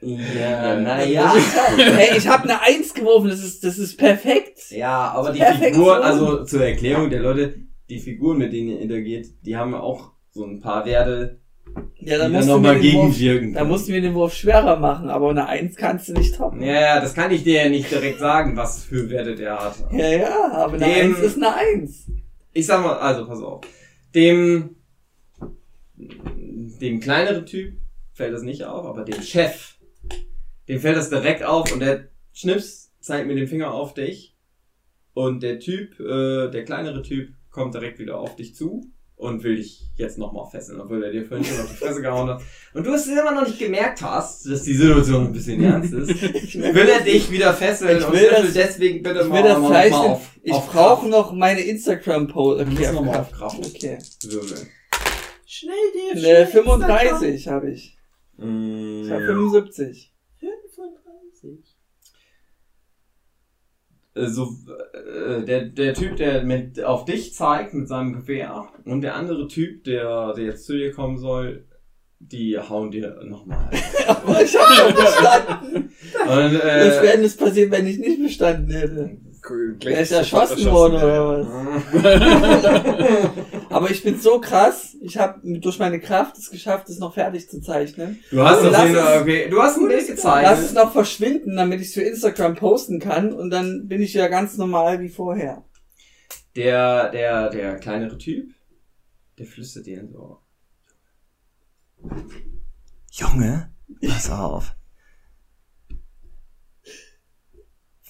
Ja, 0.00 0.78
naja. 0.80 1.34
Hey, 1.76 2.16
ich 2.18 2.26
habe 2.28 2.44
eine 2.44 2.60
Eins 2.62 2.94
geworfen. 2.94 3.28
Das 3.28 3.42
ist, 3.42 3.64
das 3.64 3.78
ist 3.78 3.96
perfekt. 3.96 4.70
Ja, 4.70 5.10
aber 5.10 5.32
die 5.32 5.40
Perfektion. 5.40 5.72
Figuren, 5.74 6.02
also 6.02 6.44
zur 6.44 6.64
Erklärung 6.64 7.10
der 7.10 7.20
Leute, 7.20 7.54
die 7.88 7.98
Figuren, 7.98 8.38
mit 8.38 8.52
denen 8.52 8.68
ihr 8.70 8.80
interagiert, 8.80 9.26
die 9.44 9.56
haben 9.56 9.74
auch 9.74 10.12
so 10.30 10.44
ein 10.44 10.60
paar 10.60 10.84
Werte, 10.86 11.40
Ja, 11.66 11.82
die 12.00 12.06
dann 12.10 12.20
dann 12.20 12.32
musst 12.32 12.48
du 12.48 12.52
nochmal 12.52 12.78
gegenwirken. 12.80 13.54
da 13.54 13.64
musst 13.64 13.88
du 13.88 13.92
mir 13.92 14.00
den 14.00 14.14
Wurf 14.14 14.34
schwerer 14.34 14.78
machen, 14.78 15.08
aber 15.10 15.30
eine 15.30 15.46
Eins 15.48 15.74
kannst 15.74 16.08
du 16.08 16.12
nicht 16.12 16.36
toppen. 16.36 16.62
ja, 16.62 16.72
ja, 16.80 17.00
das 17.00 17.14
kann 17.14 17.30
ich 17.32 17.42
dir 17.44 17.64
ja 17.64 17.68
nicht 17.68 17.90
direkt 17.90 18.20
sagen, 18.20 18.56
was 18.56 18.84
für 18.84 19.10
Werte 19.10 19.34
der 19.34 19.58
hat. 19.58 19.74
Ja, 19.90 20.08
ja, 20.08 20.52
aber 20.52 20.74
eine 20.74 20.84
Dem- 20.84 21.10
Eins 21.14 21.18
ist 21.20 21.36
eine 21.36 21.54
Eins. 21.54 22.06
Ich 22.52 22.66
sag 22.66 22.82
mal, 22.84 22.98
also 22.98 23.26
pass 23.26 23.40
auf. 23.42 23.62
Dem, 24.14 24.76
dem 25.96 27.00
kleineren 27.00 27.46
Typ 27.46 27.74
fällt 28.12 28.32
das 28.34 28.42
nicht 28.42 28.64
auf, 28.64 28.84
aber 28.86 29.04
dem 29.04 29.20
Chef, 29.22 29.76
dem 30.68 30.80
fällt 30.80 30.96
das 30.96 31.10
direkt 31.10 31.42
auf 31.42 31.72
und 31.72 31.80
der 31.80 32.08
schnips, 32.32 32.92
zeigt 33.00 33.26
mit 33.26 33.38
dem 33.38 33.48
Finger 33.48 33.72
auf 33.72 33.94
dich. 33.94 34.34
Und 35.14 35.42
der 35.42 35.58
Typ, 35.58 35.98
äh, 35.98 36.48
der 36.50 36.64
kleinere 36.64 37.02
Typ, 37.02 37.30
kommt 37.50 37.74
direkt 37.74 37.98
wieder 37.98 38.18
auf 38.18 38.36
dich 38.36 38.54
zu 38.54 38.88
und 39.16 39.42
will 39.42 39.56
dich 39.56 39.88
jetzt 39.96 40.16
nochmal 40.16 40.48
fesseln, 40.48 40.80
obwohl 40.80 41.02
er 41.02 41.10
dir 41.10 41.24
vorhin 41.26 41.44
schon 41.44 41.58
auf 41.58 41.68
die 41.70 41.74
Fresse 41.76 42.00
gehauen 42.02 42.28
hat. 42.28 42.40
Und 42.72 42.86
du 42.86 42.92
es 42.92 43.04
immer 43.08 43.32
noch 43.32 43.44
nicht 43.44 43.58
gemerkt 43.58 44.00
hast, 44.02 44.46
dass 44.48 44.62
die 44.62 44.74
Situation 44.74 45.26
ein 45.26 45.32
bisschen 45.32 45.60
ernst 45.64 45.92
ist, 45.92 46.10
Ich 46.34 46.54
will, 46.56 46.88
er 46.88 47.00
dich 47.00 47.28
wieder 47.32 47.52
fesseln 47.52 47.98
Ich 47.98 48.06
und 48.06 48.12
will 48.12 48.28
das- 48.30 48.52
deswegen 48.52 49.02
bitte 49.02 49.22
ich 49.22 49.26
mal, 49.26 49.42
will 49.42 49.48
das 49.48 49.58
mal 49.58 49.68
zeichnen. 49.72 50.00
auf, 50.00 50.30
ich 50.44 50.52
brauche 50.52 51.08
noch 51.08 51.32
meine 51.32 51.62
Instagram-Post. 51.62 52.60
Okay, 52.60 52.70
musst 52.70 52.92
noch 52.92 53.04
mal 53.04 53.18
auf 53.20 53.32
Kraft 53.32 53.58
Okay. 53.58 53.98
würfeln. 54.22 54.68
Schnell. 55.46 55.74
Ne, 56.14 56.20
schnell, 56.20 56.46
35 56.46 57.48
habe 57.48 57.72
ich. 57.72 57.98
Mm. 58.36 59.02
Ich 59.04 59.10
habe 59.10 59.24
75. 59.26 60.12
Instagram. 60.38 60.92
35. 61.40 61.74
Äh, 64.07 64.07
so, 64.26 64.56
äh, 64.92 65.44
der, 65.44 65.66
der 65.66 65.94
Typ, 65.94 66.16
der 66.16 66.42
mit, 66.42 66.82
auf 66.82 67.04
dich 67.04 67.34
zeigt 67.34 67.74
mit 67.74 67.88
seinem 67.88 68.12
Gewehr 68.14 68.68
und 68.84 69.02
der 69.02 69.14
andere 69.14 69.48
Typ, 69.48 69.84
der, 69.84 70.34
der 70.34 70.44
jetzt 70.44 70.66
zu 70.66 70.76
dir 70.76 70.92
kommen 70.92 71.18
soll, 71.18 71.64
die 72.20 72.58
hauen 72.58 72.90
dir 72.90 73.20
nochmal. 73.24 73.70
Aber 74.06 74.42
ich 74.42 74.56
habe 74.58 74.92
doch 74.92 75.04
bestanden. 75.04 75.76
Und, 75.76 76.54
Was 76.54 76.98
äh, 76.98 77.02
wäre 77.02 77.12
denn 77.12 77.22
das 77.22 77.36
passiert, 77.36 77.70
wenn 77.70 77.86
ich 77.86 77.98
nicht 77.98 78.22
bestanden 78.22 78.70
hätte? 78.70 79.18
Cool, 79.48 79.76
Wäre 79.82 80.02
ich 80.02 80.10
erschossen 80.12 80.70
worden 80.70 80.96
oder 80.96 81.46
was? 81.94 83.30
Aber 83.70 83.90
ich 83.90 84.02
bin 84.02 84.18
so 84.20 84.40
krass, 84.40 84.96
ich 85.00 85.16
habe 85.18 85.40
durch 85.60 85.78
meine 85.78 86.00
Kraft 86.00 86.36
es 86.36 86.50
geschafft, 86.50 86.88
es 86.88 86.98
noch 86.98 87.14
fertig 87.14 87.48
zu 87.48 87.60
zeichnen. 87.60 88.18
Du 88.30 88.42
hast 88.42 88.62
es- 88.62 88.72
okay, 89.22 89.48
du 89.48 89.62
hast 89.62 89.78
ein 89.78 89.88
Bild 89.88 90.08
Lass 90.24 90.60
es 90.60 90.72
noch 90.74 90.92
verschwinden, 90.92 91.56
damit 91.56 91.80
ich 91.80 91.88
es 91.88 91.94
für 91.94 92.02
Instagram 92.02 92.56
posten 92.56 92.98
kann 93.00 93.32
und 93.32 93.50
dann 93.50 93.88
bin 93.88 94.02
ich 94.02 94.14
ja 94.14 94.28
ganz 94.28 94.56
normal 94.56 95.00
wie 95.00 95.08
vorher. 95.08 95.64
Der, 96.56 97.10
der, 97.10 97.50
der 97.50 97.76
kleinere 97.76 98.18
Typ, 98.18 98.50
der 99.38 99.46
flüstert 99.46 99.86
dir 99.86 100.00
Ohr. 100.16 100.42
Junge, 103.12 103.70
pass 104.06 104.30
auf. 104.30 104.74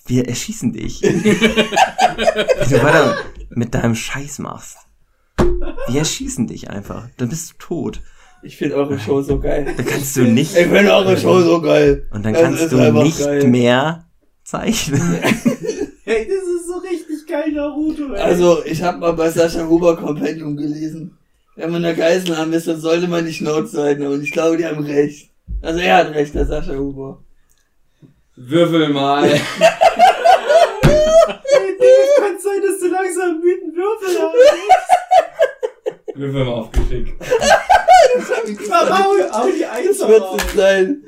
Wir 0.09 0.27
erschießen 0.29 0.73
dich. 0.73 1.03
Wenn 1.03 1.23
du 1.23 2.83
weiter 2.83 3.17
mit 3.51 3.75
deinem 3.75 3.95
Scheiß 3.95 4.39
machst. 4.41 4.79
Wir 5.89 6.01
erschießen 6.01 6.47
dich 6.47 6.71
einfach. 6.71 7.09
Dann 7.19 7.29
bist 7.29 7.53
du 7.53 7.55
tot. 7.59 8.01
Ich 8.43 8.57
finde 8.57 8.77
eure 8.77 8.99
Show 8.99 9.21
so 9.23 9.39
geil. 9.41 9.73
Dann 9.77 9.85
kannst 9.87 10.17
du 10.17 10.23
nicht, 10.23 10.57
Ich 10.57 10.67
finde 10.67 10.93
eure 10.95 11.17
Show 11.17 11.41
so 11.41 11.61
geil. 11.61 12.07
und 12.13 12.25
dann 12.25 12.33
Das 12.33 12.43
kannst 12.43 12.73
du 12.73 12.79
einfach 12.79 13.03
nicht 13.03 13.19
geil. 13.19 13.47
mehr 13.47 14.07
zeichnen. 14.45 15.01
Hey, 16.11 16.27
das 16.27 16.39
ist 16.39 16.67
so 16.67 16.79
richtig 16.79 17.27
geil, 17.27 17.53
Naruto, 17.53 18.15
ey. 18.15 18.19
Also, 18.23 18.65
ich 18.65 18.83
habe 18.83 18.97
mal 18.97 19.13
bei 19.13 19.29
Sascha 19.29 19.67
Huber 19.69 19.95
Compendium 19.95 20.57
gelesen. 20.57 21.19
Wenn 21.55 21.71
man 21.71 21.85
eine 21.85 21.95
Geiselnahme 21.95 22.57
ist, 22.57 22.67
dann 22.67 22.81
sollte 22.81 23.09
man 23.09 23.27
nicht 23.27 23.43
Not 23.43 23.69
sein. 23.69 24.01
Und 24.07 24.23
ich 24.23 24.31
glaube, 24.33 24.57
die 24.57 24.65
haben 24.65 24.83
recht. 24.83 25.31
Also 25.61 25.81
er 25.81 25.99
hat 25.99 26.15
recht, 26.15 26.35
der 26.35 26.47
Sascha 26.47 26.73
Huber. 26.75 27.23
Würfel 28.41 28.89
mal. 28.91 29.29
Kann 29.29 29.41
sein, 32.41 32.63
dass 32.65 32.79
du 32.81 32.89
langsam 32.89 33.31
einen 33.31 33.41
müden 33.41 33.75
Würfel 33.75 34.17
hast. 34.21 36.15
Würfel 36.15 36.45
mal 36.45 36.53
auf 36.55 36.71
Geschick. 36.71 37.17
Mach 38.69 38.91
Au, 39.05 39.11
au 39.33 39.49
die 39.51 39.67
Eins 39.67 39.99
Das 39.99 40.09
wird 40.09 40.23
es 40.37 40.53
sein. 40.55 41.05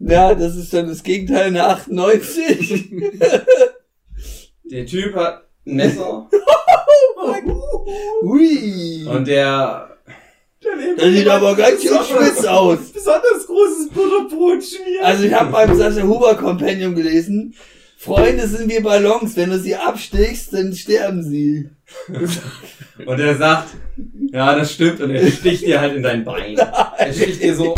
Ja, 0.00 0.34
das 0.34 0.56
ist 0.56 0.74
dann 0.74 0.88
das 0.88 1.04
Gegenteil 1.04 1.46
einer 1.46 1.68
98. 1.68 2.90
Der 4.64 4.86
Typ 4.86 5.14
hat 5.14 5.44
ein 5.64 5.76
Messer 5.76 6.28
Hui. 8.22 9.06
und 9.06 9.28
der 9.28 9.96
Das 10.96 11.12
sieht 11.12 11.28
aber 11.28 11.56
ganz 11.56 11.82
schön 11.82 11.98
spitz 12.04 12.44
aus. 12.44 12.78
Besonders 12.92 13.46
großes 13.46 13.88
Butterbrot 13.90 14.62
schmieren. 14.64 15.04
Also 15.04 15.24
ich 15.24 15.32
habe 15.32 15.50
beim 15.50 15.76
Sascha 15.76 16.02
Huber 16.02 16.34
Compendium 16.36 16.94
gelesen. 16.94 17.54
Freunde 17.96 18.46
sind 18.48 18.70
wie 18.70 18.80
Ballons. 18.80 19.36
Wenn 19.36 19.50
du 19.50 19.58
sie 19.58 19.76
abstichst, 19.76 20.52
dann 20.52 20.72
sterben 20.74 21.22
sie. 21.22 21.70
und 23.06 23.18
der 23.18 23.36
sagt, 23.36 23.68
ja, 24.32 24.56
das 24.56 24.72
stimmt 24.72 25.00
und 25.00 25.10
er 25.10 25.30
sticht 25.30 25.64
dir 25.64 25.80
halt 25.80 25.94
in 25.94 26.02
dein 26.02 26.24
Bein. 26.24 26.56
Er 26.56 27.12
sticht 27.12 27.42
dir 27.42 27.54
so 27.54 27.74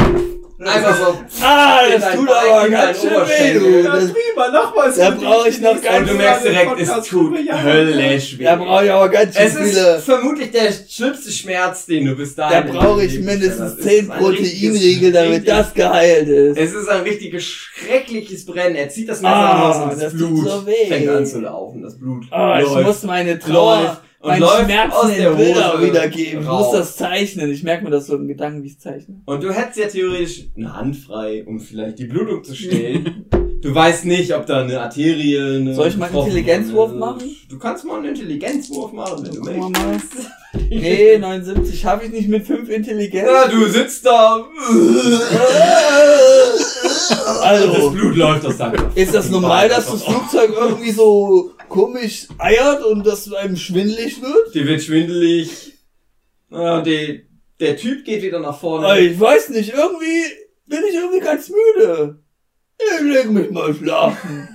einfach 0.67 0.97
so 0.97 1.19
Ah, 1.43 1.81
das 1.99 2.13
tut 2.15 2.29
aber 2.29 2.69
ganz 2.69 3.01
schön 3.01 3.11
weh, 3.11 3.59
du. 3.59 3.83
Das, 3.83 4.05
prima, 4.13 4.49
nochmal. 4.51 4.93
Da 4.97 5.11
brauch 5.11 5.47
ich 5.47 5.61
noch 5.61 5.81
ganz- 5.83 5.99
und 6.01 6.09
du 6.11 6.15
merkst 6.15 6.45
direkt, 6.45 6.81
es 6.81 7.09
tut 7.09 7.35
höllisch 7.65 8.39
weh. 8.39 8.45
da 8.45 8.57
brauche 8.57 8.85
ich 8.85 8.91
aber 8.91 9.09
ganz 9.09 9.37
schön 9.37 9.47
Es 9.47 9.55
ist 9.57 9.71
viele. 9.75 9.99
vermutlich 10.01 10.51
der 10.51 10.69
schlimmste 10.89 11.31
Schmerz, 11.33 11.87
den 11.87 12.07
du 12.07 12.17
bis 12.17 12.35
Da 12.35 12.49
dahin. 12.51 12.73
brauche 12.73 13.05
ich 13.05 13.19
mindestens 13.21 13.61
hast. 13.61 13.79
Es 13.79 13.85
10 13.85 14.05
ist 14.05 14.11
ein 14.11 14.25
richtiges- 14.25 14.53
Proteinriegel, 14.61 15.13
damit 15.13 15.31
richtig- 15.33 15.49
das 15.55 15.75
geheilt 15.75 16.29
ist. 16.29 16.59
Es 16.59 16.73
ist 16.75 16.89
ein 16.89 17.03
richtiges 17.03 17.45
schreckliches 17.45 18.47
Brennen. 18.47 18.77
Er 18.77 18.89
zieht 18.89 19.09
das 19.09 19.21
Messer 19.21 19.35
Ah, 19.35 19.61
raus 19.69 19.77
und 19.83 19.91
das, 19.93 19.99
das 20.01 20.13
tut 20.13 20.19
Blut 20.35 20.49
so 20.49 20.67
weh. 20.67 20.87
fängt 20.89 21.09
an 21.09 21.27
zu 21.27 21.41
laufen. 21.41 21.83
Das 21.83 21.99
Blut 21.99 22.25
Ah, 22.31 22.61
ich 22.61 22.69
muss 22.85 23.03
meine 23.03 23.39
Trauer, 23.39 23.83
läuft 23.83 24.01
und 24.25 24.39
läuft 24.39 24.65
Schmerzen 24.65 24.93
aus 24.93 25.15
der 25.15 25.31
Bilder 25.31 25.73
Hose 25.75 25.87
wiedergeben. 25.87 26.43
Ich 26.43 26.49
muss 26.49 26.73
das 26.73 26.97
zeichnen. 26.97 27.51
Ich 27.51 27.63
merke 27.63 27.85
mir 27.85 27.91
das 27.91 28.07
so 28.07 28.17
in 28.17 28.27
Gedanken, 28.27 28.63
wie 28.63 28.69
ich 28.69 28.81
zeichne. 28.81 29.21
Und 29.27 29.43
du 29.43 29.53
hättest 29.53 29.79
ja 29.79 29.87
theoretisch 29.87 30.47
eine 30.57 30.75
Hand 30.75 30.97
frei, 30.97 31.45
um 31.45 31.61
vielleicht 31.61 31.99
die 31.99 32.07
Blutung 32.07 32.43
zu 32.43 32.55
stillen. 32.55 33.27
du 33.65 33.75
weißt 33.75 34.05
nicht, 34.05 34.33
ob 34.35 34.47
da 34.47 34.61
eine 34.63 34.81
Arterie. 34.81 35.39
Eine 35.39 35.75
Soll 35.75 35.89
ich 35.89 35.97
mal 35.97 36.07
einen 36.09 36.19
Intelligenzwurf 36.19 36.93
machen? 36.93 37.37
Du 37.49 37.59
kannst 37.59 37.85
mal 37.85 37.97
einen 37.97 38.11
Intelligenzwurf 38.15 38.93
machen, 38.93 39.27
wenn 39.27 39.35
du 39.35 39.41
möchtest. 39.71 40.31
Nee, 40.71 41.19
79 41.19 41.81
schaffe 41.81 42.05
ich 42.07 42.13
nicht 42.13 42.29
mit 42.29 42.47
5 42.47 42.69
Intelligenz. 42.69 43.29
Ja, 43.29 43.49
du 43.49 43.67
sitzt 43.67 44.07
da. 44.07 44.45
Das 47.09 47.41
Also, 47.43 47.91
Blut 47.91 48.17
läuft 48.17 48.47
aus 48.47 48.57
deinem 48.59 48.77
Kopf. 48.77 48.97
ist 48.97 49.15
das 49.15 49.31
normal, 49.31 49.69
dass 49.69 49.87
das 49.91 50.05
Flugzeug 50.05 50.53
irgendwie 50.57 50.91
so 50.93 51.53
komisch 51.69 52.29
eiert 52.39 52.85
und 52.85 53.07
dass 53.07 53.33
einem 53.33 53.57
schwindelig 53.57 54.21
wird? 54.23 54.55
Dir 54.55 54.67
wird 54.67 54.83
schwindelig. 54.83 55.73
Ja, 56.51 56.81
der, 56.83 57.17
der 57.61 57.77
Typ 57.77 58.05
geht 58.05 58.23
wieder 58.23 58.41
nach 58.41 58.59
vorne. 58.59 58.87
Aber 58.87 58.99
Ich 59.01 59.19
weiß 59.19 59.51
nicht, 59.51 59.73
irgendwie 59.75 60.25
bin 60.67 60.81
ich 60.89 60.95
irgendwie 60.95 61.21
ganz 61.21 61.51
müde. 61.51 62.21
Ich 63.01 63.03
leg 63.03 63.31
mich 63.31 63.51
mal 63.51 63.75
schlafen. 63.75 64.49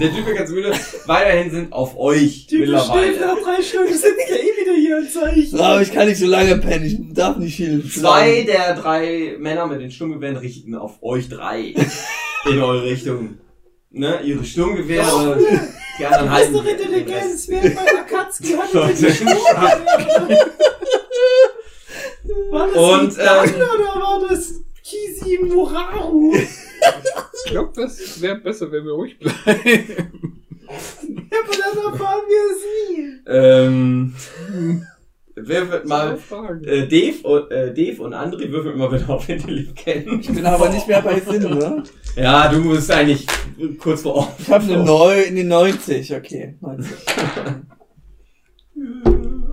Der 0.00 0.12
Typ 0.14 0.26
wird 0.26 0.36
ganz 0.36 0.50
müde. 0.50 0.72
Weiterhin 1.06 1.50
sind 1.50 1.72
auf 1.72 1.96
euch 1.98 2.46
Die 2.48 2.58
besteht 2.58 2.76
mittlerweile 2.76 3.20
nach 3.20 3.38
drei 3.42 3.62
Stunden, 3.62 3.94
sind 3.94 4.14
ja 4.28 4.36
eh 4.36 4.60
wieder 4.60 4.74
hier 4.74 4.96
und 4.98 5.10
Zeichen. 5.10 5.58
Aber 5.58 5.80
ich 5.80 5.90
kann 5.92 6.06
nicht 6.08 6.18
so 6.18 6.26
lange 6.26 6.58
pennen, 6.58 6.84
ich 6.84 7.14
darf 7.14 7.38
nicht 7.38 7.56
viel 7.56 7.82
Zwei 7.88 8.44
schlafen. 8.44 8.46
der 8.46 8.74
drei 8.74 9.36
Männer 9.38 9.66
mit 9.66 9.80
den 9.80 9.90
Sturmgewehren 9.90 10.36
richten 10.36 10.74
auf 10.74 11.02
euch 11.02 11.28
drei 11.30 11.74
in 12.44 12.58
eure 12.60 12.84
Richtung. 12.84 13.38
Ne, 13.90 14.20
ihre 14.22 14.44
Sturmgewehre. 14.44 15.38
Die 15.98 16.04
anderen 16.04 16.26
Das 16.26 16.40
ist 16.42 16.52
halten 16.52 16.52
doch 16.52 16.64
hatte 18.58 18.76
Leute. 18.78 18.94
die 18.94 19.12
Sturmgewehre. 19.12 20.36
War 22.50 22.66
das 22.66 22.76
Und, 22.76 23.18
ähm, 23.18 23.54
oder 23.54 24.00
war 24.00 24.26
das 24.28 24.60
Kisi 24.82 25.38
Muraru? 25.42 26.34
Ich 27.44 27.50
glaube, 27.50 27.72
das 27.74 28.20
wäre 28.20 28.36
besser, 28.36 28.70
wenn 28.72 28.84
wir 28.84 28.92
ruhig 28.92 29.18
bleiben. 29.18 29.36
Ja, 30.66 31.38
aber 31.44 31.52
dann 31.52 31.92
erfahren 31.92 32.22
wir 32.28 32.44
es 32.52 32.62
nie. 32.88 33.20
Ähm, 33.26 34.14
wer 35.36 35.70
wird 35.70 35.86
mal. 35.86 36.18
Äh, 36.64 36.88
Dave, 36.88 37.22
und, 37.22 37.50
äh, 37.50 37.72
Dave 37.72 38.02
und 38.02 38.14
André 38.14 38.50
würfeln 38.50 38.74
immer 38.74 38.88
bitte 38.88 39.08
auf 39.08 39.28
Intelligenz. 39.28 40.26
Ich 40.28 40.34
bin 40.34 40.44
aber 40.44 40.68
nicht 40.68 40.88
mehr 40.88 41.02
bei 41.02 41.20
Sinn, 41.20 41.42
ne? 41.42 41.82
Ja, 42.16 42.48
du 42.48 42.68
bist 42.68 42.90
eigentlich 42.90 43.26
kurz 43.78 44.02
vor 44.02 44.14
Ort. 44.16 44.32
Ich 44.38 44.50
habe 44.50 44.64
eine 44.64 44.82
neu 44.82 45.22
in 45.22 45.36
den 45.36 45.48
90, 45.48 46.14
okay. 46.14 46.56
90. 46.60 46.92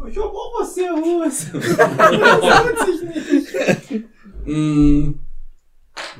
Ich 0.10 0.18
hab 0.18 0.26
auch 0.26 0.60
was 0.60 0.76
sehr 0.76 0.94
Hohes. 0.94 1.48
das 1.54 2.86
sich 2.86 3.02
nicht. 3.90 4.06
Mm, 4.46 5.14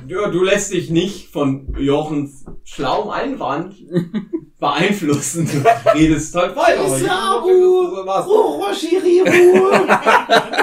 ja, 0.08 0.28
du 0.28 0.42
lässt 0.42 0.72
dich 0.72 0.90
nicht 0.90 1.30
von 1.32 1.74
Jochens 1.78 2.44
schlauem 2.64 3.10
Einwand 3.10 3.74
beeinflussen. 4.60 5.48
Du 5.50 5.90
redest 5.92 6.34
halt 6.34 6.54
weiter. 6.56 6.84
Isaru, 6.84 8.06
Was? 8.06 8.26
Roroshiriru, 8.26 9.58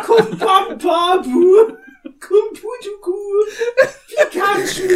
Kumpampabu, 0.06 1.74
Kumputuku, 2.20 3.18
Pikachu, 4.08 4.90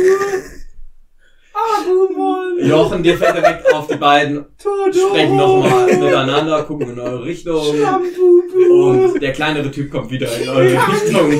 Agumon, 1.53 2.67
Jochen, 2.67 3.03
dir 3.03 3.17
fällt 3.17 3.37
direkt 3.37 3.73
auf, 3.73 3.87
die 3.87 3.95
beiden 3.95 4.45
Totoro, 4.57 5.09
sprechen 5.09 5.37
nochmal 5.37 5.85
miteinander, 5.87 6.63
gucken 6.63 6.89
in 6.91 6.99
eure 6.99 7.23
Richtung. 7.23 7.63
Schlambubu, 7.75 8.89
Und 9.13 9.21
der 9.21 9.31
kleinere 9.33 9.71
Typ 9.71 9.91
kommt 9.91 10.11
wieder 10.11 10.27
in 10.37 10.49
eure 10.49 10.87
Richtung. 10.87 11.31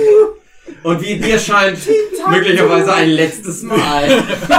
Und 0.84 1.02
wie 1.02 1.18
dir 1.18 1.40
scheint, 1.40 1.80
möglicherweise 2.30 2.94
ein 2.94 3.10
letztes 3.10 3.62
Mal. 3.64 4.06
Ich 4.08 4.50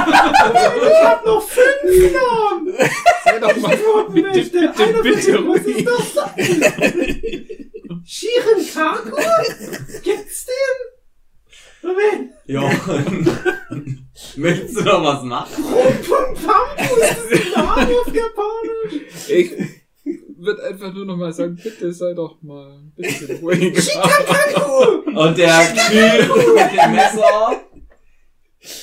hab 1.04 1.24
noch 1.26 1.48
fünf 1.48 2.12
Namen. 2.12 2.74
Sei 3.24 3.38
doch 3.40 3.56
mal 3.56 3.76
bitte, 4.12 4.32
bitte, 4.32 4.72
von 4.72 5.02
bitte 5.02 5.30
Ihnen, 5.30 5.48
was 5.48 5.60
ist 5.62 5.66
ruhig. 5.66 5.84
das 5.84 6.14
sein? 6.14 6.32
Shiren 8.04 8.66
Kaku? 8.72 9.16
Gibt's 10.02 10.46
den? 10.46 10.76
Moment. 11.82 12.32
Jochen, 12.46 14.08
möchtest 14.36 14.76
du 14.76 14.82
noch 14.82 15.02
was 15.04 15.22
machen? 15.22 15.64
Pumpu, 15.64 16.52
ist 16.78 17.00
das 17.00 17.44
ein 17.46 17.50
Name 17.52 18.00
auf 18.00 18.06
Japanisch? 18.14 19.28
Ich 19.28 19.52
würde 20.38 20.64
einfach 20.64 20.92
nur 20.92 21.04
noch 21.04 21.16
mal 21.16 21.32
sagen, 21.32 21.56
bitte 21.62 21.92
sei 21.92 22.14
doch 22.14 22.42
mal 22.42 22.78
ein 22.78 22.92
bisschen 22.96 23.38
ruhiger. 23.38 23.82
Und 25.14 25.38
der 25.38 25.74
Typ 25.74 26.36
mit 26.36 26.72
dem 26.72 26.92
Messer, 26.92 27.62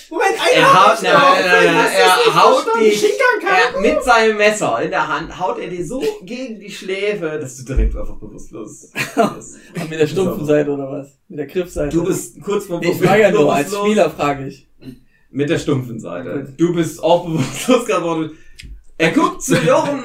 Moment, 0.10 0.36
einer 0.40 0.56
er 0.56 0.74
haut, 0.74 1.04
nein, 1.04 1.14
nein, 1.14 1.74
nein, 1.74 1.92
er 1.96 2.44
haut 2.44 2.66
dich, 2.80 3.04
er, 3.04 3.82
mit 3.82 4.04
seinem 4.04 4.38
Messer 4.38 4.82
in 4.82 4.92
der 4.92 5.08
Hand 5.08 5.40
haut 5.40 5.60
er 5.60 5.68
dir 5.68 5.86
so 5.86 6.02
gegen 6.24 6.60
die 6.60 6.72
Schläfe, 6.72 7.38
dass 7.40 7.58
du 7.58 7.64
direkt 7.66 7.96
einfach 7.96 8.18
bewusstlos 8.18 8.92
bist. 8.92 9.60
Mit 9.90 10.00
der 10.00 10.08
stumpfen 10.08 10.46
Seite 10.46 10.72
oder 10.72 10.90
was? 10.90 11.20
Mit 11.28 11.40
der 11.40 11.48
Griffseite? 11.48 11.96
Du 11.96 12.06
bist 12.06 12.42
kurz 12.42 12.66
vor 12.66 12.82
ich 12.82 12.98
frage 12.98 13.24
ja 13.24 13.32
nur, 13.32 13.54
als. 13.54 13.76
Spieler 13.76 14.10
frage 14.10 14.48
ich. 14.48 14.70
Mit 15.30 15.50
der 15.50 15.58
stumpfen 15.58 16.00
Seite. 16.00 16.54
Du 16.58 16.74
bist 16.74 17.04
auch 17.04 17.26
bewusstlos 17.26 17.86
geworden. 17.86 18.38
Er 18.98 19.12
guckt 19.12 19.42
zu 19.42 19.56
Jochen, 19.58 20.04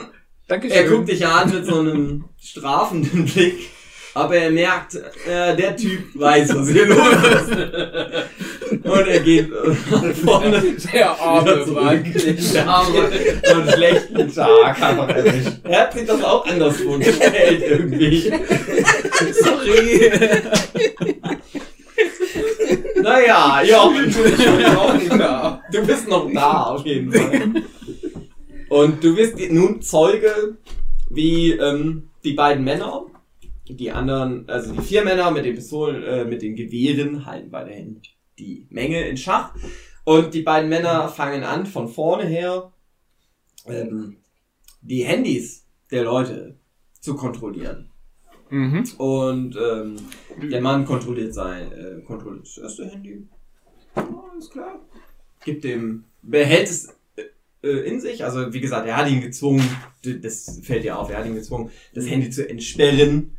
Dankeschön. 0.49 0.77
er 0.77 0.85
guckt 0.91 1.09
dich 1.11 1.27
an 1.27 1.51
mit 1.51 1.67
so 1.67 1.79
einem 1.79 2.25
strafenden 2.41 3.27
Blick. 3.27 3.71
Aber 4.15 4.35
er 4.35 4.51
merkt, 4.51 4.95
äh, 4.95 5.55
der 5.55 5.77
Typ 5.77 6.01
weiß, 6.15 6.55
was 6.55 6.71
hier 6.71 6.87
los 6.87 6.99
ist. 6.99 8.85
Und 8.85 9.07
er 9.07 9.21
geht 9.21 9.51
äh, 9.53 10.15
vorne 10.15 10.63
Der 10.93 11.21
arme. 11.21 11.67
Mann. 11.67 12.15
Der 12.55 12.67
arme, 12.67 13.11
so 13.45 13.55
einen 13.55 13.71
schlechten 13.71 14.35
Tag 14.35 14.83
einfach 14.83 15.09
erwischt. 15.11 15.53
Er 15.63 15.81
hat 15.83 15.93
sich 15.93 16.07
das 16.07 16.25
auch 16.25 16.47
anders 16.47 16.81
vorgestellt 16.81 17.63
irgendwie. 17.69 18.33
Sorry. 19.33 20.11
Naja, 23.03 23.63
Jochen, 23.63 24.11
du 25.73 25.87
bist 25.87 26.09
noch 26.09 26.29
da 26.33 26.63
auf 26.65 26.85
jeden 26.85 27.13
Fall. 27.13 27.63
Und 28.79 29.03
du 29.03 29.17
bist 29.17 29.37
nun 29.51 29.83
Zeuge, 29.83 30.57
wie 31.11 31.51
ähm, 31.51 32.11
die 32.23 32.35
beiden 32.35 32.63
Männer, 32.63 33.07
die 33.69 33.91
anderen, 33.91 34.49
also 34.49 34.73
die 34.73 34.81
vier 34.81 35.03
Männer 35.03 35.33
mit 35.33 35.45
den 35.45 35.57
Pistolen, 35.57 36.05
äh, 36.05 36.25
mit 36.25 36.43
den 36.43 36.55
Gewehren 36.55 37.27
halten 37.27 37.51
weiterhin 37.51 38.01
die 38.39 38.69
Menge 38.71 39.09
in 39.09 39.17
Schach. 39.17 39.53
Und 40.05 40.33
die 40.33 40.43
beiden 40.43 40.69
Männer 40.69 41.09
fangen 41.09 41.43
an, 41.43 41.67
von 41.67 41.89
vorne 41.89 42.25
her 42.27 42.73
ähm, 43.67 44.19
die 44.81 45.03
Handys 45.03 45.67
der 45.91 46.05
Leute 46.05 46.55
zu 47.01 47.17
kontrollieren. 47.17 47.91
Mhm. 48.49 48.85
Und 48.97 49.57
ähm, 49.57 49.97
der 50.41 50.61
Mann 50.61 50.85
kontrolliert 50.85 51.35
sein, 51.35 51.73
äh, 51.73 52.01
kontrolliert 52.03 52.47
das 52.47 52.59
erste 52.59 52.87
Handy. 52.87 53.27
Alles 53.97 54.49
klar. 54.49 54.79
Gibt 55.45 55.65
dem, 55.65 56.05
behält 56.23 56.69
es 56.69 56.98
in 57.63 58.01
sich. 58.01 58.25
Also 58.25 58.53
wie 58.53 58.61
gesagt, 58.61 58.87
er 58.87 58.97
hat 58.97 59.11
ihn 59.11 59.21
gezwungen, 59.21 59.69
das 60.03 60.61
fällt 60.63 60.85
dir 60.85 60.99
auf, 60.99 61.11
er 61.11 61.19
hat 61.19 61.27
ihn 61.27 61.35
gezwungen, 61.35 61.71
das 61.95 62.09
Handy 62.09 62.31
zu 62.31 62.49
entsperren. 62.49 63.37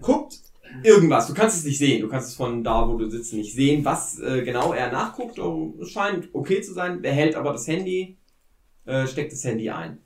Guckt 0.00 0.40
irgendwas, 0.82 1.26
du 1.26 1.34
kannst 1.34 1.58
es 1.58 1.64
nicht 1.64 1.78
sehen, 1.78 2.00
du 2.00 2.08
kannst 2.08 2.30
es 2.30 2.34
von 2.34 2.64
da, 2.64 2.88
wo 2.88 2.96
du 2.96 3.10
sitzt, 3.10 3.32
nicht 3.34 3.54
sehen, 3.54 3.84
was 3.84 4.18
äh, 4.18 4.42
genau 4.42 4.72
er 4.72 4.90
nachguckt. 4.90 5.38
Oh, 5.38 5.74
es 5.80 5.90
scheint 5.90 6.28
okay 6.32 6.60
zu 6.62 6.72
sein, 6.72 7.02
behält 7.02 7.34
aber 7.34 7.52
das 7.52 7.66
Handy, 7.66 8.16
äh, 8.84 9.06
steckt 9.06 9.32
das 9.32 9.44
Handy 9.44 9.70
ein. 9.70 9.98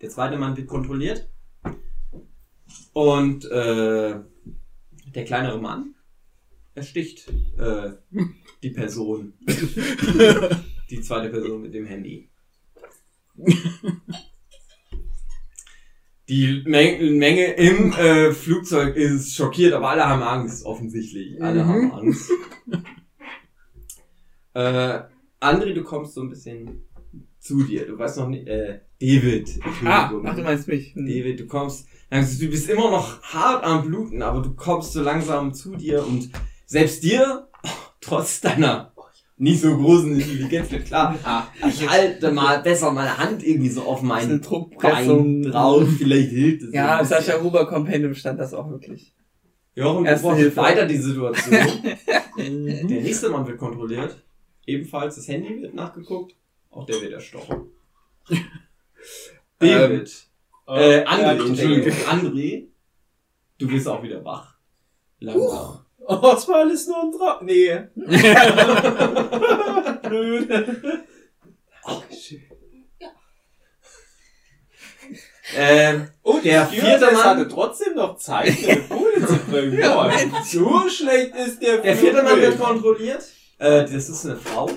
Der 0.00 0.10
zweite 0.10 0.36
Mann 0.36 0.56
wird 0.56 0.68
kontrolliert. 0.68 1.28
Und 2.92 3.44
äh, 3.46 4.20
der 5.14 5.24
kleinere 5.24 5.60
Mann 5.60 5.94
ersticht 6.74 7.28
äh, 7.58 7.92
die 8.62 8.70
Person. 8.70 9.34
die 10.90 11.00
zweite 11.00 11.30
Person 11.30 11.62
mit 11.62 11.74
dem 11.74 11.86
Handy. 11.86 12.28
Die 16.28 16.62
Men 16.64 17.18
Menge 17.18 17.52
im 17.54 17.92
äh, 17.92 18.32
Flugzeug 18.32 18.96
ist 18.96 19.34
schockiert, 19.34 19.74
aber 19.74 19.90
alle 19.90 20.06
haben 20.08 20.22
Angst, 20.22 20.64
offensichtlich. 20.64 21.40
Alle 21.42 21.62
Mhm. 21.64 21.68
haben 21.68 21.92
Angst. 21.92 22.30
äh, 24.54 25.00
André, 25.40 25.74
du 25.74 25.82
kommst 25.84 26.14
so 26.14 26.22
ein 26.22 26.30
bisschen 26.30 26.82
zu 27.38 27.62
dir. 27.64 27.86
Du 27.86 27.98
weißt 27.98 28.18
noch 28.18 28.28
nicht, 28.28 28.46
äh, 28.48 28.80
David. 28.98 29.60
Ah, 29.84 30.04
Entschuldigung. 30.06 30.26
ach, 30.26 30.36
du 30.36 30.42
meinst 30.42 30.66
mich. 30.68 30.94
Hm. 30.94 31.04
David, 31.04 31.40
du 31.40 31.46
kommst, 31.46 31.86
du 32.10 32.48
bist 32.48 32.70
immer 32.70 32.90
noch 32.90 33.20
hart 33.22 33.62
am 33.62 33.86
Bluten, 33.86 34.22
aber 34.22 34.40
du 34.40 34.54
kommst 34.54 34.92
so 34.94 35.02
langsam 35.02 35.52
zu 35.52 35.76
dir 35.76 36.06
und 36.06 36.30
selbst 36.64 37.02
dir, 37.02 37.48
trotz 38.00 38.40
deiner 38.40 38.93
nicht 39.36 39.60
so 39.60 39.76
großen 39.76 40.14
Intelligenz, 40.14 40.70
wird 40.70 40.86
klar, 40.86 41.18
ah, 41.24 41.46
ich 41.68 41.88
halte 41.88 42.30
mal 42.30 42.62
besser 42.62 42.90
meine 42.92 43.16
Hand 43.18 43.44
irgendwie 43.44 43.68
so 43.68 43.82
auf 43.82 44.00
Das 44.00 44.04
ist 44.04 44.10
eine 44.10 44.28
mein 44.30 44.40
Druckpressung. 44.40 45.42
Bein 45.42 45.50
drauf, 45.50 45.88
vielleicht 45.98 46.30
hilft 46.30 46.62
es. 46.62 46.74
Ja, 46.74 47.00
im. 47.00 47.06
Sascha 47.06 47.42
Huber 47.42 47.66
Kompendium 47.66 48.14
stand 48.14 48.38
das 48.38 48.54
auch 48.54 48.70
wirklich. 48.70 49.12
Jochen, 49.74 50.06
Hilfe. 50.06 50.56
weiter 50.56 50.86
die 50.86 50.98
Situation. 50.98 51.58
Mhm. 52.36 52.88
Der 52.88 53.00
nächste 53.00 53.28
Mann 53.28 53.46
wird 53.46 53.58
kontrolliert. 53.58 54.20
Ebenfalls 54.66 55.14
das 55.14 55.28
Handy 55.28 55.62
wird 55.62 55.72
nachgeguckt. 55.72 56.34
Auch 56.68 56.84
der 56.84 57.00
wird 57.00 57.12
erstochen. 57.12 57.68
David. 59.60 60.26
Äh, 60.66 61.04
André, 61.04 61.46
Entschuldigung. 61.46 61.92
André, 62.08 62.66
du 63.58 63.68
bist 63.68 63.86
auch 63.86 64.02
wieder 64.02 64.24
wach. 64.24 64.56
Langsam. 65.20 65.83
Oh, 66.06 66.34
es 66.36 66.46
war 66.48 66.56
alles 66.56 66.86
nur 66.86 67.02
ein 67.02 67.12
Traum. 67.12 67.46
Nee. 67.46 67.80
Ähm, 75.56 76.08
Oh, 76.22 76.38
Der 76.42 76.66
vierte 76.66 77.04
Mann- 77.12 77.22
hatte 77.24 77.48
trotzdem 77.48 77.94
noch 77.94 78.16
Zeit, 78.16 78.48
eine 78.66 78.80
Kohle 78.82 79.26
zu 79.26 79.36
bringen. 79.50 79.78
Boah, 79.78 80.10
so 80.50 80.88
schlecht 80.88 81.34
ist 81.36 81.60
der 81.60 81.78
der 81.78 81.96
vierte 81.96 82.22
Mann 82.22 82.40
wird 82.40 82.58
kontrolliert. 82.58 83.22
Äh, 83.58 83.82
das 83.82 84.08
ist 84.08 84.24
eine 84.24 84.36
Frau. 84.36 84.70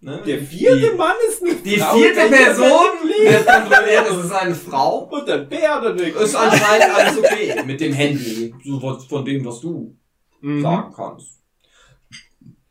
Ne? 0.00 0.20
Der 0.26 0.40
vierte 0.40 0.90
die, 0.90 0.96
Mann 0.96 1.14
ist 1.28 1.42
eine 1.42 1.54
Die 1.54 1.76
Frau, 1.78 1.94
vierte 1.94 2.16
welche 2.18 2.34
Person 2.34 2.86
wird 3.04 3.46
kontrolliert. 3.46 4.06
Das 4.10 4.24
ist 4.24 4.32
eine 4.32 4.54
Frau. 4.56 4.98
Und 5.12 5.28
der 5.28 5.38
Bär 5.38 5.80
daneben. 5.80 6.18
Ist 6.18 6.34
anscheinend 6.34 6.90
alles 6.94 7.18
okay 7.18 7.62
mit 7.64 7.80
dem 7.80 7.92
Handy. 7.92 8.52
So 8.64 8.82
was 8.82 9.04
von 9.04 9.24
dem, 9.24 9.44
was 9.44 9.60
du 9.60 9.96
Mhm. 10.42 10.60
sagen 10.62 10.92
kannst. 10.94 11.38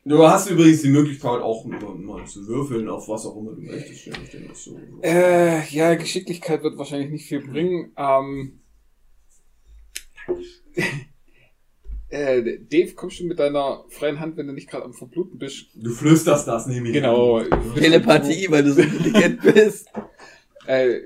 Du 0.03 0.27
hast 0.27 0.49
übrigens 0.49 0.81
die 0.81 0.89
Möglichkeit 0.89 1.41
auch 1.41 1.63
mal 1.65 1.79
mal 1.95 2.25
zu 2.25 2.45
würfeln, 2.47 2.89
auf 2.89 3.07
was 3.07 3.25
auch 3.25 3.37
immer 3.37 3.51
du 3.53 3.61
möchtest. 3.61 4.07
Du- 4.07 4.99
Äh, 5.03 5.63
ja, 5.69 5.93
Geschicklichkeit 5.95 6.63
wird 6.63 6.77
wahrscheinlich 6.77 7.11
nicht 7.11 7.27
viel 7.27 7.41
bringen. 7.41 7.91
Ähm, 7.97 8.59
äh, 12.09 12.59
Dave, 12.69 12.93
kommst 12.93 13.19
du 13.19 13.25
mit 13.25 13.39
deiner 13.39 13.85
freien 13.89 14.19
Hand, 14.19 14.37
wenn 14.37 14.47
du 14.47 14.53
nicht 14.53 14.69
gerade 14.69 14.85
am 14.85 14.93
Verbluten 14.93 15.37
bist? 15.39 15.67
Du 15.75 15.91
flüsterst 15.91 16.47
das 16.47 16.67
nämlich. 16.67 16.93
Genau. 16.93 17.41
Telepathie, 17.75 18.47
weil 18.49 18.63
du 18.63 18.73
so 18.73 18.81
intelligent 18.81 19.41
bist. 19.53 19.87
Äh, 20.65 20.99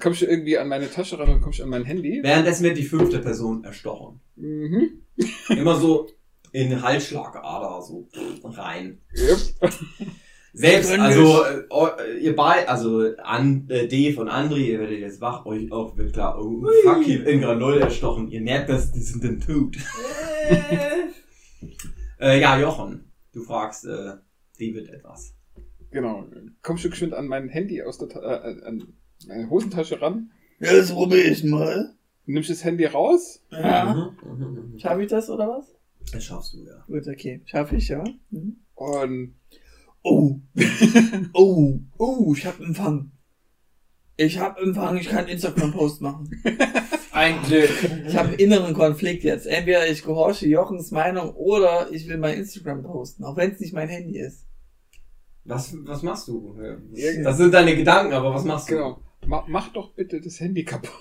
kommst 0.00 0.22
du 0.22 0.26
irgendwie 0.26 0.58
an 0.58 0.68
meine 0.68 0.90
Tasche 0.90 1.18
ran 1.18 1.28
und 1.28 1.40
kommst 1.40 1.58
du 1.58 1.64
an 1.64 1.70
mein 1.70 1.84
Handy? 1.84 2.20
Währenddessen 2.22 2.64
wird 2.64 2.78
die 2.78 2.84
fünfte 2.84 3.18
Person 3.18 3.64
erstochen. 3.64 4.20
Mhm. 4.36 5.02
Immer 5.48 5.76
so 5.76 6.08
in 6.52 6.80
Halsschlagader 6.82 7.82
so 7.82 8.08
rein. 8.44 9.00
Yep. 9.16 9.72
Selbst, 10.54 10.90
also 10.98 11.44
äh, 11.44 11.62
eu- 11.70 12.18
ihr 12.20 12.34
beide, 12.34 12.68
also 12.68 13.14
an, 13.22 13.68
äh, 13.68 13.86
Dave 13.86 14.20
und 14.20 14.28
André, 14.28 14.56
ihr 14.56 14.80
werdet 14.80 14.98
jetzt 14.98 15.20
wach, 15.20 15.44
euch 15.46 15.70
auch 15.70 15.96
wird 15.96 16.14
klar, 16.14 16.38
oh 16.42 16.66
fuck, 16.82 17.04
hier 17.04 17.26
in 17.26 17.40
Granol 17.42 17.78
erstochen. 17.78 18.28
Ihr 18.28 18.40
merkt 18.40 18.68
das, 18.70 18.90
die 18.90 19.00
sind 19.00 19.22
dann 19.22 19.40
tot. 19.40 19.76
äh, 22.20 22.40
ja, 22.40 22.58
Jochen, 22.58 23.12
du 23.32 23.42
fragst 23.42 23.84
äh, 23.84 24.14
David 24.58 24.88
etwas. 24.88 25.34
Genau. 25.90 26.26
Kommst 26.62 26.84
du 26.84 26.90
geschwind 26.90 27.14
an 27.14 27.28
mein 27.28 27.48
Handy 27.48 27.82
aus 27.82 27.98
der 27.98 28.08
Ta 28.08 28.20
äh, 28.20 28.62
an 28.64 28.94
meine 29.26 29.48
Hosentasche 29.50 30.00
ran? 30.00 30.30
Ja, 30.60 30.72
das 30.74 30.90
probiere 30.92 31.28
ich 31.28 31.44
mal. 31.44 31.94
Nimmst 32.28 32.50
das 32.50 32.64
Handy 32.64 32.84
raus? 32.84 33.42
Ja. 33.50 34.12
Mhm, 34.22 34.38
mhm, 34.38 34.72
mhm. 34.72 34.78
Schaffe 34.78 35.02
ich 35.02 35.08
das 35.08 35.30
oder 35.30 35.48
was? 35.48 35.74
Das 36.12 36.24
schaffst 36.24 36.54
du, 36.54 36.64
ja. 36.64 36.84
Gut, 36.86 37.06
okay. 37.08 37.42
Schaffe 37.44 37.76
ich, 37.76 37.88
ja. 37.88 38.04
Mhm. 38.30 38.56
Und 38.74 39.34
Oh. 40.02 40.38
oh. 41.32 41.78
Oh, 41.98 42.34
ich 42.36 42.46
hab 42.46 42.60
Empfang. 42.60 43.12
Ich 44.16 44.38
hab 44.38 44.58
Empfang, 44.58 44.96
ich 44.96 45.08
kann 45.08 45.28
Instagram-Post 45.28 46.00
machen. 46.00 46.30
Ein 47.12 47.42
Glück. 47.42 47.70
Ich 48.06 48.16
habe 48.16 48.28
einen 48.28 48.38
inneren 48.38 48.74
Konflikt 48.74 49.24
jetzt. 49.24 49.46
Entweder 49.46 49.88
ich 49.88 50.02
gehorche 50.02 50.46
Jochens 50.46 50.92
Meinung 50.92 51.30
oder 51.34 51.88
ich 51.90 52.08
will 52.08 52.16
mein 52.16 52.38
Instagram 52.38 52.84
posten, 52.84 53.24
auch 53.24 53.36
wenn 53.36 53.50
es 53.50 53.58
nicht 53.58 53.72
mein 53.72 53.88
Handy 53.88 54.18
ist. 54.18 54.46
Was, 55.44 55.74
was 55.84 56.02
machst 56.04 56.28
du? 56.28 56.56
Das 57.24 57.38
sind 57.38 57.52
deine 57.52 57.74
Gedanken, 57.74 58.12
aber 58.12 58.32
was 58.34 58.44
machst 58.44 58.70
du? 58.70 58.74
genau. 58.74 59.02
Ma 59.26 59.44
mach 59.48 59.72
doch 59.72 59.94
bitte 59.94 60.20
das 60.20 60.38
Handy 60.38 60.64
kaputt. 60.64 60.92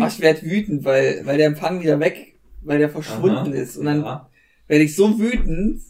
Ach, 0.00 0.08
ich 0.08 0.20
werd 0.20 0.42
wütend, 0.42 0.84
weil, 0.84 1.24
weil 1.26 1.38
der 1.38 1.46
Empfang 1.46 1.80
wieder 1.80 2.00
weg, 2.00 2.38
weil 2.62 2.78
der 2.78 2.90
verschwunden 2.90 3.52
Aha. 3.52 3.60
ist. 3.62 3.76
Und 3.76 3.86
dann 3.86 4.02
Ja. 4.02 4.30
werde 4.66 4.84
ich 4.84 4.96
so 4.96 5.18
wütend, 5.18 5.82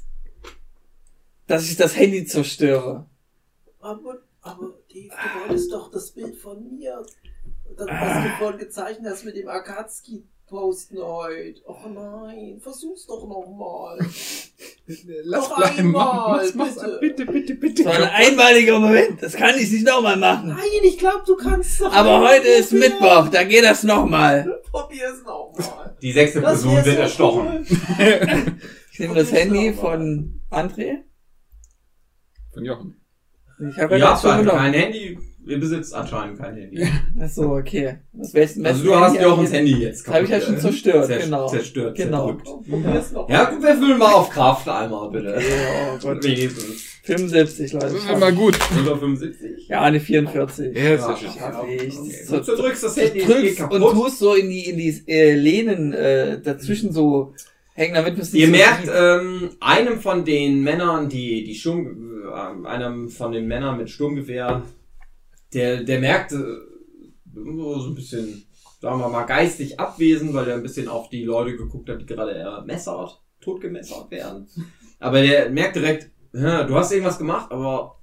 dass 1.47 1.69
ich 1.71 1.77
das 1.77 1.97
Handy 1.97 2.25
zerstöre. 2.25 3.07
Aber, 3.81 4.19
aber 4.43 4.75
Dave, 4.93 5.09
du 5.09 5.41
wolltest 5.41 5.73
doch 5.73 5.91
das 5.91 6.11
Bild 6.13 6.37
von 6.37 6.63
mir, 6.77 7.05
das, 7.77 7.87
was 7.89 7.91
Ah. 7.91 8.23
du 8.25 8.37
vorhin 8.39 8.59
gezeichnet 8.61 9.11
hast 9.11 9.25
mit 9.25 9.37
dem 9.37 9.49
Akatsuki 9.49 10.25
posten 10.53 10.99
heute. 10.99 11.61
Oh 11.67 11.89
nein, 11.89 12.61
versuch's 12.63 13.07
doch 13.07 13.27
nochmal. 13.27 13.99
Lass 15.25 15.49
Noch 15.49 15.57
bleiben. 15.57 15.79
einmal, 15.79 16.37
Mach's, 16.37 16.55
mach's, 16.55 16.75
bitte. 16.77 16.99
bitte, 17.01 17.27
bitte, 17.33 17.55
bitte. 17.55 17.85
Das 17.85 17.99
war 17.99 18.03
ein 18.13 18.27
einmaliger 18.29 18.79
Moment, 18.79 19.23
das 19.23 19.33
kann 19.33 19.59
ich 19.59 19.73
nicht 19.73 19.87
nochmal 19.87 20.17
machen. 20.19 20.49
Nein, 20.51 20.59
ich 20.85 20.99
glaube, 20.99 21.23
du 21.27 21.37
kannst 21.37 21.81
doch. 21.81 21.93
Aber 21.93 22.21
heute 22.29 22.47
ist 22.49 22.71
probieren. 22.71 22.93
Mittwoch, 22.93 23.29
da 23.29 23.45
geht 23.45 23.65
das 23.65 23.83
nochmal. 23.83 24.61
Probier's 24.71 25.23
nochmal. 25.25 25.97
Die 26.03 26.13
sechste 26.13 26.41
Das 26.43 26.61
Person 26.63 26.85
wird 26.85 26.99
erstochen. 26.99 27.67
cool. 27.99 28.57
Ich 28.93 28.99
nehme 28.99 29.15
das 29.15 29.33
Handy 29.33 29.73
von 29.73 30.43
André. 30.51 30.99
Von 32.53 32.63
Jochen. 32.63 33.01
Ich 33.71 33.79
habe 33.79 33.97
Ja, 33.99 34.15
ja 34.15 34.21
mein 34.23 34.45
genommen. 34.45 34.73
Handy 34.75 35.19
ihr 35.47 35.59
besitzt 35.61 35.95
anscheinend 35.95 36.39
kein 36.39 36.55
Handy. 36.57 36.87
Achso, 37.21 37.57
okay. 37.59 37.99
Was 38.13 38.33
wär's, 38.35 38.59
Also 38.63 38.85
du 38.85 38.95
hast 38.97 39.21
Jochens 39.21 39.53
Handy 39.53 39.73
jetzt 39.81 40.07
Das 40.07 40.15
habe 40.15 40.25
ich 40.25 40.31
ja 40.31 40.41
schon 40.41 40.59
zerstört, 40.59 41.09
Zer- 41.11 41.19
genau. 41.19 41.49
Zerstört, 41.49 41.97
Genau. 41.97 42.27
zerdrückt. 42.67 43.13
Noch. 43.13 43.29
Ja, 43.29 43.45
gut, 43.51 43.63
wir 43.63 43.75
füllen 43.77 43.99
mal 43.99 44.13
auf 44.13 44.31
Kraft 44.31 44.69
einmal, 44.69 45.11
bitte. 45.11 45.29
Ja, 45.41 45.95
oh 45.95 45.99
Gott. 46.03 46.23
Wenigstens. 46.25 46.89
75, 47.05 47.73
Leute. 47.73 47.87
Das 47.87 47.95
ist 47.95 48.09
immer 48.11 48.31
gut. 48.33 48.57
Über 48.79 48.97
75. 48.97 49.69
Ja, 49.69 49.81
eine 49.81 49.99
44. 49.99 50.77
Ja, 50.77 50.95
ist 50.95 51.01
Ja, 51.01 51.11
ja 51.11 51.17
schön. 51.17 51.29
Schaff 51.37 51.65
ich. 51.69 51.99
Okay. 51.99 52.25
So, 52.25 52.39
Du 52.41 52.57
drückst 52.63 52.85
das 52.85 52.97
Handy, 52.97 53.25
drückst 53.25 53.57
kaputt. 53.59 53.83
und 53.83 53.93
tust 53.93 54.19
so 54.21 54.35
in 54.35 54.49
die, 54.49 54.69
in 54.71 54.77
die 54.79 55.03
äh, 55.09 55.35
Lehnen 55.35 55.93
äh, 55.93 56.41
dazwischen 56.41 56.93
so 56.93 57.35
hängen, 57.75 57.95
damit 57.95 58.19
nicht 58.19 58.33
Ihr 58.35 58.47
so 58.47 58.53
merkt, 58.53 58.89
ähm, 58.95 59.51
einem 59.59 59.99
von 60.01 60.25
den 60.25 60.63
Männern, 60.63 61.09
die, 61.09 61.43
die 61.43 61.55
Sturm, 61.57 62.23
äh, 62.33 62.69
einem 62.69 63.09
von 63.09 63.33
den 63.33 63.49
Männern 63.49 63.79
mit 63.79 63.91
Sturmgewehr, 63.91 64.63
der, 65.53 65.85
der 65.85 66.01
merkt, 66.01 66.33
äh, 66.33 66.37
so 67.35 67.89
ein 67.89 67.95
bisschen, 67.95 68.45
sagen 68.81 69.01
wir 69.01 69.09
mal, 69.09 69.25
geistig 69.25 69.79
abwesend, 69.79 70.35
weil 70.35 70.49
er 70.49 70.57
ein 70.57 70.63
bisschen 70.63 70.89
auf 70.89 71.09
die 71.09 71.25
Leute 71.25 71.57
geguckt 71.57 71.89
hat, 71.89 72.01
die 72.01 72.07
gerade 72.07 72.35
ermessert, 72.35 73.23
totgemessert 73.41 74.11
werden. 74.11 74.49
Aber 74.99 75.23
der 75.23 75.51
merkt 75.51 75.77
direkt, 75.77 76.11
du 76.33 76.75
hast 76.75 76.93
irgendwas 76.93 77.19
gemacht, 77.19 77.51
aber 77.51 77.99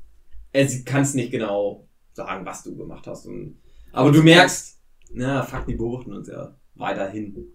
er 0.52 0.68
kann 0.86 1.04
es 1.04 1.14
nicht 1.14 1.32
genau 1.32 1.88
sagen, 2.14 2.46
was 2.46 2.64
du 2.64 2.76
gemacht 2.76 3.08
hast. 3.08 3.26
Und, 3.26 3.60
aber 3.92 4.12
du 4.12 4.22
merkst, 4.22 4.80
na, 5.12 5.44
fuck, 5.44 5.66
die 5.66 5.76
beobachten 5.76 6.14
uns 6.14 6.28
ja 6.28 6.56
weiterhin. 6.76 7.54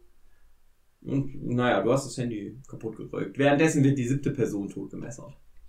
Und 1.03 1.45
naja, 1.45 1.83
du 1.83 1.93
hast 1.93 2.07
das 2.07 2.17
Handy 2.17 2.59
kaputt 2.67 2.97
gedrückt. 2.97 3.37
Währenddessen 3.39 3.85
wird 3.85 3.99
die 3.99 4.09
siebte 4.09 4.31
Person 4.31 4.69
totgemessert. 4.69 5.37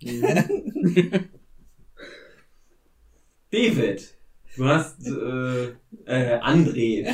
David, 3.50 4.15
du 4.56 4.64
hast 4.66 5.06
äh, 5.06 5.64
äh, 6.06 6.38
André. 6.40 7.06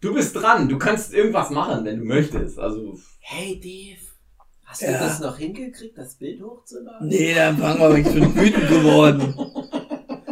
Du 0.00 0.14
bist 0.14 0.36
dran. 0.36 0.68
Du 0.68 0.78
kannst 0.78 1.12
irgendwas 1.14 1.50
machen, 1.50 1.84
wenn 1.84 1.98
du 1.98 2.04
möchtest. 2.04 2.58
Also 2.58 2.98
Hey 3.20 3.58
Dave, 3.58 4.00
hast 4.64 4.82
Ja. 4.82 4.92
du 4.92 4.98
das 4.98 5.20
noch 5.20 5.36
hingekriegt, 5.38 5.96
das 5.98 6.14
Bild 6.16 6.40
hochzuladen? 6.42 7.08
Nee, 7.08 7.34
dann 7.34 7.56
fangen 7.58 7.80
wir, 7.80 7.96
ich 7.98 8.12
bin 8.12 8.34
wütend 8.36 8.68
geworden. 8.68 9.34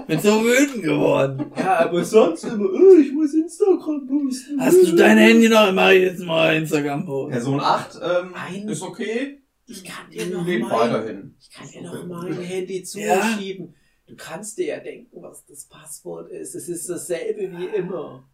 Bin 0.07 0.21
so 0.21 0.45
wütend 0.45 0.83
geworden. 0.83 1.51
Ja, 1.57 1.79
aber 1.87 2.05
sonst 2.05 2.45
immer, 2.45 2.67
oh, 2.67 2.95
ich 3.01 3.11
muss 3.13 3.33
Instagram 3.33 4.07
posten. 4.07 4.61
Hast 4.61 4.83
du 4.87 4.95
dein 4.97 5.17
Handy 5.17 5.49
noch? 5.49 5.73
Mach 5.73 5.91
ich 5.91 6.03
jetzt 6.03 6.23
mal 6.23 6.55
Instagram 6.57 7.07
post. 7.07 7.33
Person 7.33 7.59
8 7.61 8.01
ähm, 8.03 8.33
Nein. 8.33 8.69
ist 8.69 8.83
okay. 8.83 9.43
Ich 9.67 9.83
kann 9.85 10.11
dir 10.11 10.27
noch 10.27 10.47
Lebt 10.47 10.63
mein, 10.63 10.71
weiterhin. 10.71 11.35
ich 11.41 11.51
kann 11.51 11.71
dir 11.71 11.83
noch 11.83 12.07
mein 12.07 12.41
Handy 12.41 12.85
Ja. 12.95 13.21
zuschieben. 13.21 13.75
Du 14.07 14.15
kannst 14.17 14.59
dir 14.59 14.67
ja 14.67 14.81
denken, 14.81 15.23
was 15.23 15.45
das 15.47 15.65
Passwort 15.65 16.31
ist. 16.31 16.55
Es 16.55 16.69
ist 16.69 16.89
dasselbe 16.91 17.51
wie 17.59 17.67
immer. 17.77 18.29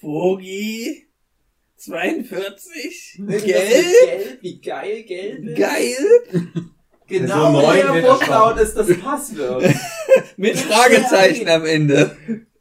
Vogi 0.00 1.06
42? 1.76 3.20
Das 3.26 3.36
ist 3.36 3.44
Gelb? 3.44 3.68
gelb, 4.04 4.38
wie 4.42 4.60
geil 4.60 5.02
gelb 5.04 5.44
ist. 5.44 5.56
Geil? 5.58 5.96
Genau, 7.08 7.52
neun 7.52 7.76
der 7.76 7.94
wird 7.94 8.04
er 8.04 8.10
Wortlaut 8.10 8.58
ist 8.58 8.74
das 8.74 8.98
Passwort. 8.98 9.62
Mit 10.36 10.56
Fragezeichen 10.58 11.48
am 11.48 11.64
Ende. 11.64 12.16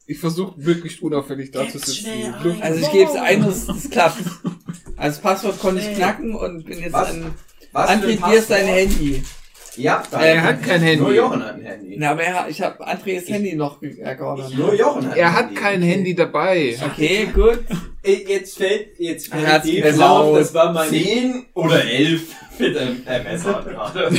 Ich 0.05 0.19
versuche 0.19 0.53
wirklich 0.63 1.01
unauffällig 1.01 1.49
da 1.49 1.67
zu 1.67 1.79
sitzen. 1.79 2.05
ein. 2.11 2.61
Also 2.61 2.79
ich 2.79 2.91
gebe 2.91 3.09
es 3.09 3.15
ein, 3.15 3.41
das, 3.41 3.65
das 3.65 3.89
klappt. 3.89 4.21
Also 4.97 5.15
das 5.15 5.19
Passwort 5.19 5.59
konnte 5.59 5.81
ich 5.81 5.95
knacken 5.97 6.35
und 6.35 6.63
bin 6.63 6.77
jetzt 6.79 6.93
Was? 6.93 7.09
an... 7.09 7.33
Was 7.75 7.89
André, 7.89 8.15
dir 8.15 8.37
ist 8.39 8.49
dein? 8.49 8.65
Handy. 8.65 9.21
Ja, 9.77 10.01
Er 10.17 10.41
hat 10.43 10.63
kein 10.63 10.79
Handy. 10.81 11.01
Nur 11.03 11.13
Jochen 11.13 11.43
hat 11.43 11.55
ein 11.55 11.61
Handy. 11.65 11.95
Na, 11.99 12.11
aber 12.11 12.23
er, 12.23 12.47
ich 12.47 12.61
habe 12.61 12.87
Andres 12.87 13.27
Handy 13.27 13.55
noch 13.55 13.81
ergaunert. 13.81 14.53
Nur 14.55 14.73
Jochen 14.73 15.09
hat 15.09 15.17
Er 15.17 15.27
ein 15.27 15.33
hat 15.35 15.45
Handy. 15.47 15.55
kein 15.61 15.81
Handy 15.81 16.15
dabei. 16.15 16.77
Okay, 16.91 17.27
gut. 17.33 17.59
Äh, 18.07 18.23
Jetzt 18.27 18.57
fällt, 18.59 18.99
jetzt 18.99 19.29
fällt 19.29 19.47
Dave 19.47 19.81
geklaut. 19.81 20.25
auf, 20.27 20.37
das 20.37 20.53
war 20.53 20.71
mein, 20.71 20.87
10 20.89 21.45
oder 21.55 21.83
11 21.83 22.21
mit 22.59 22.77
einem 22.77 23.03
Messer 23.23 23.63
gerade. 23.67 24.11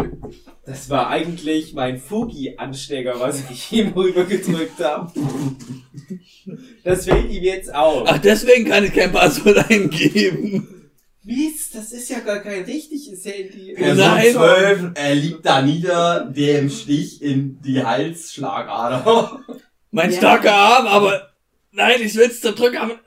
das 0.66 0.88
war 0.88 1.10
eigentlich 1.10 1.74
mein 1.74 1.98
Fugi-Anstecker, 2.00 3.20
was 3.20 3.42
ich 3.50 3.70
ihm 3.70 3.88
rübergedrückt 3.92 4.82
habe. 4.82 5.12
Das 6.84 7.04
fällt 7.04 7.30
ihm 7.30 7.42
jetzt 7.42 7.74
auf. 7.74 8.08
Ach, 8.10 8.16
deswegen 8.18 8.64
kann 8.70 8.84
ich 8.84 8.94
kein 8.94 9.12
Passwort 9.12 9.70
eingeben. 9.70 10.66
Mist, 11.28 11.74
das 11.74 11.92
ist 11.92 12.08
ja 12.08 12.20
gar 12.20 12.38
kein 12.40 12.64
richtiges 12.64 13.22
Handy. 13.26 13.74
Person 13.74 13.98
Nein. 13.98 14.32
12, 14.32 14.90
er 14.94 15.14
liegt 15.14 15.44
da 15.44 15.60
nieder, 15.60 16.24
der 16.24 16.60
im 16.60 16.70
Stich 16.70 17.20
in 17.20 17.60
die 17.60 17.84
Halsschlagader. 17.84 19.44
Mein 19.90 20.10
Ja. 20.10 20.16
starker 20.16 20.54
Arm, 20.54 20.86
aber... 20.86 21.28
Nein, 21.70 22.00
ich 22.00 22.14
will's 22.14 22.40
zerdrücken, 22.40 22.78
aber... 22.78 22.98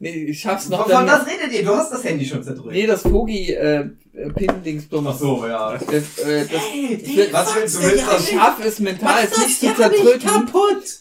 äh, 0.00 0.02
Nee, 0.04 0.24
ich 0.26 0.40
schaff's 0.40 0.68
noch. 0.68 0.88
Wovon 0.88 1.06
das 1.06 1.26
redet 1.26 1.52
ihr? 1.52 1.64
Du 1.64 1.74
hast 1.74 1.92
das 1.92 2.04
Handy 2.04 2.24
schon 2.24 2.42
zerdrückt. 2.44 2.72
Nee, 2.72 2.86
das 2.86 3.04
Vogi 3.04 3.52
äh, 3.52 3.90
äh, 4.14 4.30
Pin-Dingsbums. 4.32 5.08
Ach 5.10 5.18
so, 5.18 5.44
ja. 5.46 5.72
Das, 5.76 6.18
äh, 6.18 6.46
das, 6.46 6.60
Hey, 6.70 6.94
ich 7.02 7.16
will- 7.16 7.28
Was 7.32 7.54
willst 7.56 7.82
du? 7.82 7.88
Ich 7.88 8.04
das? 8.04 8.28
schaffe 8.30 8.68
es 8.68 8.78
mental, 8.78 9.24
es 9.24 9.36
nicht 9.38 9.58
zu 9.60 9.74
zerdrücken 9.74 10.48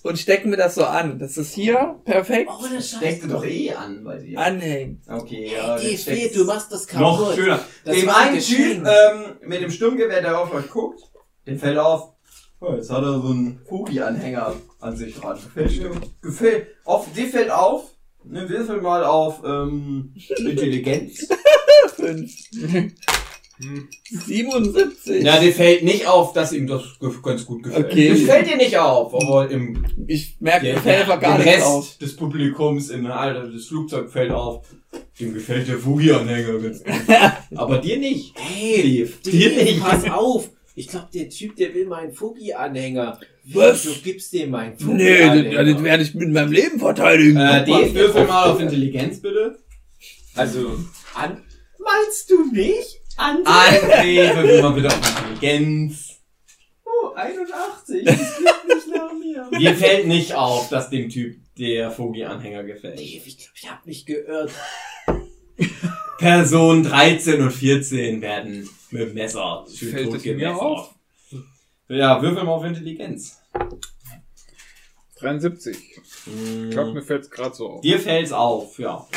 und 0.04 0.18
steck 0.18 0.46
mir 0.48 0.58
das 0.58 0.74
so 0.76 0.84
an. 0.86 1.20
Das 1.20 1.38
ist 1.38 1.54
hier 1.54 2.00
perfekt 2.06 2.50
Ohne 2.60 2.70
Scheiß. 2.82 2.96
Steckst 2.98 3.24
du 3.26 3.28
doch 3.28 3.46
eh 3.46 3.72
an 3.72 4.04
bei 4.04 4.18
dir. 4.18 4.40
anhängt. 4.40 5.02
Okay, 5.08 5.52
ja. 5.56 5.78
Jetzt 5.78 6.02
steckst- 6.04 6.36
du 6.36 6.46
machst 6.46 6.72
das 6.72 6.92
Noch 6.94 7.20
kaputt. 7.20 7.36
schöner. 7.36 7.60
Das 7.86 7.96
Dem 7.96 8.10
einen 8.10 8.40
Typ 8.40 8.78
ähm, 8.84 9.24
mit 9.48 9.62
dem 9.62 9.70
Sturmgewehr, 9.72 10.22
der 10.22 10.40
auf 10.42 10.52
euch 10.54 10.70
guckt, 10.70 11.02
dem 11.46 11.60
fällt 11.60 11.78
auf, 11.78 12.14
oh, 12.62 12.74
jetzt 12.74 12.90
hat 12.90 13.04
er 13.04 13.22
so 13.22 13.30
einen 13.30 13.60
Fugi-Anhänger 13.70 14.54
an 14.80 14.98
sich 14.98 15.16
dran. 15.16 15.38
Gefällt? 15.54 16.22
Gefällt. 16.22 16.68
Auf, 16.84 17.06
dir 17.14 17.28
fällt 17.28 17.52
auf, 17.52 17.92
ne, 18.30 18.50
würfel 18.50 18.82
mal 18.82 19.04
auf 19.04 19.42
ähm, 19.46 20.14
Intelligenz. 20.38 21.28
Fünf. 21.96 22.32
77. 24.04 25.24
Ja, 25.24 25.40
dir 25.40 25.52
fällt 25.52 25.84
nicht 25.84 26.06
auf, 26.08 26.32
dass 26.34 26.54
ihm 26.54 26.68
das 26.68 26.84
ganz 27.24 27.46
gut 27.46 27.64
gefällt. 27.64 27.88
Okay. 27.88 28.10
Das 28.10 28.20
fällt 28.22 28.48
dir 28.48 28.58
nicht 28.58 28.78
auf, 28.78 29.16
aber 29.16 29.50
im 29.50 29.84
Ich 30.06 30.36
merke, 30.40 30.68
der, 30.68 30.78
fällt 30.80 31.02
einfach 31.02 31.20
gar 31.20 31.38
dem 31.38 31.46
nichts 31.46 31.58
Rest 31.62 31.68
auf. 31.68 31.98
des 31.98 32.16
Publikums 32.16 32.90
im 32.90 33.08
Alter 33.08 33.48
des 33.48 33.66
Flugzeugs 33.68 34.12
fällt 34.12 34.32
auf, 34.32 34.68
dem 35.20 35.34
gefällt 35.34 35.68
der 35.68 35.80
Fugi-Anhänger 35.80 36.60
ganz 36.60 36.84
gut. 36.84 36.94
aber 37.56 37.80
dir 37.80 37.98
nicht. 37.98 38.36
Hey, 38.38 39.10
dir 39.26 39.50
Dave, 39.50 39.64
nicht. 39.64 39.80
pass 39.82 40.08
auf. 40.10 40.50
Ich 40.78 40.88
glaube, 40.90 41.08
der 41.12 41.28
Typ, 41.28 41.56
der 41.56 41.74
will 41.74 41.88
meinen 41.88 42.14
Fugi-Anhänger. 42.14 43.20
Was? 43.46 43.82
Du 43.82 43.94
gibst 44.04 44.32
dem 44.32 44.52
meinen 44.52 44.76
Nee, 44.78 45.18
Fugi-Anhänger. 45.18 45.64
das, 45.64 45.74
das 45.74 45.84
werde 45.84 46.04
ich 46.04 46.14
mit 46.14 46.30
meinem 46.30 46.52
Leben 46.52 46.80
verteidigen. 46.80 47.36
Äh, 47.38 47.66
Dave, 47.66 47.96
würfel 47.96 48.28
mal 48.28 48.52
auf 48.52 48.60
Intelligenz, 48.60 49.20
bitte. 49.20 49.58
Also, 50.36 50.78
an, 51.16 51.44
meinst 51.80 52.30
du 52.30 52.52
nicht? 52.52 53.02
An 53.18 53.44
André, 53.44 54.36
würfel 54.36 54.62
mal 54.62 54.70
bitte 54.74 54.90
auf 54.90 55.02
Intelligenz. 55.34 56.20
oh, 56.86 57.14
81. 57.16 58.06
Das 58.06 58.36
klingt 58.36 58.68
nicht 58.68 58.88
nach 58.96 59.14
mir. 59.14 59.50
Dir 59.60 59.74
fällt 59.76 60.06
nicht 60.06 60.36
auf, 60.36 60.70
dass 60.70 60.92
dem 60.92 61.10
Typ 61.10 61.38
der 61.58 61.90
Fogi-Anhänger 61.90 62.64
gefällt. 62.64 63.00
Dave, 63.00 63.22
ich 63.26 63.38
glaube, 63.40 63.54
ich 63.56 63.72
habe 63.72 63.82
mich 63.86 64.06
geirrt. 64.06 64.52
Person 66.20 66.84
13 66.84 67.42
und 67.42 67.52
14 67.52 68.22
werden 68.22 68.70
mit 68.92 69.02
dem 69.02 69.14
Messer 69.14 69.66
schön 69.74 69.92
Fällt 69.92 70.14
es 70.14 70.24
mir 70.26 70.56
auf? 70.56 70.94
Ja, 71.90 72.22
würfel 72.22 72.44
mal 72.44 72.52
auf 72.52 72.64
Intelligenz. 72.66 73.42
73. 75.20 75.76
Ich 76.26 76.70
glaube, 76.70 76.94
mir 76.94 77.02
fällt 77.02 77.24
es 77.24 77.32
gerade 77.32 77.56
so 77.56 77.70
auf. 77.70 77.82
Dir 77.82 78.00
fällt's 78.00 78.32
auf, 78.32 78.78
ja. 78.78 79.08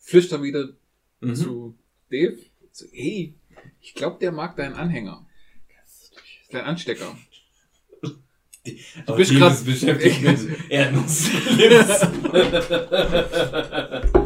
Flüster 0.00 0.42
wieder 0.42 0.68
Mhm. 1.20 1.34
zu 1.36 1.78
Dave. 2.10 2.38
So, 2.72 2.86
hey, 2.92 3.34
ich 3.80 3.94
glaube, 3.94 4.18
der 4.18 4.32
mag 4.32 4.56
deinen 4.56 4.74
Anhänger. 4.74 5.24
Dein 6.50 6.64
Anstecker. 6.64 7.16
Du 9.06 9.16
bist 9.16 9.34
grad- 9.34 9.64
beschäftigt 9.64 10.22
mit 10.22 10.38
Erdnusslips. 10.70 12.06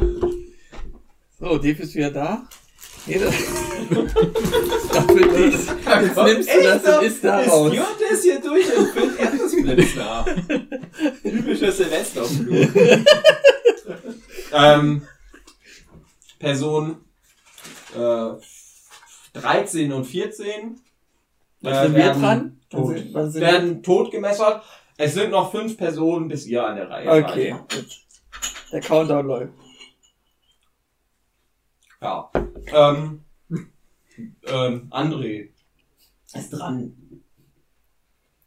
So, 1.39 1.59
Dave 1.59 1.83
ist 1.83 1.95
wieder 1.95 2.11
da. 2.11 2.47
Nee, 3.07 3.19
das, 3.19 3.35
das 4.93 5.05
für 5.07 5.29
dich. 5.29 5.55
Jetzt 5.55 6.17
nimmst 6.17 6.49
du 6.55 6.63
das 6.63 6.97
und 6.99 7.05
isst 7.05 7.25
da 7.25 7.41
raus. 7.43 7.73
Stewart 7.73 8.01
ist 8.11 8.23
hier 8.25 8.41
durch 8.41 8.77
und 8.77 8.87
füllt 8.89 9.19
Erdnussblitz 9.21 9.95
nach. 9.97 10.25
Typischer 11.23 11.73
Silvesterflug. 11.73 12.69
ähm, 14.53 15.03
Person 16.39 16.97
äh, 17.95 18.29
13 19.35 19.93
und 19.93 20.05
14 20.05 20.81
Was 21.61 21.77
äh, 21.79 21.83
sind 21.83 21.95
wir 21.95 22.03
werden 22.05 22.23
dran? 22.23 22.61
Tot. 22.71 22.83
Was 22.89 22.99
sind- 23.01 23.15
was 23.15 23.33
sind 23.33 23.43
werden 23.43 23.83
tot 23.83 24.11
gemessert. 24.11 24.63
Es 24.97 25.15
sind 25.15 25.31
noch 25.31 25.51
fünf 25.53 25.77
Personen, 25.77 26.27
bis 26.29 26.47
ihr 26.47 26.67
an 26.67 26.77
der 26.77 26.89
Reihe 26.91 27.11
Okay, 27.25 27.51
seid. 27.53 27.61
gut. 27.85 28.01
Der 28.73 28.81
Countdown 28.81 29.27
läuft. 29.27 29.53
Ja. 32.01 32.31
Ähm, 32.73 33.20
ähm, 34.47 34.86
André 34.90 35.48
ist 36.35 36.51
dran. 36.51 36.93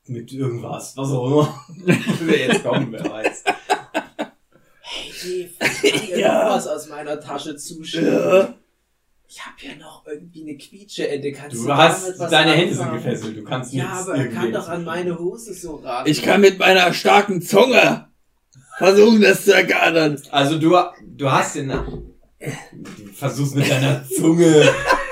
Mit 0.05 0.31
irgendwas, 0.33 0.97
was 0.97 1.09
auch 1.11 1.25
immer. 1.27 1.65
Wer 2.21 2.47
jetzt 2.47 2.63
kommen, 2.63 2.91
wer 2.91 3.05
weiß. 3.07 3.43
Hey, 4.81 5.11
Dave, 5.21 5.49
ich 5.83 5.93
kann 5.93 6.07
dir 6.07 6.19
Ja. 6.19 6.49
was 6.49 6.67
aus 6.67 6.89
meiner 6.89 7.19
Tasche 7.19 7.55
zuschieben. 7.55 8.07
Ja. 8.11 8.55
Ich 9.27 9.45
habe 9.45 9.55
hier 9.59 9.75
noch 9.75 10.07
irgendwie 10.07 10.41
eine 10.41 10.57
Quietscheente. 10.57 11.31
Kannst 11.31 11.57
du, 11.57 11.65
Du 11.67 11.75
hast, 11.75 12.03
damit 12.07 12.19
was 12.19 12.31
deine 12.31 12.51
Hände 12.53 12.73
sind 12.73 12.91
gefesselt, 12.91 13.37
du 13.37 13.43
kannst 13.43 13.71
Ja, 13.71 13.83
nichts 13.93 14.07
aber 14.09 14.17
er 14.17 14.27
kann 14.29 14.51
doch 14.51 14.67
an 14.67 14.83
meine 14.83 15.19
Hose 15.19 15.53
so 15.53 15.75
raten. 15.75 16.09
Ich 16.09 16.23
kann 16.23 16.41
mit 16.41 16.57
meiner 16.57 16.91
starken 16.93 17.43
Zunge 17.43 18.07
versuchen, 18.79 19.21
das 19.21 19.45
zu 19.45 19.53
ergattern. 19.53 20.19
Also 20.31 20.57
du, 20.57 20.75
du 21.05 21.31
hast 21.31 21.55
den, 21.55 21.71
du 22.39 23.13
versuchst 23.13 23.55
mit 23.55 23.69
deiner 23.69 24.03
Zunge 24.07 24.69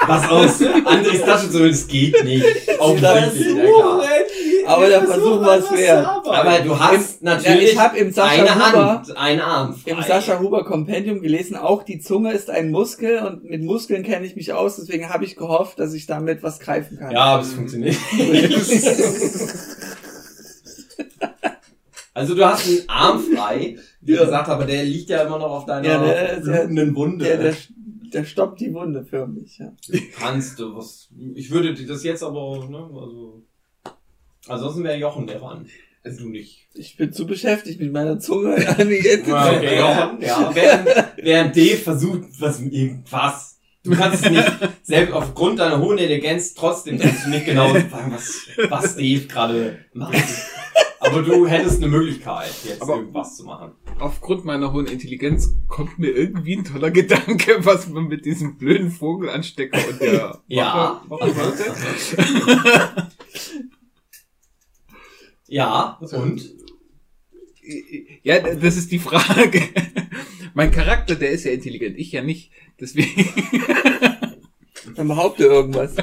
was 0.08 0.30
aus 0.30 0.62
Andres 0.86 1.22
Tasche 1.22 1.50
zu 1.50 1.60
holen, 1.60 1.72
das 1.72 1.88
geht 1.88 2.24
nicht. 2.24 2.46
Offensichtlich, 2.80 3.58
ja 3.58 3.64
klar. 3.64 4.04
Aber 4.68 4.88
der 4.88 5.04
Versuch 5.04 5.42
war 5.42 5.58
es 5.58 5.72
wert. 5.72 6.06
Aber 6.06 6.60
du 6.60 6.80
hast 6.80 7.24
natürlich 7.24 7.74
ich 7.74 7.80
habe 7.80 7.98
im 7.98 8.12
Sascha 8.12 8.42
eine 8.42 8.56
Huber, 8.56 8.90
Hand, 8.90 9.18
einen 9.18 9.42
Arm 9.42 9.76
frei. 9.76 9.92
im 9.92 10.02
Sascha 10.02 10.40
Huber 10.40 10.66
Kompendium 10.66 11.22
gelesen, 11.22 11.56
auch 11.56 11.84
die 11.84 12.00
Zunge 12.00 12.34
ist 12.34 12.50
ein 12.50 12.72
Muskel 12.72 13.20
und 13.20 13.44
mit 13.44 13.64
Muskeln 13.64 14.04
kenne 14.04 14.26
ich 14.26 14.36
mich 14.36 14.54
aus, 14.54 14.78
deswegen 14.78 15.10
habe 15.10 15.26
ich 15.26 15.36
gehofft, 15.36 15.80
dass 15.80 15.94
ich 15.94 16.06
damit 16.06 16.44
was 16.44 16.60
greifen 16.60 16.98
kann. 16.98 17.12
Ja, 17.12 17.24
aber 17.24 17.44
es 17.44 17.54
funktioniert. 17.54 17.96
also 22.14 22.36
du 22.36 22.46
hast 22.46 22.68
einen 22.68 22.84
Arm 22.88 23.24
frei, 23.36 23.78
wie 24.08 24.14
Ja. 24.14 24.24
gesagt, 24.26 24.50
aber 24.50 24.66
der 24.66 24.84
liegt 24.84 25.10
ja 25.10 25.22
immer 25.24 25.38
noch 25.38 25.52
auf 25.52 25.66
deiner 25.66 25.88
Ja, 25.88 26.04
der- 26.04 26.36
der- 26.40 26.42
blutenden 26.42 26.96
Wunde. 26.96 27.26
Der, 27.26 27.38
der, 27.38 27.56
der 28.14 28.24
stoppt 28.24 28.60
die 28.62 28.74
Wunde 28.74 29.04
für 29.06 29.28
mich, 29.28 29.58
ja. 29.60 29.74
Kannst 30.20 30.60
du 30.60 30.76
was. 30.76 31.10
Ich 31.36 31.52
würde 31.52 31.74
dir 31.74 31.86
das 31.88 32.04
jetzt 32.04 32.24
aber, 32.24 32.68
ne, 32.70 32.78
also. 32.94 33.44
Ansonsten 34.48 34.84
wäre 34.84 34.98
Jochen 34.98 35.28
der 35.28 35.40
Mann. 35.40 35.66
Also 36.04 36.24
du 36.24 36.30
nicht. 36.30 36.68
Ich 36.74 36.96
bin 36.96 37.12
zu 37.12 37.28
beschäftigt 37.28 37.82
mit 37.82 37.92
meiner 37.92 38.18
Zunge 38.20 38.56
Ja, 38.64 38.76
zu 38.78 38.82
okay, 38.84 39.78
Jochen, 39.80 40.22
ja. 40.22 40.52
Während, 40.54 40.88
während 41.22 41.58
Dave 41.58 41.76
versucht, 41.78 42.22
was 42.40 42.62
irgendwas. 42.62 43.60
Du 43.84 43.92
kannst 43.96 44.26
es 44.26 44.32
nicht, 44.32 44.52
selbst 44.84 45.14
aufgrund 45.14 45.60
deiner 45.60 45.80
hohen 45.80 45.98
Intelligenz, 45.98 46.54
trotzdem 46.54 46.98
kannst 46.98 47.26
du 47.26 47.30
nicht 47.30 47.46
genau 47.46 47.74
sagen, 47.74 48.12
was, 48.14 48.48
was 48.70 48.96
Dave 48.96 49.28
gerade 49.28 49.80
macht. 49.94 50.16
Aber 51.08 51.22
du 51.22 51.48
hättest 51.48 51.78
eine 51.78 51.88
Möglichkeit, 51.88 52.52
jetzt 52.66 52.82
Aber- 52.82 52.98
irgendwas 52.98 53.36
zu 53.38 53.44
machen. 53.46 53.72
Aufgrund 54.00 54.46
meiner 54.46 54.72
hohen 54.74 54.86
Intelligenz 54.88 55.50
kommt 55.68 55.98
mir 55.98 56.10
irgendwie 56.10 56.58
ein 56.58 56.64
toller 56.66 56.92
Gedanke, 56.92 57.58
was 57.66 57.88
man 57.90 58.08
mit 58.08 58.26
diesem 58.26 58.58
blöden 58.58 58.92
Vogelanstecker 58.92 59.80
und 59.90 60.00
der 60.02 60.42
Ja. 60.48 61.02
Wache 61.08 61.32
sollte. 61.34 63.08
Ja, 65.48 65.98
und? 66.14 66.56
Ja, 68.24 68.40
das 68.40 68.78
ist 68.78 68.92
die 68.92 69.00
Frage. 69.00 69.62
Mein 70.54 70.72
Charakter, 70.72 71.16
der 71.16 71.32
ist 71.32 71.44
ja 71.46 71.52
intelligent, 71.52 71.98
ich 71.98 72.12
ja 72.12 72.22
nicht. 72.22 72.52
Deswegen. 72.80 73.26
Dann 74.96 75.08
behaupte 75.08 75.46
irgendwas. 75.46 75.96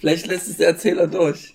Vielleicht 0.00 0.26
lässt 0.26 0.48
es 0.48 0.56
der 0.58 0.68
Erzähler 0.68 1.06
durch. 1.06 1.54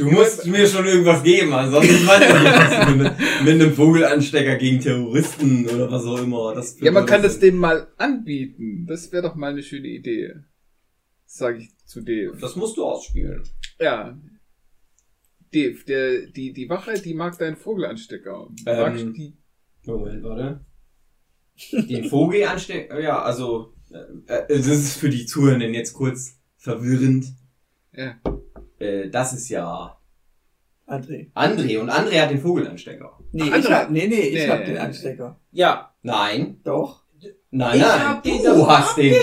Du 0.00 0.10
musst 0.10 0.46
mir 0.46 0.66
schon 0.66 0.86
irgendwas 0.86 1.22
geben, 1.22 1.52
ansonsten 1.52 2.06
weiß 2.06 2.22
ich 2.22 2.42
nicht, 2.42 2.54
was 2.54 2.86
du 2.86 2.96
mit, 2.96 3.44
mit 3.44 3.62
einem 3.62 3.74
Vogelanstecker 3.74 4.56
gegen 4.56 4.80
Terroristen 4.80 5.68
oder 5.68 5.90
was 5.90 6.04
auch 6.06 6.22
immer. 6.22 6.54
Das 6.54 6.80
Ja, 6.80 6.90
man 6.90 7.04
kann 7.04 7.22
das 7.22 7.38
dem 7.38 7.56
mal 7.56 7.88
anbieten. 7.98 8.86
Das 8.86 9.12
wäre 9.12 9.22
doch 9.22 9.34
mal 9.34 9.50
eine 9.50 9.62
schöne 9.62 9.88
Idee. 9.88 10.34
Sag 11.26 11.58
ich 11.58 11.76
zu 11.84 12.00
Dave. 12.00 12.36
Das 12.40 12.56
musst 12.56 12.78
du 12.78 12.84
ausspielen. 12.84 13.42
Ja. 13.78 14.18
Dave, 15.52 15.84
der, 15.86 16.26
die, 16.28 16.52
die 16.52 16.68
Wache, 16.68 16.94
die 16.94 17.14
mag 17.14 17.38
deinen 17.38 17.56
Vogelanstecker. 17.56 18.48
Ähm, 18.66 19.14
die 19.14 19.36
Moment, 19.84 20.22
warte. 20.22 20.64
Den 21.72 22.08
Vogelanstecker, 22.08 23.00
ja, 23.00 23.22
also, 23.22 23.74
äh, 23.90 24.34
äh, 24.34 24.46
das 24.48 24.66
ist 24.66 24.96
für 24.96 25.10
die 25.10 25.26
Zuhörenden 25.26 25.74
jetzt 25.74 25.92
kurz 25.92 26.38
verwirrend. 26.56 27.26
Ja. 27.92 28.18
Äh, 28.80 29.08
das 29.10 29.32
ist 29.32 29.48
ja 29.48 29.96
André. 30.86 31.28
André 31.34 31.78
und 31.78 31.90
André 31.90 32.20
hat 32.20 32.30
den 32.30 32.42
Vogelanstecker. 32.42 33.16
Nee, 33.32 33.44
Ach, 33.52 33.58
ich 33.58 33.64
André. 33.66 33.70
hab, 33.74 33.90
nee, 33.90 34.06
nee, 34.08 34.14
ich 34.16 34.34
Nee. 34.34 34.48
hab 34.48 34.64
den 34.64 34.76
Anstecker. 34.78 35.38
Ja. 35.52 35.92
Nein, 36.02 36.60
Doch. 36.64 37.04
nein, 37.50 37.76
Ich 37.76 37.82
nein. 37.82 38.08
hab 38.08 38.22
den 38.24 38.42
du 38.42 38.66
hast 38.66 38.96
den. 38.96 39.14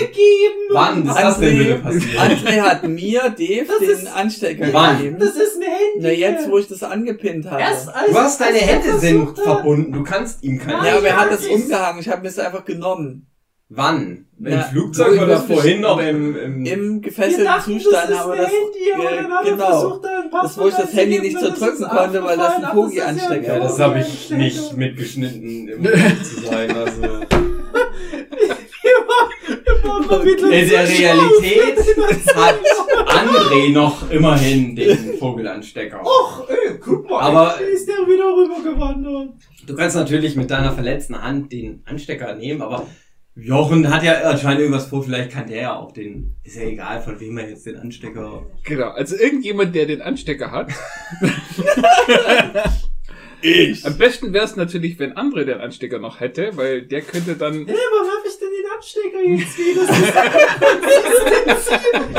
Wann 0.70 1.02
ist 1.06 1.14
das 1.16 1.38
denn 1.40 1.48
André- 1.56 1.58
bitte 1.58 1.78
passiert? 1.80 2.18
André 2.20 2.60
hat 2.60 2.84
mir, 2.84 3.20
Dave, 3.30 3.66
Das 3.66 3.78
den 3.80 3.90
ist- 3.90 4.06
Anstecker 4.06 4.72
Wann? 4.72 4.96
gegeben. 4.98 5.18
Das 5.18 5.30
ist 5.36 5.56
ein 5.56 5.62
Handy. 5.62 6.00
Na, 6.00 6.10
jetzt, 6.10 6.50
wo 6.50 6.58
ich 6.58 6.68
das 6.68 6.82
angepinnt 6.82 7.50
habe. 7.50 7.60
Erst 7.60 7.88
als, 7.88 8.10
Du 8.10 8.14
hast 8.18 8.40
deine 8.40 8.58
Hände 8.58 8.98
sind 8.98 9.38
verbunden, 9.38 9.92
du 9.92 10.04
kannst 10.04 10.42
ihm 10.44 10.58
keine. 10.58 10.86
ja, 10.88 10.96
aber 10.98 11.08
er 11.08 11.16
hat 11.20 11.32
das 11.32 11.46
umgehangen. 11.46 12.00
Ich 12.00 12.08
habe 12.08 12.22
mir 12.22 12.28
es 12.28 12.38
einfach 12.38 12.64
genommen. 12.64 13.26
Wann? 13.70 14.24
Im 14.38 14.44
Na, 14.54 14.62
Flugzeug 14.62 15.14
ich 15.14 15.20
oder 15.20 15.26
das 15.34 15.44
vorhin 15.44 15.80
noch 15.82 15.98
im, 16.00 16.34
im 16.36 16.64
Im 16.64 17.02
gefesselten 17.02 17.44
dachten, 17.44 17.78
Zustand 17.80 18.04
das 18.08 18.16
ist 18.18 18.24
aber 18.24 18.36
das. 18.36 18.46
Handy, 18.46 18.78
äh, 18.94 19.50
genau. 19.50 19.66
versucht, 19.66 20.04
Das, 20.32 20.58
wo 20.58 20.68
ich 20.68 20.74
das 20.74 20.92
Handy 20.94 21.18
nicht 21.18 21.38
zerdrücken 21.38 21.82
es 21.82 21.88
konnte, 21.88 22.24
weil 22.24 22.36
das 22.38 22.54
ein 22.56 22.64
ach, 22.64 22.72
Pogi-Anstecker 22.72 23.54
Ja, 23.54 23.58
das 23.58 23.78
habe 23.78 24.00
ich 24.00 24.30
nicht 24.30 24.76
mitgeschnitten, 24.76 25.70
um 25.74 25.84
zu 26.24 26.40
sein. 26.46 26.70
Also. 26.76 27.02
In 30.50 30.68
der 30.68 30.88
Realität 30.88 31.78
hat 32.34 32.58
André 33.06 33.72
noch 33.72 34.10
immerhin 34.10 34.74
den 34.76 35.18
Vogelanstecker. 35.20 36.00
Och, 36.02 36.48
ey, 36.48 36.78
guck 36.82 37.08
mal, 37.10 37.20
Aber- 37.20 37.60
ist 37.60 37.86
der 37.86 37.96
wieder 38.06 38.24
rübergewandert. 38.34 39.34
Du 39.66 39.74
kannst 39.74 39.96
natürlich 39.96 40.36
mit 40.36 40.50
deiner 40.50 40.72
verletzten 40.72 41.20
Hand 41.22 41.52
den 41.52 41.82
Anstecker 41.84 42.34
nehmen, 42.34 42.62
aber 42.62 42.86
Jochen 43.40 43.88
hat 43.88 44.02
ja 44.02 44.22
anscheinend 44.22 44.60
irgendwas 44.60 44.86
vor, 44.86 45.04
vielleicht 45.04 45.30
kann 45.30 45.46
der 45.46 45.62
ja 45.62 45.76
auch 45.76 45.92
den. 45.92 46.34
Ist 46.42 46.56
ja 46.56 46.62
egal, 46.62 47.00
von 47.00 47.20
wem 47.20 47.38
er 47.38 47.48
jetzt 47.48 47.66
den 47.66 47.76
Anstecker. 47.76 48.46
Genau, 48.64 48.90
also 48.90 49.16
irgendjemand, 49.16 49.74
der 49.74 49.86
den 49.86 50.02
Anstecker 50.02 50.50
hat. 50.50 50.72
Ich. 53.40 53.86
Am 53.86 53.96
besten 53.96 54.32
wäre 54.32 54.44
es 54.44 54.56
natürlich, 54.56 54.98
wenn 54.98 55.12
André 55.12 55.44
den 55.44 55.60
Anstecker 55.60 56.00
noch 56.00 56.18
hätte, 56.18 56.56
weil 56.56 56.82
der 56.82 57.02
könnte 57.02 57.36
dann. 57.36 57.66
Hey, 57.68 57.76
warum 57.92 58.08
hab 58.08 58.26
ich 58.26 58.36
denn 58.36 58.48
den 58.50 58.66
Anstecker 58.76 59.20
jetzt 59.22 59.56
wieder? 59.56 59.86
Das 61.46 61.58
ist 61.58 61.72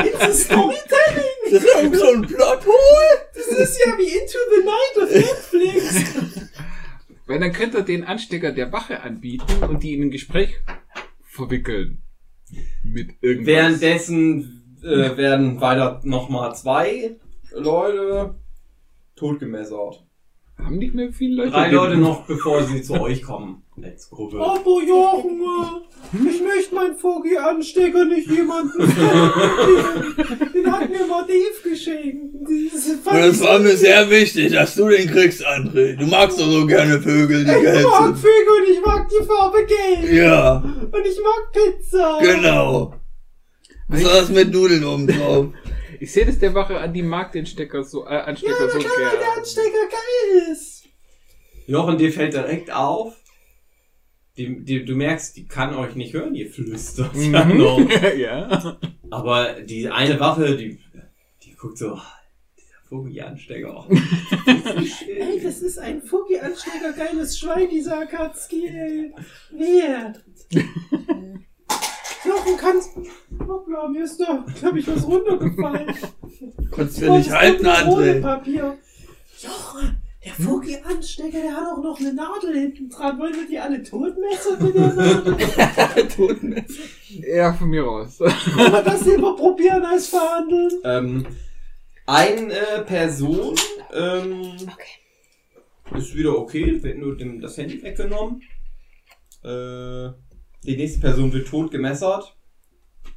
It's 0.05 0.21
a 0.21 0.31
Storytelling. 0.31 1.39
Das 1.51 1.61
ist 1.61 1.75
irgend 1.75 1.95
so 1.97 2.07
ein 2.13 2.21
Plothole. 2.21 3.27
Das 3.33 3.47
ist 3.47 3.85
ja 3.85 3.97
wie 3.97 4.07
Into 4.07 4.37
the 4.55 4.63
Night 4.63 4.95
auf 5.03 5.13
Netflix. 5.13 6.05
Weil 7.27 7.39
dann 7.39 7.51
könnte 7.51 7.79
er 7.79 7.83
den 7.83 8.05
Anstecker 8.05 8.53
der 8.53 8.71
Wache 8.71 9.01
anbieten 9.01 9.61
und 9.67 9.83
die 9.83 9.95
in 9.95 10.03
ein 10.03 10.11
Gespräch 10.11 10.55
verwickeln. 11.39 12.03
Mit 12.83 13.11
irgendwas. 13.21 13.47
Währenddessen 13.47 14.77
äh, 14.81 15.17
werden 15.17 15.61
weiter 15.61 16.01
nochmal 16.03 16.55
zwei 16.55 17.15
Leute 17.51 18.35
totgemessert. 19.15 20.05
Haben 20.57 20.77
nicht 20.77 20.93
mehr 20.93 21.11
viele 21.11 21.43
Leute. 21.43 21.51
Drei 21.51 21.71
Leute 21.71 21.97
noch, 22.07 22.25
bevor 22.25 22.63
sie 22.63 22.81
zu 22.81 22.99
euch 22.99 23.23
kommen. 23.23 23.63
Als 23.83 24.09
Gruppe. 24.09 24.39
Aber 24.39 24.81
Jochen, 24.85 25.41
ich 26.13 26.41
möchte 26.41 26.75
meinen 26.75 26.95
Vogel-Anstecker 26.97 28.05
nicht 28.05 28.29
jemandem 28.29 28.81
schenken. 28.81 30.51
Den 30.53 30.71
hat 30.71 30.89
mir 30.89 31.05
mal 31.07 31.25
Dave 31.27 31.69
geschenkt. 31.69 32.35
Das 33.05 33.41
war 33.41 33.59
mir 33.59 33.75
sehr 33.77 34.09
wichtig, 34.09 34.51
dass 34.53 34.75
du 34.75 34.87
den 34.89 35.09
kriegst, 35.09 35.45
André. 35.45 35.95
Du 35.95 36.05
magst 36.05 36.39
doch 36.39 36.49
so 36.49 36.65
gerne 36.65 37.01
Vögel, 37.01 37.45
die 37.45 37.51
Ich 37.51 37.85
mag. 37.85 38.17
Vögel 38.17 38.61
und 38.61 38.69
ich 38.71 38.85
mag 38.85 39.07
die 39.09 39.23
Farbe 39.25 39.65
gelb. 39.65 40.11
Ja, 40.11 40.57
Und 40.91 41.05
ich 41.05 41.19
mag 41.23 41.51
Pizza. 41.53 42.19
genau. 42.21 42.93
Besonders 43.87 44.29
mit 44.29 44.51
Nudeln 44.53 44.83
oben 44.85 45.07
drauf. 45.07 45.47
Ich 45.99 46.11
sehe 46.13 46.25
das 46.25 46.39
der 46.39 46.53
Wache 46.53 46.77
an, 46.79 46.93
die 46.93 47.01
mag 47.01 47.31
den 47.33 47.45
Stecker 47.45 47.83
so, 47.83 48.05
äh, 48.05 48.13
Ja, 48.13 48.19
Anstecker 48.25 48.53
na 48.59 48.69
so 48.71 48.77
klar, 48.79 48.91
weil 49.11 49.19
der. 49.19 49.37
Anstecker 49.37 49.87
geil 49.89 50.51
ist. 50.51 50.83
Jochen, 51.67 51.97
dir 51.97 52.11
fällt 52.11 52.33
direkt 52.33 52.71
auf. 52.71 53.13
Die, 54.39 54.63
die, 54.63 54.85
du 54.85 54.95
merkst, 54.95 55.35
die 55.35 55.45
kann 55.45 55.75
euch 55.75 55.95
nicht 55.95 56.13
hören, 56.13 56.33
ihr 56.33 56.49
flüstert 56.49 57.13
ja 57.13 57.43
noch. 57.43 57.77
ja. 58.17 58.77
Aber 59.09 59.59
die 59.61 59.89
eine 59.89 60.17
Waffe, 60.17 60.55
die, 60.55 60.79
die 61.43 61.55
guckt 61.55 61.77
so, 61.77 61.95
"Ah, 61.95 62.05
dieser 62.57 62.79
Vogelanstecker. 62.87 63.85
Ey, 63.89 65.41
das 65.43 65.59
ist 65.59 65.77
ein 65.77 66.01
Vogel-Anstecker 66.01 66.93
geiles 66.93 67.37
Schwein, 67.37 67.67
dieser 67.69 67.99
Akatsuki, 67.99 68.67
ey. 68.67 69.13
Wert. 69.51 70.23
Jochen, 72.25 72.57
kannst... 72.57 72.91
Hoppla, 73.45 73.89
mir 73.89 74.05
ist 74.05 74.21
da, 74.21 74.45
glaub 74.57 74.75
ich, 74.77 74.87
was 74.87 75.05
runtergefallen. 75.05 75.93
Konntest 76.71 77.01
du 77.01 77.11
nicht 77.17 77.31
halten, 77.31 77.65
André. 77.67 78.21
Papier. 78.21 78.77
Jochen, 79.41 79.97
der 80.37 80.45
Fugi-Anstecker, 80.45 81.41
der 81.41 81.53
hat 81.55 81.67
auch 81.67 81.83
noch 81.83 81.99
eine 81.99 82.13
Nadel 82.13 82.57
hinten 82.59 82.89
dran. 82.89 83.19
Wollen 83.19 83.33
wir 83.33 83.47
die 83.47 83.59
alle 83.59 83.81
totmessen 83.83 84.63
mit 84.63 84.75
der 84.75 84.93
Nadel? 84.93 86.07
Totenmesser. 86.07 86.83
Ja, 87.33 87.53
von 87.53 87.69
mir 87.69 87.85
aus. 87.85 88.19
Wollen 88.19 88.71
wir 88.71 88.83
das 88.83 89.05
lieber 89.05 89.35
probieren 89.35 89.83
als 89.83 90.07
verhandeln? 90.07 90.71
Ähm, 90.83 91.25
eine 92.05 92.83
Person 92.85 93.55
ähm, 93.93 94.53
ist 95.95 96.15
wieder 96.15 96.37
okay, 96.37 96.81
wird 96.81 96.97
nur 96.97 97.17
dem, 97.17 97.41
das 97.41 97.57
Handy 97.57 97.81
weggenommen. 97.81 98.41
Äh, 99.43 100.09
die 100.63 100.75
nächste 100.75 100.99
Person 100.99 101.31
wird 101.31 101.47
tot 101.47 101.71
gemessert. 101.71 102.35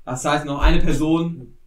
Das 0.05 0.25
heißt, 0.25 0.45
noch 0.47 0.61
eine 0.61 0.81
Person 0.81 1.59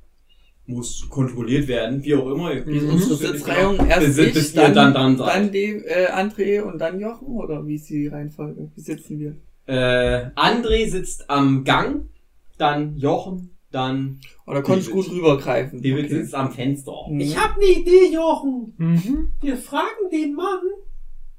muss 0.67 1.07
kontrolliert 1.09 1.67
werden, 1.67 2.03
wie 2.03 2.15
auch 2.15 2.27
immer. 2.31 2.51
Wie 2.65 2.77
ist 2.77 2.83
unsere 2.85 3.15
Sitzreihung? 3.15 3.87
Erst 3.87 4.07
bis, 4.07 4.17
ich, 4.17 4.33
bis 4.33 4.53
dann, 4.53 4.71
ihr 4.71 4.75
dann 4.75 4.93
dran 4.93 5.17
seid. 5.17 5.27
dann 5.35 5.51
die 5.51 5.65
äh, 5.85 6.07
André 6.11 6.61
und 6.61 6.79
dann 6.79 6.99
Jochen? 6.99 7.27
Oder 7.27 7.65
wie 7.67 7.75
ist 7.75 7.89
die 7.89 8.07
Reihenfolge? 8.07 8.71
Wie 8.75 8.81
sitzen 8.81 9.19
wir? 9.19 9.35
Äh, 9.67 10.31
André 10.35 10.89
sitzt 10.89 11.29
am 11.29 11.63
Gang, 11.63 12.09
dann 12.57 12.95
Jochen, 12.97 13.55
dann 13.71 14.19
Oder 14.47 14.61
konnte 14.63 14.81
ich 14.81 14.89
David. 14.89 15.05
gut 15.05 15.11
rübergreifen? 15.15 15.81
David 15.81 16.05
Okay. 16.05 16.15
sitzt 16.21 16.33
am 16.35 16.51
Fenster. 16.51 16.93
Mhm. 17.09 17.19
Ich 17.19 17.37
hab 17.37 17.57
ne 17.57 17.65
Idee, 17.65 18.11
Jochen. 18.13 18.73
Mhm. 18.77 19.31
Wir 19.41 19.57
fragen 19.57 20.09
den 20.11 20.33
Mann, 20.33 20.61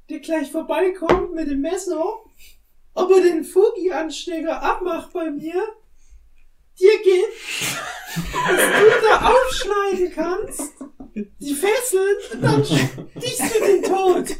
der 0.09 0.19
gleich 0.19 0.51
vorbeikommt 0.51 1.33
mit 1.35 1.49
dem 1.49 1.61
Messer, 1.61 2.01
ob 2.93 3.11
er 3.11 3.21
den 3.23 3.43
Fugi-Anstecker 3.43 4.61
abmacht 4.63 5.11
bei 5.13 5.29
mir, 5.31 5.61
dir 6.79 6.97
gibt, 7.03 7.33
dass 8.47 8.61
du 8.61 9.07
da 9.07 9.31
aufschneiden 9.31 10.11
kannst, 10.13 10.73
die 11.39 11.53
Fesseln, 11.53 12.17
und 12.33 12.41
dann 12.43 12.63
stichst 12.65 13.55
du 13.55 13.65
den 13.65 13.83
tot. 13.83 14.35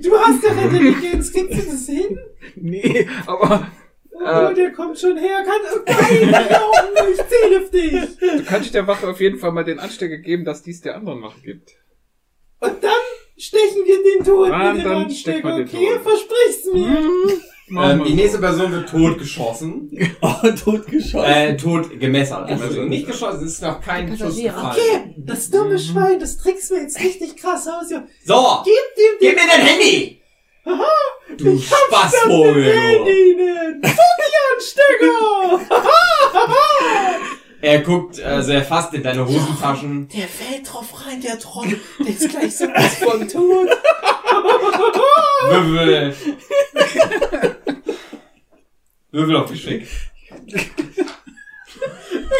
Du 0.00 0.16
hast 0.18 0.44
doch 0.44 0.56
Intelligenz, 0.62 1.32
kriegst 1.32 1.58
du 1.66 1.70
das 1.70 1.86
hin? 1.86 2.18
Nee, 2.56 3.08
aber 3.26 3.70
Oh, 4.20 4.24
Äh. 4.50 4.54
der 4.54 4.72
kommt 4.72 4.98
schon 4.98 5.16
her, 5.16 5.44
kann, 5.44 5.60
oh 5.76 5.80
nein, 5.86 6.48
Jochen, 6.50 7.12
ich 7.12 7.20
zähle 7.28 7.62
auf 7.62 7.70
dich. 7.70 8.18
du 8.18 8.44
kannst 8.44 8.74
der 8.74 8.84
Wache 8.88 9.06
auf 9.08 9.20
jeden 9.20 9.38
Fall 9.38 9.52
mal 9.52 9.62
den 9.62 9.78
Anstecker 9.78 10.16
geben, 10.18 10.44
dass 10.44 10.64
dies 10.64 10.80
der 10.80 10.96
anderen 10.96 11.22
Wache 11.22 11.40
gibt. 11.40 11.70
Und 12.58 12.82
dann 12.82 12.90
stechen 13.36 13.84
wir 13.86 14.02
den 14.02 14.24
tot 14.24 14.50
Ah, 14.50 14.72
mit 14.72 14.82
dem 14.84 14.90
dann 14.90 15.10
stechen 15.12 15.44
wir 15.44 15.54
Anstecker, 15.54 15.78
okay? 15.78 16.00
Versprich's 16.02 16.64
mir. 16.72 17.40
Ähm, 17.70 18.04
die 18.04 18.14
nächste 18.14 18.38
Person 18.38 18.72
wird 18.72 18.88
totgeschossen. 18.88 19.90
Oh, 20.20 20.34
totgeschossen. 20.64 21.24
Äh, 21.24 21.56
tot 21.56 21.98
gemessert. 22.00 22.48
Also 22.48 22.64
Gemessert. 22.64 22.88
nicht 22.88 23.06
geschossen, 23.06 23.44
es 23.44 23.52
ist 23.54 23.62
noch 23.62 23.80
kein 23.80 24.16
Schuss 24.16 24.36
gefallen. 24.36 24.70
Okay, 24.76 25.14
das 25.18 25.50
dumme 25.50 25.78
Schwein, 25.78 26.18
das 26.18 26.36
trickst 26.38 26.70
mir 26.72 26.80
jetzt 26.82 26.98
richtig 27.00 27.36
krass 27.36 27.66
aus. 27.68 27.90
Ja. 27.90 28.04
So, 28.24 28.62
Gib 28.64 28.74
dem 28.96 29.18
gib 29.20 29.34
mir 29.34 29.46
dein 29.50 29.66
Handy! 29.66 30.20
Du 31.36 31.54
Ich 31.54 31.70
hab's 31.70 31.80
schon 31.90 32.30
Spaßvogel, 32.30 32.54
gesehen, 32.64 33.04
du. 33.04 33.10
Ihnen. 33.10 33.82
Fugi-Anstecker! 33.82 35.60
Er 37.60 37.80
guckt, 37.80 38.20
also 38.22 38.52
er 38.52 38.62
fasst 38.62 38.94
in 38.94 39.02
deine 39.02 39.26
Hosentaschen. 39.26 40.08
Der 40.08 40.28
fällt 40.28 40.72
drauf 40.72 40.86
rein, 41.06 41.20
der 41.20 41.38
Trottel. 41.40 41.80
Der 41.98 42.08
ist 42.08 42.28
gleich 42.28 42.56
so 42.56 42.66
was 42.68 42.94
von 42.96 43.26
tot. 43.26 43.68
Würfel. 45.46 46.14
Würfel 49.10 49.36
auf 49.36 49.50
Geschick. 49.50 49.86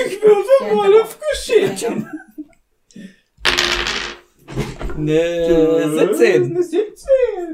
Ich 0.06 0.22
würfe 0.22 0.74
mal 0.74 1.00
auf 1.00 1.18
Geschick. 1.30 1.88
Ne, 4.96 5.90
17. 5.94 6.44
Eine 6.44 6.62
17, 6.62 6.86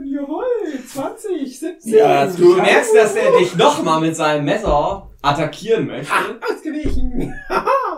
jawohl. 0.06 0.44
20, 0.86 1.58
17. 1.60 1.94
Ja, 1.94 2.26
Du 2.26 2.54
merkst, 2.56 2.94
dass 2.94 3.14
er 3.14 3.32
dich 3.38 3.54
nochmal 3.54 4.00
mit 4.00 4.16
seinem 4.16 4.46
Messer 4.46 5.10
attackieren 5.20 5.86
möchte. 5.86 6.10
Ah, 6.12 6.24
ausgewichen. 6.50 7.34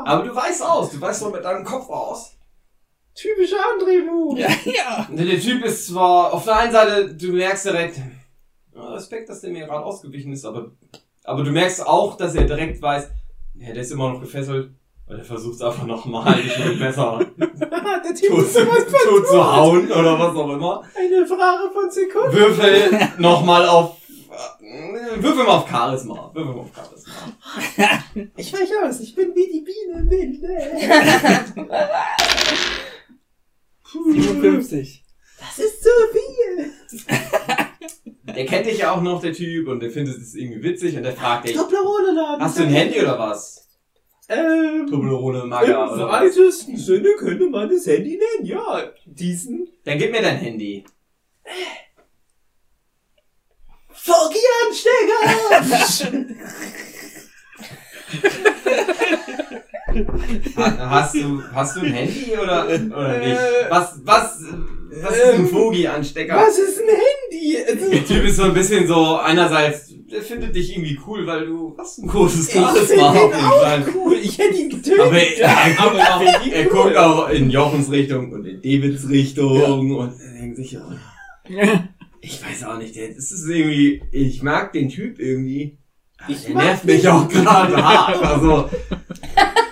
Aber 0.04 0.24
du 0.24 0.34
weißt 0.34 0.62
aus, 0.62 0.90
du 0.90 1.00
weißt 1.00 1.22
doch 1.22 1.32
mit 1.32 1.44
deinem 1.44 1.64
Kopf 1.64 1.88
aus. 1.88 2.35
Typischer 3.16 3.56
André-Move. 3.56 4.38
Ja, 4.38 4.48
ja. 4.64 5.08
Der 5.10 5.40
Typ 5.40 5.64
ist 5.64 5.86
zwar 5.86 6.34
auf 6.34 6.44
der 6.44 6.56
einen 6.56 6.72
Seite, 6.72 7.14
du 7.14 7.32
merkst 7.32 7.64
direkt, 7.64 7.98
Respekt, 8.74 9.30
dass 9.30 9.40
der 9.40 9.50
mir 9.50 9.66
gerade 9.66 9.84
ausgewichen 9.84 10.32
ist, 10.32 10.44
aber, 10.44 10.72
aber 11.24 11.42
du 11.42 11.50
merkst 11.50 11.86
auch, 11.86 12.18
dass 12.18 12.34
er 12.34 12.44
direkt 12.44 12.80
weiß, 12.82 13.08
ja, 13.54 13.72
der 13.72 13.82
ist 13.82 13.90
immer 13.90 14.12
noch 14.12 14.20
gefesselt. 14.20 14.70
Und 15.06 15.18
er 15.18 15.24
versucht 15.24 15.54
es 15.54 15.62
einfach 15.62 15.86
nochmal, 15.86 16.34
dich 16.34 16.58
mit 16.58 16.68
dem 16.68 16.78
Messer 16.80 17.20
der 17.38 18.14
Typ 18.14 18.28
tot, 18.28 18.40
ist 18.40 18.58
von 18.58 18.66
tot 18.66 19.28
zu 19.28 19.56
hauen 19.56 19.90
oder 19.90 20.18
was 20.18 20.36
auch 20.36 20.50
immer. 20.50 20.82
Eine 20.94 21.24
Frage 21.26 21.70
von 21.72 21.90
Sekunden. 21.90 22.36
Würfel 22.36 23.08
nochmal 23.18 23.66
auf, 23.66 23.98
äh, 24.60 25.22
würfel 25.22 25.44
mal 25.44 25.58
auf 25.58 25.70
Charisma. 25.70 26.30
Würfel 26.34 26.54
mal 26.54 26.60
auf 26.62 26.74
Charisma. 26.74 27.12
Ich 28.36 28.52
weich 28.52 28.68
aus, 28.84 29.00
ich 29.00 29.14
bin 29.14 29.32
wie 29.34 29.46
die 29.46 29.60
Biene 29.60 30.00
im 30.00 30.10
Winde. 30.10 30.48
57. 33.92 35.04
Das 35.38 35.58
ist 35.58 35.82
zu 35.82 35.88
viel. 36.12 36.72
Der 38.34 38.46
kennt 38.46 38.66
dich 38.66 38.78
ja 38.78 38.92
auch 38.92 39.02
noch, 39.02 39.20
der 39.20 39.32
Typ, 39.32 39.68
und 39.68 39.80
der 39.80 39.90
findet 39.90 40.16
es 40.18 40.34
irgendwie 40.34 40.62
witzig 40.62 40.96
und 40.96 41.02
der 41.02 41.12
fragt 41.12 41.46
dich, 41.46 41.54
Toblerone 41.54 42.12
laden. 42.12 42.42
hast 42.42 42.58
du 42.58 42.62
ein 42.64 42.70
Handy 42.70 43.00
oder 43.00 43.18
was? 43.18 43.68
Ähm, 44.28 44.86
Toblerone 44.90 45.44
Maga 45.44 45.86
im 45.86 45.92
oder 45.92 46.08
was? 46.08 46.22
weitesten 46.22 46.76
Sinne 46.76 47.14
könnte 47.16 47.48
man 47.48 47.68
das 47.70 47.86
Handy 47.86 48.18
nennen, 48.18 48.46
ja. 48.46 48.90
Diesen 49.04 49.68
Dann 49.84 49.98
gib 49.98 50.10
mir 50.10 50.22
dein 50.22 50.38
Handy. 50.38 50.84
Fugi-Anstecker! 53.92 56.34
Ha- 60.56 60.90
Hast 60.90 61.14
du, 61.14 61.42
hast 61.54 61.76
du 61.76 61.80
ein 61.80 61.92
Handy 61.92 62.32
oder, 62.42 62.66
oder 62.66 63.18
nicht? 63.18 63.30
Äh, 63.36 63.70
Was, 63.70 64.00
was, 64.04 64.40
was 65.02 65.16
ist 65.16 65.24
ein 65.34 65.40
ähm, 65.40 65.48
Fogi-Anstecker? 65.48 66.36
Was 66.36 66.58
ist 66.58 66.78
ein 66.80 66.88
Handy? 66.88 67.92
Der 67.92 68.04
Typ 68.04 68.24
ist 68.24 68.36
so 68.36 68.44
ein 68.44 68.54
bisschen 68.54 68.86
so, 68.86 69.16
einerseits, 69.16 69.92
der 70.10 70.22
findet 70.22 70.54
dich 70.54 70.72
irgendwie 70.72 70.98
cool, 71.06 71.26
weil 71.26 71.46
du 71.46 71.74
hast 71.78 71.98
ein 71.98 72.08
großes 72.08 72.52
Charisma 72.52 73.12
Fall. 73.12 73.84
cool. 73.94 74.14
Ich 74.22 74.38
hätte 74.38 74.54
ihn 74.54 74.70
getötet. 74.70 75.00
Aber 75.00 75.16
er, 75.18 75.48
er, 75.48 76.18
finde 76.18 76.46
ihn 76.46 76.52
er 76.52 76.66
cool. 76.66 76.82
guckt 76.84 76.96
auch 76.96 77.28
in 77.30 77.50
Jochens 77.50 77.90
Richtung 77.90 78.32
und 78.32 78.44
in 78.46 78.56
Davids 78.62 79.08
Richtung 79.08 79.96
und 79.96 80.20
er 80.20 80.40
denkt 80.40 80.56
sich, 80.56 80.76
oh, 80.78 80.92
ich 82.20 82.42
weiß 82.44 82.64
auch 82.64 82.78
nicht, 82.78 82.96
der, 82.96 83.08
das 83.08 83.30
ist 83.30 83.48
irgendwie, 83.48 84.02
ich 84.12 84.42
mag 84.42 84.72
den 84.72 84.88
Typ 84.88 85.18
irgendwie. 85.18 85.78
Ich 86.28 86.44
der 86.46 86.54
nervt 86.54 86.84
mich 86.84 87.06
auch 87.08 87.28
gerade 87.28 87.76
hart. 87.84 88.22
Also, 88.22 88.70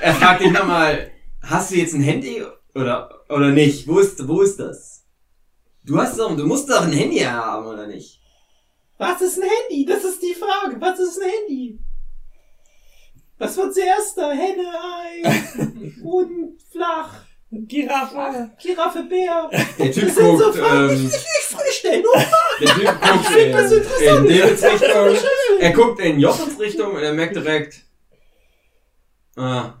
er 0.00 0.14
fragt 0.14 0.40
dich 0.42 0.50
nochmal, 0.50 1.10
hast 1.42 1.70
du 1.70 1.76
jetzt 1.76 1.94
ein 1.94 2.02
Handy 2.02 2.42
oder, 2.74 3.22
oder 3.28 3.50
nicht? 3.50 3.86
Wo 3.88 3.98
ist, 3.98 4.26
wo 4.26 4.42
ist 4.42 4.58
das? 4.60 5.04
Du 5.84 5.98
hast 5.98 6.18
doch, 6.18 6.36
du 6.36 6.46
musst 6.46 6.68
doch 6.68 6.82
ein 6.82 6.92
Handy 6.92 7.18
haben, 7.18 7.66
oder 7.66 7.86
nicht? 7.86 8.20
Was 8.98 9.20
ist 9.22 9.38
ein 9.38 9.48
Handy? 9.48 9.86
Das 9.86 10.04
ist 10.04 10.22
die 10.22 10.34
Frage. 10.34 10.80
Was 10.80 10.98
ist 10.98 11.18
ein 11.20 11.30
Handy? 11.30 11.78
Was 13.38 13.56
war 13.56 13.70
zuerst 13.70 14.18
da? 14.18 14.30
Henne, 14.32 14.66
Ei, 14.68 15.22
Huhn, 16.02 16.58
flach, 16.70 17.14
Giraffe. 17.50 18.50
Giraffe, 18.62 19.02
Bär. 19.04 19.48
Der 19.78 19.90
Typ 19.90 20.06
Das 20.06 20.14
sind 20.14 20.38
so 20.38 20.44
guckt, 20.44 20.58
Fragen, 20.58 20.88
die 20.90 20.94
ähm, 20.94 21.06
ich 21.06 21.12
nicht 21.12 21.48
freistellen. 21.48 22.02
Nur 22.02 22.14
der 22.60 22.74
Typ 22.74 23.00
guckt 23.00 23.26
find 23.26 23.54
das 23.54 23.72
in, 23.72 23.78
interessant. 23.78 24.28
in 24.30 24.38
Davids 24.38 24.62
Richtung. 24.62 24.78
Fragen. 24.90 25.18
Er 25.60 25.72
guckt 25.72 26.00
in 26.00 26.20
Jochens 26.20 26.60
Richtung 26.60 26.92
und 26.94 27.02
er 27.02 27.12
merkt 27.12 27.36
direkt, 27.36 27.84
ah, 29.36 29.74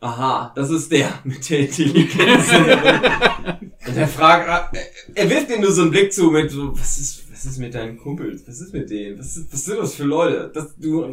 aha, 0.00 0.52
das 0.54 0.70
ist 0.70 0.90
der 0.92 1.08
mit 1.24 1.48
der 1.48 1.60
Intelligenz. 1.60 2.52
und 2.52 3.96
er 3.96 4.08
fragt, 4.08 4.76
er 5.14 5.30
wirft 5.30 5.50
ihm 5.50 5.60
nur 5.60 5.72
so 5.72 5.82
einen 5.82 5.90
Blick 5.90 6.12
zu 6.12 6.30
mit 6.30 6.50
so, 6.50 6.72
was 6.72 6.98
ist, 6.98 7.30
was 7.30 7.44
ist 7.44 7.58
mit 7.58 7.74
deinen 7.74 7.98
Kumpels? 7.98 8.46
Was 8.46 8.60
ist 8.60 8.72
mit 8.72 8.90
denen? 8.90 9.18
Was, 9.18 9.36
ist, 9.36 9.52
was 9.52 9.64
sind 9.64 9.78
das 9.78 9.94
für 9.94 10.04
Leute? 10.04 10.50
Das, 10.52 10.76
du, 10.76 11.12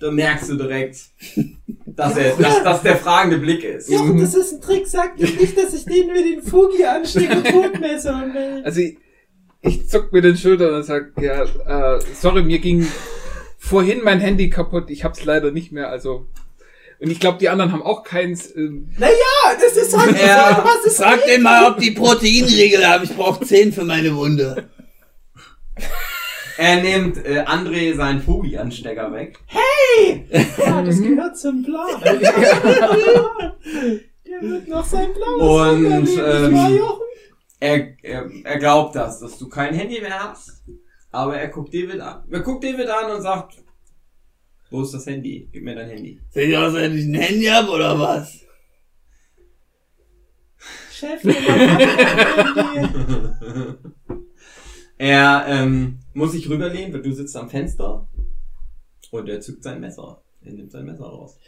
da 0.00 0.10
merkst 0.10 0.50
du 0.50 0.56
direkt, 0.56 0.98
dass 1.86 2.16
er, 2.16 2.36
dass 2.36 2.62
das 2.64 2.82
der 2.82 2.96
fragende 2.96 3.38
Blick 3.38 3.62
ist. 3.62 3.90
Jochen, 3.90 4.18
das 4.18 4.34
ist 4.34 4.54
ein 4.54 4.60
Trick. 4.60 4.86
Sag 4.86 5.16
dir 5.16 5.28
nicht, 5.28 5.56
dass 5.56 5.74
ich 5.74 5.84
den 5.84 6.06
mit 6.08 6.24
den 6.24 6.42
Fugi 6.42 6.84
anstecke 6.84 7.42
totmessern 7.42 8.34
will. 8.34 8.62
Also 8.64 8.80
ich, 8.80 8.96
ich 9.60 9.88
zuck 9.88 10.12
mir 10.12 10.22
den 10.22 10.36
Schultern 10.36 10.74
und 10.74 10.84
sag, 10.84 11.12
ja, 11.20 11.42
äh, 11.42 12.00
sorry, 12.14 12.42
mir 12.42 12.58
ging 12.58 12.86
vorhin 13.58 14.00
mein 14.02 14.20
Handy 14.20 14.48
kaputt. 14.48 14.88
Ich 14.88 15.04
hab's 15.04 15.24
leider 15.24 15.50
nicht 15.52 15.70
mehr, 15.70 15.90
also. 15.90 16.26
Und 17.00 17.10
ich 17.10 17.18
glaube, 17.18 17.38
die 17.38 17.48
anderen 17.48 17.72
haben 17.72 17.82
auch 17.82 18.04
keins. 18.04 18.54
Ähm, 18.54 18.90
Naja, 18.98 19.14
das 19.60 19.76
ist 19.76 19.96
halt 19.96 20.20
Ja, 20.20 20.62
was 20.64 20.84
ist 20.84 20.98
Frag 20.98 21.24
den 21.24 21.42
mal, 21.42 21.70
ob 21.70 21.78
die 21.78 21.92
Proteinriegel 21.92 22.86
haben. 22.86 23.04
Ich 23.04 23.16
brauche 23.16 23.44
10 23.44 23.72
für 23.72 23.84
meine 23.84 24.14
Wunde. 24.14 24.68
Er 26.58 26.82
nimmt 26.82 27.24
äh, 27.24 27.40
André 27.46 27.96
seinen 27.96 28.20
Fogi-Anstecker 28.20 29.12
weg. 29.12 29.38
Ja, 30.58 30.82
das 30.82 31.02
gehört 31.02 31.36
zum 31.36 31.62
Plan. 31.64 32.00
Der 34.26 34.40
wird 34.40 34.68
noch 34.68 34.84
sein 34.86 35.08
blaues 35.12 35.42
Und, 35.42 35.84
erleben, 36.16 36.54
ähm, 36.56 36.80
er, 37.58 37.88
er, 38.02 38.30
er 38.44 38.58
glaubt 38.58 38.94
das, 38.94 39.18
dass 39.20 39.36
du 39.38 39.48
kein 39.48 39.74
Handy 39.74 40.00
mehr 40.00 40.30
hast. 40.30 40.62
Aber 41.10 41.36
er 41.36 41.48
guckt 41.48 41.74
David 41.74 42.00
an. 42.00 42.22
Er 42.30 42.40
guckt 42.40 42.62
David 42.62 42.88
an 42.88 43.10
und 43.10 43.22
sagt, 43.22 43.56
wo 44.70 44.82
ist 44.82 44.94
das 44.94 45.06
Handy? 45.06 45.48
Gib 45.52 45.64
mir 45.64 45.74
dein 45.74 45.90
Handy. 45.90 46.20
Sehe 46.30 46.48
ich 46.48 46.56
aus, 46.56 46.72
wenn 46.74 46.96
ich 46.96 47.04
ein 47.04 47.14
Handy 47.14 47.46
hab 47.46 47.68
oder 47.68 47.98
was? 47.98 48.40
Chef, 50.92 51.24
er 54.98 55.44
ähm, 55.48 55.98
muss 56.12 56.32
sich 56.32 56.48
rüberlehnen, 56.48 56.92
weil 56.92 57.02
du 57.02 57.12
sitzt 57.12 57.34
am 57.36 57.48
Fenster 57.48 58.06
und 59.10 59.28
er 59.28 59.40
zückt 59.40 59.62
sein 59.64 59.80
Messer. 59.80 60.22
Er 60.42 60.52
nimmt 60.52 60.70
sein 60.70 60.84
Messer 60.84 61.04
raus. 61.04 61.38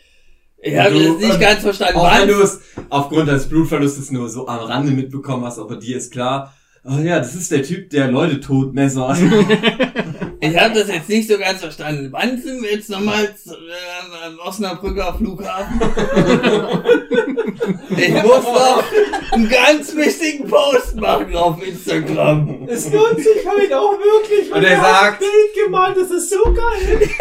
Ich 0.56 0.76
habe 0.76 0.94
das 0.94 1.18
nicht 1.18 1.34
ähm, 1.34 1.40
ganz 1.40 1.60
verstanden. 1.60 1.98
Auch 1.98 2.18
wenn 2.18 2.28
Was? 2.28 2.36
du 2.36 2.42
es 2.42 2.60
aufgrund 2.88 3.28
deines 3.28 3.48
Blutverlustes 3.48 4.10
nur 4.10 4.28
so 4.28 4.48
am 4.48 4.60
Rande 4.60 4.92
mitbekommen 4.92 5.44
hast, 5.44 5.58
aber 5.58 5.76
dir 5.76 5.98
ist 5.98 6.12
klar, 6.12 6.54
oh 6.84 6.98
ja, 6.98 7.18
das 7.18 7.34
ist 7.34 7.50
der 7.50 7.62
Typ, 7.62 7.90
der 7.90 8.10
Leute 8.10 8.40
totmessert. 8.40 9.18
Ich 10.44 10.58
habe 10.58 10.74
das 10.74 10.88
jetzt 10.88 11.08
nicht 11.08 11.28
so 11.28 11.38
ganz 11.38 11.60
verstanden. 11.60 12.08
Wann 12.10 12.36
sind 12.42 12.60
wir 12.64 12.72
jetzt 12.72 12.90
nochmal 12.90 13.32
zu- 13.36 13.52
äh, 13.52 14.26
am 14.26 14.40
Osnabrücker 14.40 15.14
Flughafen? 15.16 15.80
ich 17.96 18.12
muss 18.24 18.42
noch 18.42 18.82
einen 19.30 19.48
ganz 19.48 19.94
wichtigen 19.94 20.48
Post 20.48 20.96
machen 20.96 21.32
auf 21.36 21.64
Instagram. 21.64 22.66
Es 22.68 22.90
lohnt 22.92 23.18
sich 23.18 23.46
heute 23.46 23.78
auch 23.80 23.92
wirklich. 23.92 24.52
Und 24.52 24.64
er 24.64 24.70
er 24.72 24.80
sagt- 24.80 25.20
Bild 25.20 25.64
gemalt, 25.64 25.96
das 25.96 26.10
ist 26.10 26.30
so 26.30 26.42
geil. 26.52 27.08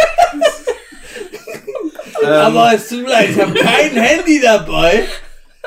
Ähm, 2.24 2.28
Aber 2.30 2.74
es 2.76 2.88
tut 2.88 3.02
mir 3.02 3.10
leid, 3.10 3.30
ich 3.32 3.42
habe 3.42 3.52
kein 3.54 3.96
Handy 3.96 4.40
dabei. 4.40 5.06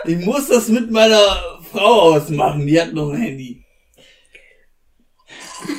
Ich 0.05 0.25
muss 0.25 0.47
das 0.47 0.69
mit 0.69 0.89
meiner 0.89 1.19
Frau 1.73 2.13
ausmachen. 2.15 2.65
Die 2.65 2.81
hat 2.81 2.93
noch 2.93 3.11
ein 3.11 3.21
Handy. 3.21 3.64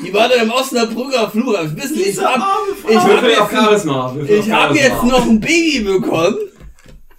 Die 0.03 0.14
war 0.14 0.30
da 0.30 0.36
im 0.36 0.52
Osnabrücker 0.52 1.30
Flughafen. 1.30 1.78
Wissen 1.78 1.95
Sie, 1.95 2.03
ich 2.03 2.18
ich 2.18 2.24
hab 2.24 3.36
jetzt, 3.36 4.30
ich 4.30 4.52
hab 4.52 4.76
jetzt 4.76 5.03
noch 5.03 5.26
ein 5.26 5.40
Baby 5.40 5.99
bekommen. 5.99 6.38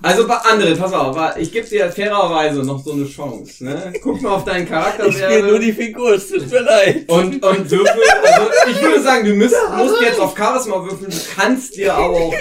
Also 0.03 0.27
bei 0.27 0.35
anderen, 0.37 0.79
pass 0.79 0.93
auf, 0.93 1.17
ich 1.39 1.51
gebe 1.51 1.67
dir 1.67 1.91
fairerweise 1.91 2.61
noch 2.61 2.85
so 2.85 2.93
eine 2.93 3.07
Chance. 3.07 3.65
Ne? 3.65 3.93
Guck 4.03 4.21
mal 4.21 4.35
auf 4.35 4.45
deinen 4.45 4.69
Charakter. 4.69 5.07
Ich 5.07 5.17
spiele 5.17 5.47
nur 5.47 5.59
die 5.59 5.73
Figur, 5.73 6.15
es 6.15 6.29
tut 6.29 6.51
mir 6.51 6.61
leid. 6.61 7.09
und, 7.09 7.43
und 7.43 7.71
würfel, 7.71 8.03
also 8.23 8.51
ich 8.71 8.83
würde 8.83 9.03
sagen, 9.03 9.25
du 9.25 9.35
müsst, 9.35 9.57
musst 9.77 10.01
jetzt 10.03 10.21
auf 10.21 10.37
Charisma 10.37 10.83
würfeln, 10.85 11.11
du 11.11 11.17
kannst 11.35 11.77
dir 11.77 11.95
aber 11.95 12.15
auch 12.15 12.35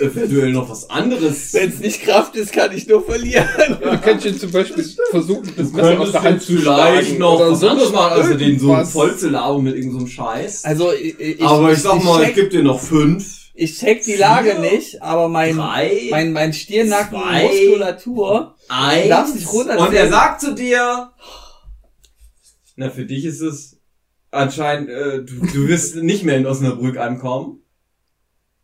eventuell 0.00 0.52
noch 0.52 0.68
was 0.68 0.88
anderes. 0.88 1.52
Wenn 1.52 1.68
es 1.68 1.78
nicht 1.80 2.02
Kraft 2.02 2.34
ist, 2.34 2.52
kann 2.52 2.74
ich 2.74 2.86
nur 2.86 3.04
verlieren. 3.04 3.46
Du 3.82 3.98
kannst 4.00 4.24
ihn 4.24 4.38
zum 4.38 4.50
Beispiel 4.50 4.84
versuchen, 5.10 5.52
das 5.56 5.70
Du 5.70 5.76
Messer 5.76 5.90
aus 5.90 5.96
könntest 5.96 6.14
der 6.14 6.22
Hand 6.22 6.34
jetzt 6.34 6.46
zu 6.46 6.52
vielleicht 6.52 7.06
schlagen 7.06 7.18
noch 7.18 7.36
oder 7.36 7.50
was 7.52 7.60
sonst 7.60 7.72
anderes 7.72 7.92
machen, 7.92 8.12
als 8.22 8.36
den 8.38 8.58
so 8.58 8.84
voll 8.84 9.16
zu 9.16 9.28
labern 9.28 9.62
mit 9.62 9.76
irgendeinem 9.76 10.08
Scheiß. 10.08 10.64
Also 10.64 10.92
ich, 10.92 11.18
ich, 11.20 11.42
aber 11.42 11.72
ich 11.72 11.78
sag 11.78 12.02
mal, 12.02 12.20
ich 12.22 12.28
check, 12.28 12.34
gebe 12.36 12.48
dir 12.48 12.62
noch 12.62 12.80
fünf, 12.80 13.41
ich 13.54 13.78
check 13.78 14.02
die 14.04 14.14
Lage 14.14 14.52
vier, 14.52 14.58
nicht, 14.60 15.02
aber 15.02 15.28
mein, 15.28 15.56
drei, 15.56 16.08
mein, 16.10 16.32
mein 16.32 16.52
Stirnacken, 16.52 17.18
zwei, 17.18 17.42
Muskulatur, 17.42 18.56
eins. 18.68 19.08
darfst 19.08 19.34
nicht 19.34 19.52
runterzählen. 19.52 19.88
Und 19.88 19.94
er 19.94 20.08
sagt 20.08 20.40
zu 20.40 20.54
dir, 20.54 21.12
na, 22.76 22.90
für 22.90 23.04
dich 23.04 23.24
ist 23.24 23.40
es 23.40 23.80
anscheinend, 24.30 24.88
äh, 24.88 25.22
du, 25.22 25.46
du 25.46 25.68
wirst 25.68 25.96
nicht 25.96 26.24
mehr 26.24 26.36
in 26.36 26.46
Osnabrück 26.46 26.96
ankommen. 26.96 27.61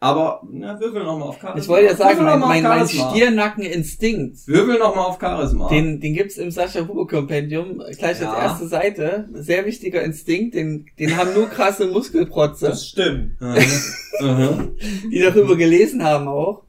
Aber, 0.01 0.43
na, 0.49 0.79
würfel 0.79 1.03
noch 1.03 1.19
mal 1.19 1.25
auf 1.27 1.41
Charisma. 1.41 1.61
ich 1.61 1.69
wollte 1.69 1.87
ja 1.87 1.97
sagen, 1.97 2.23
mein, 2.25 2.39
mein, 2.39 2.63
mein 2.63 2.87
Charisma. 2.87 3.11
Stirnackeninstinkt, 3.11 4.47
Würfel 4.47 4.79
noch 4.79 4.95
mal 4.95 5.03
auf 5.07 5.19
Charisma. 5.21 5.69
den, 5.69 6.01
den 6.01 6.15
gibt's 6.15 6.37
im 6.37 6.53
Sascha 6.53 6.87
Hugo 6.87 7.05
Kompendium, 7.07 7.83
gleich 7.99 8.21
Ja. 8.21 8.33
als 8.33 8.43
erste 8.53 8.69
Seite. 8.69 9.29
Sehr 9.33 9.67
wichtiger 9.67 10.03
Instinkt, 10.03 10.55
den, 10.55 10.87
den 11.01 11.17
haben 11.17 11.35
nur 11.35 11.49
krasse 11.49 11.87
Muskelprotze, 11.89 12.67
Das 12.69 12.87
stimmt. 12.87 13.33
Aha. 13.43 13.57
Aha. 14.21 14.69
die 15.11 15.21
darüber 15.21 15.57
gelesen 15.57 16.05
haben 16.05 16.29
auch. 16.29 16.63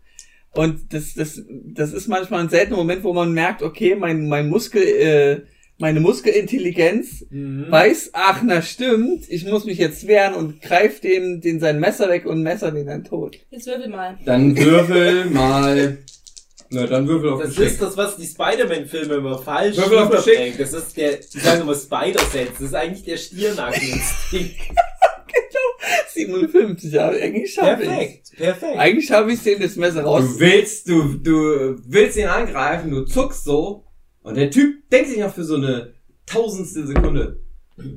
Und 0.56 0.92
das, 0.94 1.14
das, 1.14 1.40
das 1.48 1.94
ist 1.94 2.08
manchmal 2.08 2.40
ein 2.42 2.50
seltener 2.50 2.78
Moment, 2.78 3.04
wo 3.04 3.14
man 3.14 3.32
merkt, 3.34 3.62
okay, 3.62 3.96
mein, 3.96 4.28
mein 4.28 4.50
Muskel, 4.50 4.82
äh, 4.82 5.42
meine 5.80 6.00
Muskelintelligenz 6.02 7.26
Mhm. 7.30 7.66
weiß, 7.70 8.12
ach, 8.14 8.42
na 8.44 8.62
stimmt, 8.62 9.26
ich 9.30 9.46
muss 9.46 9.66
mich 9.66 9.78
jetzt 9.78 10.06
wehren 10.08 10.34
und 10.36 10.62
greift 10.62 11.04
dem, 11.04 11.42
den 11.42 11.60
sein 11.60 11.80
Messer 11.80 12.10
weg 12.10 12.26
und 12.26 12.44
messer 12.44 12.72
den 12.72 12.86
dann 12.88 13.04
tot. 13.04 13.38
Jetzt 13.50 13.66
würfel 13.68 13.88
mal. 13.90 14.18
Dann 14.26 14.56
würfel 14.58 15.26
mal. 15.26 15.98
Na, 16.72 16.86
dann 16.86 17.08
würfel 17.08 17.30
auf 17.30 17.42
Das 17.42 17.56
Geschick. 17.56 17.66
ist 17.72 17.82
das, 17.82 17.98
was 17.98 18.16
die 18.18 18.28
Spider-Man-Filme 18.28 19.16
immer 19.16 19.40
falsch 19.40 19.76
Würfel 19.78 19.98
auf 20.00 20.10
Geschick. 20.12 20.56
Das 20.58 20.72
ist 20.74 20.96
der, 20.98 21.14
die 21.16 21.40
sagen 21.40 21.62
immer 21.62 21.74
Spider-Sense. 21.74 22.52
Das 22.52 22.62
ist 22.62 22.76
eigentlich 22.76 23.06
der 23.06 23.18
Stirnackeninstinkt. 23.18 24.56
57, 26.14 26.92
ja, 26.92 27.10
eigentlich 27.10 27.54
schaffe 27.54 27.84
ich 27.84 27.88
Perfekt, 27.90 28.32
perfekt. 28.38 28.78
Eigentlich 28.78 29.08
schaffe 29.08 29.32
ich 29.32 29.42
den 29.42 29.60
das 29.62 29.76
Messer 29.78 30.04
raus. 30.04 30.24
Du 30.26 30.40
willst, 30.40 30.90
du, 30.90 31.14
du 31.16 31.78
willst 31.88 32.18
ihn 32.18 32.26
angreifen, 32.28 32.92
du 32.92 33.06
zuckst 33.06 33.44
so, 33.46 33.86
und 34.30 34.36
der 34.36 34.50
Typ 34.52 34.90
denkt 34.90 35.10
sich 35.10 35.20
noch 35.20 35.34
für 35.34 35.44
so 35.44 35.56
eine 35.56 35.94
tausendstel 36.26 36.88
Sekunde, 36.88 37.40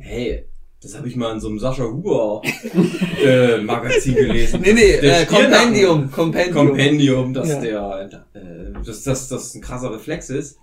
hey, 0.00 0.44
das 0.82 0.96
habe 0.96 1.06
ich 1.06 1.14
mal 1.16 1.32
in 1.32 1.40
so 1.40 1.48
einem 1.48 1.58
Sascha 1.60 1.84
Huber 1.84 2.42
äh, 3.24 3.58
Magazin 3.58 4.14
gelesen. 4.16 4.60
Nee, 4.62 4.72
nee, 4.72 4.92
äh, 4.94 5.24
Kompendium, 5.26 6.10
Kompendium. 6.10 6.54
Kompendium, 6.68 7.34
dass 7.34 7.48
Ja. 7.50 7.60
der, 7.60 8.26
äh, 8.34 8.84
dass, 8.84 9.02
dass 9.04 9.28
das 9.28 9.54
ein 9.54 9.60
krasser 9.60 9.92
Reflex 9.92 10.28
ist. 10.30 10.58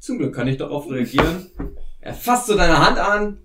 Zum 0.00 0.18
Glück 0.18 0.34
kann 0.34 0.48
ich 0.48 0.58
darauf 0.58 0.90
reagieren. 0.90 1.50
Er 2.00 2.12
fasst 2.12 2.48
so 2.48 2.54
deine 2.56 2.78
Hand 2.86 2.98
an 2.98 3.38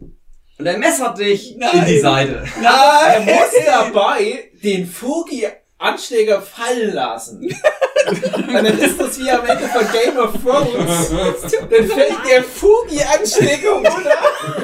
und 0.58 0.66
er 0.66 0.78
messert 0.78 1.18
dich 1.20 1.54
in 1.54 1.60
Nein. 1.60 1.86
die 1.88 2.00
Seite. 2.00 2.44
Er 2.62 3.20
Nein! 3.24 3.26
muss 3.26 3.66
dabei 3.66 4.50
den 4.62 4.86
Fugi-Anstecker 4.86 6.42
fallen 6.42 6.94
lassen. 6.94 7.48
Und 8.48 8.54
dann 8.54 8.80
ist 8.80 9.00
das 9.00 9.20
wie 9.20 9.30
am 9.30 9.46
Ende 9.46 9.68
von 9.68 9.86
Game 9.92 10.18
of 10.18 10.34
Thrones. 10.44 11.10
Dann 11.10 11.88
fällt 11.88 12.16
der 12.30 12.44
Fugi-Anstecker 12.44 13.72
runter. 13.72 14.18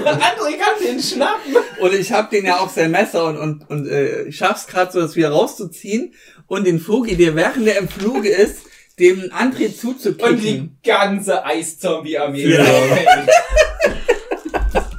André 0.06 0.58
kann 0.58 0.84
den 0.84 1.00
schnappen. 1.02 1.56
Und 1.80 1.94
ich 1.94 2.12
hab 2.12 2.30
den 2.30 2.46
ja 2.46 2.60
auch 2.60 2.70
sein 2.70 2.92
Messer 2.92 3.26
und, 3.26 3.38
und, 3.38 3.70
und 3.70 3.88
äh, 3.88 4.24
ich 4.24 4.38
schaff's 4.38 4.68
gerade 4.68 4.92
so, 4.92 5.02
das 5.02 5.16
wieder 5.16 5.30
rauszuziehen 5.32 6.14
und 6.48 6.66
den 6.66 6.80
Fugi, 6.80 7.16
der 7.16 7.36
während 7.36 7.68
er 7.68 7.78
im 7.78 7.90
Fluge 7.90 8.30
ist, 8.30 8.60
dem 9.00 9.22
André 9.32 9.44
Und 9.44 9.60
die 9.60 9.76
zuzukicken. 9.78 10.78
ganze 10.84 11.44
Eiszombie-Armee. 11.46 12.48
Ja. 12.48 12.66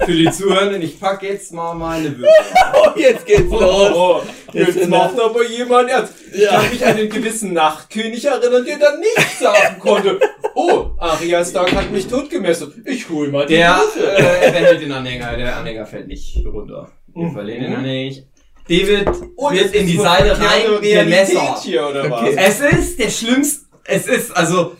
Für 0.04 0.12
die 0.12 0.30
Zuhörenden, 0.30 0.82
ich 0.82 0.98
pack 1.00 1.22
jetzt 1.22 1.52
mal 1.52 1.74
meine 1.74 2.10
Würfel. 2.16 2.28
Oh, 2.74 2.98
jetzt 2.98 3.24
geht's 3.26 3.50
Oh, 3.50 3.58
los. 3.60 3.90
oh, 3.94 4.20
Jetzt 4.52 4.76
jetzt 4.76 4.88
macht 4.88 5.18
aber 5.18 5.44
jemand 5.46 5.88
ernst. 5.88 6.12
Ich 6.32 6.42
Ja. 6.42 6.50
kann 6.60 6.70
mich 6.70 6.84
an 6.84 6.96
den 6.96 7.08
gewissen 7.08 7.52
Nachtkönig 7.54 8.24
erinnern, 8.24 8.64
der 8.64 8.78
dann 8.78 9.00
nicht 9.00 9.38
sagen 9.38 9.78
konnte. 9.80 10.20
Oh, 10.54 10.90
Arya 10.98 11.44
Stark 11.44 11.72
hat 11.74 11.90
mich 11.90 12.06
totgemessen. 12.06 12.82
Ich 12.86 13.08
hol 13.08 13.28
mal 13.30 13.46
die 13.46 13.54
Der 13.54 13.80
äh, 13.96 14.50
behält 14.50 14.82
den 14.82 14.92
Anhänger, 14.92 15.36
der 15.36 15.56
Anhänger 15.56 15.86
fällt 15.86 16.06
nicht 16.08 16.44
runter. 16.44 16.90
Wir 17.14 17.30
verlieren 17.30 17.62
den 17.62 17.74
Anhänger 17.76 18.04
nicht. 18.04 18.26
David 18.68 19.08
Oh, 19.36 19.50
wird 19.52 19.74
in 19.74 19.86
die 19.86 19.96
Seite 19.96 20.38
rein 20.38 20.80
gemessert. 20.82 21.58
hier, 21.62 21.86
Okay. 22.10 22.36
Es 22.36 22.60
ist 22.60 22.98
der 22.98 23.10
schlimmste, 23.10 23.66
es 23.84 24.06
ist, 24.06 24.36
also, 24.36 24.72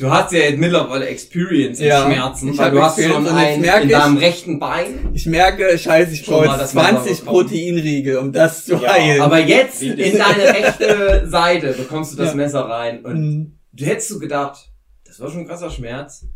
du 0.00 0.10
hast 0.10 0.32
ja 0.32 0.38
jetzt 0.40 0.58
mittlerweile 0.58 1.06
Experience 1.06 1.78
in 1.80 1.86
Ja, 1.86 2.04
Schmerzen, 2.04 2.52
ich 2.52 2.58
weil 2.58 2.70
du 2.70 2.82
hast 2.82 2.98
Experience 2.98 3.28
schon 3.28 3.36
einen 3.38 3.60
merk 3.62 3.82
in 3.82 3.90
ich- 3.90 3.96
deinem 3.96 4.16
rechten 4.16 4.58
Bein. 4.58 5.10
Ich 5.12 5.26
merke, 5.26 5.78
scheiße, 5.78 6.12
ich 6.12 6.24
Schon 6.24 6.34
brauche 6.34 6.46
mal 6.46 6.52
jetzt 6.58 6.62
das 6.62 6.74
Messer 6.74 6.88
20 6.90 7.20
bekommen. 7.20 7.46
Proteinriegel, 7.46 8.16
um 8.18 8.32
das 8.32 8.64
zu 8.64 8.76
Ja, 8.76 8.92
heilen. 8.92 9.20
Aber 9.20 9.38
jetzt 9.38 9.82
in 9.82 9.96
deine 10.18 10.42
rechte 10.44 11.26
Seite 11.30 11.72
bekommst 11.74 12.12
du 12.12 12.16
das 12.16 12.30
Ja. 12.30 12.34
Messer 12.36 12.60
rein 12.62 13.04
und 13.04 13.20
Mhm. 13.20 13.58
du 13.72 13.84
hättest 13.84 14.10
du 14.10 14.18
gedacht, 14.18 14.70
das 15.04 15.20
war 15.20 15.30
schon 15.30 15.40
ein 15.40 15.46
krasser 15.48 15.70
Schmerz. 15.70 16.26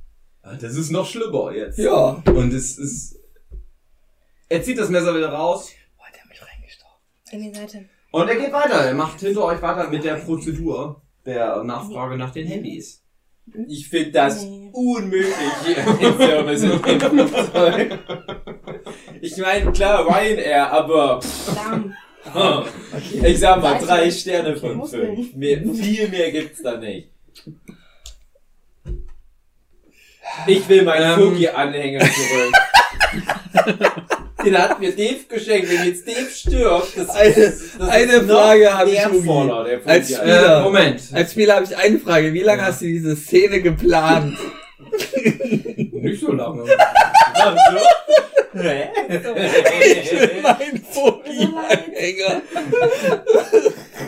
Das 0.61 0.74
ist 0.77 0.91
noch 0.91 1.07
schlimmer 1.07 1.53
jetzt. 1.55 1.78
Ja. 1.78 2.23
Und 2.27 2.53
es 2.53 2.77
ist, 2.78 3.16
er 4.49 4.62
zieht 4.62 4.78
das 4.78 4.91
Messer 4.91 5.15
wieder 5.16 5.31
raus 5.31 5.70
Boah, 5.97 6.05
der 6.12 6.20
hat 6.23 6.28
mich 6.28 6.41
reingestochen. 6.43 6.99
In 7.32 7.41
die 7.53 7.59
Seite. 7.59 7.85
und 8.11 8.28
er 8.28 8.36
geht 8.36 8.53
weiter. 8.53 8.85
Er 8.85 8.95
macht 8.95 9.20
hinter 9.20 9.43
euch 9.45 9.62
weiter 9.62 9.89
mit 9.89 10.05
der 10.05 10.16
Prozedur 10.16 11.01
der 11.24 11.65
Nachfrage 11.65 12.19
nach 12.19 12.31
den 12.32 12.47
Handys. 12.47 13.03
Ich 13.68 13.88
finde 13.88 14.10
das 14.12 14.42
Nee. 14.44 14.70
unmöglich 14.72 15.34
hier 15.64 15.76
im 16.08 16.16
Service 16.16 16.62
in 16.62 16.70
dem 16.98 17.28
Flugzeug. 17.28 17.98
Ich 19.20 19.36
meine, 19.36 19.70
klar, 19.72 20.06
Ryanair, 20.08 20.72
aber 20.72 21.20
Lahm. 21.54 21.94
ah, 22.32 22.64
ich 23.22 23.38
sag 23.38 23.60
mal 23.62 23.78
drei 23.78 24.10
Sterne 24.10 24.56
von 24.56 24.86
fünf. 24.86 25.34
Mehr, 25.34 25.58
viel 25.62 26.08
mehr 26.08 26.32
gibt's 26.32 26.62
da 26.62 26.76
nicht. 26.78 27.10
Ich 30.46 30.68
will 30.68 30.82
meinen 30.82 31.12
Ähm. 31.20 31.28
Fugi-Anhänger 31.30 32.00
zurück. 32.00 32.54
Den 34.44 34.58
hat 34.58 34.80
mir 34.80 34.90
Dave 34.92 35.24
geschenkt. 35.28 35.68
Wenn 35.70 35.86
jetzt 35.86 36.06
Dave 36.06 36.30
stirbt, 36.30 36.96
das 36.96 37.08
Eine- 37.10 37.28
ist, 37.34 37.78
das 37.78 37.88
eine 37.88 38.12
ist 38.12 38.30
Frage 38.30 38.74
habe 38.78 38.90
ich, 38.90 38.96
wertvoller, 38.96 39.64
der 39.64 39.80
Als. 39.86 40.14
Spieler. 40.14 40.58
Äh, 40.60 40.62
Moment. 40.62 41.02
Als 41.12 41.32
Spieler 41.32 41.54
habe 41.56 41.64
ich 41.64 41.76
eine 41.76 41.98
Frage. 41.98 42.32
Wie 42.32 42.40
lange 42.40 42.62
hast 42.62 42.80
du 42.82 42.86
diese 42.86 43.16
Szene 43.16 43.60
geplant? 43.62 44.36
Nicht 45.92 46.20
so 46.20 46.32
lange. 46.32 46.64
mein 50.42 50.82
Vogel-Anhänger. 50.90 52.42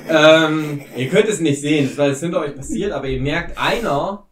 Ähm, 0.08 0.82
ihr 0.96 1.08
könnt 1.08 1.28
es 1.28 1.40
nicht 1.40 1.60
sehen, 1.60 1.90
weil 1.96 2.12
es 2.12 2.20
hinter 2.20 2.40
euch 2.40 2.54
passiert, 2.54 2.92
aber 2.92 3.08
ihr 3.08 3.20
merkt, 3.20 3.58
einer 3.58 4.26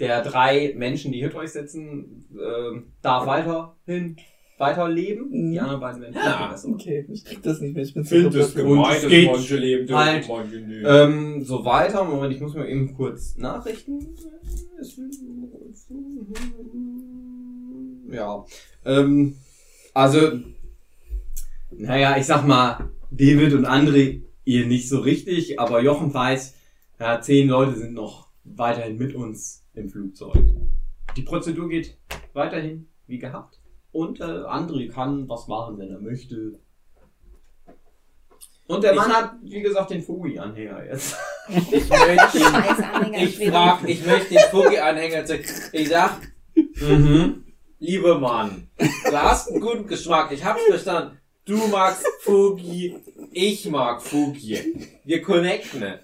der 0.00 0.22
drei 0.22 0.72
Menschen, 0.76 1.12
die 1.12 1.20
hinter 1.20 1.38
euch 1.38 1.52
sitzen, 1.52 2.26
ähm, 2.32 2.92
darf 3.02 3.26
weiterhin 3.26 4.16
weiterleben. 4.60 5.30
Mhm. 5.30 5.50
Die 5.52 5.60
anderen 5.60 5.80
beiden 5.80 6.00
Menschen 6.00 6.20
Ja. 6.22 6.54
Okay, 6.64 7.06
ich 7.10 7.24
krieg 7.24 7.42
das 7.42 7.60
nicht 7.60 7.74
mehr. 7.74 7.82
Ich 7.82 7.94
bin 7.94 8.04
zu 8.04 8.14
Find 8.14 8.34
es 8.34 8.54
gemein, 8.54 8.94
es 8.94 9.02
dass 9.02 9.10
geht 9.10 9.30
manche 9.30 9.56
leben 9.56 9.86
dürfen, 9.86 10.04
halt, 10.04 10.28
manche 10.28 10.56
nicht. 10.56 10.86
Ähm, 10.86 11.44
so 11.44 11.64
weiter. 11.64 12.04
Moment, 12.04 12.34
ich 12.34 12.40
muss 12.40 12.54
mir 12.54 12.68
eben 12.68 12.94
kurz 12.94 13.36
Nachrichten. 13.36 14.06
Ja. 18.10 18.44
Ähm, 18.84 19.36
also, 19.94 20.40
naja, 21.70 22.16
ich 22.18 22.26
sag 22.26 22.46
mal, 22.46 22.90
David 23.10 23.54
und 23.54 23.66
André, 23.66 24.22
ihr 24.44 24.66
nicht 24.66 24.88
so 24.88 25.00
richtig, 25.00 25.58
aber 25.58 25.82
Jochen 25.82 26.12
weiß, 26.12 26.54
ja, 26.98 27.20
zehn 27.20 27.48
Leute 27.48 27.76
sind 27.76 27.94
noch 27.94 28.28
weiterhin 28.44 28.98
mit 28.98 29.14
uns 29.14 29.64
im 29.74 29.88
Flugzeug. 29.88 30.38
Die 31.16 31.22
Prozedur 31.22 31.68
geht 31.68 31.96
weiterhin 32.34 32.88
wie 33.06 33.18
gehabt. 33.18 33.59
Und 33.92 34.20
äh, 34.20 34.24
André 34.24 34.90
kann 34.90 35.28
was 35.28 35.48
machen, 35.48 35.78
wenn 35.78 35.90
er 35.90 35.98
möchte. 36.00 36.58
Und 38.66 38.84
der 38.84 38.92
Ich- 38.92 38.98
Mann 38.98 39.12
hat, 39.12 39.32
wie 39.42 39.60
gesagt, 39.62 39.90
den 39.90 40.02
Fogi-Anhänger 40.02 40.84
jetzt. 40.86 41.16
Ich 41.72 41.88
möchte, 41.88 42.46
Anhänger. 42.46 43.22
ich 43.24 43.48
frag, 43.50 43.88
ich 43.88 44.06
möchte 44.06 44.28
den 44.34 44.38
Vogel-Anhänger 44.52 45.24
zurück. 45.24 45.44
Ich 45.72 45.88
sag, 45.88 46.12
Mhm. 46.54 47.44
lieber 47.80 48.20
Mann, 48.20 48.68
du 48.78 49.12
hast 49.20 49.50
einen 49.50 49.60
guten 49.60 49.86
Geschmack, 49.88 50.30
ich 50.30 50.44
hab's 50.44 50.62
verstanden. 50.68 51.18
Du 51.44 51.56
magst 51.66 52.06
Fugi, 52.20 52.94
ich 53.32 53.68
mag 53.68 54.00
Fugi. 54.00 54.86
Wir 55.04 55.22
connecten. 55.22 55.94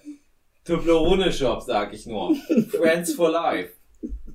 Toblerone 0.65 1.31
Shop, 1.31 1.61
sag 1.61 1.93
ich 1.93 2.05
nur. 2.05 2.35
Friends 2.71 3.13
for 3.13 3.29
life. 3.31 3.71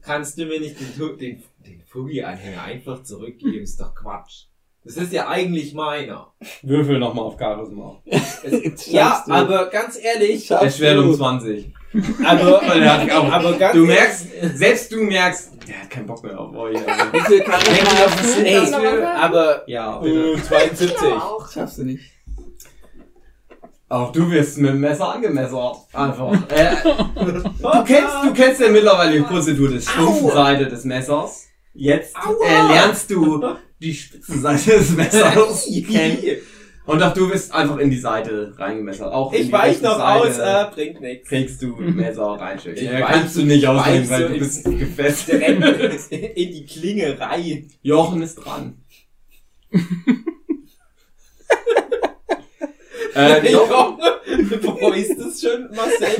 Kannst 0.01 0.39
du 0.39 0.47
mir 0.47 0.59
nicht 0.61 0.77
den, 0.81 1.19
den, 1.19 1.43
den 1.67 1.83
Fugi-Anhänger 1.87 2.63
einfach 2.63 3.03
zurückgeben? 3.03 3.63
Ist 3.63 3.81
doch 3.81 3.95
Quatsch. 3.95 4.47
Das 4.85 4.97
ist 4.97 5.13
ja 5.13 5.29
eigentlich 5.29 5.75
meiner. 5.75 6.33
Würfel 6.63 6.99
nochmal 6.99 7.25
auf 7.27 7.37
Charisma. 7.39 8.03
Es, 8.45 8.91
ja, 8.91 9.23
du. 9.25 9.33
aber 9.33 9.67
ganz 9.71 9.97
ehrlich, 10.03 10.51
Er 10.51 10.99
um 10.99 11.07
du. 11.07 11.15
20. 11.17 11.73
aber, 12.27 12.61
Weil 12.67 12.83
er 12.83 13.01
hat 13.03 13.11
auch- 13.13 13.31
aber 13.33 13.53
ganz 13.53 13.75
Du 13.75 13.85
merkst, 13.87 14.27
selbst 14.55 14.91
du 14.91 15.05
merkst, 15.05 15.53
der 15.69 15.83
hat 15.83 15.91
keinen 15.91 16.07
Bock 16.07 16.25
mehr 16.25 16.41
auf 16.41 16.53
euch. 16.57 16.77
Also. 16.77 17.05
Wie 17.13 17.21
viel 17.21 17.45
Charisma 17.45 17.91
hast 17.91 18.37
du? 18.39 18.45
Ey, 18.45 19.03
aber 19.05 19.63
Ja, 19.69 19.99
bitte. 19.99 20.33
äh, 20.33 20.43
72. 20.43 20.97
auch. 21.01 21.49
Schaffst 21.53 21.79
du 21.79 21.85
nicht. 21.85 22.03
Auch 23.89 24.11
du 24.11 24.29
wirst 24.31 24.59
mit 24.59 24.71
dem 24.71 24.81
Messer 24.81 25.15
angemessert. 25.15 25.77
Einfach. 25.93 26.33
Äh, 26.51 26.75
du 26.83 27.85
kennst, 27.85 28.15
du 28.25 28.33
kennst 28.35 28.61
ja 28.61 28.69
mittlerweile 28.71 29.13
die 29.19 29.21
Prozedur 29.21 29.69
des 29.69 29.89
Spitzenseite 29.89 30.67
des 30.67 30.85
Messers. 30.85 31.47
Jetzt 31.75 32.15
äh, 32.17 32.73
lernst 32.73 33.11
du 33.11 33.43
die 33.81 33.95
Spitzenseite 33.95 34.73
des 34.79 34.91
Messers 34.97 35.67
kennen. 35.91 36.19
Und 36.85 37.01
auch 37.01 37.15
du 37.15 37.31
wirst 37.31 37.55
einfach 37.55 37.79
in 37.79 37.91
die 37.91 37.99
Seite 37.99 38.53
reingemessert. 38.59 39.13
Auch 39.13 39.33
Ich 39.33 39.53
weich 39.53 39.81
noch 39.83 39.99
Seite 39.99 40.29
aus, 40.29 40.39
äh, 40.39 40.75
bringt 40.75 41.01
nichts. 41.01 41.29
kriegst 41.29 41.63
du 41.63 41.77
Messer 41.79 42.25
reinstecken. 42.25 42.83
Ich 42.85 42.91
Ja, 42.91 43.07
kannst 43.07 43.37
du 43.37 43.43
nicht 43.45 43.65
ausnehmen, 43.67 44.11
weil 44.11 44.29
du 44.31 44.39
bist 44.41 44.65
gefesselt. 44.65 45.43
Direkt 45.43 46.11
in 46.11 46.51
die 46.53 46.67
Klinge 46.67 47.21
rein. 47.21 47.69
Jochen 47.83 48.21
ist 48.23 48.35
dran. 48.35 48.83
äh, 53.15 53.47
Ich 53.47 53.53
Jochen, 53.53 53.71
hoffe, 53.71 54.21
Bevor 54.51 54.95
ist 54.97 55.17
das 55.19 55.41
schon 55.41 55.69
Marcel. 55.75 56.17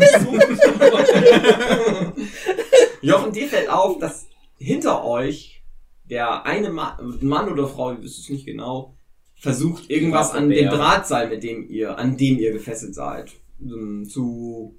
Jochen, 3.01 3.33
dir 3.33 3.49
fällt 3.49 3.69
auf, 3.69 3.99
dass 3.99 4.27
hinter 4.63 5.05
euch 5.05 5.63
der 6.05 6.47
eine 6.47 6.71
Ma 6.71 6.99
Mann 7.21 7.51
oder 7.51 7.67
Frau, 7.67 7.93
ihr 7.93 8.03
wisst 8.03 8.19
es 8.19 8.29
nicht 8.29 8.47
genau, 8.47 8.97
versucht 9.35 9.91
irgendwas 9.91 10.33
an 10.33 10.49
dem. 10.49 10.69
Drahtseil, 10.69 11.29
mit 11.29 11.43
dem 11.43 11.69
ihr, 11.69 11.99
an 11.99 12.17
dem 12.17 12.39
ihr 12.39 12.53
gefesselt 12.53 12.95
seid, 12.95 13.33
ähm, 13.61 14.07
zu, 14.09 14.79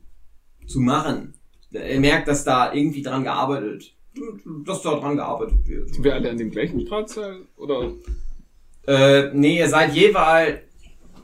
zu 0.68 0.80
machen. 0.80 1.34
Er 1.72 2.00
merkt, 2.00 2.28
dass 2.28 2.44
da 2.44 2.74
irgendwie 2.74 3.02
dran 3.02 3.24
gearbeitet, 3.24 3.96
dass 4.66 4.84
da 4.84 4.96
dran 4.96 5.16
gearbeitet 5.16 5.68
wird. 5.68 5.94
Sind 5.94 6.04
wir 6.04 6.14
alle 6.14 6.30
an 6.30 6.38
dem 6.38 6.52
gleichen 6.52 6.86
Drahtseil? 6.86 7.42
Oder? 7.58 7.94
Äh, 8.88 9.32
nee, 9.34 9.58
ihr 9.58 9.70
seid 9.70 9.96
jeweils, 9.96 10.60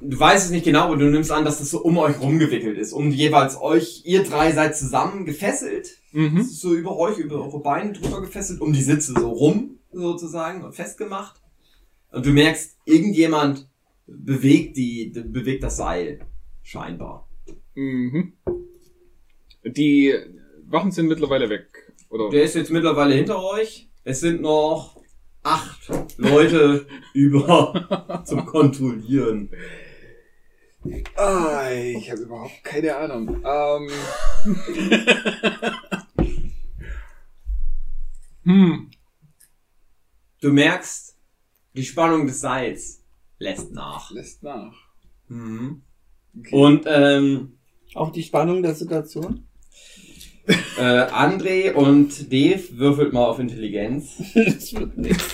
du 0.02 0.19
weißt 0.19 0.45
es 0.45 0.52
nicht 0.52 0.65
genau, 0.65 0.86
aber 0.86 0.98
du 0.98 1.06
nimmst 1.06 1.31
an, 1.31 1.45
dass 1.45 1.60
das 1.60 1.69
so 1.69 1.81
um 1.81 1.98
euch 1.98 2.19
rumgewickelt 2.19 2.77
ist. 2.77 2.94
Um 2.94 3.11
jeweils 3.11 3.61
euch, 3.61 4.02
ihr 4.06 4.23
drei 4.23 4.52
seid 4.52 4.76
zusammen 4.76 5.26
gefesselt. 5.26 5.98
Das 6.11 6.31
Mhm. 6.31 6.38
ist 6.38 6.60
so 6.61 6.73
über 6.76 6.98
euch, 6.98 7.18
über 7.18 7.36
eure 7.44 7.60
Beine 7.61 7.94
drüber 7.94 8.22
gefesselt, 8.22 8.61
um 8.61 8.73
die 8.73 8.81
Sitze 8.81 9.14
so 9.14 9.30
rum, 9.30 9.77
sozusagen, 9.91 10.64
und 10.64 10.73
festgemacht. 10.73 11.40
Und 12.11 12.26
du 12.26 12.31
merkst, 12.31 12.77
irgendjemand 12.86 13.69
bewegt 14.07 14.76
die, 14.77 15.11
bewegt 15.14 15.64
das 15.64 15.77
Seil. 15.77 16.19
Scheinbar. 16.64 17.30
Mhm. 17.76 18.34
Die 19.65 20.15
Wachen 20.68 20.91
sind 20.91 21.07
mittlerweile 21.07 21.49
weg. 21.49 21.94
Oder? 22.10 22.30
Der 22.30 22.44
ist 22.44 22.56
jetzt 22.56 22.72
mittlerweile 22.72 23.14
hinter 23.14 23.44
euch. 23.44 23.90
Es 24.03 24.19
sind 24.22 24.41
noch 24.41 24.99
acht 25.44 25.90
Leute 26.18 26.88
über 27.14 28.23
zum 28.26 28.45
Kontrollieren. 28.45 29.49
Ah, 31.15 31.69
ich 31.72 32.10
habe 32.10 32.22
überhaupt 32.22 32.64
keine 32.64 32.95
Ahnung. 32.95 33.44
Ähm. 33.45 33.90
hm. 38.49 38.89
Du 40.41 40.51
merkst, 40.51 41.15
die 41.76 41.84
Spannung 41.84 42.26
des 42.26 42.41
Seils 42.41 43.03
lässt 43.38 43.71
nach. 43.73 44.09
Lässt 44.09 44.41
nach. 44.41 44.73
Mhm. 45.27 45.84
Okay. 46.39 46.55
Und 46.55 46.85
ähm, 46.88 47.59
Auch 47.93 48.11
die 48.11 48.23
Spannung 48.23 48.63
der 48.63 48.73
Situation? 48.73 49.45
äh, 50.47 50.81
André 50.81 51.73
und 51.73 52.31
Dave 52.31 52.63
würfelt 52.71 53.13
mal 53.13 53.26
auf 53.26 53.38
Intelligenz. 53.38 54.17
das 54.34 54.73
wird 54.73 54.97
nichts. 54.97 55.26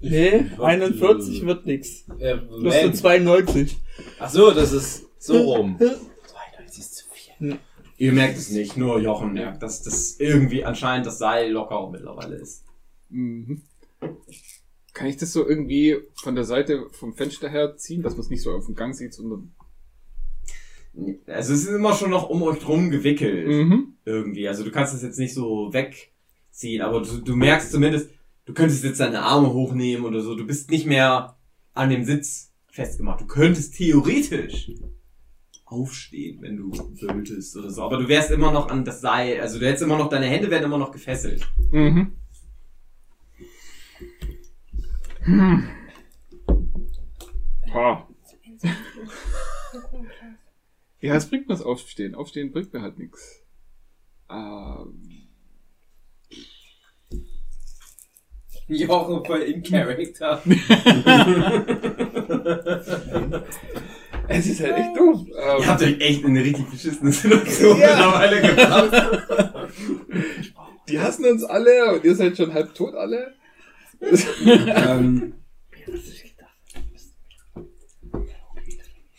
Nee, 0.00 0.46
41 0.58 1.44
wird 1.44 1.66
nichts. 1.66 2.06
Äh, 2.18 2.38
Du 2.38 2.70
hast 2.70 2.82
nur 2.82 2.94
92. 2.94 3.76
Ach 4.18 4.30
so, 4.30 4.50
das 4.52 4.72
ist 4.72 5.04
so 5.18 5.42
rum. 5.42 5.76
92 5.78 6.78
ist 6.78 6.94
zu 6.94 7.04
viel. 7.10 7.58
Ihr 7.98 8.12
merkt 8.12 8.36
es 8.36 8.50
nicht, 8.50 8.76
nur 8.76 9.00
Jochen 9.00 9.32
merkt, 9.32 9.62
dass 9.62 9.82
das 9.82 10.16
irgendwie 10.18 10.64
anscheinend 10.64 11.06
das 11.06 11.18
Seil 11.18 11.50
locker 11.50 11.88
mittlerweile 11.90 12.36
ist. 12.36 12.64
Mhm. 13.08 13.62
Kann 14.92 15.08
ich 15.08 15.16
das 15.16 15.32
so 15.32 15.46
irgendwie 15.46 15.96
von 16.14 16.34
der 16.34 16.44
Seite 16.44 16.86
vom 16.92 17.14
Fenster 17.14 17.48
her 17.48 17.76
ziehen, 17.76 18.02
dass 18.02 18.14
man 18.14 18.20
es 18.20 18.30
nicht 18.30 18.42
so 18.42 18.52
auf 18.52 18.66
dem 18.66 18.74
Gang 18.74 18.94
sieht, 18.94 19.14
sondern. 19.14 19.52
Also 21.26 21.52
es 21.52 21.64
ist 21.64 21.68
immer 21.68 21.94
schon 21.94 22.10
noch 22.10 22.28
um 22.28 22.42
euch 22.42 22.58
drum 22.58 22.90
gewickelt. 22.90 23.48
Mhm. 23.48 23.94
Irgendwie. 24.04 24.48
Also 24.48 24.64
du 24.64 24.70
kannst 24.70 24.94
es 24.94 25.02
jetzt 25.02 25.18
nicht 25.18 25.34
so 25.34 25.72
wegziehen, 25.72 26.82
aber 26.82 27.02
du, 27.02 27.18
du 27.18 27.36
merkst 27.36 27.70
zumindest, 27.70 28.10
du 28.44 28.52
könntest 28.52 28.84
jetzt 28.84 29.00
deine 29.00 29.22
Arme 29.22 29.52
hochnehmen 29.52 30.04
oder 30.04 30.20
so. 30.20 30.34
Du 30.34 30.46
bist 30.46 30.70
nicht 30.70 30.86
mehr 30.86 31.36
an 31.72 31.90
dem 31.90 32.04
Sitz 32.04 32.52
festgemacht. 32.70 33.20
Du 33.20 33.26
könntest 33.26 33.76
theoretisch 33.76 34.70
aufstehen, 35.66 36.40
wenn 36.42 36.56
du 36.56 36.70
wolltest 36.72 37.56
oder 37.56 37.70
so. 37.70 37.82
Aber 37.82 37.98
du 37.98 38.08
wärst 38.08 38.30
immer 38.30 38.52
noch 38.52 38.70
an 38.70 38.84
das 38.84 39.00
Seil. 39.00 39.40
Also 39.40 39.58
du 39.58 39.66
hättest 39.66 39.82
immer 39.82 39.98
noch, 39.98 40.08
deine 40.08 40.26
Hände 40.26 40.50
werden 40.50 40.64
immer 40.64 40.78
noch 40.78 40.92
gefesselt. 40.92 41.46
Mhm. 41.70 42.12
Hm. 45.20 45.68
Ha. 47.74 48.08
Ja, 50.98 51.14
es 51.14 51.28
bringt 51.28 51.46
mir 51.46 51.54
das 51.54 51.62
Aufstehen. 51.62 52.14
Aufstehen 52.14 52.52
bringt 52.52 52.72
mir 52.72 52.80
halt 52.80 52.98
nichts. 52.98 53.44
Ähm, 54.30 55.28
Jochen 58.66 59.24
voll 59.24 59.42
in 59.42 59.62
Character. 59.62 60.42
es 64.28 64.46
ist 64.46 64.60
halt 64.60 64.76
echt 64.76 64.96
doof. 64.96 65.20
Ähm, 65.26 65.60
Ihr 65.60 65.66
habt 65.66 65.82
euch 65.82 66.00
echt 66.00 66.20
in 66.22 66.30
eine 66.30 66.42
richtig 66.44 66.66
beschissene 66.66 67.12
Situation 67.12 67.78
Ja. 67.78 67.88
mittlerweile 67.88 68.40
gebracht. 68.42 69.70
die 70.88 70.98
hassen 71.00 71.24
uns 71.26 71.44
alle 71.44 71.94
und 71.94 72.04
ihr 72.04 72.14
seid 72.14 72.36
schon 72.36 72.52
halb 72.52 72.74
tot 72.74 72.94
alle. 72.94 73.34
ähm, 74.00 75.34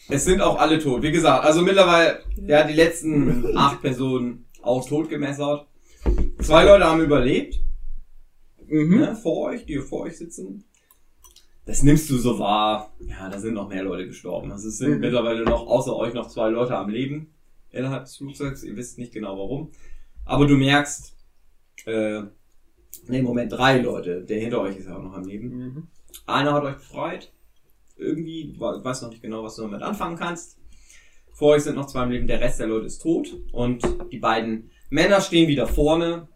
es 0.10 0.26
sind 0.26 0.42
auch 0.42 0.58
alle 0.60 0.80
tot. 0.80 1.02
Wie 1.04 1.12
gesagt, 1.12 1.44
also 1.46 1.62
mittlerweile, 1.62 2.20
ja, 2.46 2.64
die 2.64 2.74
letzten 2.74 3.58
acht 3.58 3.82
Personen 3.82 4.46
auch 4.62 4.88
tot 4.88 5.10
gemessert. 5.10 5.68
Zwei 6.42 6.64
Leute 6.64 6.86
haben 6.86 7.02
überlebt. 7.02 7.60
Mhm. 8.70 9.00
ne, 9.00 9.16
vor 9.16 9.48
euch, 9.50 9.66
die 9.66 9.78
vor 9.80 10.02
euch 10.02 10.18
sitzen. 10.18 10.66
Das 11.68 11.84
nimmst 11.84 12.10
du 12.10 12.18
so 12.18 12.40
wahr. 12.40 12.94
Ja, 13.02 13.30
da 13.30 13.40
sind 13.40 13.54
noch 13.54 13.68
mehr 13.68 13.84
Leute 13.84 14.08
gestorben. 14.08 14.52
Also 14.52 14.70
es 14.70 14.78
sind 14.78 14.96
Mhm. 14.96 15.00
mittlerweile 15.00 15.44
noch 15.44 15.68
außer 15.68 15.96
euch 15.96 16.14
noch 16.14 16.28
zwei 16.30 16.50
Leute 16.50 16.78
am 16.78 16.90
Leben 16.90 17.34
innerhalb 17.72 18.06
des 18.06 18.16
Flugzeugs. 18.18 18.64
Ihr 18.64 18.76
wisst 18.78 18.98
nicht 18.98 19.12
genau 19.14 19.38
warum. 19.38 19.72
Aber 20.24 20.48
du 20.48 20.56
merkst, 20.56 21.14
äh, 21.86 22.24
nee, 23.08 23.22
Moment, 23.22 23.52
drei 23.52 23.80
Leute. 23.80 24.24
Der 24.24 24.40
hinter 24.40 24.62
euch 24.62 24.78
ist 24.78 24.88
ja 24.88 24.98
auch 24.98 25.04
noch 25.04 25.14
am 25.14 25.26
Leben. 25.26 25.50
Mhm. 25.50 25.88
Einer 26.26 26.54
hat 26.54 26.64
euch 26.64 26.76
befreit. 26.76 27.34
Irgendwie, 27.98 28.52
ich 28.52 28.60
weiß 28.60 29.02
noch 29.02 29.10
nicht 29.10 29.22
genau, 29.22 29.44
was 29.44 29.56
du 29.58 29.64
damit 29.64 29.82
anfangen 29.82 30.16
kannst. 30.18 30.58
Vor 31.34 31.50
euch 31.50 31.64
sind 31.64 31.76
noch 31.76 31.88
zwei 31.88 32.02
am 32.04 32.12
Leben, 32.12 32.28
der 32.28 32.40
Rest 32.40 32.60
der 32.62 32.68
Leute 32.68 32.86
ist 32.86 33.00
tot. 33.02 33.28
Und 33.52 33.84
die 34.12 34.20
beiden 34.20 34.72
Männer 34.90 35.20
stehen 35.20 35.50
wieder 35.50 35.68
vorne, 35.68 36.30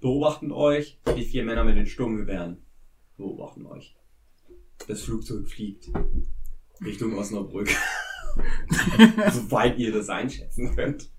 beobachten 0.00 0.52
euch. 0.52 1.00
Die 1.16 1.24
vier 1.24 1.44
Männer 1.44 1.64
mit 1.64 1.76
den 1.76 1.86
Sturmgewehren 1.86 2.58
beobachten 3.16 3.66
euch. 3.66 3.95
Das 4.86 5.02
Flugzeug 5.02 5.48
fliegt 5.48 5.90
Richtung 6.84 7.16
Osnabrück. 7.18 7.68
Soweit 9.32 9.78
ihr 9.78 9.92
das 9.92 10.08
einschätzen 10.08 10.74
könnt. 10.74 11.10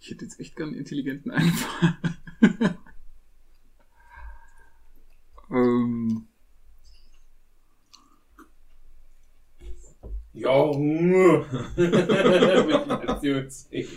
Ich 0.00 0.10
hätte 0.10 0.24
jetzt 0.24 0.40
echt 0.40 0.56
gern 0.56 0.70
einen 0.70 0.78
intelligenten 0.78 1.30
Einfall. 1.30 1.98
ähm, 5.50 6.28
Motivationssieg. 13.22 13.88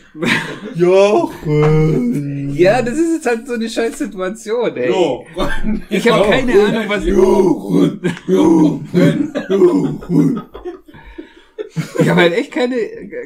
Jochen! 0.75 2.53
ja, 2.57 2.81
das 2.81 2.97
ist 2.97 3.13
jetzt 3.15 3.25
halt 3.25 3.47
so 3.47 3.53
eine 3.53 3.69
scheiß 3.69 3.97
Situation, 3.97 4.75
ey. 4.77 4.89
Jo. 4.89 5.25
Ich 5.89 6.09
habe 6.09 6.29
keine 6.29 6.53
Ahnung, 6.53 6.89
was 6.89 7.05
Ich 11.99 12.09
habe 12.09 12.21
halt 12.21 12.33
echt 12.33 12.51
keine, 12.51 12.77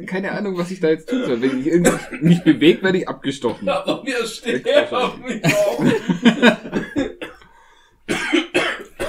keine 0.06 0.32
Ahnung, 0.32 0.58
was 0.58 0.72
ich 0.72 0.80
da 0.80 0.90
jetzt 0.90 1.08
tun 1.10 1.26
soll. 1.26 1.42
Wenn 1.42 1.60
ich 1.60 2.22
mich 2.22 2.44
bewege, 2.44 2.82
werde 2.82 2.98
ich 3.00 3.08
abgestochen. 3.08 3.70
Aber 3.70 4.04
stehen 4.26 4.66
Weggestochen. 4.66 4.96
auf 4.98 5.18
mich 5.20 5.46
auf. 5.46 5.80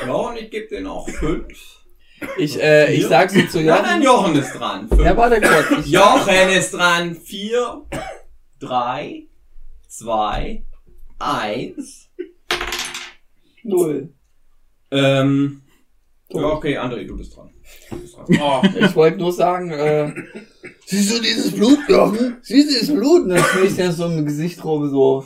Ja, 0.06 0.12
und 0.12 0.36
ich 0.38 0.50
gebe 0.50 0.66
denen 0.66 0.86
auch 0.88 1.08
fünf. 1.08 1.79
Ich, 2.38 2.60
äh, 2.60 2.92
ich 2.94 3.06
sag 3.06 3.30
so 3.30 3.40
zu 3.46 3.60
Ja, 3.60 3.82
dann 3.82 4.02
Jochen. 4.02 4.34
Jochen 4.34 4.42
ist 4.42 4.52
dran. 4.52 4.88
Fünf. 4.88 5.00
Ja, 5.02 5.16
warte 5.16 5.40
kurz. 5.40 5.86
Ich, 5.86 5.92
Jochen 5.92 6.48
ist 6.50 6.74
dran. 6.74 7.14
Vier, 7.14 7.86
drei, 8.58 9.26
zwei, 9.88 10.64
eins. 11.18 12.10
Null. 13.62 14.12
Ähm, 14.90 15.62
ja, 16.28 16.42
okay, 16.42 16.78
André, 16.78 17.06
du 17.06 17.16
bist 17.16 17.36
dran. 17.36 17.49
Oh. 18.40 18.62
Ich 18.78 18.94
wollte 18.94 19.18
nur 19.18 19.32
sagen, 19.32 19.70
äh, 19.70 20.12
siehst 20.86 21.16
du 21.16 21.22
dieses 21.22 21.52
Blut, 21.52 21.78
Jochen? 21.88 22.36
Siehst 22.42 22.68
du 22.68 22.72
dieses 22.72 22.94
Blut? 22.94 23.22
Und 23.24 23.30
dann 23.30 23.42
schmiert 23.44 23.78
er 23.78 23.92
so 23.92 24.06
im 24.06 24.24
Gesicht 24.24 24.62
rum, 24.64 24.88
so. 24.88 25.24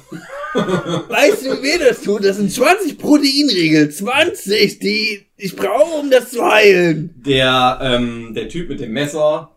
Weißt 0.55 1.45
du, 1.45 1.51
wie 1.59 1.63
weh 1.63 1.79
das 1.79 2.01
tut? 2.03 2.25
Das 2.25 2.37
sind 2.37 2.51
20 2.51 2.97
Proteinregel. 2.99 3.91
20, 3.91 4.79
die 4.79 5.27
ich 5.37 5.57
brauche, 5.57 6.01
um 6.01 6.11
das 6.11 6.31
zu 6.31 6.45
heilen. 6.45 7.15
Der, 7.27 7.79
ähm, 7.83 8.33
der 8.35 8.49
Typ 8.49 8.69
mit 8.69 8.81
dem 8.81 8.93
Messer 8.93 9.51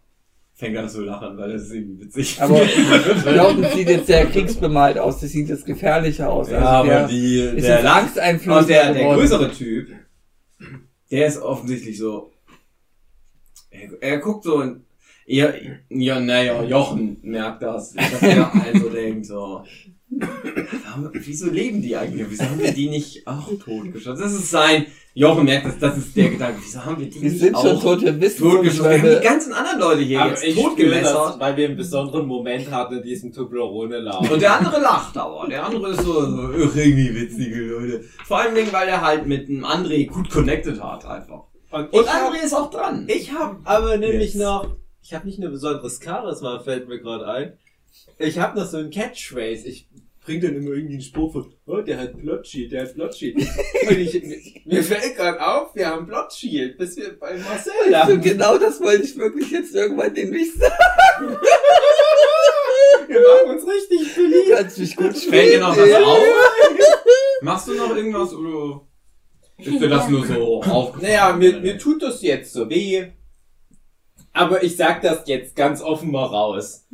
fängt 0.55 0.75
an 0.75 0.89
zu 0.89 1.01
lachen, 1.03 1.37
weil 1.37 1.53
das 1.53 1.63
ist 1.63 1.73
irgendwie 1.73 2.05
witzig. 2.05 2.41
Aber 2.41 2.59
Jochen 3.35 3.65
sieht 3.75 3.89
jetzt 3.89 4.07
sehr 4.07 4.25
kriegsbemalt 4.25 4.97
aus. 4.97 5.19
Das 5.21 5.29
sieht 5.29 5.49
jetzt 5.49 5.65
gefährlicher 5.65 6.29
aus. 6.29 6.49
ja, 6.49 6.57
Also 6.57 6.67
aber 6.69 6.87
der 6.87 7.07
die, 7.07 7.39
ist 7.39 7.67
der 7.67 7.77
Und 8.57 8.67
der, 8.67 8.91
der 8.91 8.93
geworden. 8.95 9.19
größere 9.19 9.51
Typ, 9.51 9.89
der 11.11 11.27
ist 11.27 11.37
offensichtlich 11.37 11.97
so, 11.99 12.31
er, 13.79 13.89
er 14.11 14.17
guckt 14.19 14.43
so 14.43 14.57
und, 14.57 14.83
ja, 15.25 15.51
ja, 15.89 16.19
naja, 16.19 16.63
Jochen 16.63 17.17
merkt 17.21 17.61
das, 17.61 17.93
dass 17.93 18.21
er 18.21 18.51
also 18.53 18.89
denkt 18.89 19.25
so, 19.25 19.63
warum, 20.09 21.09
wieso 21.13 21.49
leben 21.49 21.81
die 21.81 21.95
eigentlich? 21.97 22.27
Wieso 22.29 22.45
haben 22.45 22.59
wir 22.59 22.71
die 22.71 22.89
nicht 22.89 23.27
auch 23.27 23.49
totgeschossen? 23.59 24.21
Das 24.23 24.33
ist 24.33 24.49
sein, 24.49 24.85
Jochen 25.13 25.43
merkt 25.45 25.65
das, 25.65 25.79
das 25.79 25.97
ist 25.97 26.15
der 26.15 26.29
Gedanke, 26.29 26.59
wieso 26.63 26.85
haben 26.85 26.99
wir 26.99 27.09
die 27.09 27.21
Wir 27.21 27.29
nicht 27.29 27.39
sind 27.41 27.57
schon 27.57 27.71
auch 27.75 27.81
tot, 27.81 28.01
wir 28.03 28.21
wissen 28.21 28.37
schon, 28.39 28.51
totgeschossen? 28.51 28.89
Wir 28.89 28.99
haben 29.11 29.19
die 29.21 29.27
ganzen 29.27 29.53
anderen 29.53 29.79
Leute 29.79 30.01
hier 30.03 30.21
Aber 30.21 30.29
jetzt 30.45 30.55
totgemessert. 30.57 31.39
weil 31.39 31.57
wir 31.57 31.65
einen 31.67 31.75
besonderen 31.77 32.25
Moment 32.25 32.71
hatten 32.71 32.97
in 32.97 33.03
diesem 33.03 33.33
Toblerone-Laden. 33.33 34.29
Und 34.29 34.41
der 34.41 34.59
andere 34.59 34.79
lacht 34.79 35.17
aber. 35.17 35.45
Der 35.49 35.65
andere 35.65 35.89
ist 35.91 36.01
so, 36.03 36.13
so 36.21 36.41
"Ach, 36.53 36.75
irgendwie 36.75 37.13
witzige 37.13 37.59
Leute. 37.65 38.03
Vor 38.25 38.39
allem, 38.39 38.55
Dingen, 38.55 38.71
weil 38.71 38.87
er 38.87 39.01
halt 39.01 39.25
mit 39.27 39.49
einem 39.49 39.65
André 39.65 40.07
gut 40.07 40.29
connected 40.29 40.81
hat 40.81 41.03
einfach. 41.05 41.43
Und 41.71 41.93
Und 41.93 42.07
hab, 42.13 42.31
André 42.33 42.43
ist 42.43 42.53
auch 42.53 42.69
dran. 42.71 43.05
ich 43.09 43.31
hab 43.31 43.59
aber 43.65 43.97
nämlich 43.97 44.33
Yes. 44.33 44.43
noch, 44.43 44.75
ich 45.03 45.13
habe 45.13 45.25
nicht 45.27 45.39
nur 45.39 45.49
besonderes 45.51 45.99
Charisma, 46.03 46.59
fällt 46.59 46.87
mir 46.87 46.99
gerade 46.99 47.27
ein. 47.27 47.57
Ich 48.19 48.39
habe 48.39 48.59
noch 48.59 48.65
so 48.67 48.77
ein 48.77 48.89
Catchphrase. 48.89 49.67
Ich 49.67 49.87
bring 50.23 50.41
dann 50.41 50.55
immer 50.55 50.71
irgendwie 50.71 50.93
einen 50.95 51.01
Spruch 51.01 51.31
von, 51.33 51.53
oh, 51.65 51.81
der 51.81 51.97
hat 51.99 52.17
Blotschild, 52.17 52.71
der 52.71 52.83
hat 52.83 52.93
Blotschild. 52.95 53.35
Und 53.89 53.97
ich, 53.97 54.13
mir, 54.23 54.37
mir 54.65 54.83
fällt 54.83 55.15
gerade 55.15 55.45
auf, 55.45 55.73
wir 55.75 55.87
haben 55.87 56.05
Blotschild, 56.05 56.77
bis 56.77 56.95
wir 56.97 57.17
bei 57.19 57.37
Marcel 57.37 57.71
So, 57.85 57.89
lachen. 57.91 58.21
genau 58.21 58.57
das 58.57 58.79
wollte 58.81 59.03
ich 59.03 59.17
wirklich 59.17 59.51
jetzt 59.51 59.73
irgendwann 59.75 60.13
den 60.13 60.31
nicht 60.31 60.53
sagen. 60.57 61.37
Wir 63.07 63.21
machen 63.21 63.55
uns 63.57 63.65
richtig 63.65 64.15
Du 64.15 64.21
beliebt. 64.21 64.51
kannst 64.51 64.77
mich 64.79 64.95
gut 64.95 65.15
spielen. 65.17 65.31
Fällt 65.33 65.53
dir 65.53 65.59
noch 65.61 65.77
was 65.77 65.93
auf? 65.93 66.19
Machst 67.41 67.67
du 67.69 67.73
noch 67.75 67.95
irgendwas 67.95 68.33
oder 68.33 68.81
ist 69.57 69.81
dir 69.81 69.89
das 69.89 70.09
nur 70.09 70.25
so 70.25 70.63
aufgefallen? 70.63 71.01
Naja, 71.01 71.33
mir, 71.33 71.59
mir 71.59 71.77
tut 71.77 72.01
das 72.01 72.21
jetzt 72.21 72.53
so 72.53 72.69
weh. 72.69 73.07
Aber 74.33 74.61
ich 74.63 74.75
sag 74.75 75.01
das 75.01 75.27
jetzt 75.27 75.55
ganz 75.55 75.81
offen 75.81 76.11
mal 76.11 76.25
raus. 76.25 76.85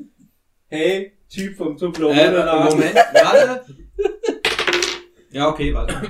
Hey, 0.68 1.14
Typ 1.30 1.58
vom 1.58 1.74
äh, 1.74 1.78
Toblerone-Laden. 1.78 2.78
Moment, 2.78 2.96
warte. 3.14 3.66
Ja, 5.32 5.50
okay, 5.50 5.74
warte. 5.74 6.02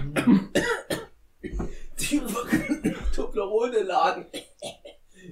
Typ 1.98 2.30
vom 2.30 2.94
Toblerone-Laden. 3.16 4.26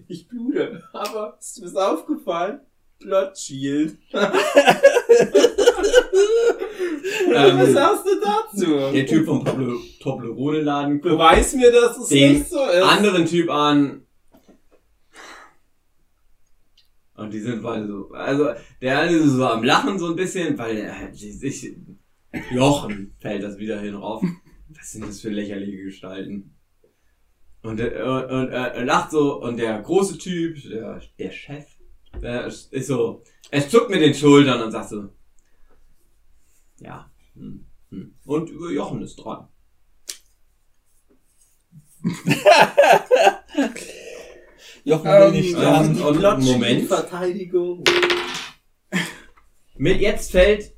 Ich 0.08 0.28
blute. 0.30 0.82
Aber 0.94 1.38
ist 1.40 1.58
dir 1.58 1.66
was 1.66 1.76
aufgefallen? 1.76 2.62
Blood 3.02 3.38
Shield. 3.38 3.98
Was 7.34 7.68
Ähm, 7.68 7.74
sagst 7.74 8.06
du 8.06 8.10
dazu? 8.20 8.92
der 8.94 9.06
Typ 9.06 9.26
vom 9.26 9.44
Tobler- 9.46 9.78
Toblerone-Laden 10.00 11.02
Beweis 11.02 11.54
mir, 11.56 11.72
dass 11.72 11.98
es 11.98 12.08
Den 12.10 12.34
nicht 12.34 12.50
so 12.50 12.64
ist. 12.66 12.82
anderen 12.84 13.26
Typ 13.26 13.50
an. 13.50 14.06
Und 17.16 17.34
die 17.34 17.40
sind 17.40 17.62
beide 17.62 17.88
so, 17.88 18.10
also 18.14 18.50
der 18.82 19.00
eine 19.00 19.16
ist 19.16 19.32
so 19.34 19.46
am 19.46 19.64
Lachen 19.64 20.00
so 20.00 20.08
ein 20.08 20.16
bisschen, 20.16 20.58
weil 20.58 20.78
er 20.78 20.98
halt 20.98 21.16
sich, 21.16 21.76
Jochen 22.52 23.16
fällt 23.20 23.44
das 23.44 23.58
wieder 23.58 23.80
hin 23.80 23.96
rauf. 23.96 24.24
Was 24.70 24.92
sind 24.92 25.06
das 25.08 25.22
für 25.22 25.30
lächerliche 25.30 25.84
Gestalten? 25.84 26.56
Und, 27.62 27.80
er- 27.80 28.06
und, 28.06 28.24
und 28.32 28.50
er, 28.50 28.74
er 28.74 28.86
lacht 28.86 29.12
so 29.12 29.40
und 29.42 29.58
der 29.58 29.80
große 29.82 30.18
Typ, 30.18 30.58
der, 30.64 31.00
der 31.20 31.32
Chef, 31.32 31.66
der 32.22 32.46
ist 32.48 32.72
so, 32.88 33.24
er 33.50 33.68
zuckt 33.70 33.90
mit 33.90 34.02
den 34.02 34.14
Schultern 34.14 34.62
und 34.62 34.72
sagt 34.72 34.90
so, 34.90 35.10
ja, 36.80 37.10
hm, 37.36 37.66
hm. 37.90 38.16
und 38.26 38.50
Jochen 38.50 39.02
ist 39.02 39.16
dran. 39.18 39.48
Jochen 44.84 45.06
will 45.06 45.12
Ähm, 45.28 45.32
nicht 45.32 45.52
ähm, 45.54 45.58
sterben. 45.58 46.02
und 46.02 46.18
Blood 46.18 46.42
Shield 46.44 46.54
Moment. 46.60 46.88
Verteidigung. 46.88 47.84
Mit 49.78 50.02
jetzt 50.02 50.32
fällt 50.32 50.74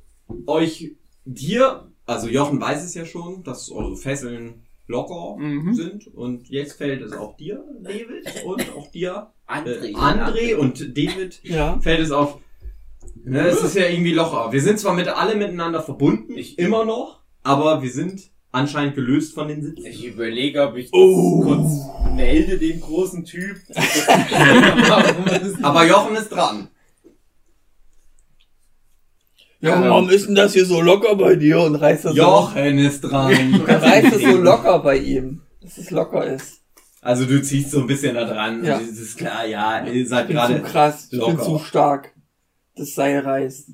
euch 0.46 0.92
dir, 1.24 1.90
also 2.06 2.28
Jochen 2.28 2.60
weiß 2.60 2.84
es 2.84 2.94
ja 2.94 3.06
schon, 3.06 3.42
dass 3.44 3.70
eure 3.70 3.96
Fesseln 3.96 4.66
locker 4.86 5.36
Mhm. 5.38 5.74
sind 5.74 6.06
und 6.08 6.48
jetzt 6.50 6.74
fällt 6.74 7.00
es 7.02 7.12
auch 7.12 7.36
dir, 7.36 7.64
David, 7.80 8.44
und 8.44 8.70
auch 8.76 8.90
dir, 8.90 9.32
André. 9.46 9.90
äh, 9.90 9.94
André 9.94 10.54
und 10.56 10.80
David 10.96 11.40
Ja. 11.44 11.78
fällt 11.80 12.00
es 12.00 12.10
auf. 12.10 12.38
Ne, 13.24 13.46
es 13.46 13.62
ist 13.62 13.74
ja 13.76 13.86
irgendwie 13.86 14.12
locker. 14.12 14.52
Wir 14.52 14.60
sind 14.60 14.78
zwar 14.78 14.94
mit 14.94 15.08
alle 15.08 15.34
miteinander 15.34 15.82
verbunden, 15.82 16.36
Ich- 16.36 16.58
immer 16.58 16.84
noch, 16.84 17.20
aber 17.42 17.82
wir 17.82 17.90
sind 17.90 18.20
anscheinend 18.52 18.94
gelöst 18.94 19.34
von 19.34 19.48
den 19.48 19.62
Sitzen. 19.62 19.86
Ich 19.86 20.04
überlege, 20.06 20.62
ob 20.68 20.76
ich 20.76 20.90
das 20.90 20.92
Oh. 21.00 21.40
kurz 21.42 21.72
melde, 22.14 22.58
den 22.58 22.80
großen 22.80 23.24
Typ. 23.24 23.56
Aber 25.62 25.84
Jochen 25.86 26.14
ist 26.16 26.28
dran. 26.28 26.68
Jochen, 29.60 29.82
warum 29.84 30.10
ist 30.10 30.26
denn 30.28 30.34
das 30.34 30.52
hier 30.52 30.66
so 30.66 30.80
locker 30.82 31.16
bei 31.16 31.34
dir? 31.36 31.60
Und 31.62 31.74
reißt 31.76 32.04
das 32.04 32.12
so, 32.12 32.18
Jochen 32.18 32.78
ist 32.78 33.00
dran. 33.00 33.54
und 33.54 33.68
reißt 33.68 34.14
es 34.16 34.22
so 34.22 34.36
locker 34.36 34.78
bei 34.80 34.98
ihm. 34.98 35.40
Dass 35.62 35.78
es 35.78 35.90
locker 35.90 36.24
ist. 36.26 36.60
Also 37.04 37.26
du 37.26 37.42
ziehst 37.42 37.70
so 37.70 37.80
ein 37.80 37.86
bisschen 37.86 38.14
da 38.14 38.24
dran. 38.24 38.64
Ja. 38.64 38.78
Und 38.78 38.84
es 38.90 38.98
ist 38.98 39.18
klar, 39.18 39.44
ja, 39.46 39.84
ihr 39.86 39.92
Ich 40.02 40.08
seid 40.08 40.26
bin 40.28 40.36
zu 40.38 40.42
gerade 40.42 40.62
krass. 40.62 41.04
Ich 41.04 41.10
bin 41.10 41.20
locker. 41.20 41.42
zu 41.42 41.58
stark. 41.58 42.12
Das 42.76 42.94
Seil 42.94 43.18
reißt. 43.20 43.68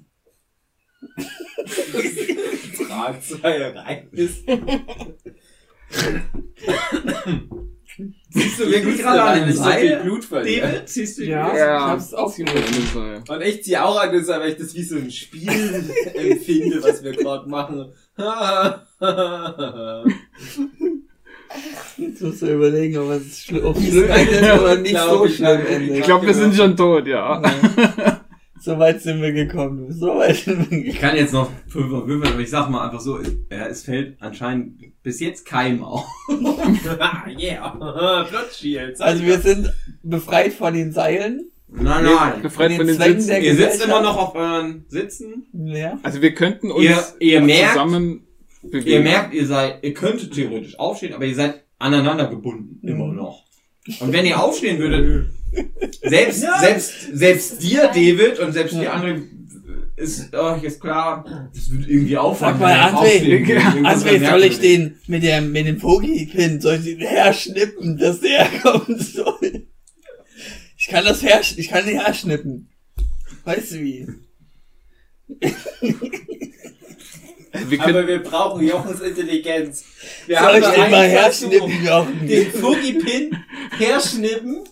Drahtseil 2.88 3.62
rein 3.78 4.08
ist. 4.12 4.44
Siehst 8.30 8.60
du 8.60 8.70
wirklich 8.70 8.98
gerade 8.98 9.22
an 9.22 9.38
dem 9.40 9.48
nicht 9.48 9.58
so 9.58 9.64
viel 9.64 9.72
Seil, 9.90 10.02
Blut 10.02 10.24
verlieren? 10.24 10.72
David, 10.72 10.88
siehst 10.88 11.18
du 11.18 11.24
Ja. 11.24 11.48
ihn? 11.50 11.54
ich 11.56 11.62
hab's 11.62 12.14
aufgenommen. 12.14 13.22
Und 13.28 13.42
ich 13.42 13.62
zieh 13.64 13.76
auch 13.76 14.00
an, 14.00 14.10
weil 14.12 14.50
ich 14.50 14.56
das 14.56 14.74
wie 14.74 14.82
so 14.82 14.96
ein 14.96 15.10
Spiel 15.10 15.48
empfinde, 16.14 16.82
was 16.82 17.02
wir 17.04 17.12
gerade 17.12 17.48
machen. 17.48 17.92
Jetzt 21.96 22.22
musst 22.22 22.42
du 22.42 22.46
überlegen, 22.54 22.96
ob 22.98 23.10
es 23.10 23.40
schli- 23.40 23.62
ob 23.62 23.76
schlimm 23.76 24.08
endet 24.08 24.60
oder 24.60 24.76
nicht 24.76 24.92
Glaub 24.92 25.10
so 25.18 25.24
ich 25.26 25.36
schlimm 25.36 25.66
endet. 25.66 25.96
Ich 25.98 26.02
glaube, 26.04 26.26
wir 26.26 26.34
sind 26.34 26.54
schon 26.54 26.76
tot, 26.76 27.06
ja. 27.06 27.42
So 28.62 28.78
weit 28.78 29.00
sind 29.00 29.22
wir 29.22 29.32
gekommen. 29.32 29.90
So 29.90 30.16
weit 30.16 30.36
sind 30.36 30.58
wir 30.58 30.64
gekommen. 30.64 30.86
Ich 30.86 31.00
kann 31.00 31.16
jetzt 31.16 31.32
noch 31.32 31.50
fünfmal 31.66 32.06
würfeln, 32.06 32.32
aber 32.34 32.42
ich 32.42 32.50
sag 32.50 32.68
mal 32.70 32.84
einfach 32.84 33.00
so, 33.00 33.18
ja, 33.50 33.66
es 33.66 33.82
fällt 33.84 34.20
anscheinend 34.20 34.80
bis 35.02 35.18
jetzt 35.20 35.46
keinem 35.46 35.82
auf. 35.82 36.06
yeah. 37.38 37.68
Plot 38.28 38.52
Shields. 38.54 39.00
Also 39.00 39.24
wir 39.24 39.38
sind 39.40 39.72
befreit 40.02 40.52
von 40.52 40.74
den 40.74 40.92
Seilen. 40.92 41.50
Nein, 41.68 42.04
nein. 42.04 42.42
Befreit 42.42 42.72
von 42.72 42.86
den 42.86 42.96
Zwängen 42.96 43.20
Sitzen. 43.20 43.28
der 43.30 43.42
Ihr 43.42 43.54
sitzt 43.54 43.84
immer 43.84 44.02
noch 44.02 44.16
auf 44.16 44.34
euren 44.34 44.84
Sitzen. 44.88 45.46
Ja. 45.52 45.98
Also 46.02 46.20
wir 46.20 46.34
könnten 46.34 46.70
uns 46.70 46.84
Ihr- 46.84 47.04
ihr 47.20 47.40
merkt- 47.40 47.72
zusammen 47.72 48.26
bewegen. 48.62 48.86
Ihr 48.88 49.00
merkt, 49.00 49.34
ihr 49.34 49.46
seid, 49.46 49.82
ihr 49.82 49.94
könntet 49.94 50.34
theoretisch 50.34 50.78
aufstehen, 50.78 51.14
aber 51.14 51.24
ihr 51.24 51.34
seid 51.34 51.64
aneinander 51.78 52.28
gebunden. 52.28 52.86
Immer 52.86 53.08
noch. 53.12 53.44
Und 54.00 54.12
wenn 54.12 54.26
ihr 54.26 54.40
aufstehen 54.40 54.78
würdet, 54.78 55.30
selbst, 56.02 56.44
selbst, 56.60 56.92
selbst 57.12 57.62
dir, 57.62 57.88
David, 57.88 58.38
und 58.38 58.52
selbst 58.52 58.74
die 58.74 58.86
anderen, 58.86 59.40
ist 59.96 60.34
euch 60.34 60.62
ist 60.64 60.80
klar, 60.80 61.50
das 61.54 61.70
wird 61.70 61.88
irgendwie 61.88 62.16
auffallen. 62.16 62.58
Sag 62.58 62.60
mal, 62.60 63.04
André. 63.04 63.22
Irgendwas 63.22 64.04
André, 64.04 64.28
soll 64.28 64.44
ich 64.44 64.58
den 64.58 64.98
mit 65.06 65.22
dem 65.22 65.52
mit 65.52 65.66
dem 65.66 65.78
Pogi-Pin, 65.78 66.60
soll 66.60 66.76
ich 66.76 66.84
den 66.84 67.00
herschnippen, 67.00 67.98
dass 67.98 68.20
der 68.20 68.46
kommen 68.62 68.98
soll? 68.98 69.66
Ich 70.76 70.88
kann 70.88 71.04
das 71.04 71.22
her, 71.22 71.40
ich 71.56 71.68
kann 71.68 71.84
den 71.84 72.00
herschnippen. 72.00 72.68
Weißt 73.44 73.72
du 73.72 73.80
wie? 73.80 74.06
wir 77.52 77.78
können, 77.78 77.96
Aber 77.96 78.06
wir 78.06 78.22
brauchen 78.22 78.66
Jochens 78.66 79.00
Intelligenz. 79.00 79.84
Wir 80.26 80.38
Soll 80.38 80.56
ich 80.56 80.60
nur 80.62 80.70
den 80.72 80.80
einen 80.82 80.90
mal 80.92 81.08
herschnippen, 81.08 81.84
Jochen? 81.84 82.26
Den 82.26 82.52
Fugi-Pin 82.52 83.36
herschnippen, 83.78 84.64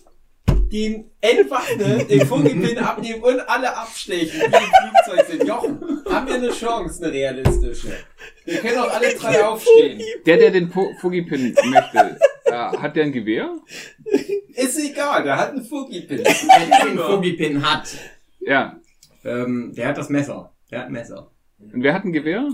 den 0.71 1.11
entwaffnen, 1.21 2.07
den 2.07 2.25
Fugi-Pin 2.27 2.77
abnehmen 2.77 3.21
und 3.21 3.39
alle 3.41 3.75
abstechen, 3.75 4.39
die 4.39 4.45
im 4.45 4.51
Flugzeug 4.51 5.27
sind. 5.27 5.47
Jochen, 5.47 5.79
haben 6.09 6.27
wir 6.27 6.35
eine 6.35 6.51
Chance, 6.51 7.03
eine 7.03 7.13
realistische? 7.13 7.91
Wir 8.45 8.57
können 8.59 8.77
auch 8.77 8.93
alle 8.93 9.13
drei 9.15 9.43
aufstehen. 9.45 10.01
der, 10.25 10.37
der 10.37 10.51
den 10.51 10.71
Fugipin 10.71 11.55
möchte, 11.65 12.17
äh, 12.45 12.51
hat 12.51 12.95
der 12.95 13.03
ein 13.05 13.11
Gewehr? 13.11 13.49
Ist 14.55 14.79
egal, 14.79 15.23
der 15.23 15.37
hat 15.37 15.51
einen 15.51 15.63
Fugi-Pin. 15.65 16.23
Wer 16.23 16.85
den 16.85 16.97
Fogipin 16.97 17.69
hat, 17.69 17.89
Ja. 18.39 18.79
ähm, 19.25 19.73
der 19.75 19.87
hat 19.89 19.97
das 19.97 20.09
Messer. 20.09 20.53
Der 20.71 20.79
hat 20.79 20.85
ein 20.87 20.93
Messer. 20.93 21.31
Und 21.59 21.83
wer 21.83 21.93
hat 21.93 22.05
ein 22.05 22.13
Gewehr? 22.13 22.49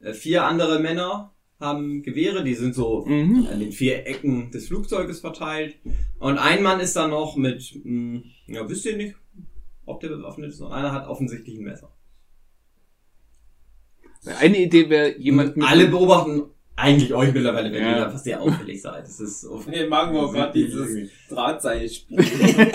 Äh, 0.00 0.12
vier 0.12 0.44
andere 0.44 0.80
Männer 0.80 1.32
haben 1.60 2.02
Gewehre, 2.02 2.42
die 2.42 2.54
sind 2.54 2.74
so 2.74 3.04
Mhm. 3.06 3.46
an 3.52 3.60
den 3.60 3.70
vier 3.72 4.06
Ecken 4.06 4.50
des 4.50 4.68
Flugzeuges 4.68 5.20
verteilt. 5.20 5.76
Und 6.18 6.38
ein 6.38 6.62
Mann 6.62 6.80
ist 6.80 6.96
da 6.96 7.06
noch 7.06 7.36
mit, 7.36 7.78
mh, 7.84 8.22
ja, 8.46 8.66
wisst 8.68 8.86
ihr 8.86 8.96
nicht, 8.96 9.14
ob 9.84 10.00
der 10.00 10.08
bewaffnet 10.08 10.50
ist. 10.50 10.60
Und 10.60 10.72
einer 10.72 10.92
hat 10.92 11.06
offensichtlich 11.06 11.58
ein 11.58 11.64
Messer. 11.64 11.92
Eine 14.38 14.58
Idee 14.58 14.88
wäre, 14.90 15.18
jemand 15.18 15.56
Und 15.56 15.62
alle 15.62 15.86
beobachten 15.88 16.42
eigentlich 16.76 17.12
euch 17.14 17.32
mittlerweile, 17.32 17.72
wenn 17.72 17.82
Ja. 17.82 17.96
ihr 17.98 18.06
einfach 18.06 18.18
sehr 18.18 18.40
auffällig 18.40 18.80
seid. 18.80 19.04
Das 19.04 19.20
ist 19.20 19.42
so. 19.42 19.62
Wir 19.66 19.86
machen 19.88 20.16
auch 20.16 20.32
gerade 20.32 20.52
dieses 20.52 21.10
Drahtseilspiel. 21.28 22.18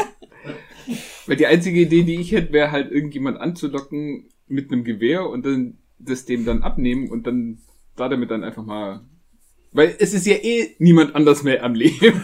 Weil 1.25 1.35
die 1.37 1.47
einzige 1.47 1.81
Idee, 1.81 2.03
die 2.03 2.19
ich 2.21 2.31
hätte, 2.31 2.53
wäre 2.53 2.71
halt 2.71 2.91
irgendjemand 2.91 3.39
anzulocken 3.39 4.29
mit 4.47 4.71
einem 4.71 4.83
Gewehr 4.83 5.27
und 5.29 5.45
dann 5.45 5.77
das 5.99 6.25
dem 6.25 6.45
dann 6.45 6.63
abnehmen 6.63 7.09
und 7.09 7.25
dann 7.27 7.59
da 7.95 8.09
damit 8.09 8.31
dann 8.31 8.43
einfach 8.43 8.65
mal. 8.65 9.01
Weil 9.71 9.95
es 9.99 10.13
ist 10.13 10.25
ja 10.25 10.35
eh 10.35 10.75
niemand 10.79 11.15
anders 11.15 11.43
mehr 11.43 11.63
am 11.63 11.75
Leben. 11.75 12.23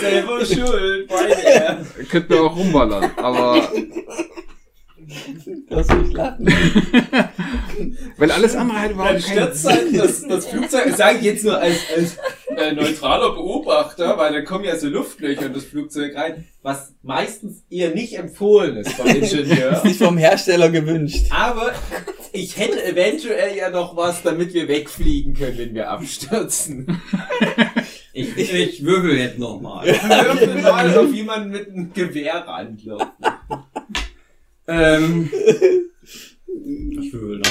Selber 0.00 0.44
schuld, 0.46 1.08
beide. 1.08 1.84
Könnten 2.08 2.30
wir 2.30 2.42
auch 2.42 2.56
rumballern, 2.56 3.10
aber 3.16 3.68
Lass 5.68 5.88
mich 5.88 6.12
lachen. 6.12 6.46
weil 8.16 8.30
alles 8.30 8.54
andere 8.54 8.80
halt 8.80 8.92
überhaupt 8.92 9.24
keinen 9.24 9.38
stürzt 9.38 9.66
halt 9.66 9.96
das, 9.96 10.26
das 10.26 10.46
Flugzeug, 10.46 10.84
das 10.88 10.96
sage 10.96 11.18
ich 11.18 11.24
jetzt 11.24 11.44
nur 11.44 11.58
als, 11.58 11.78
als 11.96 12.16
äh, 12.56 12.72
neutraler 12.72 13.32
Beobachter, 13.32 14.18
weil 14.18 14.32
da 14.32 14.42
kommen 14.42 14.64
ja 14.64 14.76
so 14.76 14.88
Luftlöcher 14.88 15.46
in 15.46 15.54
das 15.54 15.64
Flugzeug 15.64 16.16
rein, 16.16 16.44
was 16.62 16.94
meistens 17.02 17.62
eher 17.70 17.90
nicht 17.94 18.18
empfohlen 18.18 18.76
ist 18.76 18.92
vom 18.92 19.06
Ingenieur. 19.08 19.72
Ist 19.72 19.84
nicht 19.84 20.02
vom 20.02 20.18
Hersteller 20.18 20.68
gewünscht. 20.70 21.26
Aber 21.30 21.72
ich 22.32 22.56
hätte 22.56 22.84
eventuell 22.84 23.56
ja 23.56 23.70
noch 23.70 23.96
was, 23.96 24.22
damit 24.22 24.54
wir 24.54 24.68
wegfliegen 24.68 25.34
können, 25.34 25.58
wenn 25.58 25.74
wir 25.74 25.90
abstürzen. 25.90 27.00
Ich, 28.12 28.36
ich 28.36 28.84
würfel 28.84 29.16
jetzt 29.16 29.38
nochmal. 29.38 29.86
Würfel 29.86 30.62
mal 30.62 30.98
auf 30.98 31.12
jemanden 31.12 31.50
mit 31.50 31.68
einem 31.68 31.92
Gewehr 31.92 32.44
ranlocken. 32.46 33.06
Ähm, 34.70 35.30
noch. 37.38 37.50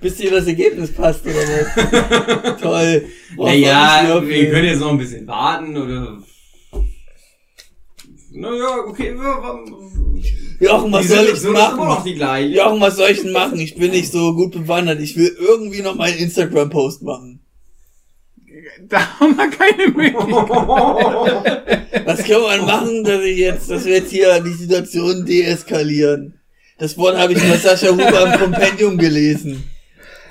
Bis 0.00 0.16
dir 0.16 0.30
das 0.30 0.46
Ergebnis 0.46 0.92
passt, 0.92 1.24
oder 1.24 1.34
was? 1.34 2.60
Toll. 2.60 3.04
Du 3.36 3.44
Naja, 3.44 4.22
wir 4.26 4.50
können 4.50 4.66
jetzt 4.66 4.80
noch 4.80 4.90
ein 4.90 4.98
bisschen 4.98 5.26
warten 5.26 5.76
oder. 5.76 6.18
Naja, 8.32 8.84
okay. 8.86 9.14
Jochen, 10.60 10.92
was 10.92 11.02
Die 11.02 11.08
soll 11.08 11.26
ich 11.26 11.42
noch 11.42 11.76
machen? 11.76 12.04
die 12.04 12.14
gleiche. 12.14 12.54
Jochen, 12.54 12.80
was 12.80 12.96
soll 12.96 13.10
ich 13.10 13.22
denn 13.22 13.32
machen? 13.32 13.58
Ich 13.58 13.74
bin 13.74 13.90
nicht 13.90 14.12
so 14.12 14.34
gut 14.34 14.52
bewandert. 14.52 15.00
Ich 15.00 15.16
will 15.16 15.34
irgendwie 15.38 15.82
noch 15.82 15.96
meinen 15.96 16.18
Instagram-Post 16.18 17.02
machen. 17.02 17.39
Da 18.90 19.20
haben 19.20 19.36
wir 19.36 19.48
keine 19.50 19.88
Möglichkeit. 19.88 20.26
Was 22.04 22.24
kann 22.24 22.42
man 22.42 22.66
machen, 22.66 23.04
dass 23.04 23.22
ich 23.22 23.38
jetzt, 23.38 23.70
dass 23.70 23.84
wir 23.84 23.94
jetzt 23.94 24.10
hier 24.10 24.40
die 24.40 24.52
Situation 24.52 25.24
deeskalieren? 25.24 26.40
Das 26.78 26.98
Wort 26.98 27.16
habe 27.16 27.32
ich 27.32 27.38
bei 27.38 27.56
Sascha 27.56 27.92
Huber 27.92 28.34
im 28.34 28.40
Kompendium 28.40 28.98
gelesen. 28.98 29.62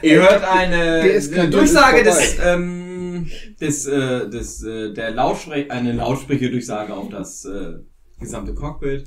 Ihr 0.02 0.22
hört 0.22 0.44
eine, 0.44 1.02
eine 1.02 1.49
Durchsage 1.49 2.03
des, 2.03 2.38
ähm, 2.44 3.30
des, 3.61 3.86
äh, 3.86 4.30
des, 4.30 4.64
äh, 4.64 4.94
der 4.94 5.11
Lautsprech 5.11 5.72
eine 5.72 5.94
Lautsprecherdurchsage 5.94 6.94
auf 6.94 7.10
das 7.10 7.45
äh, 7.45 7.76
gesamte 8.19 8.53
Cockpit. 8.53 9.06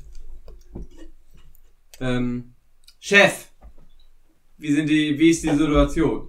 Ähm, 2.00 2.54
Chef, 3.00 3.48
wie 4.58 4.72
sind 4.72 4.88
die, 4.88 5.18
wie 5.18 5.30
ist 5.30 5.42
die 5.42 5.50
Situation? 5.50 6.28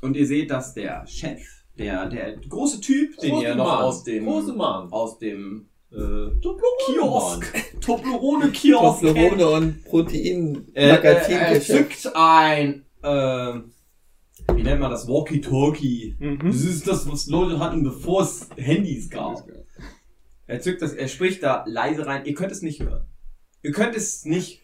Und 0.00 0.16
ihr 0.16 0.26
seht, 0.26 0.50
dass 0.50 0.74
der 0.74 1.06
Chef, 1.06 1.40
der, 1.78 2.06
der 2.06 2.36
große 2.36 2.80
Typ, 2.80 3.18
den 3.18 3.36
ihr 3.40 3.54
noch 3.54 3.80
aus 3.80 4.04
dem, 4.04 4.24
Große 4.24 4.52
Mann. 4.52 4.92
aus 4.92 5.18
dem 5.18 5.68
äh, 5.90 6.30
Kiosk, 6.86 7.52
Toblerone-Kiosk 7.80 9.00
kennt, 9.00 9.14
Toblerone 9.14 9.48
und 9.48 9.84
Protein 9.84 10.66
äh, 10.74 10.80
äh, 10.80 10.88
er 10.88 10.94
Magazingeschäft. 10.96 11.66
zückt 12.02 12.16
ein, 12.16 12.84
äh, 13.02 13.54
wie 14.54 14.62
nennt 14.62 14.80
man 14.80 14.90
das, 14.90 15.08
Walkie-Talkie. 15.08 16.16
Mhm. 16.18 16.38
Das 16.44 16.62
ist 16.62 16.86
das, 16.86 17.10
was 17.10 17.26
Leute 17.26 17.58
hatten, 17.58 17.82
bevor 17.82 18.22
es 18.22 18.48
Handys 18.56 19.08
gab. 19.10 19.44
Er 20.46 20.60
zückt 20.60 20.82
das, 20.82 20.92
er 20.92 21.08
spricht 21.08 21.42
da 21.42 21.64
leise 21.66 22.06
rein. 22.06 22.24
Ihr 22.26 22.34
könnt 22.34 22.52
es 22.52 22.60
nicht 22.62 22.82
hören. 22.82 23.06
Ihr 23.62 23.72
könnt 23.72 23.96
es 23.96 24.24
nicht 24.24 24.60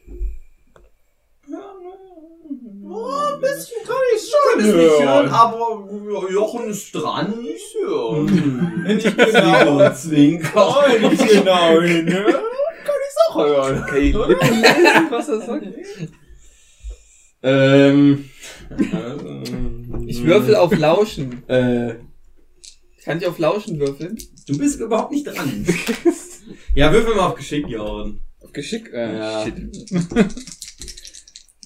Oh, 2.93 3.35
ein 3.35 3.41
bisschen 3.41 3.77
kann 3.87 3.97
ich 4.17 4.23
schon 4.31 4.61
es 4.61 4.67
nicht 4.67 4.75
hören, 4.75 5.07
hören. 5.07 5.29
aber 5.29 5.89
Jochen 6.31 6.69
ist 6.71 6.93
dran. 6.93 7.35
Ich 7.45 7.77
höre. 7.81 8.17
Hm. 8.27 8.83
Nicht 8.85 9.17
genau. 9.17 9.93
Zwinker. 9.95 10.75
Oh, 10.77 11.09
nicht 11.09 11.29
genau 11.29 11.81
hin, 11.81 12.05
ne? 12.07 12.23
Kann 12.25 12.97
ich's 13.07 13.17
auch 13.29 13.37
hören. 13.37 13.85
Kann 13.87 13.97
ich 13.99 14.13
lesen, 14.15 15.07
was 15.11 15.29
er 15.29 15.41
sagt? 15.41 15.67
Ähm. 17.43 18.29
Ich 20.07 20.25
würfel 20.25 20.57
auf 20.57 20.77
Lauschen. 20.77 21.49
Äh, 21.49 21.95
Kann 23.05 23.19
ich 23.19 23.27
auf 23.27 23.39
Lauschen 23.39 23.79
würfeln? 23.79 24.19
du 24.47 24.59
bist 24.59 24.81
überhaupt 24.81 25.13
nicht 25.13 25.27
dran. 25.27 25.65
ja, 26.75 26.93
würfel 26.93 27.15
mal 27.15 27.29
auf 27.29 27.35
Geschick, 27.37 27.69
Jochen. 27.69 28.21
Auf 28.43 28.53
Geschick? 28.53 28.93
Äh, 28.93 29.17
Ja. 29.17 29.45
shit. 29.45 29.55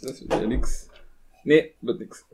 Das 0.03 0.21
wird 0.21 0.33
ja 0.35 0.47
nix. 0.47 0.84
Nee, 1.45 1.73
wird 1.83 2.01
nix. 2.01 2.25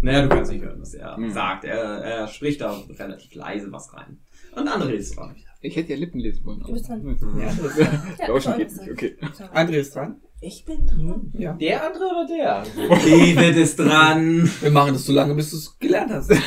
Naja, 0.00 0.22
du 0.22 0.28
kannst 0.30 0.50
nicht 0.52 0.64
hören, 0.64 0.80
was 0.80 0.94
er 0.94 1.16
Hm. 1.16 1.30
sagt. 1.32 1.64
Er, 1.64 1.76
er 1.78 2.28
spricht 2.28 2.60
da 2.60 2.80
relativ 2.98 3.34
leise 3.34 3.70
was 3.72 3.92
rein. 3.94 4.18
Und 4.54 4.66
andere 4.68 4.92
ist 4.92 5.16
dran. 5.16 5.36
Ich 5.60 5.74
hätte 5.76 5.92
ja 5.92 5.98
Lippen 5.98 6.20
lesen 6.20 6.44
wollen. 6.44 6.60
Du 6.60 6.72
bist 6.72 6.88
dran. 6.88 7.04
Ja, 7.06 7.14
dran. 7.52 8.02
Ja, 8.18 8.26
Lauschen 8.28 8.56
geht 8.56 8.70
nicht, 8.76 8.90
okay. 8.90 9.16
André 9.54 9.76
ist 9.76 9.94
dran. 9.94 10.16
Ich 10.40 10.64
bin 10.64 10.86
dran. 10.86 11.32
Ja. 11.36 11.54
Der 11.54 11.86
andere 11.86 12.04
oder 12.04 12.26
der? 12.26 12.62
David 12.88 13.56
ist 13.56 13.76
dran. 13.78 14.50
Wir 14.60 14.70
machen 14.70 14.92
das 14.92 15.04
so 15.06 15.12
lange, 15.12 15.34
bis 15.34 15.50
du 15.50 15.56
es 15.56 15.78
gelernt 15.78 16.12
hast. 16.12 16.30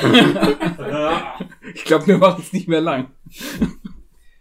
Ich 1.76 1.84
glaube, 1.86 2.08
wir 2.08 2.18
machen 2.18 2.42
es 2.46 2.52
nicht 2.54 2.68
mehr 2.68 2.82
lang. 2.82 3.08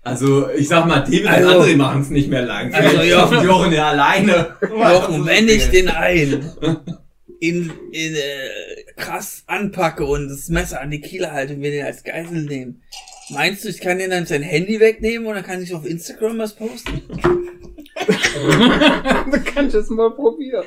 Also, 0.02 0.48
ich 0.50 0.68
sag 0.68 0.86
mal, 0.86 1.00
David 1.00 1.26
Also- 1.26 1.48
und 1.48 1.54
André 1.66 1.76
machen 1.76 2.00
es 2.00 2.10
nicht 2.10 2.30
mehr 2.30 2.42
lang. 2.42 2.72
Also, 2.72 3.02
schaffen 3.02 3.44
Jochen 3.46 3.72
ja 3.72 3.88
alleine. 3.90 4.56
Doch, 4.60 5.08
und 5.10 5.26
wenn 5.26 5.46
ich 5.48 5.68
den 5.70 5.88
einen 5.88 6.50
in, 7.40 7.72
in 7.92 8.14
äh, 8.14 8.92
krass 8.96 9.44
anpacke 9.46 10.04
und 10.04 10.28
das 10.28 10.48
Messer 10.48 10.80
an 10.80 10.90
die 10.90 11.00
Kiele 11.00 11.32
halte 11.32 11.54
und 11.54 11.62
wir 11.62 11.70
den 11.70 11.86
als 11.86 12.02
Geisel 12.02 12.44
nehmen, 12.44 12.82
meinst 13.30 13.64
du, 13.64 13.68
ich 13.68 13.80
kann 13.80 13.98
den 13.98 14.10
dann 14.10 14.26
sein 14.26 14.42
Handy 14.42 14.80
wegnehmen 14.80 15.26
und 15.26 15.34
dann 15.34 15.44
kann 15.44 15.62
ich 15.62 15.74
auf 15.74 15.86
Instagram 15.86 16.38
was 16.38 16.54
posten? 16.54 17.02
du 19.30 19.40
kannst 19.44 19.74
es 19.74 19.90
mal 19.90 20.10
probieren. 20.10 20.64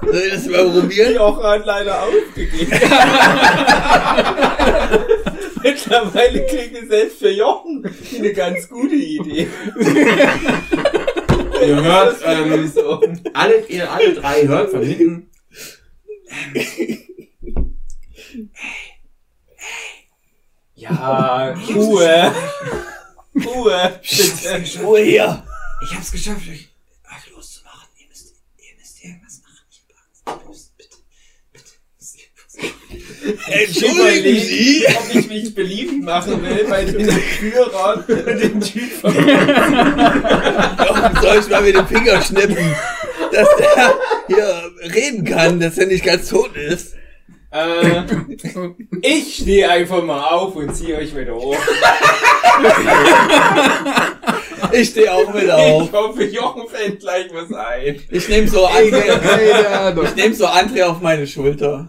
Soll 0.00 0.22
ich 0.26 0.32
das 0.32 0.46
mal 0.46 0.70
probieren? 0.70 1.14
Jochen 1.14 1.42
hat 1.42 1.66
leider 1.66 2.02
aufgegeben. 2.02 2.70
Mittlerweile 5.62 6.46
klingt 6.46 6.82
es 6.82 6.88
selbst 6.88 7.18
für 7.18 7.30
Jochen 7.30 7.84
eine 8.16 8.32
ganz 8.32 8.68
gute 8.68 8.94
Idee. 8.94 9.48
Ihr 11.60 11.82
hört, 11.82 12.18
ähm, 12.24 12.72
alle, 13.34 13.66
ihr 13.66 13.90
alle 13.90 14.14
drei 14.14 14.46
hört 14.46 14.70
von 14.70 14.82
hinten. 14.82 15.28
Ja, 20.74 21.54
Ruhe. 21.74 22.32
Ruhe. 23.34 24.00
Bitte. 24.00 24.80
Ruhe 24.82 25.00
hier! 25.00 25.44
Ich 25.82 25.94
hab's 25.94 26.12
geschafft, 26.12 26.48
euch, 26.48 26.68
loszumachen. 27.34 27.88
Ihr 27.98 28.06
müsst, 28.08 28.34
ihr 28.58 28.76
müsst 28.78 29.04
irgendwas 29.04 29.42
machen. 29.42 29.66
Ich 29.70 29.82
hab 30.24 30.46
Angst. 30.46 30.46
Ihr 30.46 30.48
müsst, 30.48 30.76
bitte, 30.76 30.96
bitte. 31.52 31.72
Entschuldigen 33.52 34.40
Sie! 34.40 34.86
ob 34.88 35.14
ich 35.14 35.28
mich 35.28 35.54
beliebt 35.54 36.02
machen 36.02 36.42
will 36.42 36.64
bei 36.68 36.84
den 36.84 37.10
Führern 37.10 38.00
und 38.00 38.08
den 38.40 38.60
Typen. 38.60 39.14
Doch, 40.78 41.22
soll 41.22 41.38
ich 41.38 41.48
mal 41.48 41.62
mit 41.62 41.76
dem 41.76 41.86
Finger 41.86 42.22
schnippen, 42.22 42.76
dass 43.32 43.48
der 43.56 43.94
hier 44.26 44.70
reden 44.94 45.24
kann, 45.24 45.60
dass 45.60 45.78
er 45.78 45.86
nicht 45.86 46.04
ganz 46.04 46.28
tot 46.28 46.56
ist? 46.56 46.94
Äh, 47.50 48.02
ich 49.02 49.36
stehe 49.36 49.70
einfach 49.70 50.02
mal 50.02 50.22
auf 50.22 50.54
und 50.56 50.74
ziehe 50.74 50.96
euch 50.96 51.16
wieder 51.16 51.34
hoch. 51.34 51.56
Ich 54.72 54.90
stehe 54.90 55.12
auch 55.12 55.32
mit 55.32 55.50
auf. 55.50 55.84
Ich 55.84 55.92
hoffe, 55.92 56.24
Jochen 56.24 56.68
fällt 56.68 57.00
gleich 57.00 57.26
was 57.32 57.52
ein. 57.52 58.00
Ich 58.10 58.28
nehme 58.28 58.48
so 58.48 58.66
André, 58.66 60.26
ich 60.28 60.36
so 60.36 60.46
André 60.46 60.84
auf 60.84 61.00
meine 61.00 61.26
Schulter. 61.26 61.88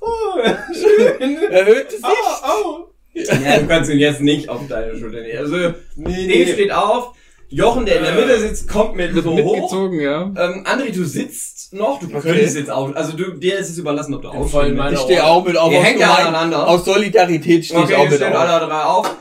Oh, 0.00 0.38
schön. 0.72 1.42
Erhöht 1.50 1.90
sich. 1.90 2.04
Au, 2.04 2.10
au. 2.42 2.90
Ja, 3.12 3.58
du 3.58 3.66
kannst 3.66 3.90
ihn 3.90 3.98
jetzt 3.98 4.20
nicht 4.20 4.48
auf 4.48 4.60
deine 4.68 4.96
Schulter 4.96 5.20
nehmen. 5.22 5.38
Also, 5.38 5.74
Nee, 5.96 6.28
Dave 6.28 6.52
steht 6.52 6.72
auf. 6.72 7.14
Jochen, 7.52 7.84
der 7.84 7.96
in 7.98 8.04
der 8.04 8.14
Mitte 8.14 8.38
sitzt, 8.38 8.68
kommt 8.68 8.94
mit 8.94 9.12
wird 9.12 9.24
so 9.24 9.32
hoch. 9.32 9.54
mitgezogen, 9.54 10.00
ja. 10.00 10.22
Ähm, 10.22 10.64
André, 10.64 10.92
du 10.92 11.04
sitzt 11.04 11.72
noch. 11.72 11.98
Du 11.98 12.08
könntest 12.08 12.56
jetzt 12.56 12.70
auf. 12.70 12.94
Also, 12.96 13.16
du, 13.16 13.32
dir 13.32 13.58
ist 13.58 13.70
es 13.70 13.78
überlassen, 13.78 14.14
ob 14.14 14.22
du 14.22 14.32
willst. 14.32 14.92
Ich 14.94 15.00
stehe 15.00 15.24
auch 15.24 15.44
mit 15.44 15.56
auf. 15.56 15.72
Ihr 15.72 15.78
aus 15.80 15.84
hängt 15.84 16.00
ja 16.00 16.14
aneinander. 16.14 16.68
Aus 16.68 16.84
Solidarität 16.84 17.64
stehe 17.64 17.80
ich 17.80 17.86
Okay, 17.86 17.94
auch 17.96 18.04
wir 18.04 18.10
mit 18.10 18.18
stehen 18.20 18.32
auf. 18.32 18.38
alle 18.48 18.66
drei 18.66 18.82
auf. 18.84 19.16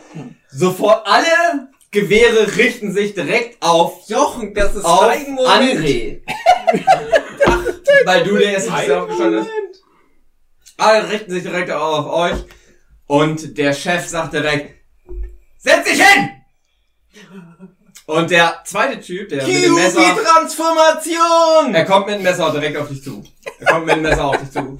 Sofort 0.51 1.07
alle 1.07 1.69
Gewehre 1.91 2.56
richten 2.56 2.91
sich 2.93 3.15
direkt 3.15 3.57
auf 3.64 4.07
Jochen, 4.07 4.53
das 4.53 4.76
ist 4.76 4.85
auf 4.85 5.07
dein 5.07 5.31
Moment. 5.34 5.80
André. 5.80 6.22
Weil 8.06 8.23
du 8.23 8.38
der 8.38 8.53
erste 8.53 8.72
bist, 8.72 8.88
der 8.88 9.01
aufgestanden 9.01 9.41
ist. 9.41 9.49
Alle 10.77 11.10
richten 11.11 11.31
sich 11.31 11.43
direkt 11.43 11.72
auf 11.72 12.06
euch. 12.14 12.45
Und 13.07 13.57
der 13.57 13.73
Chef 13.73 14.07
sagt 14.07 14.34
direkt, 14.34 14.76
setz 15.57 15.84
dich 15.85 15.99
hin! 16.01 16.30
Und 18.10 18.31
der 18.31 18.61
zweite 18.65 18.99
Typ, 18.99 19.30
der 19.30 19.45
mit 19.45 19.64
dem 19.64 19.76
Messer, 19.76 20.02
transformation 20.02 21.76
er 21.76 21.86
kommt 21.86 22.07
mit 22.07 22.15
dem 22.15 22.23
Messer 22.23 22.52
direkt 22.52 22.76
auf 22.77 22.88
dich 22.88 23.03
zu. 23.03 23.23
Er 23.60 23.68
kommt 23.68 23.86
mit 23.86 23.98
dem 23.98 24.02
Messer 24.02 24.26
auf 24.26 24.38
dich 24.38 24.49
zu. 24.49 24.80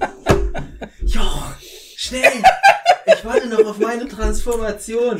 Jochen, 1.04 1.54
schnell. 1.96 2.42
Ich 3.06 3.24
warte 3.24 3.46
noch 3.46 3.64
auf 3.66 3.78
meine 3.78 4.08
Transformation. 4.08 5.16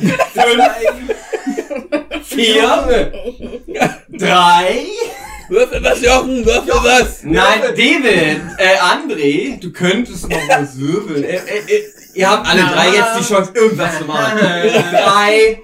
Vier, 2.23 3.13
drei, 4.09 4.85
Würfel 5.47 5.81
was, 5.81 6.01
Jochen, 6.01 6.45
würfel 6.45 6.73
was. 6.83 7.23
Nein, 7.23 7.61
David, 7.61 8.41
äh, 8.57 8.77
André, 8.77 9.57
du 9.57 9.71
könntest 9.71 10.29
noch 10.29 10.49
was 10.49 10.77
wirbeln. 10.77 11.23
Äh, 11.23 11.37
äh, 11.37 11.75
äh, 11.75 11.83
ihr 12.15 12.29
habt 12.29 12.45
alle 12.45 12.61
drei 12.61 12.89
jetzt 12.89 13.19
die 13.19 13.33
Chance, 13.33 13.53
irgendwas 13.55 13.99
zu 13.99 14.03
machen. 14.03 14.37
Drei, 14.91 15.61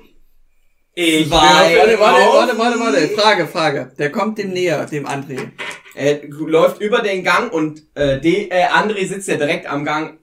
Ich 0.99 1.29
Warte, 1.29 1.77
warte, 1.77 1.99
warte, 1.99 2.57
warte, 2.57 2.79
warte. 2.79 3.07
Frage, 3.09 3.45
Frage. 3.45 3.91
Der 3.99 4.11
kommt 4.11 4.39
dem 4.39 4.49
näher, 4.49 4.83
dem 4.87 5.05
André. 5.05 5.51
Er 5.93 6.21
läuft 6.27 6.81
über 6.81 7.01
den 7.01 7.23
Gang 7.23 7.53
und 7.53 7.83
äh, 7.93 8.19
De, 8.19 8.49
äh, 8.49 8.65
André 8.65 9.07
sitzt 9.07 9.27
ja 9.27 9.35
direkt 9.35 9.67
am 9.69 9.85
Gang. 9.85 10.17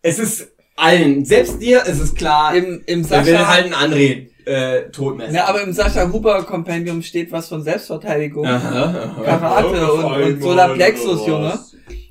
Es 0.00 0.20
ist 0.20 0.52
allen, 0.76 1.24
selbst 1.24 1.60
dir 1.60 1.84
ist 1.84 1.98
es 1.98 2.14
klar, 2.14 2.54
Im, 2.54 2.84
im 2.86 3.04
er 3.10 3.26
will 3.26 3.32
Sascha, 3.32 3.48
halt 3.48 3.64
einen 3.64 3.74
André 3.74 4.28
äh, 4.44 4.88
totmessen. 4.92 5.34
ja, 5.34 5.48
aber 5.48 5.62
im 5.62 5.72
Sascha 5.72 6.12
Huber 6.12 6.44
Kompendium 6.44 7.02
steht 7.02 7.32
was 7.32 7.48
von 7.48 7.64
Selbstverteidigung, 7.64 8.46
Aha, 8.46 9.14
aha. 9.16 9.22
Karate 9.24 9.92
und, 9.94 10.04
und 10.04 10.42
Solarplexus, 10.42 11.26
Junge. 11.26 11.58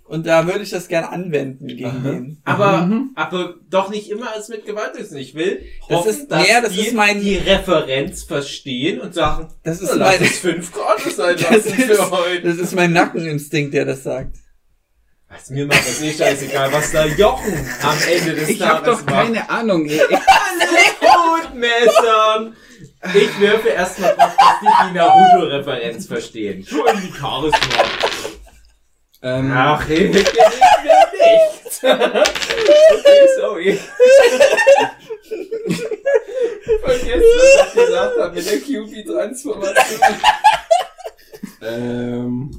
Und 0.07 0.25
da 0.25 0.47
würde 0.47 0.61
ich 0.63 0.69
das 0.69 0.87
gerne 0.87 1.09
anwenden 1.09 1.67
gegen 1.67 1.85
Aha. 1.85 1.97
den. 2.09 2.41
Aber, 2.45 2.89
aber 3.15 3.55
doch 3.69 3.89
nicht 3.89 4.09
immer 4.09 4.31
als 4.33 4.47
mit 4.47 4.65
Gewalt 4.65 4.95
ist. 4.95 5.13
Ich 5.13 5.35
will 5.35 5.65
Das 5.89 5.97
hoffen, 5.97 6.09
ist- 6.11 6.31
dass 6.31 6.47
ja, 6.47 6.61
das 6.61 6.71
die 6.71 6.87
ist 6.87 6.93
mein- 6.93 7.19
die 7.21 7.35
Referenz 7.35 8.23
verstehen 8.23 9.01
und 9.01 9.13
sagen, 9.13 9.49
Das 9.63 9.81
ist 9.81 9.89
"Ja, 9.89 9.95
lass 9.95 10.19
mein, 10.19 10.29
es 10.29 10.39
fünf 10.39 10.71
Grad 10.71 10.99
sein 11.01 11.35
das 11.39 11.49
lassen 11.65 11.77
ist, 11.77 11.83
für 11.99 12.09
heute. 12.11 12.41
das 12.41 12.57
ist 12.57 12.73
mein 12.75 12.93
Nackeninstinkt, 12.93 13.73
der 13.73 13.83
das 13.85 14.03
sagt. 14.03 14.37
Was, 15.29 15.49
mir 15.49 15.65
macht 15.65 15.85
das 15.85 15.99
nicht 15.99 16.17
scheißegal, 16.17 16.71
was 16.71 16.89
da 16.93 17.05
Jochen 17.05 17.53
am 17.81 17.97
Ende 18.09 18.33
des 18.35 18.47
Ich 18.49 18.61
hab 18.61 18.85
Tages 18.85 18.99
doch 18.99 19.05
keine 19.05 19.49
Ahnung. 19.49 19.85
ey. 19.89 19.99
macht. 20.09 21.53
Messern. 21.53 22.55
Ich 23.13 23.39
würfe 23.39 23.69
erstmal 23.69 24.15
drauf, 24.15 24.31
dass 24.37 24.59
die 24.61 24.87
die 24.89 24.93
Naruto-Referenz 24.97 26.07
verstehen. 26.07 26.65
Schon 26.65 26.85
die 27.01 27.11
Charisma. 27.13 27.59
Ähm, 29.23 29.51
Ach, 29.53 29.89
ich 29.89 29.97
gelingt 29.97 30.13
mir 30.13 30.23
nicht. 31.11 31.83
okay, 31.83 33.27
sorry. 33.39 33.79
Vergesst, 36.83 37.25
was 37.37 37.67
ich 37.67 37.73
gesagt 37.73 38.19
habe 38.19 38.35
mit 38.35 38.45
der 38.45 38.59
QB-Transformation. 38.59 39.99
ähm, 41.61 42.51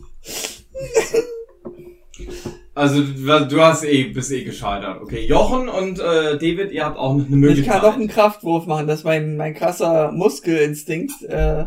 also 2.75 3.03
du, 3.03 3.61
hast 3.61 3.85
eh, 3.85 4.05
bist 4.05 4.31
eh 4.33 4.45
gescheitert. 4.45 5.01
Okay, 5.03 5.27
Jochen 5.27 5.69
und 5.69 5.99
äh, 5.99 6.39
David, 6.39 6.71
ihr 6.73 6.85
habt 6.85 6.97
auch 6.99 7.15
noch 7.15 7.27
eine 7.27 7.35
Ich 7.35 7.41
Möglichkeit. 7.41 7.75
kann 7.75 7.83
doch 7.83 7.95
einen 7.95 8.09
Kraftwurf 8.09 8.67
machen, 8.67 8.87
das 8.87 9.01
ist 9.01 9.05
mein, 9.05 9.37
mein 9.37 9.55
krasser 9.55 10.13
Muskelinstinkt, 10.13 11.23
äh, 11.23 11.65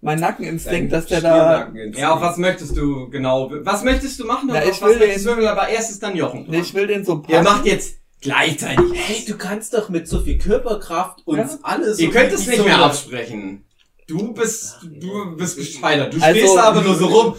mein 0.00 0.20
Nackeninstinkt, 0.20 0.92
dass 0.92 1.06
der 1.06 1.20
da, 1.20 1.72
Ja, 1.96 2.12
auf 2.14 2.20
was 2.20 2.36
möchtest 2.36 2.76
du 2.76 3.08
genau? 3.10 3.50
Was 3.62 3.82
möchtest 3.82 4.20
du 4.20 4.24
machen? 4.24 4.50
Auf 4.50 4.56
ich 4.64 4.80
was 4.82 4.90
will 4.90 4.98
möchtest 4.98 5.26
den- 5.26 5.36
du 5.38 5.50
aber 5.50 5.68
erstes 5.68 5.98
dann 5.98 6.16
Jochen. 6.16 6.44
nee, 6.48 6.60
ich 6.60 6.74
will 6.74 6.86
den 6.86 7.04
so 7.04 7.22
packen. 7.22 7.42
macht 7.44 7.66
jetzt 7.66 7.96
gleichzeitig. 8.20 8.84
Hey, 8.94 9.24
du 9.26 9.36
kannst 9.36 9.74
doch 9.74 9.88
mit 9.88 10.06
so 10.08 10.20
viel 10.20 10.38
Körperkraft 10.38 11.26
uns 11.26 11.52
Ja. 11.54 11.58
alles. 11.62 11.98
Ihr 11.98 12.10
könnt 12.10 12.32
es 12.32 12.46
nicht 12.46 12.64
mehr 12.64 12.76
ab. 12.78 12.86
absprechen. 12.90 13.64
Du 14.06 14.32
bist, 14.32 14.76
du 14.84 15.34
bist 15.36 15.56
gescheitert. 15.56 16.14
Du 16.14 16.20
Also- 16.22 16.38
stehst 16.38 16.56
da 16.56 16.62
aber 16.64 16.82
nur 16.82 16.94
so 16.94 17.06
rum. 17.06 17.34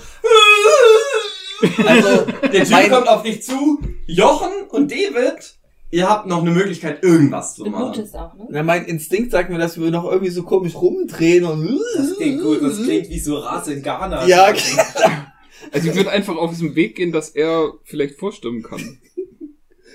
Also, 1.86 2.26
Der 2.54 2.66
Typ 2.66 2.90
kommt 2.92 3.08
auf 3.08 3.24
dich 3.24 3.42
zu. 3.42 3.80
Jochen 4.06 4.52
und 4.70 4.92
David, 4.92 5.57
ihr 5.92 6.10
habt 6.10 6.28
noch 6.28 6.42
eine 6.42 6.52
Möglichkeit, 6.52 7.04
irgendwas 7.04 7.56
zu 7.56 7.66
machen. 7.66 7.92
blutest 7.92 8.16
auch, 8.16 8.34
ne? 8.36 8.48
na, 8.50 8.64
mein 8.64 8.86
Instinkt 8.86 9.32
sagt 9.32 9.50
mir, 9.50 9.58
dass 9.58 9.80
wir 9.80 9.90
noch 9.92 10.06
irgendwie 10.06 10.32
so 10.32 10.44
komisch 10.44 10.76
rumdrehen 10.76 11.46
und, 11.46 11.80
Das 11.96 12.16
klingt 12.18 12.42
gut, 12.42 12.62
das 12.62 12.84
klingt 12.84 13.10
wie 13.10 13.20
so 13.20 13.38
Rasse 13.38 13.74
in 13.74 13.84
Ghana. 13.84 14.26
Ja, 14.28 14.54
Also 15.72 15.90
ich 15.90 15.96
würde 15.96 16.12
einfach 16.12 16.36
auf 16.38 16.52
diesen 16.52 16.76
Weg 16.76 16.96
gehen, 16.96 17.12
dass 17.12 17.30
er 17.30 17.74
vielleicht 17.84 18.20
vorstimmen 18.20 18.64
kann. 18.64 19.00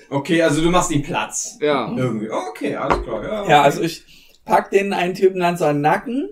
Okay, 0.09 0.41
also 0.41 0.61
du 0.61 0.69
machst 0.69 0.91
ihm 0.91 1.01
Platz. 1.01 1.57
Ja. 1.61 1.91
Irgendwie. 1.95 2.29
Okay, 2.29 2.75
alles 2.75 3.01
klar. 3.01 3.23
Ja, 3.23 3.49
ja, 3.49 3.61
also 3.63 3.81
ich 3.81 4.03
pack 4.45 4.69
den 4.69 4.93
einen 4.93 5.15
Typen 5.15 5.39
dann 5.39 5.57
so 5.57 5.65
an 5.65 5.77
den 5.77 5.81
Nacken 5.81 6.29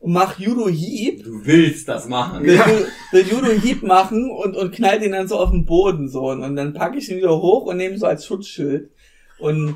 und 0.00 0.12
mach 0.12 0.38
Judo-Hieb, 0.38 1.24
Du 1.24 1.44
willst 1.44 1.88
das 1.88 2.08
machen. 2.08 2.44
will, 2.44 2.56
Ju- 2.56 2.86
will 3.12 3.26
Judo-Hieb 3.28 3.82
machen 3.82 4.30
und, 4.30 4.56
und 4.56 4.72
knall 4.72 5.00
den 5.00 5.12
dann 5.12 5.26
so 5.28 5.38
auf 5.38 5.50
den 5.50 5.64
Boden 5.64 6.08
so 6.08 6.30
und, 6.30 6.42
und 6.42 6.54
dann 6.56 6.72
pack 6.74 6.96
ich 6.96 7.10
ihn 7.10 7.16
wieder 7.18 7.36
hoch 7.40 7.64
und 7.66 7.76
nehme 7.78 7.94
ihn 7.94 8.00
so 8.00 8.06
als 8.06 8.24
Schutzschild 8.26 8.90
und 9.38 9.74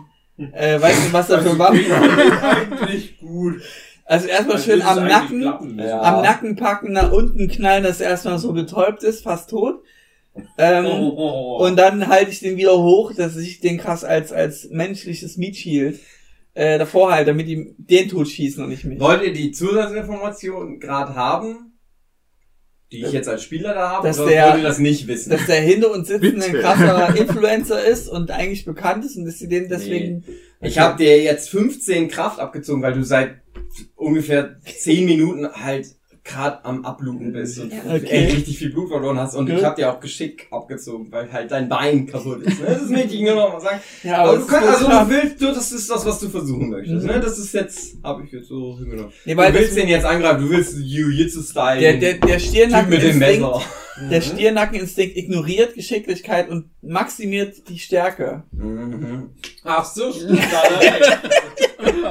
äh, 0.52 0.80
weiß 0.80 0.98
nicht, 1.00 1.12
was 1.12 1.26
dafür 1.28 1.58
war. 1.58 1.72
eigentlich 2.42 3.18
gut. 3.18 3.60
Also 4.04 4.26
erstmal 4.28 4.58
schön 4.58 4.82
am 4.82 5.06
Nacken. 5.06 5.78
Ja. 5.78 6.00
am 6.02 6.22
Nacken 6.22 6.56
packen, 6.56 6.92
nach 6.92 7.12
unten 7.12 7.48
knallen, 7.48 7.84
dass 7.84 8.00
er 8.00 8.10
erstmal 8.10 8.38
so 8.38 8.52
betäubt 8.52 9.02
ist, 9.04 9.22
fast 9.22 9.50
tot. 9.50 9.82
Ähm, 10.58 10.86
Oh. 10.86 11.58
Und 11.66 11.76
dann 11.76 12.08
halte 12.08 12.30
ich 12.30 12.40
den 12.40 12.56
wieder 12.56 12.76
hoch, 12.78 13.12
dass 13.14 13.36
ich 13.36 13.60
den 13.60 13.78
krass 13.78 14.02
als, 14.02 14.32
als 14.32 14.68
menschliches 14.70 15.36
Meat 15.36 15.56
Shield 15.56 16.00
äh, 16.54 16.78
davor 16.78 17.12
halte, 17.12 17.30
damit 17.32 17.48
die 17.48 17.74
den 17.78 18.08
tot 18.08 18.28
schießen 18.28 18.62
und 18.62 18.70
nicht 18.70 18.84
mich. 18.84 19.00
Wollt 19.00 19.22
ihr 19.22 19.32
die 19.32 19.52
Zusatzinformation 19.52 20.78
gerade 20.80 21.14
haben? 21.14 21.68
Die 22.90 23.02
ich 23.04 23.12
jetzt 23.12 23.28
als 23.28 23.42
Spieler 23.42 23.72
da 23.72 23.88
habe? 23.90 24.06
Dass 24.08 24.20
oder 24.20 24.28
der- 24.30 24.44
wollt 24.48 24.56
ihr 24.58 24.62
das 24.64 24.78
nicht 24.78 25.06
wissen? 25.06 25.30
Dass 25.30 25.46
der 25.46 25.62
hinter 25.62 25.90
uns 25.90 26.08
sitzende 26.08 26.44
ein 26.44 26.52
krasser 26.52 27.16
Influencer 27.16 27.82
ist 27.82 28.08
und 28.08 28.30
eigentlich 28.30 28.66
bekannt 28.66 29.04
ist 29.04 29.16
und 29.16 29.24
dass 29.24 29.38
sie 29.38 29.48
den 29.48 29.68
deswegen. 29.68 30.24
Ich 30.60 30.78
habe 30.78 30.98
dir 31.02 31.22
jetzt 31.22 31.48
15 31.48 32.08
Kraft 32.08 32.38
abgezogen, 32.38 32.82
weil 32.82 32.92
du 32.92 33.02
seit 33.02 33.40
ungefähr 33.96 34.60
10 34.64 35.06
Minuten 35.06 35.48
halt 35.50 35.86
gerade 36.24 36.64
am 36.64 36.84
Abluten 36.84 37.32
bist 37.32 37.58
und 37.58 37.72
Ja. 37.72 37.78
Okay. 37.84 38.06
echt 38.06 38.36
richtig 38.36 38.58
viel 38.58 38.70
Blut 38.72 38.88
verloren 38.88 39.18
hast. 39.18 39.34
Und 39.34 39.46
Gut. 39.46 39.58
ich 39.58 39.64
habe 39.64 39.74
dir 39.74 39.90
auch 39.92 39.98
Geschick 39.98 40.46
abgezogen, 40.52 41.08
weil 41.10 41.32
halt 41.32 41.50
dein 41.50 41.68
Bein 41.68 42.06
kaputt 42.06 42.42
ist. 42.42 42.60
Ne? 42.60 42.66
Das 42.66 42.82
ist 42.82 42.90
möchte 42.90 43.14
ich 43.14 43.22
nur 43.22 43.34
noch 43.34 43.52
mal 43.52 43.60
sagen. 43.60 43.80
Ja, 44.04 44.18
Aber, 44.18 44.34
es 44.34 44.38
du 44.38 44.42
ist 44.44 44.48
kannst, 44.48 44.68
also 44.68 44.86
du 44.88 45.10
willst, 45.10 45.42
du, 45.42 45.46
das 45.46 45.72
ist 45.72 45.90
das, 45.90 46.06
was 46.06 46.20
du 46.20 46.28
versuchen 46.28 46.70
möchtest. 46.70 47.02
Mhm. 47.04 47.10
Ne? 47.10 47.20
Das 47.20 47.38
ist 47.38 47.52
jetzt, 47.52 47.96
habe 48.04 48.22
ich 48.24 48.30
jetzt 48.32 48.48
so 48.48 48.78
hingenommen. 48.78 49.12
Nee, 49.24 49.36
weil 49.36 49.52
du 49.52 49.58
willst 49.58 49.76
den 49.76 49.88
jetzt 49.88 50.04
angreifen, 50.04 50.42
du 50.42 50.50
willst 50.50 50.76
Jiu-Jitsu-Style. 50.78 51.80
der, 51.80 51.96
der, 51.96 52.14
der 52.14 52.38
Typ 52.38 52.48
Stirnnackeninstinkt, 52.48 53.18
mit 53.18 53.28
dem 53.32 53.40
Messer. 53.40 53.62
Der 54.10 54.20
Stirnnackeninstinkt 54.20 55.16
ignoriert 55.16 55.74
Geschicklichkeit 55.74 56.48
und 56.48 56.70
maximiert 56.82 57.68
die 57.68 57.78
Stärke. 57.78 58.42
Mhm. 58.52 59.30
Ach 59.64 59.84
so, 59.84 60.12
stimmt. 60.12 60.40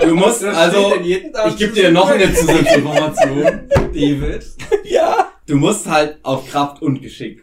Du 0.02 0.16
musst, 0.16 0.44
also, 0.44 0.94
ich 1.04 1.58
gebe 1.58 1.74
dir 1.74 1.92
noch 1.92 2.10
eine 2.10 2.34
Zusatzinformation, 2.34 3.44
David. 3.94 4.46
Ja. 4.84 5.32
Du 5.48 5.56
musst 5.58 5.88
halt 5.88 6.18
auf 6.24 6.50
Kraft 6.50 6.82
und 6.82 7.02
Geschick 7.02 7.42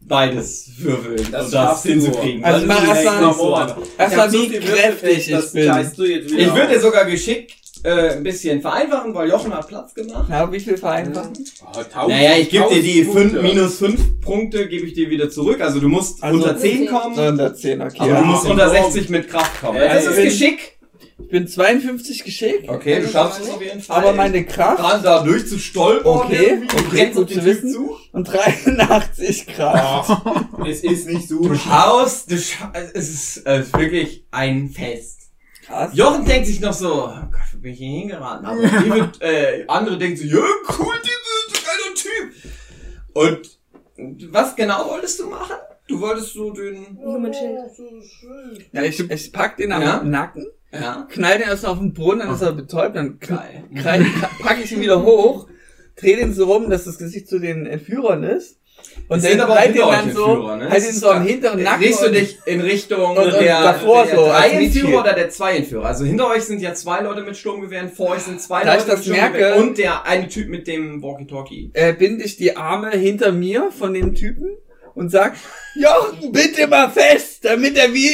beides 0.00 0.70
würfeln, 0.78 1.28
Das 1.30 1.46
um 1.46 1.52
das 1.52 1.82
hinzukriegen. 1.82 2.44
Also 2.44 2.66
mach 2.66 2.88
einfach. 2.88 3.78
Erstmal 3.98 4.28
Ich 4.34 4.34
hab 4.34 4.50
wie 4.52 4.58
kräftig 4.58 5.18
ich 5.18 5.30
das 5.30 5.52
bin. 5.52 5.64
scheißt 5.66 5.98
du 5.98 6.04
jetzt 6.04 6.30
wieder 6.30 6.38
Ich 6.42 6.54
würde 6.54 6.68
dir 6.74 6.80
sogar 6.80 7.04
Geschick 7.04 7.54
äh, 7.84 8.10
ein 8.16 8.22
bisschen 8.22 8.60
vereinfachen, 8.60 9.14
weil 9.14 9.28
Jochen 9.28 9.52
hat 9.52 9.66
Platz 9.68 9.94
gemacht. 9.94 10.28
Ja, 10.30 10.50
wie 10.52 10.60
viel 10.60 10.76
vereinfachen? 10.76 11.32
Oh, 11.64 11.80
tausend- 11.92 12.08
Naja, 12.16 12.36
ich 12.38 12.48
gebe 12.50 12.68
dir 12.72 12.82
die 12.82 13.04
fünf, 13.04 13.32
minus 13.42 13.78
5 13.78 14.20
Punkte, 14.20 14.68
gebe 14.68 14.86
ich 14.86 14.92
dir 14.94 15.10
wieder 15.10 15.30
zurück. 15.30 15.60
Also 15.60 15.80
du 15.80 15.88
musst 15.88 16.22
Also- 16.22 16.38
unter 16.38 16.56
10 16.56 16.86
kommen, 16.86 17.16
110, 17.18 17.80
okay. 17.82 17.96
aber 17.98 18.08
du 18.08 18.14
Ja. 18.14 18.22
musst 18.22 18.46
unter 18.46 18.70
60 18.70 19.08
mit 19.08 19.28
Kraft 19.28 19.60
kommen. 19.60 19.78
Ja, 19.78 19.94
das 19.94 20.04
ich 20.04 20.10
ist 20.10 20.38
Geschick. 20.38 20.78
Ich 21.18 21.28
bin 21.28 21.46
52 21.46 22.24
geschickt, 22.24 22.68
Okay, 22.68 23.00
du 23.00 23.08
schaffst 23.08 23.40
es 23.42 23.48
auf 23.50 23.62
jeden 23.62 23.80
Fall. 23.80 23.96
aber 23.98 24.12
meine 24.12 24.44
Kraft 24.44 24.80
dran 24.82 25.02
da 25.04 25.22
durchzustolpern. 25.22 26.04
Okay, 26.18 26.46
irgendwie, 26.46 26.66
du 26.66 26.76
okay, 26.86 26.96
rennst 27.00 27.18
auf 27.18 27.26
den 27.26 27.38
zu 27.40 27.44
wissen. 27.44 27.72
zu. 27.72 27.96
und 28.12 28.24
83 28.24 29.46
Kraft. 29.46 30.22
Es 30.68 30.80
ist 30.82 31.06
nicht 31.08 31.28
so. 31.28 31.40
Du 31.42 31.54
schaust, 31.54 32.30
du 32.30 32.36
scha 32.38 32.72
es 32.74 33.08
ist, 33.08 33.36
äh, 33.46 33.58
es 33.60 33.66
ist 33.68 33.78
wirklich 33.78 34.24
ein 34.30 34.68
Fest. 34.70 35.21
Krass. 35.72 35.90
Jochen 35.94 36.24
denkt 36.26 36.46
sich 36.46 36.60
noch 36.60 36.72
so, 36.72 37.04
oh 37.06 37.08
Gott, 37.30 37.40
wo 37.54 37.58
bin 37.58 37.72
ich 37.72 37.78
hier 37.78 38.00
hingeraten? 38.00 38.44
Aber 38.46 38.60
David, 38.62 39.20
äh, 39.22 39.64
andere 39.68 39.96
denken 39.98 40.16
so, 40.18 40.24
ja, 40.24 40.42
cool, 40.78 40.94
David, 41.02 41.64
geiler 41.64 41.94
Typ. 41.94 42.52
Und 43.14 43.58
was 44.32 44.54
genau 44.56 44.88
wolltest 44.90 45.18
du 45.20 45.28
machen? 45.28 45.56
Du 45.88 46.00
wolltest 46.00 46.32
so 46.34 46.50
den, 46.52 46.96
Human 46.98 47.32
Shield. 47.34 48.66
Ja, 48.72 48.82
ich, 48.82 48.98
ich 49.10 49.32
pack 49.32 49.56
den 49.56 49.72
am 49.72 49.82
Ja. 49.82 50.02
Nacken, 50.02 50.46
ja, 50.72 51.06
knall 51.10 51.38
den 51.38 51.48
erst 51.48 51.66
auf 51.66 51.78
den 51.78 51.92
Boden, 51.92 52.20
dann 52.20 52.32
ist 52.34 52.40
er 52.42 52.52
betäubt, 52.52 52.96
dann 52.96 53.18
kn- 53.18 53.28
geil. 53.36 53.64
krall- 53.82 54.06
pack 54.40 54.58
ich 54.62 54.72
ihn 54.72 54.80
wieder 54.80 55.02
hoch, 55.02 55.48
dreh 55.96 56.16
den 56.16 56.32
so 56.32 56.46
rum, 56.50 56.70
dass 56.70 56.84
das 56.84 56.98
Gesicht 56.98 57.28
zu 57.28 57.38
den 57.38 57.66
Entführern 57.66 58.22
ist. 58.22 58.58
Und 59.08 59.24
dann 59.24 59.40
aber 59.40 59.54
den 59.56 59.72
hinter 59.72 59.90
dann 59.90 60.08
euch 60.08 60.14
so, 60.14 60.24
Entführer, 60.26 60.56
ne? 60.56 60.70
halt 60.70 60.82
so 60.82 61.10
am 61.10 61.22
hinteren 61.26 61.62
Nacken. 61.62 61.82
Drehst 61.82 62.02
du 62.02 62.10
dich 62.10 62.38
in 62.46 62.60
Richtung 62.60 63.16
und- 63.16 63.18
und 63.18 63.32
der, 63.34 63.62
davor 63.62 64.06
der 64.06 64.14
so, 64.16 64.24
als 64.24 64.32
drei 64.32 64.48
Entführer 64.50 64.60
Mietschild. 64.62 64.94
oder 65.00 65.12
der 65.12 65.30
zwei 65.30 65.56
Entführer? 65.56 65.86
Also 65.86 66.04
hinter 66.04 66.28
euch 66.28 66.42
sind 66.44 66.60
ja 66.62 66.74
zwei 66.74 67.00
Leute 67.02 67.22
mit 67.22 67.36
Sturmgewehren, 67.36 67.90
vor 67.90 68.10
euch 68.10 68.22
sind 68.22 68.40
zwei 68.40 68.64
Da 68.64 68.74
Leute 68.74 68.86
mit 68.88 68.98
Sturmgewehren 69.04 69.32
merke- 69.32 69.54
und 69.60 69.78
der 69.78 70.06
eine 70.06 70.28
Typ 70.28 70.48
mit 70.48 70.66
dem 70.66 71.02
Walkie-Talkie. 71.02 71.70
äh, 71.74 71.92
binde 71.92 72.24
ich 72.24 72.36
die 72.36 72.56
Arme 72.56 72.90
hinter 72.90 73.32
mir 73.32 73.70
von 73.76 73.92
dem 73.92 74.14
Typen 74.14 74.56
und 74.94 75.10
sag, 75.10 75.34
Jochen, 75.74 76.32
bitte 76.32 76.66
mal 76.66 76.88
fest, 76.90 77.44
damit 77.44 77.76
er 77.76 77.92
wie 77.92 78.10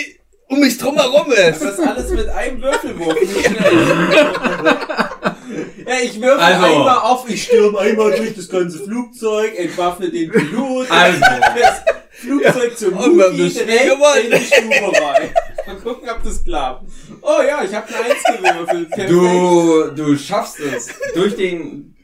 um 0.49 0.61
mich 0.61 0.79
drumherum 0.79 1.31
ist. 1.33 1.63
Das 1.63 1.79
alles 1.79 2.11
mit 2.11 2.29
einem 2.29 2.63
Würfelwurf. 2.63 3.17
Ja, 5.87 5.95
ich 6.03 6.21
würfel 6.21 6.39
Also. 6.41 6.65
einmal 6.67 6.99
auf, 6.99 7.29
ich 7.29 7.45
stürme 7.45 7.79
einmal 7.79 8.13
durch 8.17 8.35
das 8.35 8.49
ganze 8.49 8.79
Flugzeug, 8.85 9.59
entwaffne 9.59 10.11
den 10.11 10.31
Pilot, 10.31 10.91
Also. 10.91 11.21
das 11.61 11.83
Flugzeug 12.13 12.77
zum 12.79 12.95
Und 12.97 13.17
wir 13.17 13.25
haben 13.25 13.37
Mugi 13.37 13.51
direkt 13.51 14.25
in 14.25 14.31
die 14.31 14.45
Stube 14.45 15.01
rein. 15.01 15.31
Mal 15.67 15.77
gucken, 15.77 16.09
ob 16.09 16.23
das 16.25 16.45
klappt. 16.45 16.85
Oh 17.23 17.43
ja, 17.47 17.63
ich 17.63 17.75
habe 17.75 17.87
eine 17.89 18.05
Eins 18.07 18.25
gewürfelt. 18.25 18.91
Perfekt. 18.91 19.11
Du, 19.11 19.91
du 19.95 20.17
schaffst 20.19 20.59
es, 20.61 20.89
durch 21.15 21.37
den 21.37 21.95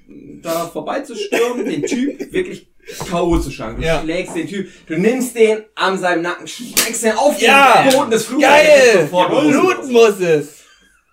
da 0.42 0.66
vorbeizustürmen, 0.66 1.64
den 1.64 1.82
Typ 1.82 2.32
wirklich 2.32 2.68
K.O. 3.10 3.38
zu 3.38 3.50
schlagen. 3.50 3.80
Du 3.80 3.86
Ja. 3.86 4.02
schlägst 4.02 4.36
den 4.36 4.46
Typ, 4.46 4.68
du 4.86 4.98
nimmst 4.98 5.34
den 5.34 5.64
an 5.74 5.98
seinem 5.98 6.22
Nacken, 6.22 6.46
schlägst 6.46 7.02
den 7.02 7.12
auf 7.16 7.36
den 7.38 7.46
Ja. 7.46 7.88
Boden 7.90 8.10
des 8.10 8.26
Flugzeugs. 8.26 8.52
Geil! 8.52 9.08
Bluten 9.10 9.92
muss 9.92 10.20
es. 10.20 10.48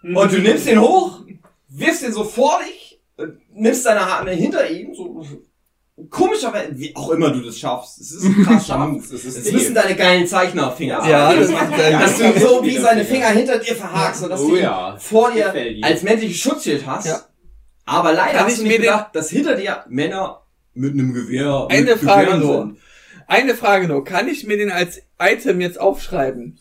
Und 0.04 0.32
du 0.34 0.40
nimmst 0.40 0.68
den 0.68 0.82
hoch, 0.82 1.20
wirfst 1.72 2.04
den 2.04 2.14
so 2.14 2.24
vor 2.24 2.60
dich, 2.68 3.02
äh, 3.18 3.28
nimmst 3.54 3.86
deine 3.86 4.02
Hand 4.20 4.30
hinter 4.30 4.70
ihm, 4.70 4.94
so 4.94 5.24
komischerweise, 6.10 6.78
wie 6.78 6.96
auch 6.96 7.10
immer 7.12 7.32
du 7.32 7.42
das 7.42 7.58
schaffst. 7.58 8.00
Es 8.00 8.12
ist 8.12 8.24
ein 8.24 8.44
krasser 8.44 8.78
Move. 8.88 9.02
Das 9.12 9.24
ist 9.24 9.38
Es 9.38 9.52
müssen 9.52 9.76
deine 9.76 9.96
geilen 9.96 10.26
Zeichnerfinger 10.28 11.02
sein. 11.02 11.10
Ja, 11.10 11.34
das 11.36 11.52
macht 11.52 11.72
dass 11.78 12.18
du 12.18 12.40
so 12.40 12.64
wie 12.64 12.78
seine 12.78 13.06
Finger 13.06 13.30
hinter 13.30 13.60
dir 13.60 13.76
verhakst 13.76 14.24
und 14.24 14.30
dass 14.30 14.42
Oh 14.42 14.50
du 14.50 14.56
ihn 14.56 14.64
ja. 14.64 14.96
vor 14.98 15.32
dir 15.32 15.54
als 15.84 16.04
männliches 16.04 16.38
Schutzschild 16.38 16.86
hast. 16.86 17.08
Ja. 17.08 17.20
Aber 17.86 18.14
leider 18.14 18.38
Kann 18.40 18.46
hast 18.46 18.54
ich 18.54 18.60
du 18.60 18.64
mir 18.64 18.70
nicht 18.70 18.82
gedacht, 18.82 19.16
dass 19.16 19.30
hinter 19.30 19.56
dir 19.56 19.84
Männer 19.90 20.42
mit 20.74 20.94
einem 20.94 21.14
Gewehr 21.14 21.68
Eine 21.70 21.82
mit 21.92 22.00
Frage 22.00 22.26
Gewehren 22.26 22.40
nur. 22.42 22.58
sind. 22.60 22.78
Eine 23.28 23.56
Frage 23.56 23.88
nur. 23.88 24.04
Kann 24.04 24.28
ich 24.28 24.46
mir 24.46 24.58
den 24.58 24.72
als 24.72 25.02
Item 25.20 25.62
jetzt 25.62 25.80
aufschreiben? 25.80 26.60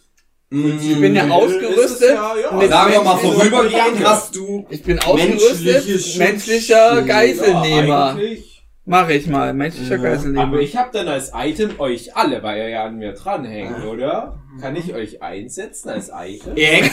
Ich 0.53 0.59
Mm, 0.97 1.01
bin 1.01 1.15
ja 1.15 1.25
Ist 1.27 1.31
ausgerüstet. 1.31 2.11
ja, 2.15 2.35
ja. 2.37 2.69
Sagen 2.69 2.93
wir 2.93 3.03
mal, 3.03 3.17
vorübergehend 3.19 4.05
hast 4.05 4.35
du 4.35 4.67
Ich 4.69 4.83
bin 4.83 4.99
ausgerüstet. 4.99 6.19
Menschlicher 6.19 7.03
Geiselnehmer. 7.03 8.19
Ja. 8.21 8.37
Mache 8.85 9.13
ich 9.13 9.29
mal. 9.29 9.55
Menschlicher 9.55 9.95
Ja. 9.99 10.03
Geiselnehmer. 10.03 10.43
Aber 10.43 10.59
ich 10.61 10.77
habe 10.77 10.91
dann 10.93 11.07
als 11.07 11.31
Item 11.37 11.79
euch 11.79 12.17
alle, 12.17 12.43
weil 12.43 12.59
ihr 12.59 12.69
ja 12.71 12.85
an 12.87 12.97
mir 12.97 13.13
dranhängt, 13.13 13.85
oder? 13.85 14.41
Kann 14.61 14.75
ich 14.75 14.93
euch 14.93 15.23
einsetzen 15.23 15.91
als 15.91 16.11
Item? 16.13 16.57
Ihr 16.57 16.67
hängt 16.67 16.91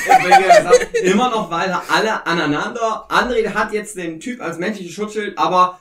immer 1.04 1.32
noch 1.32 1.50
weiter 1.50 1.82
alle 1.92 2.28
aneinander. 2.28 3.08
André 3.10 3.56
hat 3.56 3.74
jetzt 3.74 3.98
den 3.98 4.20
Typ 4.20 4.40
als 4.40 4.60
menschliches 4.60 4.94
Schutzschild, 4.94 5.36
aber 5.40 5.80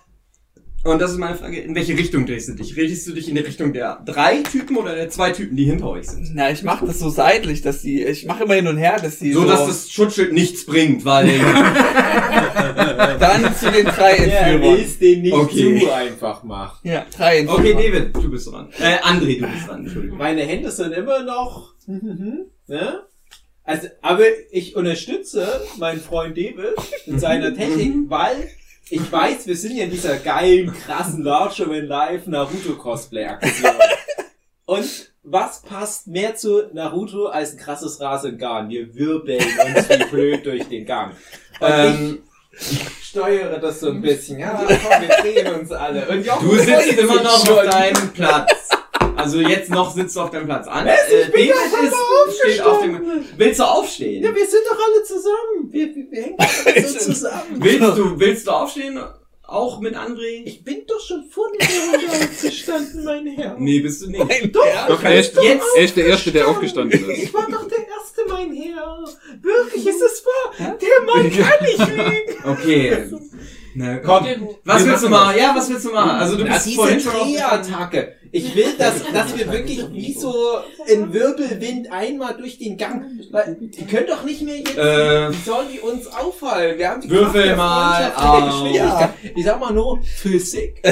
und 0.87 1.01
das 1.01 1.13
ist 1.13 1.19
meine 1.19 1.37
Frage, 1.37 1.59
in 1.61 1.75
welche 1.75 1.97
Richtung 1.97 2.27
drehst 2.27 2.49
du 2.49 2.55
dich? 2.55 2.77
Richtest 2.77 3.07
du 3.09 3.13
dich 3.13 3.29
in 3.29 3.35
die 3.35 3.41
Richtung 3.43 3.73
der 3.73 4.01
drei 4.05 4.39
Typen 4.43 4.77
oder 4.77 4.95
der 4.95 5.09
zwei 5.11 5.31
Typen, 5.31 5.57
die 5.57 5.65
hinter 5.65 5.89
euch 5.91 6.07
sind? 6.09 6.31
Na, 6.35 6.51
ich 6.51 6.63
mache 6.63 6.87
das 6.87 6.99
so 6.99 7.09
seitlich, 7.11 7.63
dass 7.63 7.83
die, 7.83 8.03
ich 8.05 8.27
mache 8.27 8.45
immer 8.45 8.55
hin 8.55 8.67
und 8.69 8.77
her, 8.79 8.97
dass 9.03 9.19
die 9.19 9.33
So, 9.33 9.43
so, 9.43 9.49
dass 9.49 9.67
das 9.67 9.91
Schutzschild 9.91 10.33
nichts 10.33 10.65
bringt, 10.67 11.05
weil 11.05 11.29
dann 13.21 13.55
zu 13.57 13.71
den 13.71 13.87
drei 13.87 14.17
Ja, 14.17 14.23
er 14.25 14.47
Entführern. 14.47 14.79
will's 14.79 14.99
den 14.99 15.23
nicht 15.23 15.33
Okay. 15.35 15.81
zu 15.81 15.93
einfach 15.95 16.43
machen. 16.45 16.89
Ja, 16.89 17.07
drei 17.17 17.39
Entführer. 17.39 17.59
Okay, 17.61 17.73
David, 17.75 18.17
du 18.17 18.31
bist 18.31 18.47
dran. 18.51 18.69
Äh, 18.79 18.97
André, 19.03 19.41
du 19.41 19.47
bist 19.47 19.69
dran, 19.69 19.81
Entschuldigung. 19.85 20.19
Meine 20.19 20.43
Hände 20.43 20.71
sind 20.71 20.93
immer 20.93 21.23
noch, 21.23 21.75
ne? 21.87 23.03
Also, 23.65 23.89
aber 24.01 24.23
ich 24.53 24.77
unterstütze 24.77 25.49
meinen 25.79 26.01
Freund 26.01 26.37
David 26.37 26.77
in 27.07 27.19
seiner 27.19 27.53
Technik, 27.53 27.95
weil 28.09 28.49
ich 28.89 29.11
weiß, 29.11 29.47
wir 29.47 29.57
sind 29.57 29.77
ja 29.77 29.85
in 29.85 29.91
dieser 29.91 30.17
geilen, 30.17 30.73
krassen 30.73 31.25
Larger 31.25 31.69
When 31.71 31.87
Live 31.87 32.27
Naruto 32.27 32.75
Cosplay 32.77 33.25
Aktion. 33.25 33.73
Und 34.65 35.13
was 35.23 35.63
passt 35.63 36.07
mehr 36.07 36.37
zu 36.37 36.69
Naruto 36.73 37.27
als 37.27 37.53
ein 37.53 37.59
krasses 37.59 38.01
Rasengarn? 38.01 38.69
Wir 38.69 38.95
wirbeln 38.95 39.43
uns 39.43 39.89
wie 39.89 40.05
blöd 40.05 40.47
durch 40.47 40.69
den 40.69 40.87
Gang. 40.87 41.15
Und 41.61 41.69
Ähm, 41.69 42.23
ich 42.59 42.89
steuere 43.03 43.59
das 43.59 43.81
so 43.81 43.91
ein 43.91 44.01
bisschen. 44.01 44.39
Ja, 44.39 44.55
komm, 44.57 44.69
wir 44.69 45.09
drehen 45.21 45.55
uns 45.55 45.73
alle. 45.73 46.09
Und 46.09 46.25
Jochen 46.25 46.49
du 46.49 46.57
sitzt 46.57 46.99
immer 46.99 47.23
noch 47.23 47.49
auf 47.49 47.65
deinem 47.65 48.13
Platz. 48.13 48.71
Also 49.27 49.41
jetzt 49.41 49.71
noch 49.71 49.93
sitzt 49.93 50.15
du 50.15 50.21
auf 50.21 50.31
deinem 50.31 50.47
Platz. 50.47 50.69
An, 50.69 50.87
Was? 50.87 51.09
Ich 51.09 51.27
äh, 51.27 51.31
bin 51.33 51.49
David 51.49 51.93
doch 51.93 52.29
ist, 52.29 52.39
steht 52.39 52.61
auf 52.61 52.81
dem. 52.81 53.01
Willst 53.37 53.59
du 53.59 53.65
aufstehen? 53.65 54.23
Ja, 54.23 54.33
wir 54.33 54.47
sind 54.47 54.63
doch 54.71 54.79
alle 54.79 55.03
zusammen. 55.03 55.73
Wir, 55.73 55.87
wir, 55.97 56.07
wir 56.13 56.23
hängen 56.23 56.37
doch 56.39 56.67
alle 56.67 56.89
so 56.89 56.99
zusammen. 57.13 57.57
Willst 57.57 57.99
du, 57.99 58.21
willst 58.21 58.47
du 58.47 58.51
aufstehen? 58.53 59.01
Auch 59.49 59.81
mit 59.81 59.97
André? 59.97 60.43
Ich 60.45 60.63
bin 60.63 60.85
doch 60.87 61.01
schon 61.01 61.25
vor 61.29 61.49
der 61.59 61.67
Runde 61.69 62.07
aufgestanden, 62.25 63.05
mein 63.05 63.27
Herr. 63.27 63.57
Nee, 63.59 63.81
bist 63.81 64.03
du 64.03 64.11
nicht. 64.11 64.55
Doch, 64.55 64.65
Doch, 64.89 65.03
er 65.03 65.19
ist, 65.21 65.35
Jetzt- 65.43 65.65
er 65.77 65.83
ist 65.85 65.97
der 65.97 66.07
Erste, 66.07 66.31
der 66.33 66.47
aufgestanden 66.49 67.11
ist. 67.11 67.23
Ich 67.25 67.35
war 67.35 67.49
doch 67.51 67.67
der 67.69 67.79
Erste, 67.79 68.23
mein 68.29 68.53
Herr. 68.53 69.05
Wirklich 69.43 69.87
ist 69.87 70.03
es 70.03 70.25
wahr. 70.25 70.77
Der 70.81 71.05
Mann 71.05 71.31
kann 71.33 71.65
nicht 71.65 71.79
lügen. 71.79 72.45
Okay. 72.45 73.11
Na, 73.79 73.99
Komm, 73.99 74.25
Was 74.65 74.85
wir 74.85 74.93
willst 74.93 75.05
du 75.05 75.09
machen? 75.11 75.37
Ja, 75.39 75.53
was 75.55 75.69
willst 75.69 75.85
du 75.85 75.93
machen? 75.93 76.11
Also 76.13 76.37
du 76.37 76.45
Na, 76.45 76.55
bist 76.55 76.65
diese 76.67 76.77
vorhin 76.77 76.99
schon 77.01 77.13
Drehattacke. 77.13 78.15
Ich 78.33 78.55
will, 78.57 78.75
dass, 78.79 79.03
dass 79.13 79.37
wir 79.37 79.53
wirklich 79.53 79.85
wie 79.93 80.15
so 80.15 80.35
ein 80.91 81.13
Wirbelwind 81.13 81.93
einmal 81.93 82.37
durch 82.39 82.59
den 82.59 82.79
Gang. 82.79 83.05
Weil 83.31 83.57
die 83.61 83.85
können 83.87 84.07
doch 84.07 84.25
nicht 84.25 84.41
mehr 84.43 84.57
jetzt. 84.57 84.79
Äh, 84.79 85.31
wie 85.31 85.43
sollen 85.45 85.67
die 85.73 85.81
uns 85.81 86.07
auffallen? 86.07 86.79
Wir 86.79 86.89
haben 86.91 87.03
die 87.03 87.11
Würfel 87.11 87.55
mal 87.55 88.13
auf. 88.17 88.47
Geschwindigkeit. 88.47 89.11
Ich 89.35 89.45
sag 89.45 89.61
mal 89.61 89.73
nur 89.75 90.01
Physik. 90.17 90.83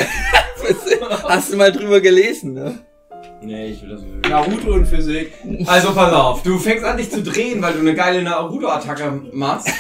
Hast 1.24 1.52
du 1.52 1.56
mal 1.56 1.73
drüber 1.73 2.01
gelesen, 2.02 2.52
ne? 2.52 2.78
Nee, 3.43 3.69
ich 3.69 3.82
will 3.82 3.90
das 3.90 4.01
nicht. 4.02 4.28
Naruto 4.28 4.73
und 4.74 4.86
Physik. 4.86 5.32
Also 5.66 5.93
pass 5.93 6.12
auf, 6.12 6.43
du 6.43 6.59
fängst 6.59 6.85
an 6.85 6.97
dich 6.98 7.11
zu 7.11 7.23
drehen, 7.23 7.61
weil 7.62 7.74
du 7.74 7.81
eine 7.81 7.94
geile 7.94 8.23
Naruto-Attacke 8.23 9.23
machst. 9.32 9.69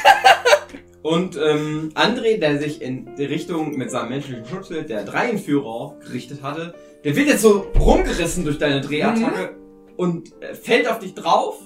Und 1.04 1.36
ähm, 1.36 1.90
André, 1.94 2.38
der 2.38 2.58
sich 2.58 2.80
in 2.80 3.14
die 3.16 3.26
Richtung 3.26 3.76
mit 3.76 3.90
seinem 3.90 4.08
menschlichen 4.08 4.46
Schutzschild 4.46 4.88
der 4.88 5.04
Dreienführer 5.04 5.96
gerichtet 6.00 6.42
hatte, 6.42 6.72
der 7.04 7.14
wird 7.14 7.28
jetzt 7.28 7.42
so 7.42 7.66
rumgerissen 7.78 8.42
durch 8.46 8.56
deine 8.56 8.80
Drehattacke 8.80 9.54
und 9.98 10.32
äh, 10.40 10.54
fällt 10.54 10.88
auf 10.88 11.00
dich 11.00 11.12
drauf. 11.12 11.58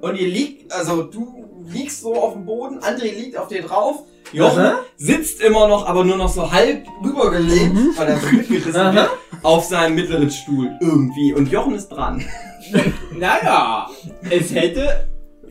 Und 0.00 0.18
ihr 0.18 0.26
liegt, 0.26 0.72
also 0.72 1.04
du 1.04 1.64
liegst 1.72 2.00
so 2.00 2.16
auf 2.16 2.32
dem 2.32 2.44
Boden, 2.44 2.80
André 2.80 3.14
liegt 3.14 3.36
auf 3.36 3.46
dir 3.46 3.62
drauf, 3.62 4.02
Jochen 4.32 4.58
Aha. 4.58 4.80
sitzt 4.96 5.40
immer 5.40 5.68
noch, 5.68 5.86
aber 5.86 6.04
nur 6.04 6.16
noch 6.16 6.28
so 6.28 6.50
halb 6.50 6.84
rübergelegt, 7.04 7.76
weil 7.96 8.08
er 8.08 8.18
so 8.18 8.26
mitgerissen 8.26 8.74
Aha. 8.74 8.92
wird, 8.92 9.10
auf 9.44 9.66
seinem 9.66 9.94
mittleren 9.94 10.32
Stuhl 10.32 10.68
irgendwie. 10.80 11.32
Und 11.32 11.48
Jochen 11.48 11.76
ist 11.76 11.90
dran. 11.90 12.24
Naja, 13.16 13.88
es 14.30 14.52
hätte. 14.52 15.08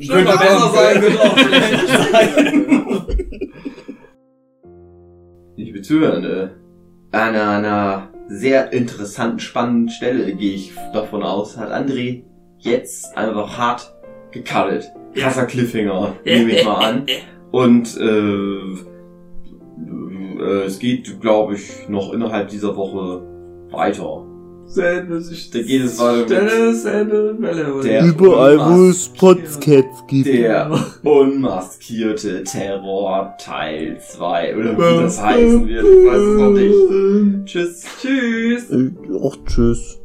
Könnte 0.07 0.37
besser 0.37 0.71
sein, 0.73 1.01
könnte 1.01 1.21
auch 1.21 1.37
sein. 1.37 3.05
Liebe 5.57 5.81
Zuhörende, 5.81 6.55
an 7.11 7.35
einer 7.35 8.09
sehr 8.27 8.71
interessanten, 8.71 9.39
spannenden 9.39 9.89
Stelle 9.89 10.33
gehe 10.35 10.53
ich 10.53 10.73
davon 10.93 11.23
aus, 11.23 11.57
hat 11.57 11.71
André 11.71 12.23
jetzt 12.59 13.17
einfach 13.17 13.57
hart 13.57 13.93
gecuttet. 14.31 14.89
Krasser 15.15 15.45
Cliffhanger, 15.47 16.15
nehme 16.23 16.51
ich 16.51 16.63
mal 16.63 16.75
an. 16.75 17.05
Und 17.51 17.97
äh, 17.97 18.59
äh, 20.39 20.65
es 20.65 20.79
geht, 20.79 21.19
glaube 21.19 21.55
ich, 21.55 21.89
noch 21.89 22.13
innerhalb 22.13 22.49
dieser 22.49 22.75
Woche 22.75 23.23
weiter. 23.71 24.28
Da 24.75 25.01
geht 25.01 25.83
es 25.83 25.99
weiter 25.99 26.41
mit 26.43 26.77
Stelle, 26.79 27.35
Welle, 27.39 27.81
der 27.83 28.05
Überall, 28.05 28.59
wo 28.59 28.89
es 28.89 29.09
Podcasts 29.09 30.05
gibt. 30.07 30.27
Der 30.27 30.69
unmaskierte 31.03 32.43
Terror 32.43 33.35
Teil 33.39 33.99
2 33.99 34.55
oder 34.57 34.77
wie 34.77 35.01
das 35.01 35.21
heißen 35.21 35.67
wird, 35.67 35.85
ich 35.85 36.05
weiß 36.05 36.21
es 36.21 36.37
noch 36.37 36.51
nicht. 36.51 37.45
Tschüss. 37.45 37.85
Tschüss. 38.01 38.69
Äh, 38.69 38.91
Ach, 39.23 39.37
tschüss. 39.45 39.98